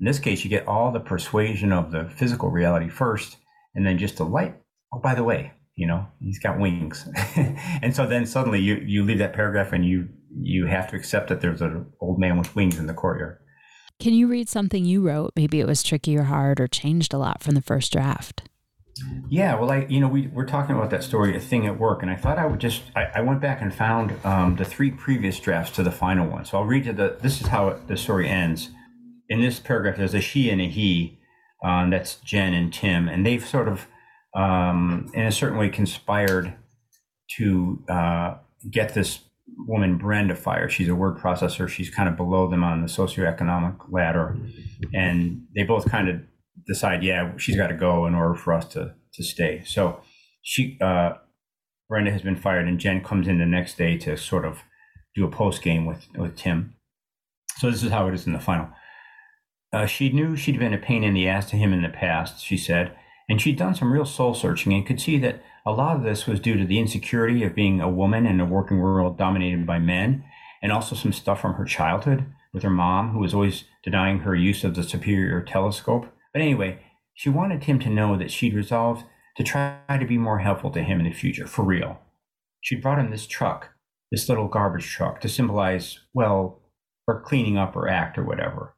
In 0.00 0.06
this 0.06 0.18
case, 0.18 0.44
you 0.44 0.50
get 0.50 0.66
all 0.66 0.90
the 0.90 1.00
persuasion 1.00 1.72
of 1.72 1.92
the 1.92 2.04
physical 2.16 2.50
reality 2.50 2.88
first, 2.88 3.36
and 3.74 3.86
then 3.86 3.98
just 3.98 4.16
the 4.16 4.24
light. 4.24 4.56
Oh, 4.92 4.98
by 4.98 5.14
the 5.14 5.24
way, 5.24 5.52
you 5.76 5.86
know, 5.86 6.06
he's 6.20 6.38
got 6.38 6.58
wings, 6.58 7.08
and 7.36 7.94
so 7.94 8.06
then 8.06 8.26
suddenly 8.26 8.60
you 8.60 8.76
you 8.84 9.04
leave 9.04 9.18
that 9.18 9.34
paragraph 9.34 9.72
and 9.72 9.84
you 9.84 10.08
you 10.36 10.66
have 10.66 10.90
to 10.90 10.96
accept 10.96 11.28
that 11.28 11.40
there's 11.40 11.62
an 11.62 11.86
old 12.00 12.18
man 12.18 12.38
with 12.38 12.54
wings 12.56 12.78
in 12.78 12.86
the 12.86 12.94
courtyard. 12.94 13.38
Can 14.00 14.12
you 14.12 14.26
read 14.26 14.48
something 14.48 14.84
you 14.84 15.06
wrote? 15.06 15.32
Maybe 15.36 15.60
it 15.60 15.66
was 15.66 15.82
tricky 15.82 16.16
or 16.16 16.24
hard 16.24 16.60
or 16.60 16.66
changed 16.66 17.14
a 17.14 17.18
lot 17.18 17.42
from 17.42 17.54
the 17.54 17.62
first 17.62 17.92
draft. 17.92 18.48
Yeah, 19.28 19.54
well, 19.56 19.70
I 19.70 19.86
you 19.88 20.00
know 20.00 20.08
we 20.08 20.28
we're 20.28 20.46
talking 20.46 20.76
about 20.76 20.90
that 20.90 21.02
story, 21.02 21.36
a 21.36 21.40
thing 21.40 21.66
at 21.66 21.78
work, 21.78 22.02
and 22.02 22.10
I 22.10 22.16
thought 22.16 22.38
I 22.38 22.46
would 22.46 22.60
just 22.60 22.82
I, 22.94 23.06
I 23.16 23.20
went 23.22 23.40
back 23.40 23.60
and 23.60 23.74
found 23.74 24.14
um, 24.24 24.56
the 24.56 24.64
three 24.64 24.90
previous 24.90 25.40
drafts 25.40 25.74
to 25.76 25.82
the 25.82 25.90
final 25.90 26.28
one. 26.28 26.44
So 26.44 26.58
I'll 26.58 26.64
read 26.64 26.86
you 26.86 26.92
the. 26.92 27.16
This 27.20 27.40
is 27.40 27.48
how 27.48 27.68
it, 27.68 27.88
the 27.88 27.96
story 27.96 28.28
ends. 28.28 28.70
In 29.28 29.40
this 29.40 29.58
paragraph, 29.58 29.96
there's 29.96 30.14
a 30.14 30.20
she 30.20 30.50
and 30.50 30.60
a 30.60 30.68
he. 30.68 31.18
Um, 31.64 31.88
that's 31.88 32.16
Jen 32.16 32.52
and 32.52 32.70
Tim, 32.70 33.08
and 33.08 33.24
they've 33.24 33.44
sort 33.44 33.68
of, 33.68 33.86
um, 34.36 35.10
in 35.14 35.24
a 35.24 35.32
certain 35.32 35.56
way, 35.56 35.70
conspired 35.70 36.54
to 37.38 37.82
uh, 37.88 38.34
get 38.70 38.92
this 38.92 39.20
woman 39.66 39.96
Brenda 39.96 40.34
fired. 40.34 40.72
She's 40.72 40.88
a 40.88 40.94
word 40.94 41.16
processor. 41.16 41.66
She's 41.66 41.88
kind 41.88 42.06
of 42.06 42.18
below 42.18 42.50
them 42.50 42.62
on 42.62 42.82
the 42.82 42.86
socioeconomic 42.86 43.78
ladder, 43.90 44.36
and 44.92 45.46
they 45.56 45.62
both 45.62 45.90
kind 45.90 46.10
of 46.10 46.20
decide, 46.66 47.02
yeah, 47.02 47.34
she's 47.38 47.56
got 47.56 47.68
to 47.68 47.74
go 47.74 48.06
in 48.06 48.14
order 48.14 48.34
for 48.34 48.52
us 48.52 48.66
to 48.74 48.94
to 49.14 49.22
stay. 49.22 49.62
So 49.64 50.00
she, 50.42 50.76
uh, 50.82 51.14
Brenda 51.88 52.10
has 52.10 52.22
been 52.22 52.36
fired, 52.36 52.68
and 52.68 52.78
Jen 52.78 53.02
comes 53.02 53.26
in 53.26 53.38
the 53.38 53.46
next 53.46 53.78
day 53.78 53.96
to 53.98 54.16
sort 54.18 54.44
of 54.44 54.58
do 55.14 55.24
a 55.24 55.30
post 55.30 55.62
game 55.62 55.86
with 55.86 56.08
with 56.18 56.36
Tim. 56.36 56.74
So 57.56 57.70
this 57.70 57.82
is 57.82 57.90
how 57.90 58.06
it 58.08 58.14
is 58.14 58.26
in 58.26 58.34
the 58.34 58.38
final. 58.40 58.68
Uh, 59.74 59.86
she 59.86 60.08
knew 60.10 60.36
she'd 60.36 60.60
been 60.60 60.72
a 60.72 60.78
pain 60.78 61.02
in 61.02 61.14
the 61.14 61.28
ass 61.28 61.50
to 61.50 61.56
him 61.56 61.72
in 61.72 61.82
the 61.82 61.88
past, 61.88 62.40
she 62.40 62.56
said, 62.56 62.96
and 63.28 63.42
she'd 63.42 63.58
done 63.58 63.74
some 63.74 63.92
real 63.92 64.04
soul 64.04 64.32
searching 64.32 64.72
and 64.72 64.86
could 64.86 65.00
see 65.00 65.18
that 65.18 65.42
a 65.66 65.72
lot 65.72 65.96
of 65.96 66.04
this 66.04 66.28
was 66.28 66.38
due 66.38 66.56
to 66.56 66.64
the 66.64 66.78
insecurity 66.78 67.42
of 67.42 67.56
being 67.56 67.80
a 67.80 67.88
woman 67.88 68.24
in 68.24 68.38
a 68.38 68.44
working 68.44 68.78
world 68.78 69.18
dominated 69.18 69.66
by 69.66 69.80
men, 69.80 70.22
and 70.62 70.70
also 70.70 70.94
some 70.94 71.12
stuff 71.12 71.40
from 71.40 71.54
her 71.54 71.64
childhood 71.64 72.24
with 72.52 72.62
her 72.62 72.70
mom, 72.70 73.10
who 73.10 73.18
was 73.18 73.34
always 73.34 73.64
denying 73.82 74.20
her 74.20 74.36
use 74.36 74.62
of 74.62 74.76
the 74.76 74.84
superior 74.84 75.42
telescope. 75.42 76.06
But 76.32 76.42
anyway, 76.42 76.78
she 77.12 77.28
wanted 77.28 77.64
him 77.64 77.80
to 77.80 77.90
know 77.90 78.16
that 78.16 78.30
she'd 78.30 78.54
resolved 78.54 79.04
to 79.36 79.42
try 79.42 79.80
to 79.88 80.06
be 80.06 80.18
more 80.18 80.38
helpful 80.38 80.70
to 80.70 80.84
him 80.84 81.00
in 81.00 81.06
the 81.06 81.12
future, 81.12 81.48
for 81.48 81.64
real. 81.64 81.98
She'd 82.60 82.80
brought 82.80 83.00
him 83.00 83.10
this 83.10 83.26
truck, 83.26 83.70
this 84.12 84.28
little 84.28 84.46
garbage 84.46 84.88
truck, 84.88 85.20
to 85.22 85.28
symbolize, 85.28 85.98
well, 86.14 86.62
her 87.08 87.20
cleaning 87.20 87.58
up 87.58 87.74
her 87.74 87.88
act 87.88 88.16
or 88.16 88.24
whatever. 88.24 88.73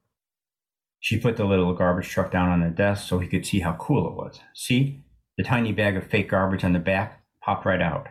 She 1.00 1.18
put 1.18 1.36
the 1.36 1.44
little 1.44 1.74
garbage 1.74 2.08
truck 2.08 2.30
down 2.30 2.48
on 2.48 2.60
the 2.60 2.70
desk 2.70 3.08
so 3.08 3.18
he 3.18 3.28
could 3.28 3.46
see 3.46 3.60
how 3.60 3.74
cool 3.74 4.08
it 4.08 4.14
was. 4.14 4.40
See? 4.54 5.02
The 5.36 5.44
tiny 5.44 5.72
bag 5.72 5.96
of 5.96 6.06
fake 6.06 6.30
garbage 6.30 6.64
on 6.64 6.72
the 6.72 6.78
back 6.78 7.22
popped 7.42 7.66
right 7.66 7.82
out. 7.82 8.08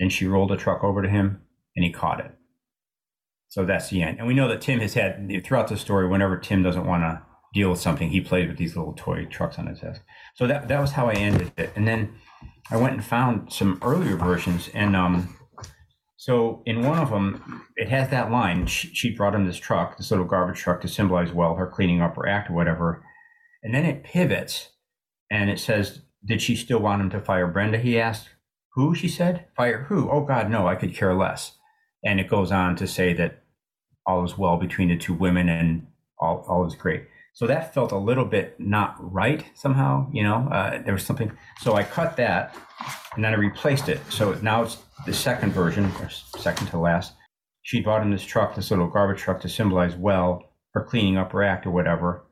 Then 0.00 0.10
she 0.10 0.26
rolled 0.26 0.50
the 0.50 0.56
truck 0.56 0.82
over 0.82 1.00
to 1.00 1.08
him 1.08 1.42
and 1.74 1.84
he 1.84 1.92
caught 1.92 2.20
it. 2.20 2.32
So 3.48 3.64
that's 3.64 3.88
the 3.90 4.02
end. 4.02 4.18
And 4.18 4.26
we 4.26 4.34
know 4.34 4.48
that 4.48 4.60
Tim 4.60 4.80
has 4.80 4.94
had, 4.94 5.30
throughout 5.44 5.68
the 5.68 5.76
story, 5.76 6.08
whenever 6.08 6.36
Tim 6.36 6.62
doesn't 6.62 6.84
want 6.84 7.02
to 7.04 7.22
deal 7.54 7.70
with 7.70 7.80
something, 7.80 8.10
he 8.10 8.20
played 8.20 8.48
with 8.48 8.58
these 8.58 8.76
little 8.76 8.92
toy 8.92 9.24
trucks 9.26 9.58
on 9.58 9.66
his 9.66 9.80
desk. 9.80 10.02
So 10.34 10.46
that 10.46 10.68
that 10.68 10.80
was 10.80 10.92
how 10.92 11.08
I 11.08 11.14
ended 11.14 11.52
it. 11.56 11.70
And 11.74 11.86
then 11.88 12.14
I 12.70 12.76
went 12.76 12.94
and 12.94 13.04
found 13.04 13.52
some 13.52 13.78
earlier 13.82 14.16
versions, 14.16 14.68
and 14.74 14.94
um, 14.94 15.36
so 16.26 16.60
in 16.66 16.82
one 16.82 16.98
of 16.98 17.10
them, 17.10 17.62
it 17.76 17.88
has 17.88 18.08
that 18.10 18.32
line. 18.32 18.66
She, 18.66 18.88
she 18.92 19.14
brought 19.14 19.36
him 19.36 19.46
this 19.46 19.58
truck, 19.58 19.96
this 19.96 20.10
little 20.10 20.26
garbage 20.26 20.58
truck, 20.58 20.80
to 20.80 20.88
symbolize 20.88 21.30
well 21.30 21.54
her 21.54 21.68
cleaning 21.68 22.02
up 22.02 22.16
her 22.16 22.26
act 22.26 22.50
or 22.50 22.54
whatever. 22.54 23.04
And 23.62 23.72
then 23.72 23.84
it 23.84 24.02
pivots, 24.02 24.70
and 25.30 25.48
it 25.48 25.60
says, 25.60 26.00
"Did 26.24 26.42
she 26.42 26.56
still 26.56 26.80
want 26.80 27.00
him 27.00 27.10
to 27.10 27.20
fire 27.20 27.46
Brenda?" 27.46 27.78
He 27.78 28.00
asked. 28.00 28.30
Who? 28.72 28.92
She 28.92 29.06
said. 29.06 29.46
Fire 29.56 29.84
who? 29.84 30.10
Oh 30.10 30.22
God, 30.22 30.50
no! 30.50 30.66
I 30.66 30.74
could 30.74 30.96
care 30.96 31.14
less. 31.14 31.58
And 32.04 32.18
it 32.18 32.28
goes 32.28 32.50
on 32.50 32.74
to 32.74 32.88
say 32.88 33.12
that 33.14 33.44
all 34.04 34.24
is 34.24 34.36
well 34.36 34.56
between 34.56 34.88
the 34.88 34.96
two 34.96 35.14
women 35.14 35.48
and 35.48 35.86
all, 36.18 36.44
all 36.48 36.66
is 36.66 36.74
great. 36.74 37.04
So 37.34 37.46
that 37.46 37.72
felt 37.72 37.92
a 37.92 37.98
little 37.98 38.24
bit 38.24 38.58
not 38.58 38.96
right 38.98 39.44
somehow, 39.54 40.10
you 40.12 40.24
know, 40.24 40.48
uh, 40.50 40.82
there 40.82 40.92
was 40.92 41.06
something. 41.06 41.30
So 41.60 41.74
I 41.74 41.84
cut 41.84 42.16
that 42.16 42.56
and 43.14 43.24
then 43.24 43.32
I 43.32 43.36
replaced 43.36 43.88
it. 43.88 44.00
So 44.10 44.34
now 44.42 44.62
it's 44.62 44.78
the 45.06 45.14
second 45.14 45.52
version, 45.52 45.90
second 46.36 46.66
to 46.68 46.78
last. 46.78 47.14
She 47.62 47.80
bought 47.80 48.02
in 48.02 48.10
this 48.10 48.24
truck, 48.24 48.54
this 48.54 48.70
little 48.70 48.88
garbage 48.88 49.20
truck 49.20 49.40
to 49.40 49.48
symbolize 49.48 49.96
well, 49.96 50.52
her 50.74 50.84
cleaning 50.84 51.16
up 51.16 51.32
her 51.32 51.42
act 51.42 51.66
or 51.66 51.70
whatever. 51.70 52.26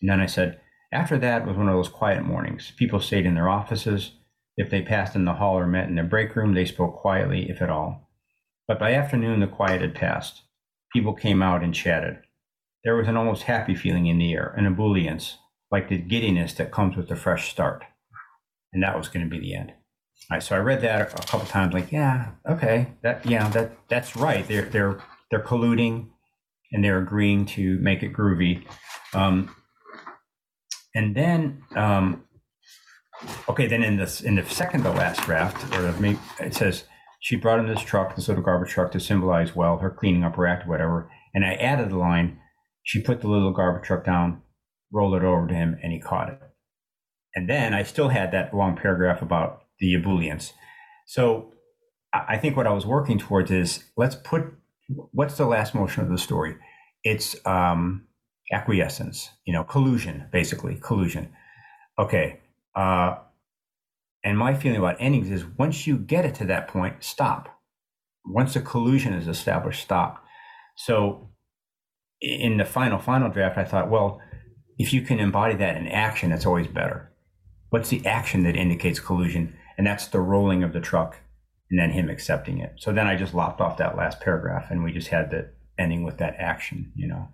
And 0.00 0.08
then 0.08 0.20
I 0.20 0.26
said, 0.26 0.60
after 0.92 1.18
that 1.18 1.46
was 1.46 1.56
one 1.56 1.68
of 1.68 1.74
those 1.74 1.88
quiet 1.88 2.24
mornings. 2.24 2.72
People 2.76 3.00
stayed 3.00 3.26
in 3.26 3.34
their 3.34 3.48
offices. 3.48 4.12
If 4.56 4.70
they 4.70 4.82
passed 4.82 5.16
in 5.16 5.24
the 5.24 5.34
hall 5.34 5.58
or 5.58 5.66
met 5.66 5.88
in 5.88 5.96
the 5.96 6.04
break 6.04 6.36
room, 6.36 6.54
they 6.54 6.64
spoke 6.64 7.00
quietly, 7.00 7.50
if 7.50 7.60
at 7.60 7.70
all. 7.70 8.08
But 8.68 8.78
by 8.78 8.94
afternoon, 8.94 9.40
the 9.40 9.46
quiet 9.48 9.80
had 9.80 9.94
passed. 9.94 10.42
People 10.92 11.14
came 11.14 11.42
out 11.42 11.64
and 11.64 11.74
chatted. 11.74 12.18
There 12.84 12.94
was 12.94 13.08
an 13.08 13.16
almost 13.16 13.42
happy 13.42 13.74
feeling 13.74 14.06
in 14.06 14.18
the 14.18 14.32
air, 14.32 14.54
an 14.56 14.66
ebullience, 14.66 15.38
like 15.72 15.88
the 15.88 15.98
giddiness 15.98 16.54
that 16.54 16.70
comes 16.70 16.96
with 16.96 17.10
a 17.10 17.16
fresh 17.16 17.50
start. 17.50 17.82
And 18.72 18.82
that 18.82 18.96
was 18.96 19.08
going 19.08 19.24
to 19.24 19.30
be 19.30 19.40
the 19.40 19.56
end. 19.56 19.72
Right, 20.30 20.42
so 20.42 20.56
I 20.56 20.58
read 20.58 20.80
that 20.80 21.12
a 21.12 21.26
couple 21.26 21.46
times, 21.46 21.74
like, 21.74 21.92
yeah, 21.92 22.30
okay, 22.48 22.94
that, 23.02 23.26
yeah, 23.26 23.48
that 23.50 23.76
that's 23.88 24.16
right. 24.16 24.46
They're 24.48 24.64
they're 24.64 24.98
they're 25.30 25.42
colluding, 25.42 26.08
and 26.72 26.82
they're 26.82 26.98
agreeing 26.98 27.44
to 27.46 27.78
make 27.80 28.02
it 28.02 28.12
groovy. 28.12 28.64
Um, 29.12 29.54
and 30.94 31.14
then, 31.14 31.62
um, 31.76 32.24
okay, 33.48 33.66
then 33.66 33.82
in 33.82 33.96
this 33.96 34.22
in 34.22 34.36
the 34.36 34.44
second 34.46 34.84
to 34.84 34.90
last 34.90 35.22
draft, 35.22 35.74
or 35.76 35.92
maybe 36.00 36.18
it 36.40 36.54
says 36.54 36.84
she 37.20 37.36
brought 37.36 37.58
in 37.58 37.66
this 37.66 37.82
truck, 37.82 38.16
this 38.16 38.28
little 38.28 38.42
garbage 38.42 38.70
truck, 38.70 38.92
to 38.92 39.00
symbolize 39.00 39.54
well 39.54 39.78
her 39.78 39.90
cleaning 39.90 40.24
up 40.24 40.36
her 40.36 40.46
act, 40.46 40.66
whatever. 40.66 41.10
And 41.34 41.44
I 41.44 41.54
added 41.54 41.90
the 41.90 41.98
line, 41.98 42.38
she 42.82 43.02
put 43.02 43.20
the 43.20 43.28
little 43.28 43.52
garbage 43.52 43.86
truck 43.86 44.04
down, 44.04 44.42
rolled 44.92 45.14
it 45.14 45.24
over 45.24 45.46
to 45.46 45.54
him, 45.54 45.76
and 45.82 45.92
he 45.92 46.00
caught 46.00 46.30
it. 46.30 46.38
And 47.34 47.48
then 47.48 47.74
I 47.74 47.82
still 47.82 48.08
had 48.08 48.30
that 48.32 48.54
long 48.54 48.76
paragraph 48.76 49.20
about 49.20 49.63
the 49.78 49.94
ebullience. 49.94 50.52
So 51.06 51.52
I 52.12 52.38
think 52.38 52.56
what 52.56 52.66
I 52.66 52.72
was 52.72 52.86
working 52.86 53.18
towards 53.18 53.50
is 53.50 53.84
let's 53.96 54.14
put 54.14 54.44
what's 55.12 55.36
the 55.36 55.46
last 55.46 55.74
motion 55.74 56.02
of 56.02 56.10
the 56.10 56.18
story? 56.18 56.56
It's 57.02 57.36
um, 57.46 58.06
acquiescence, 58.52 59.30
you 59.44 59.52
know, 59.52 59.64
collusion, 59.64 60.28
basically, 60.32 60.78
collusion. 60.80 61.30
Okay. 61.98 62.40
Uh, 62.74 63.16
and 64.24 64.38
my 64.38 64.54
feeling 64.54 64.78
about 64.78 64.96
endings 64.98 65.30
is 65.30 65.44
once 65.58 65.86
you 65.86 65.98
get 65.98 66.24
it 66.24 66.34
to 66.36 66.44
that 66.46 66.68
point, 66.68 67.02
stop. 67.04 67.48
Once 68.24 68.54
the 68.54 68.60
collusion 68.60 69.12
is 69.12 69.28
established, 69.28 69.82
stop. 69.82 70.24
So 70.76 71.30
in 72.20 72.56
the 72.56 72.64
final 72.64 72.98
final 72.98 73.28
draft, 73.28 73.58
I 73.58 73.64
thought, 73.64 73.90
well, 73.90 74.20
if 74.78 74.92
you 74.92 75.02
can 75.02 75.20
embody 75.20 75.54
that 75.56 75.76
in 75.76 75.86
action, 75.88 76.32
it's 76.32 76.46
always 76.46 76.66
better. 76.66 77.12
What's 77.70 77.90
the 77.90 78.04
action 78.06 78.44
that 78.44 78.56
indicates 78.56 78.98
collusion? 78.98 79.56
And 79.76 79.86
that's 79.86 80.06
the 80.06 80.20
rolling 80.20 80.62
of 80.62 80.72
the 80.72 80.80
truck 80.80 81.18
and 81.70 81.78
then 81.78 81.90
him 81.90 82.08
accepting 82.08 82.58
it. 82.58 82.74
So 82.78 82.92
then 82.92 83.06
I 83.06 83.16
just 83.16 83.34
lopped 83.34 83.60
off 83.60 83.78
that 83.78 83.96
last 83.96 84.20
paragraph 84.20 84.70
and 84.70 84.84
we 84.84 84.92
just 84.92 85.08
had 85.08 85.30
the 85.30 85.50
ending 85.78 86.04
with 86.04 86.18
that 86.18 86.36
action, 86.38 86.92
you 86.94 87.08
know. 87.08 87.28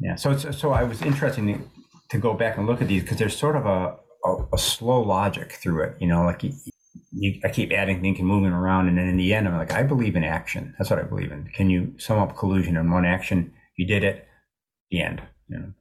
Yeah. 0.00 0.16
So 0.16 0.30
it's, 0.30 0.58
so 0.58 0.72
I 0.72 0.84
was 0.84 1.02
interested 1.02 1.42
to, 1.46 1.60
to 2.10 2.18
go 2.18 2.34
back 2.34 2.56
and 2.56 2.66
look 2.66 2.80
at 2.80 2.88
these 2.88 3.02
because 3.02 3.18
there's 3.18 3.36
sort 3.36 3.56
of 3.56 3.66
a, 3.66 3.96
a, 4.24 4.46
a, 4.54 4.58
slow 4.58 5.00
logic 5.00 5.52
through 5.52 5.82
it, 5.84 5.96
you 6.00 6.06
know, 6.06 6.24
like 6.24 6.42
you, 6.44 6.52
you, 7.12 7.40
I 7.44 7.48
keep 7.48 7.72
adding 7.72 8.00
things 8.00 8.18
and 8.18 8.28
moving 8.28 8.52
around. 8.52 8.88
And 8.88 8.98
then 8.98 9.08
in 9.08 9.16
the 9.16 9.34
end, 9.34 9.46
I'm 9.46 9.56
like, 9.56 9.72
I 9.72 9.82
believe 9.82 10.16
in 10.16 10.24
action. 10.24 10.74
That's 10.78 10.90
what 10.90 10.98
I 10.98 11.02
believe 11.02 11.32
in. 11.32 11.48
Can 11.54 11.70
you 11.70 11.94
sum 11.98 12.18
up 12.18 12.36
collusion 12.36 12.76
in 12.76 12.90
one 12.90 13.04
action? 13.04 13.52
you 13.78 13.86
did 13.86 14.04
it, 14.04 14.26
the 14.90 15.00
end. 15.00 15.22
You 15.48 15.58
know. 15.58 15.72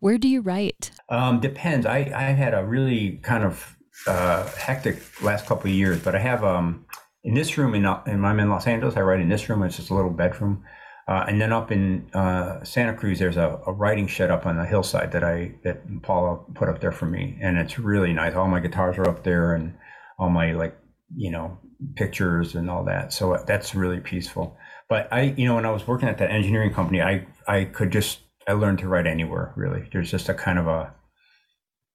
Where 0.00 0.18
do 0.18 0.28
you 0.28 0.42
write? 0.42 0.90
Um, 1.08 1.40
depends. 1.40 1.86
I 1.86 2.10
I 2.14 2.32
had 2.32 2.52
a 2.52 2.66
really 2.66 3.20
kind 3.22 3.44
of 3.44 3.77
uh, 4.06 4.46
hectic 4.52 5.02
last 5.22 5.46
couple 5.46 5.70
of 5.70 5.76
years, 5.76 6.00
but 6.00 6.14
I 6.14 6.18
have 6.18 6.44
um 6.44 6.86
in 7.24 7.34
this 7.34 7.58
room 7.58 7.74
in, 7.74 7.84
in 8.06 8.24
I'm 8.24 8.40
in 8.40 8.48
Los 8.48 8.66
Angeles. 8.66 8.96
I 8.96 9.00
write 9.00 9.20
in 9.20 9.28
this 9.28 9.48
room. 9.48 9.62
It's 9.62 9.76
just 9.76 9.90
a 9.90 9.94
little 9.94 10.10
bedroom. 10.10 10.64
Uh, 11.08 11.24
and 11.26 11.40
then 11.40 11.52
up 11.54 11.72
in 11.72 12.06
uh, 12.12 12.62
Santa 12.62 12.92
Cruz, 12.92 13.18
there's 13.18 13.38
a, 13.38 13.58
a, 13.66 13.72
writing 13.72 14.06
shed 14.06 14.30
up 14.30 14.44
on 14.44 14.58
the 14.58 14.66
hillside 14.66 15.10
that 15.12 15.24
I 15.24 15.54
that 15.64 16.02
Paula 16.02 16.38
put 16.52 16.68
up 16.68 16.82
there 16.82 16.92
for 16.92 17.06
me, 17.06 17.38
and 17.40 17.56
it's 17.56 17.78
really 17.78 18.12
nice. 18.12 18.34
All 18.34 18.46
my 18.46 18.60
guitars 18.60 18.98
are 18.98 19.08
up 19.08 19.24
there, 19.24 19.54
and 19.54 19.74
all 20.18 20.28
my 20.28 20.52
like 20.52 20.76
you 21.16 21.30
know 21.30 21.58
pictures 21.94 22.54
and 22.54 22.68
all 22.68 22.84
that. 22.84 23.14
So 23.14 23.42
that's 23.46 23.74
really 23.74 24.00
peaceful. 24.00 24.58
But 24.90 25.10
I, 25.10 25.34
you 25.36 25.46
know, 25.46 25.54
when 25.54 25.64
I 25.64 25.70
was 25.70 25.86
working 25.86 26.10
at 26.10 26.18
that 26.18 26.30
engineering 26.30 26.74
company, 26.74 27.00
I 27.00 27.26
I 27.46 27.64
could 27.64 27.90
just 27.90 28.20
I 28.46 28.52
learned 28.52 28.80
to 28.80 28.88
write 28.88 29.06
anywhere. 29.06 29.54
Really, 29.56 29.88
there's 29.90 30.10
just 30.10 30.28
a 30.28 30.34
kind 30.34 30.58
of 30.58 30.66
a 30.66 30.92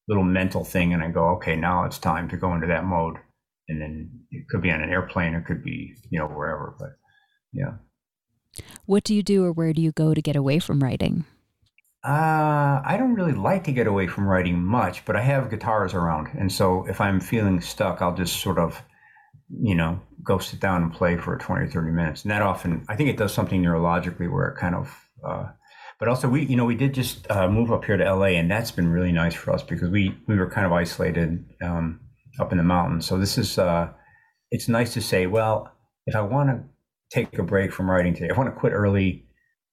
little 0.08 0.24
mental 0.24 0.64
thing, 0.64 0.94
and 0.94 1.04
I 1.04 1.10
go, 1.10 1.30
okay, 1.36 1.56
now 1.56 1.86
it's 1.86 1.98
time 1.98 2.30
to 2.30 2.38
go 2.38 2.54
into 2.54 2.68
that 2.68 2.86
mode, 2.86 3.18
and 3.70 3.82
then 3.82 4.12
it 4.32 4.48
could 4.50 4.62
be 4.62 4.72
on 4.72 4.82
an 4.82 4.90
airplane, 4.90 5.34
it 5.34 5.46
could 5.46 5.64
be 5.64 5.96
you 6.10 6.20
know 6.20 6.28
wherever, 6.28 6.76
but 6.80 6.90
yeah. 7.54 7.74
What 8.86 9.04
do 9.04 9.16
you 9.16 9.24
do 9.24 9.44
or 9.46 9.52
where 9.52 9.74
do 9.74 9.82
you 9.82 9.92
go 9.92 10.14
to 10.14 10.22
get 10.22 10.36
away 10.36 10.60
from 10.60 10.84
writing? 10.84 11.26
Uh, 12.04 12.82
I 12.84 12.98
don't 12.98 13.14
really 13.14 13.34
like 13.34 13.64
to 13.64 13.72
get 13.72 13.88
away 13.88 14.08
from 14.08 14.28
writing 14.28 14.62
much, 14.62 15.06
but 15.06 15.16
I 15.16 15.22
have 15.22 15.50
guitars 15.50 15.94
around. 15.94 16.28
And 16.38 16.52
so 16.52 16.86
if 16.88 17.00
I'm 17.00 17.22
feeling 17.22 17.62
stuck, 17.62 18.02
I'll 18.02 18.16
just 18.16 18.42
sort 18.42 18.58
of, 18.60 18.82
you 19.50 19.74
know, 19.74 20.02
go 20.22 20.38
sit 20.38 20.60
down 20.60 20.84
and 20.84 20.94
play 20.94 21.16
for 21.16 21.38
20 21.38 21.64
or 21.64 21.68
30 21.68 21.92
minutes. 21.92 22.24
And 22.24 22.32
that 22.32 22.42
often, 22.42 22.86
I 22.90 22.98
think 22.98 23.10
it 23.10 23.18
does 23.18 23.34
something 23.34 23.62
neurologically 23.62 24.30
where 24.30 24.50
it 24.50 24.58
kind 24.58 24.76
of, 24.76 25.10
uh, 25.26 25.46
but 26.00 26.08
also 26.08 26.28
we, 26.28 26.46
you 26.46 26.56
know, 26.56 26.66
we 26.66 26.76
did 26.76 26.94
just 26.94 27.30
uh, 27.32 27.48
move 27.48 27.72
up 27.72 27.86
here 27.86 27.98
to 27.98 28.16
LA 28.16 28.38
and 28.38 28.50
that's 28.50 28.72
been 28.72 28.90
really 28.90 29.12
nice 29.12 29.34
for 29.34 29.52
us 29.54 29.64
because 29.64 29.90
we, 29.90 30.18
we 30.28 30.36
were 30.36 30.50
kind 30.50 30.66
of 30.66 30.72
isolated 30.72 31.46
um, 31.62 32.00
up 32.40 32.52
in 32.52 32.58
the 32.58 32.64
mountains. 32.64 33.06
So 33.06 33.18
this 33.18 33.38
is, 33.38 33.58
uh, 33.58 33.90
it's 34.52 34.68
nice 34.68 34.94
to 34.94 35.02
say, 35.02 35.28
well, 35.28 35.72
if 36.06 36.16
I 36.16 36.22
want 36.22 36.50
to 36.50 36.64
take 37.14 37.38
a 37.38 37.44
break 37.44 37.72
from 37.72 37.90
writing 37.90 38.14
today. 38.14 38.28
if 38.28 38.34
I 38.34 38.42
want 38.42 38.54
to 38.54 38.60
quit 38.60 38.74
early. 38.74 39.26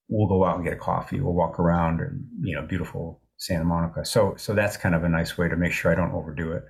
We'll 0.09 0.27
go 0.27 0.45
out 0.45 0.57
and 0.57 0.64
get 0.64 0.73
a 0.73 0.77
coffee. 0.77 1.21
We'll 1.21 1.35
walk 1.35 1.61
around 1.61 2.01
and 2.01 2.27
you 2.43 2.57
know 2.57 2.66
beautiful 2.66 3.23
Santa 3.39 3.64
Monica. 3.64 4.05
So 4.05 4.35
so 4.37 4.55
that's 4.55 4.77
kind 4.77 4.95
of 4.95 5.05
a 5.05 5.09
nice 5.09 5.39
way 5.39 5.49
to 5.49 5.57
make 5.57 5.73
sure 5.73 5.93
I 5.93 5.95
don't 5.95 6.12
overdo 6.12 6.53
it. 6.53 6.64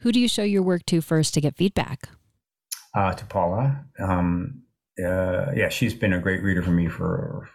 Who 0.00 0.12
do 0.12 0.18
you 0.18 0.28
show 0.28 0.42
your 0.42 0.62
work 0.62 0.86
to 0.86 1.00
first 1.00 1.34
to 1.34 1.40
get 1.40 1.56
feedback? 1.56 2.08
Uh, 2.94 3.12
to 3.12 3.24
Paula. 3.26 3.84
Um, 3.98 4.62
uh, 4.98 5.52
yeah, 5.54 5.68
she's 5.68 5.92
been 5.92 6.14
a 6.14 6.18
great 6.18 6.42
reader 6.42 6.62
for 6.62 6.70
me 6.70 6.88
for, 6.88 7.48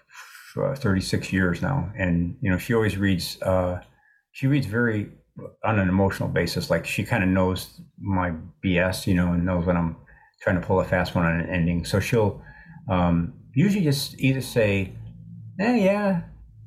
for 0.53 0.75
36 0.75 1.33
years 1.33 1.61
now, 1.61 1.91
and 1.97 2.37
you 2.41 2.51
know 2.51 2.57
she 2.57 2.73
always 2.73 2.95
reads. 2.97 3.41
Uh, 3.41 3.81
she 4.31 4.47
reads 4.47 4.67
very 4.67 5.09
on 5.63 5.79
an 5.79 5.89
emotional 5.89 6.29
basis. 6.29 6.69
Like 6.69 6.85
she 6.85 7.03
kind 7.03 7.23
of 7.23 7.29
knows 7.29 7.81
my 7.99 8.33
BS, 8.63 9.07
you 9.07 9.15
know, 9.15 9.33
and 9.33 9.45
knows 9.45 9.65
when 9.65 9.77
I'm 9.77 9.95
trying 10.41 10.59
to 10.59 10.65
pull 10.65 10.79
a 10.79 10.85
fast 10.85 11.15
one 11.15 11.25
on 11.25 11.39
an 11.39 11.49
ending. 11.49 11.85
So 11.85 11.99
she'll 11.99 12.41
um, 12.89 13.33
usually 13.55 13.83
just 13.83 14.19
either 14.19 14.41
say, 14.41 14.93
eh, 15.59 15.75
yeah, 15.75 16.21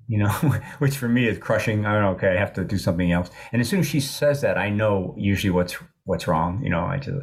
you 0.09 0.19
know, 0.19 0.31
which 0.79 0.97
for 0.97 1.09
me 1.09 1.29
is 1.29 1.39
crushing. 1.39 1.87
I 1.87 1.93
don't 1.93 2.03
know, 2.03 2.11
okay, 2.11 2.37
I 2.37 2.41
have 2.41 2.53
to 2.55 2.65
do 2.65 2.79
something 2.79 3.13
else. 3.13 3.31
And 3.53 3.61
as 3.61 3.69
soon 3.69 3.81
as 3.81 3.87
she 3.87 4.01
says 4.01 4.41
that, 4.41 4.59
I 4.59 4.71
know 4.71 5.15
usually 5.17 5.51
what's 5.51 5.77
what's 6.05 6.27
wrong. 6.27 6.61
You 6.63 6.71
know, 6.71 6.85
I 6.85 6.99
just, 6.99 7.17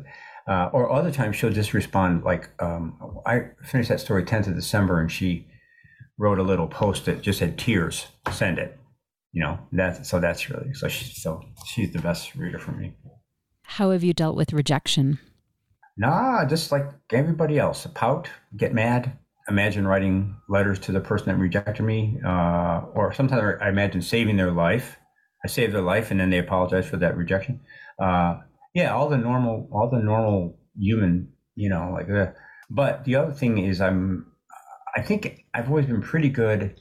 uh, 0.47 0.69
or 0.71 0.91
other 0.91 1.11
times 1.11 1.35
she'll 1.35 1.51
just 1.51 1.73
respond 1.73 2.23
like, 2.23 2.49
um, 2.61 2.97
I 3.25 3.49
finished 3.63 3.89
that 3.89 3.99
story 3.99 4.23
10th 4.23 4.47
of 4.47 4.55
December, 4.55 4.99
and 4.99 5.11
she 5.11 5.47
wrote 6.17 6.39
a 6.39 6.43
little 6.43 6.67
post 6.67 7.05
that 7.05 7.21
just 7.21 7.39
said 7.39 7.57
tears, 7.57 8.07
send 8.31 8.59
it. 8.59 8.79
You 9.31 9.41
know, 9.43 9.59
that 9.71 10.05
so 10.05 10.19
that's 10.19 10.49
really 10.49 10.73
so 10.73 10.87
she 10.87 11.05
so 11.05 11.41
she's 11.65 11.91
the 11.91 11.99
best 11.99 12.35
reader 12.35 12.59
for 12.59 12.71
me. 12.71 12.93
How 13.63 13.89
have 13.89 14.03
you 14.03 14.13
dealt 14.13 14.35
with 14.35 14.53
rejection? 14.53 15.19
Nah, 15.97 16.45
just 16.45 16.71
like 16.71 16.85
everybody 17.11 17.57
else, 17.57 17.87
pout, 17.93 18.29
get 18.55 18.73
mad. 18.73 19.17
Imagine 19.49 19.87
writing 19.87 20.35
letters 20.47 20.79
to 20.79 20.91
the 20.91 21.01
person 21.01 21.27
that 21.27 21.37
rejected 21.37 21.83
me, 21.83 22.19
uh, 22.25 22.81
or 22.93 23.11
sometimes 23.13 23.57
I 23.59 23.69
imagine 23.69 24.01
saving 24.01 24.37
their 24.37 24.51
life. 24.51 24.97
I 25.43 25.49
save 25.49 25.73
their 25.73 25.81
life, 25.81 26.11
and 26.11 26.19
then 26.19 26.29
they 26.29 26.37
apologize 26.37 26.87
for 26.87 26.97
that 26.97 27.17
rejection. 27.17 27.59
Uh, 27.99 28.37
yeah, 28.73 28.93
all 28.93 29.09
the 29.09 29.17
normal, 29.17 29.67
all 29.71 29.89
the 29.89 29.99
normal 29.99 30.57
human, 30.77 31.33
you 31.55 31.69
know, 31.69 31.91
like. 31.91 32.09
Uh, 32.09 32.31
but 32.69 33.03
the 33.03 33.15
other 33.15 33.33
thing 33.33 33.57
is, 33.57 33.81
I'm. 33.81 34.27
I 34.95 35.01
think 35.01 35.42
I've 35.53 35.69
always 35.69 35.85
been 35.85 36.01
pretty 36.01 36.29
good. 36.29 36.79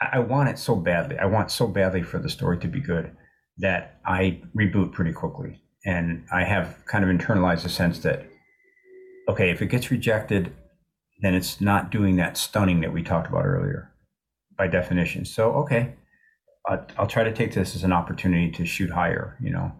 I 0.00 0.18
want 0.20 0.48
it 0.48 0.58
so 0.58 0.76
badly. 0.76 1.18
I 1.18 1.26
want 1.26 1.50
so 1.50 1.66
badly 1.66 2.02
for 2.02 2.18
the 2.18 2.30
story 2.30 2.58
to 2.58 2.68
be 2.68 2.80
good 2.80 3.14
that 3.58 4.00
I 4.06 4.40
reboot 4.56 4.92
pretty 4.92 5.12
quickly 5.12 5.60
and 5.84 6.24
I 6.32 6.44
have 6.44 6.84
kind 6.86 7.04
of 7.04 7.10
internalized 7.10 7.62
the 7.62 7.68
sense 7.68 8.00
that 8.00 8.26
okay, 9.28 9.50
if 9.50 9.62
it 9.62 9.66
gets 9.66 9.90
rejected, 9.90 10.52
then 11.22 11.34
it's 11.34 11.60
not 11.60 11.90
doing 11.90 12.16
that 12.16 12.36
stunning 12.36 12.80
that 12.80 12.92
we 12.92 13.02
talked 13.02 13.28
about 13.28 13.44
earlier 13.44 13.92
by 14.56 14.66
definition. 14.66 15.24
So 15.24 15.52
okay, 15.52 15.94
I'll, 16.66 16.86
I'll 16.98 17.06
try 17.06 17.24
to 17.24 17.32
take 17.32 17.54
this 17.54 17.74
as 17.76 17.84
an 17.84 17.92
opportunity 17.92 18.50
to 18.52 18.66
shoot 18.66 18.90
higher. 18.90 19.36
You 19.40 19.50
know, 19.50 19.72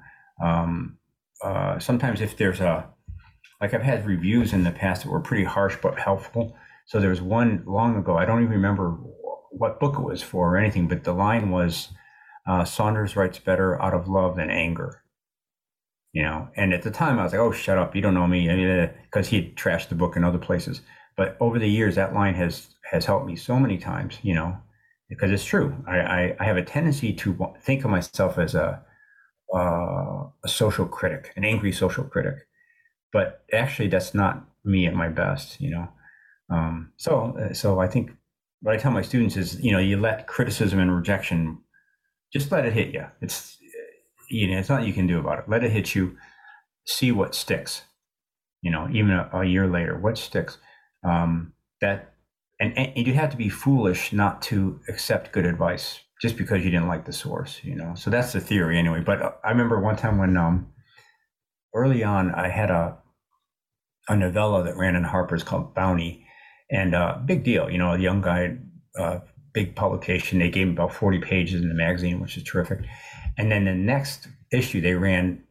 um, 0.43 0.99
uh, 1.43 1.79
sometimes 1.79 2.21
if 2.21 2.37
there's 2.37 2.61
a 2.61 2.89
like 3.61 3.75
I've 3.75 3.83
had 3.83 4.07
reviews 4.07 4.53
in 4.53 4.65
the 4.65 4.71
past 4.71 5.03
that 5.03 5.11
were 5.11 5.21
pretty 5.21 5.45
harsh 5.45 5.77
but 5.83 5.99
helpful. 5.99 6.57
So 6.91 7.01
there 7.01 7.11
was 7.11 7.23
one 7.23 7.65
long 7.67 7.97
ago. 7.97 8.19
I 8.19 8.27
don't 8.27 8.43
even 8.43 8.53
remember 8.61 8.91
what 9.53 9.81
book 9.81 9.97
it 9.99 10.03
was 10.03 10.23
for 10.23 10.55
or 10.55 10.59
anything, 10.59 10.89
but 10.89 11.05
the 11.05 11.15
line 11.15 11.51
was 11.51 11.91
uh, 12.47 12.65
Saunders 12.65 13.17
writes 13.17 13.39
better 13.39 13.81
out 13.83 13.95
of 13.95 14.09
love 14.09 14.37
than 14.37 14.51
anger 14.51 15.03
you 16.13 16.23
know. 16.23 16.49
And 16.57 16.73
at 16.73 16.83
the 16.83 16.91
time, 16.91 17.19
I 17.19 17.25
was 17.25 17.33
like, 17.33 17.41
"Oh, 17.41 17.53
shut 17.53 17.79
up! 17.79 17.95
You 17.95 18.03
don't 18.03 18.15
know 18.15 18.27
me," 18.27 18.51
I 18.51 18.57
mean 18.57 18.69
uh 18.69 18.93
because 19.05 19.29
he 19.29 19.37
had 19.37 19.57
trashed 19.57 19.89
the 19.89 19.95
book 19.95 20.17
in 20.17 20.25
other 20.25 20.39
places. 20.39 20.83
But 21.17 21.37
over 21.41 21.59
the 21.59 21.69
years, 21.69 21.95
that 21.97 22.15
line 22.15 22.35
has 22.35 22.69
has 22.91 23.05
helped 23.07 23.27
me 23.27 23.37
so 23.37 23.59
many 23.59 23.79
times, 23.79 24.19
you 24.23 24.35
know, 24.35 24.57
because 25.09 25.31
it's 25.31 25.45
true. 25.45 25.75
I 25.87 25.99
I, 26.01 26.37
I 26.41 26.45
have 26.45 26.57
a 26.57 26.63
tendency 26.65 27.13
to 27.15 27.55
think 27.63 27.85
of 27.85 27.91
myself 27.91 28.39
as 28.39 28.55
a 28.55 28.83
uh, 29.55 30.25
a 30.45 30.49
social 30.49 30.87
critic, 30.87 31.33
an 31.37 31.45
angry 31.45 31.73
social 31.73 32.05
critic, 32.05 32.37
but 33.13 33.45
actually, 33.53 33.89
that's 33.89 34.15
not 34.15 34.47
me 34.65 34.87
at 34.87 34.95
my 34.95 35.09
best, 35.09 35.61
you 35.61 35.71
know. 35.71 35.89
Um, 36.51 36.93
so 36.97 37.37
uh, 37.39 37.55
so 37.55 37.79
I 37.79 37.87
think 37.87 38.11
what 38.61 38.75
I 38.75 38.79
tell 38.79 38.91
my 38.91 39.03
students 39.03 39.37
is, 39.37 39.61
you 39.61 39.73
know, 39.73 39.79
you 39.79 39.97
let 39.97 40.27
criticism 40.27 40.79
and 40.79 40.95
rejection 40.95 41.59
just 42.33 42.53
let 42.53 42.65
it 42.65 42.73
hit 42.73 42.93
you. 42.93 43.07
It's 43.21 43.59
you 44.29 44.49
know, 44.49 44.59
it's 44.59 44.69
not 44.69 44.87
you 44.87 44.93
can 44.93 45.07
do 45.07 45.19
about 45.19 45.41
it. 45.41 45.45
Let 45.49 45.65
it 45.65 45.71
hit 45.71 45.95
you. 45.95 46.17
See 46.87 47.13
what 47.13 47.35
sticks. 47.35 47.83
You 48.63 48.71
know, 48.71 48.89
even 48.93 49.11
a, 49.11 49.29
a 49.33 49.45
year 49.45 49.67
later, 49.67 49.99
what 49.99 50.19
sticks. 50.19 50.59
Um, 51.05 51.55
that 51.81 52.15
and, 52.61 52.77
and 52.77 53.07
you 53.07 53.15
have 53.15 53.31
to 53.31 53.37
be 53.37 53.49
foolish 53.49 54.13
not 54.13 54.43
to 54.43 54.81
accept 54.89 55.33
good 55.33 55.47
advice 55.47 56.01
just 56.21 56.37
because 56.37 56.63
you 56.63 56.71
didn't 56.71 56.89
like 56.89 57.07
the 57.07 57.13
source. 57.13 57.61
You 57.65 57.75
know, 57.75 57.95
so 57.95 58.11
that's 58.11 58.33
the 58.33 58.41
theory 58.41 58.79
anyway. 58.79 59.01
But 59.01 59.23
uh, 59.23 59.33
I 59.45 59.51
remember 59.51 59.81
one 59.81 59.97
time 59.97 60.19
when 60.19 60.37
um, 60.37 60.73
early 61.75 62.05
on 62.05 62.33
I 62.35 62.49
had 62.49 62.71
a 62.71 62.99
a 64.09 64.17
novella 64.17 64.65
that 64.65 64.77
ran 64.77 64.97
in 64.97 65.05
Harper's 65.05 65.45
called 65.45 65.75
Bounty, 65.75 66.27
and 66.71 66.95
uh, 66.95 67.19
big 67.25 67.45
deal. 67.45 67.71
You 67.71 67.79
know, 67.79 67.93
a 67.93 67.99
young 67.99 68.21
guy, 68.21 68.57
uh, 68.99 69.21
big 69.53 69.75
publication. 69.75 70.39
They 70.39 70.51
gave 70.51 70.69
him 70.69 70.73
about 70.73 70.95
forty 70.95 71.19
pages 71.19 71.63
in 71.63 71.69
the 71.69 71.75
magazine, 71.75 72.21
which 72.21 72.37
is 72.37 72.43
terrific. 72.43 72.81
And 73.37 73.51
then 73.51 73.65
the 73.65 73.75
next 73.75 74.29
issue, 74.53 74.81
they 74.81 74.95
ran 74.95 75.43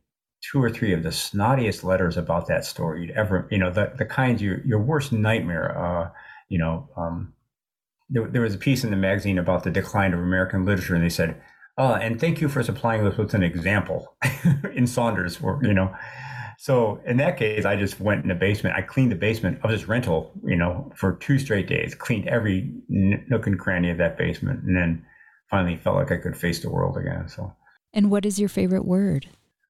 two 0.42 0.62
or 0.62 0.70
three 0.70 0.94
of 0.94 1.04
the 1.04 1.10
snottiest 1.10 1.84
letters 1.84 2.18
about 2.18 2.48
that 2.48 2.66
story 2.66 3.02
you'd 3.02 3.12
ever, 3.12 3.48
you 3.52 3.58
know, 3.58 3.72
the, 3.72 3.92
the 3.98 4.06
kinds 4.06 4.42
your, 4.42 4.66
your 4.66 4.80
worst 4.80 5.12
nightmare. 5.12 5.78
Uh, 5.78 6.10
you 6.48 6.58
know, 6.58 6.90
um, 6.96 7.34
there, 8.10 8.28
there 8.28 8.42
was 8.42 8.56
a 8.56 8.58
piece 8.58 8.84
in 8.84 8.92
the 8.92 8.98
magazine 8.98 9.38
about 9.38 9.64
the 9.64 9.72
decline 9.72 10.14
of 10.14 10.20
American 10.20 10.66
literature, 10.66 10.96
and 10.96 11.04
they 11.04 11.10
said, 11.10 11.42
uh, 11.78 11.98
and 12.02 12.20
thank 12.20 12.42
you 12.42 12.50
for 12.50 12.64
supplying 12.64 13.06
us 13.06 13.18
with 13.18 13.34
an 13.34 13.44
example 13.44 14.16
in 14.74 14.88
Saunders, 14.88 15.40
or, 15.42 15.60
you 15.64 15.74
know. 15.74 15.94
So 16.62 17.00
in 17.06 17.16
that 17.18 17.38
case, 17.38 17.64
I 17.64 17.78
just 17.78 18.02
went 18.02 18.24
in 18.24 18.28
the 18.28 18.36
basement. 18.36 18.76
I 18.76 18.82
cleaned 18.82 19.14
the 19.14 19.16
basement 19.16 19.62
of 19.64 19.72
this 19.72 19.88
rental, 19.88 20.34
you 20.44 20.58
know, 20.58 20.92
for 20.94 21.14
two 21.14 21.40
straight 21.40 21.68
days, 21.68 21.96
cleaned 21.96 22.28
every 22.28 22.70
nook 22.90 23.48
and 23.48 23.58
cranny 23.58 23.90
of 23.92 23.98
that 24.00 24.18
basement, 24.18 24.64
and 24.64 24.76
then 24.76 25.06
finally 25.50 25.78
felt 25.78 25.96
like 25.96 26.12
I 26.12 26.18
could 26.18 26.36
face 26.36 26.60
the 26.60 26.70
world 26.70 26.98
again. 26.98 27.30
So 27.30 27.56
and 27.94 28.12
what 28.12 28.26
is 28.26 28.42
your 28.42 28.50
favorite 28.50 28.84
word? 28.84 29.28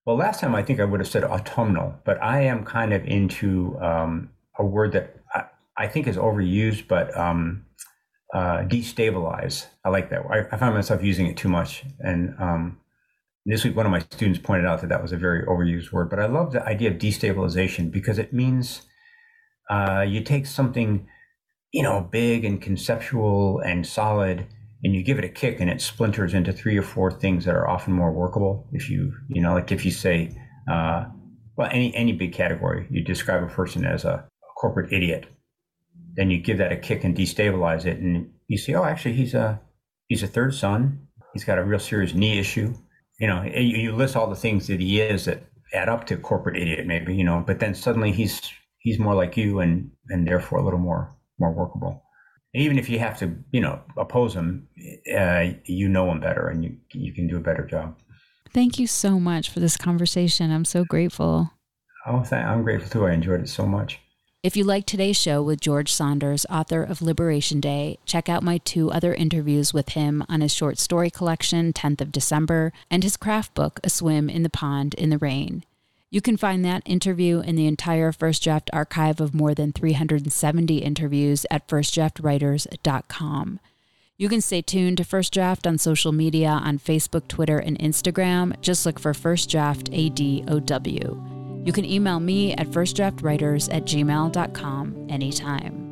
Well, 0.08 0.16
last 0.16 0.40
time 0.40 0.56
I 0.56 0.64
think 0.64 0.80
I 0.80 0.86
would 0.86 1.00
have 1.00 1.08
said 1.08 1.24
autumnal, 1.24 1.94
but 2.06 2.20
I 2.24 2.42
am 2.42 2.66
kind 2.66 2.92
of 2.92 3.06
into 3.06 3.78
um, 3.80 4.32
a 4.58 4.66
word 4.66 4.94
that 4.94 5.16
I, 5.32 5.44
I, 5.78 5.88
think 5.88 6.08
is 6.08 6.18
overused, 6.18 6.88
but 6.88 7.16
um, 7.16 7.66
uh, 8.34 8.64
destabilize. 8.64 9.68
I 9.86 9.90
like 9.90 10.10
that. 10.10 10.24
I, 10.28 10.40
I, 10.52 10.58
find 10.58 10.74
myself 10.74 11.04
using 11.04 11.28
it 11.28 11.38
too 11.38 11.50
much. 11.50 11.84
And 12.00 12.34
um, 12.40 12.80
this 13.46 13.64
week, 13.64 13.76
one 13.76 13.86
of 13.86 13.92
my 13.92 14.00
students 14.00 14.40
pointed 14.40 14.66
out 14.66 14.82
that 14.82 14.90
that 14.90 15.02
was 15.02 15.12
a 15.12 15.18
very 15.18 15.46
overused 15.46 15.92
word, 15.92 16.10
but 16.10 16.20
I 16.20 16.28
love 16.28 16.52
the 16.52 16.64
idea 16.64 16.92
of 16.92 16.98
destabilization 16.98 17.92
because 17.92 18.20
it 18.20 18.34
means 18.34 18.82
uh, 19.70 20.06
you 20.08 20.22
take 20.22 20.46
something, 20.46 21.08
you 21.72 21.84
know, 21.84 22.02
big 22.02 22.46
and 22.46 22.62
conceptual 22.62 23.60
and 23.60 23.86
solid 23.86 24.48
and 24.84 24.94
you 24.96 25.04
give 25.04 25.20
it 25.20 25.26
a 25.26 25.30
kick 25.30 25.60
and 25.60 25.70
it 25.70 25.82
splinters 25.82 26.34
into 26.34 26.54
three 26.54 26.78
or 26.78 26.84
four 26.84 27.12
things 27.12 27.46
that 27.46 27.56
are 27.56 27.68
often 27.68 27.94
more 27.94 28.14
workable 28.14 28.66
if 28.72 28.90
you 28.90 29.12
you 29.28 29.42
know 29.42 29.54
like 29.54 29.74
if 29.74 29.84
you 29.84 29.92
say 29.92 30.34
uh, 30.72 31.06
well, 31.56 31.70
any 31.72 31.94
any 31.94 32.14
big 32.14 32.32
category, 32.32 32.88
you 32.90 33.04
describe 33.04 33.44
a 33.44 33.48
person 33.48 33.86
as 33.86 34.06
a, 34.06 34.10
a 34.10 34.54
corporate 34.56 34.94
idiot, 34.94 35.26
then 36.16 36.32
you 36.32 36.40
give 36.40 36.60
that 36.60 36.72
a 36.72 36.78
kick 36.78 37.04
and 37.04 37.16
destabilize 37.16 37.86
it, 37.86 37.98
and 37.98 38.32
you 38.48 38.58
see, 38.58 38.74
oh, 38.76 38.86
actually, 38.86 39.14
he's 39.14 39.34
a 39.34 39.60
he's 40.08 40.24
a 40.24 40.28
third 40.28 40.54
son. 40.54 41.08
He's 41.34 41.44
got 41.44 41.58
a 41.58 41.64
real 41.64 41.80
serious 41.80 42.14
knee 42.14 42.40
issue. 42.40 42.76
You 43.20 43.28
know, 43.28 43.43
you, 43.43 43.78
you 43.78 43.91
list 43.95 44.15
all 44.15 44.30
the 44.30 44.36
things 44.36 44.67
that 44.67 44.80
he 44.80 45.01
is 45.01 45.26
that 45.26 45.43
add 45.74 45.89
up 45.89 46.05
to 46.07 46.17
corporate 46.17 46.57
idiot, 46.57 46.88
maybe. 46.88 47.15
You 47.15 47.24
know, 47.24 47.43
but 47.45 47.59
then 47.59 47.76
suddenly 47.76 48.11
he's 48.11 48.41
he's 48.80 48.99
more 48.99 49.15
like 49.15 49.38
you, 49.38 49.59
and 49.59 49.91
and 50.09 50.28
therefore 50.28 50.59
a 50.59 50.63
little 50.63 50.80
more 50.80 51.15
more 51.39 51.53
workable. 51.53 52.03
even 52.53 52.78
if 52.80 52.89
you 52.89 52.99
have 52.99 53.17
to, 53.20 53.36
you 53.51 53.61
know, 53.61 53.82
oppose 53.97 54.34
him, 54.34 54.67
uh, 55.15 55.45
you 55.65 55.88
know 55.88 56.11
him 56.11 56.20
better, 56.20 56.47
and 56.47 56.63
you 56.63 56.78
you 56.93 57.13
can 57.13 57.28
do 57.28 57.38
a 57.38 57.41
better 57.41 57.65
job. 57.65 57.97
Thank 58.53 58.80
you 58.80 58.88
so 58.88 59.20
much 59.20 59.49
for 59.49 59.59
this 59.59 59.78
conversation. 59.78 60.51
I'm 60.51 60.65
so 60.65 60.84
grateful. 60.84 61.51
Oh, 62.07 62.24
I'm 62.32 62.63
grateful 62.63 62.89
too. 62.89 63.05
I 63.05 63.11
enjoyed 63.11 63.41
it 63.41 63.49
so 63.49 63.65
much. 63.65 63.99
If 64.42 64.56
you 64.56 64.64
liked 64.64 64.88
today's 64.88 65.18
show 65.18 65.44
with 65.44 65.60
George 65.60 65.92
Saunders, 65.92 66.46
author 66.50 66.82
of 66.82 67.02
Liberation 67.02 67.60
Day, 67.60 68.00
check 68.06 68.30
out 68.30 68.42
my 68.42 68.60
two 68.60 68.90
other 68.90 69.14
interviews 69.14 69.74
with 69.74 69.90
him 69.90 70.24
on 70.30 70.40
his 70.40 70.54
short 70.54 70.78
story 70.78 71.10
collection, 71.10 71.74
10th 71.74 72.00
of 72.00 72.14
December, 72.14 72.72
and 72.90 73.04
his 73.04 73.18
craft 73.18 73.54
book, 73.54 73.82
A 73.84 73.90
Swim 73.90 74.30
in 74.30 74.44
the 74.44 74.50
Pond 74.50 74.94
in 74.94 75.10
the 75.10 75.18
Rain. 75.18 75.66
You 76.10 76.22
can 76.22 76.38
find 76.38 76.64
that 76.64 76.84
interview 76.86 77.42
in 77.42 77.58
the 77.58 77.68
entire 77.68 78.14
First 78.14 78.42
Draft 78.42 78.70
archive 78.72 79.20
of 79.20 79.34
more 79.34 79.54
than 79.54 79.74
370 79.74 80.78
interviews 80.78 81.46
at 81.52 81.68
firstdraftwriters.com. 81.68 83.60
You 84.18 84.30
can 84.30 84.40
stay 84.40 84.62
tuned 84.62 84.98
to 85.00 85.04
First 85.04 85.34
Draft 85.34 85.68
on 85.68 85.78
social 85.78 86.14
media 86.14 86.48
on 86.48 86.80
Facebook, 86.80 87.28
Twitter, 87.28 87.58
and 87.58 87.78
Instagram. 87.78 88.58
Just 88.62 88.86
look 88.86 89.00
for 89.00 89.14
First 89.14 89.50
Draft 89.50 89.92
ADOW. 89.92 91.49
You 91.70 91.74
can 91.74 91.86
email 91.86 92.20
me 92.20 92.53
at 92.53 92.65
firstdraftwriters 92.70 93.72
at 93.72 93.84
gmail.com 93.84 95.05
anytime. 95.07 95.91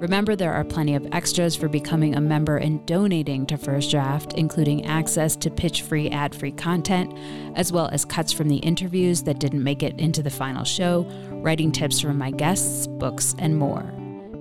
Remember, 0.00 0.36
there 0.36 0.52
are 0.52 0.64
plenty 0.64 0.96
of 0.96 1.08
extras 1.12 1.56
for 1.56 1.66
becoming 1.66 2.14
a 2.14 2.20
member 2.20 2.58
and 2.58 2.84
donating 2.84 3.46
to 3.46 3.56
First 3.56 3.90
Draft, 3.90 4.34
including 4.34 4.84
access 4.84 5.34
to 5.36 5.50
pitch 5.50 5.80
free, 5.80 6.10
ad 6.10 6.34
free 6.34 6.52
content, 6.52 7.16
as 7.56 7.72
well 7.72 7.88
as 7.90 8.04
cuts 8.04 8.34
from 8.34 8.48
the 8.48 8.58
interviews 8.58 9.22
that 9.22 9.38
didn't 9.38 9.64
make 9.64 9.82
it 9.82 9.98
into 9.98 10.22
the 10.22 10.28
final 10.28 10.64
show, 10.64 11.06
writing 11.42 11.72
tips 11.72 12.00
from 12.00 12.18
my 12.18 12.30
guests, 12.30 12.86
books, 12.86 13.34
and 13.38 13.56
more. 13.56 13.90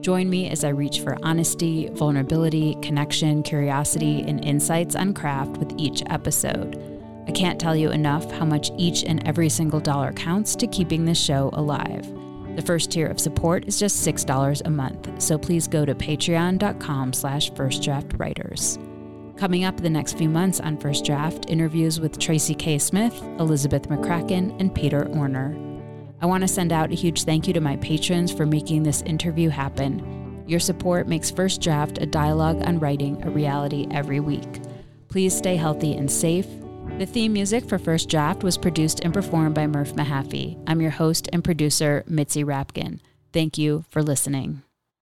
Join 0.01 0.29
me 0.29 0.49
as 0.49 0.65
I 0.65 0.69
reach 0.71 0.99
for 0.99 1.17
honesty, 1.23 1.87
vulnerability, 1.93 2.75
connection, 2.81 3.41
curiosity, 3.41 4.21
and 4.27 4.43
insights 4.43 4.97
on 4.97 5.13
craft 5.13 5.59
with 5.59 5.73
each 5.77 6.03
episode. 6.07 6.96
I 7.27 7.31
can't 7.31 7.59
tell 7.59 7.75
you 7.75 7.91
enough 7.91 8.31
how 8.31 8.45
much 8.45 8.71
each 8.77 9.03
and 9.03 9.25
every 9.27 9.49
single 9.49 9.81
dollar 9.81 10.13
counts 10.13 10.55
to 10.55 10.67
keeping 10.67 11.03
this 11.03 11.19
show 11.19 11.49
alive. 11.53 12.07
The 12.55 12.61
first 12.61 12.89
tier 12.89 13.07
of 13.07 13.19
support 13.19 13.65
is 13.67 13.77
just 13.77 14.05
$6 14.07 14.61
a 14.65 14.69
month, 14.69 15.21
so 15.21 15.37
please 15.37 15.67
go 15.67 15.85
to 15.85 15.93
patreon.com 15.93 17.13
slash 17.13 17.51
firstdraftwriters. 17.51 18.79
Coming 19.37 19.65
up 19.65 19.77
the 19.77 19.89
next 19.89 20.17
few 20.17 20.29
months 20.29 20.59
on 20.59 20.77
First 20.77 21.05
Draft, 21.05 21.45
interviews 21.49 21.99
with 21.99 22.17
Tracy 22.17 22.55
K. 22.55 22.79
Smith, 22.79 23.13
Elizabeth 23.39 23.83
McCracken, 23.83 24.59
and 24.59 24.73
Peter 24.73 25.03
Orner. 25.03 25.53
I 26.19 26.25
want 26.25 26.41
to 26.41 26.47
send 26.47 26.73
out 26.73 26.91
a 26.91 26.95
huge 26.95 27.25
thank 27.25 27.45
you 27.45 27.53
to 27.53 27.61
my 27.61 27.75
patrons 27.75 28.31
for 28.31 28.47
making 28.47 28.81
this 28.81 29.03
interview 29.03 29.49
happen. 29.49 30.43
Your 30.47 30.59
support 30.59 31.07
makes 31.07 31.29
First 31.29 31.61
Draft 31.61 31.99
a 31.99 32.07
dialogue 32.07 32.63
on 32.65 32.79
writing 32.79 33.21
a 33.23 33.29
reality 33.29 33.85
every 33.91 34.19
week. 34.19 34.61
Please 35.09 35.37
stay 35.37 35.57
healthy 35.57 35.95
and 35.95 36.09
safe. 36.09 36.47
The 36.97 37.05
theme 37.05 37.33
music 37.33 37.63
for 37.65 37.77
First 37.77 38.09
Draft 38.09 38.41
was 38.43 38.57
produced 38.57 39.01
and 39.01 39.13
performed 39.13 39.53
by 39.53 39.67
Murph 39.67 39.93
Mahaffey. 39.93 40.59
I'm 40.65 40.81
your 40.81 40.89
host 40.89 41.29
and 41.31 41.43
producer, 41.43 42.03
Mitzi 42.07 42.43
Rapkin. 42.43 43.01
Thank 43.31 43.59
you 43.59 43.85
for 43.89 44.01
listening. 44.01 44.63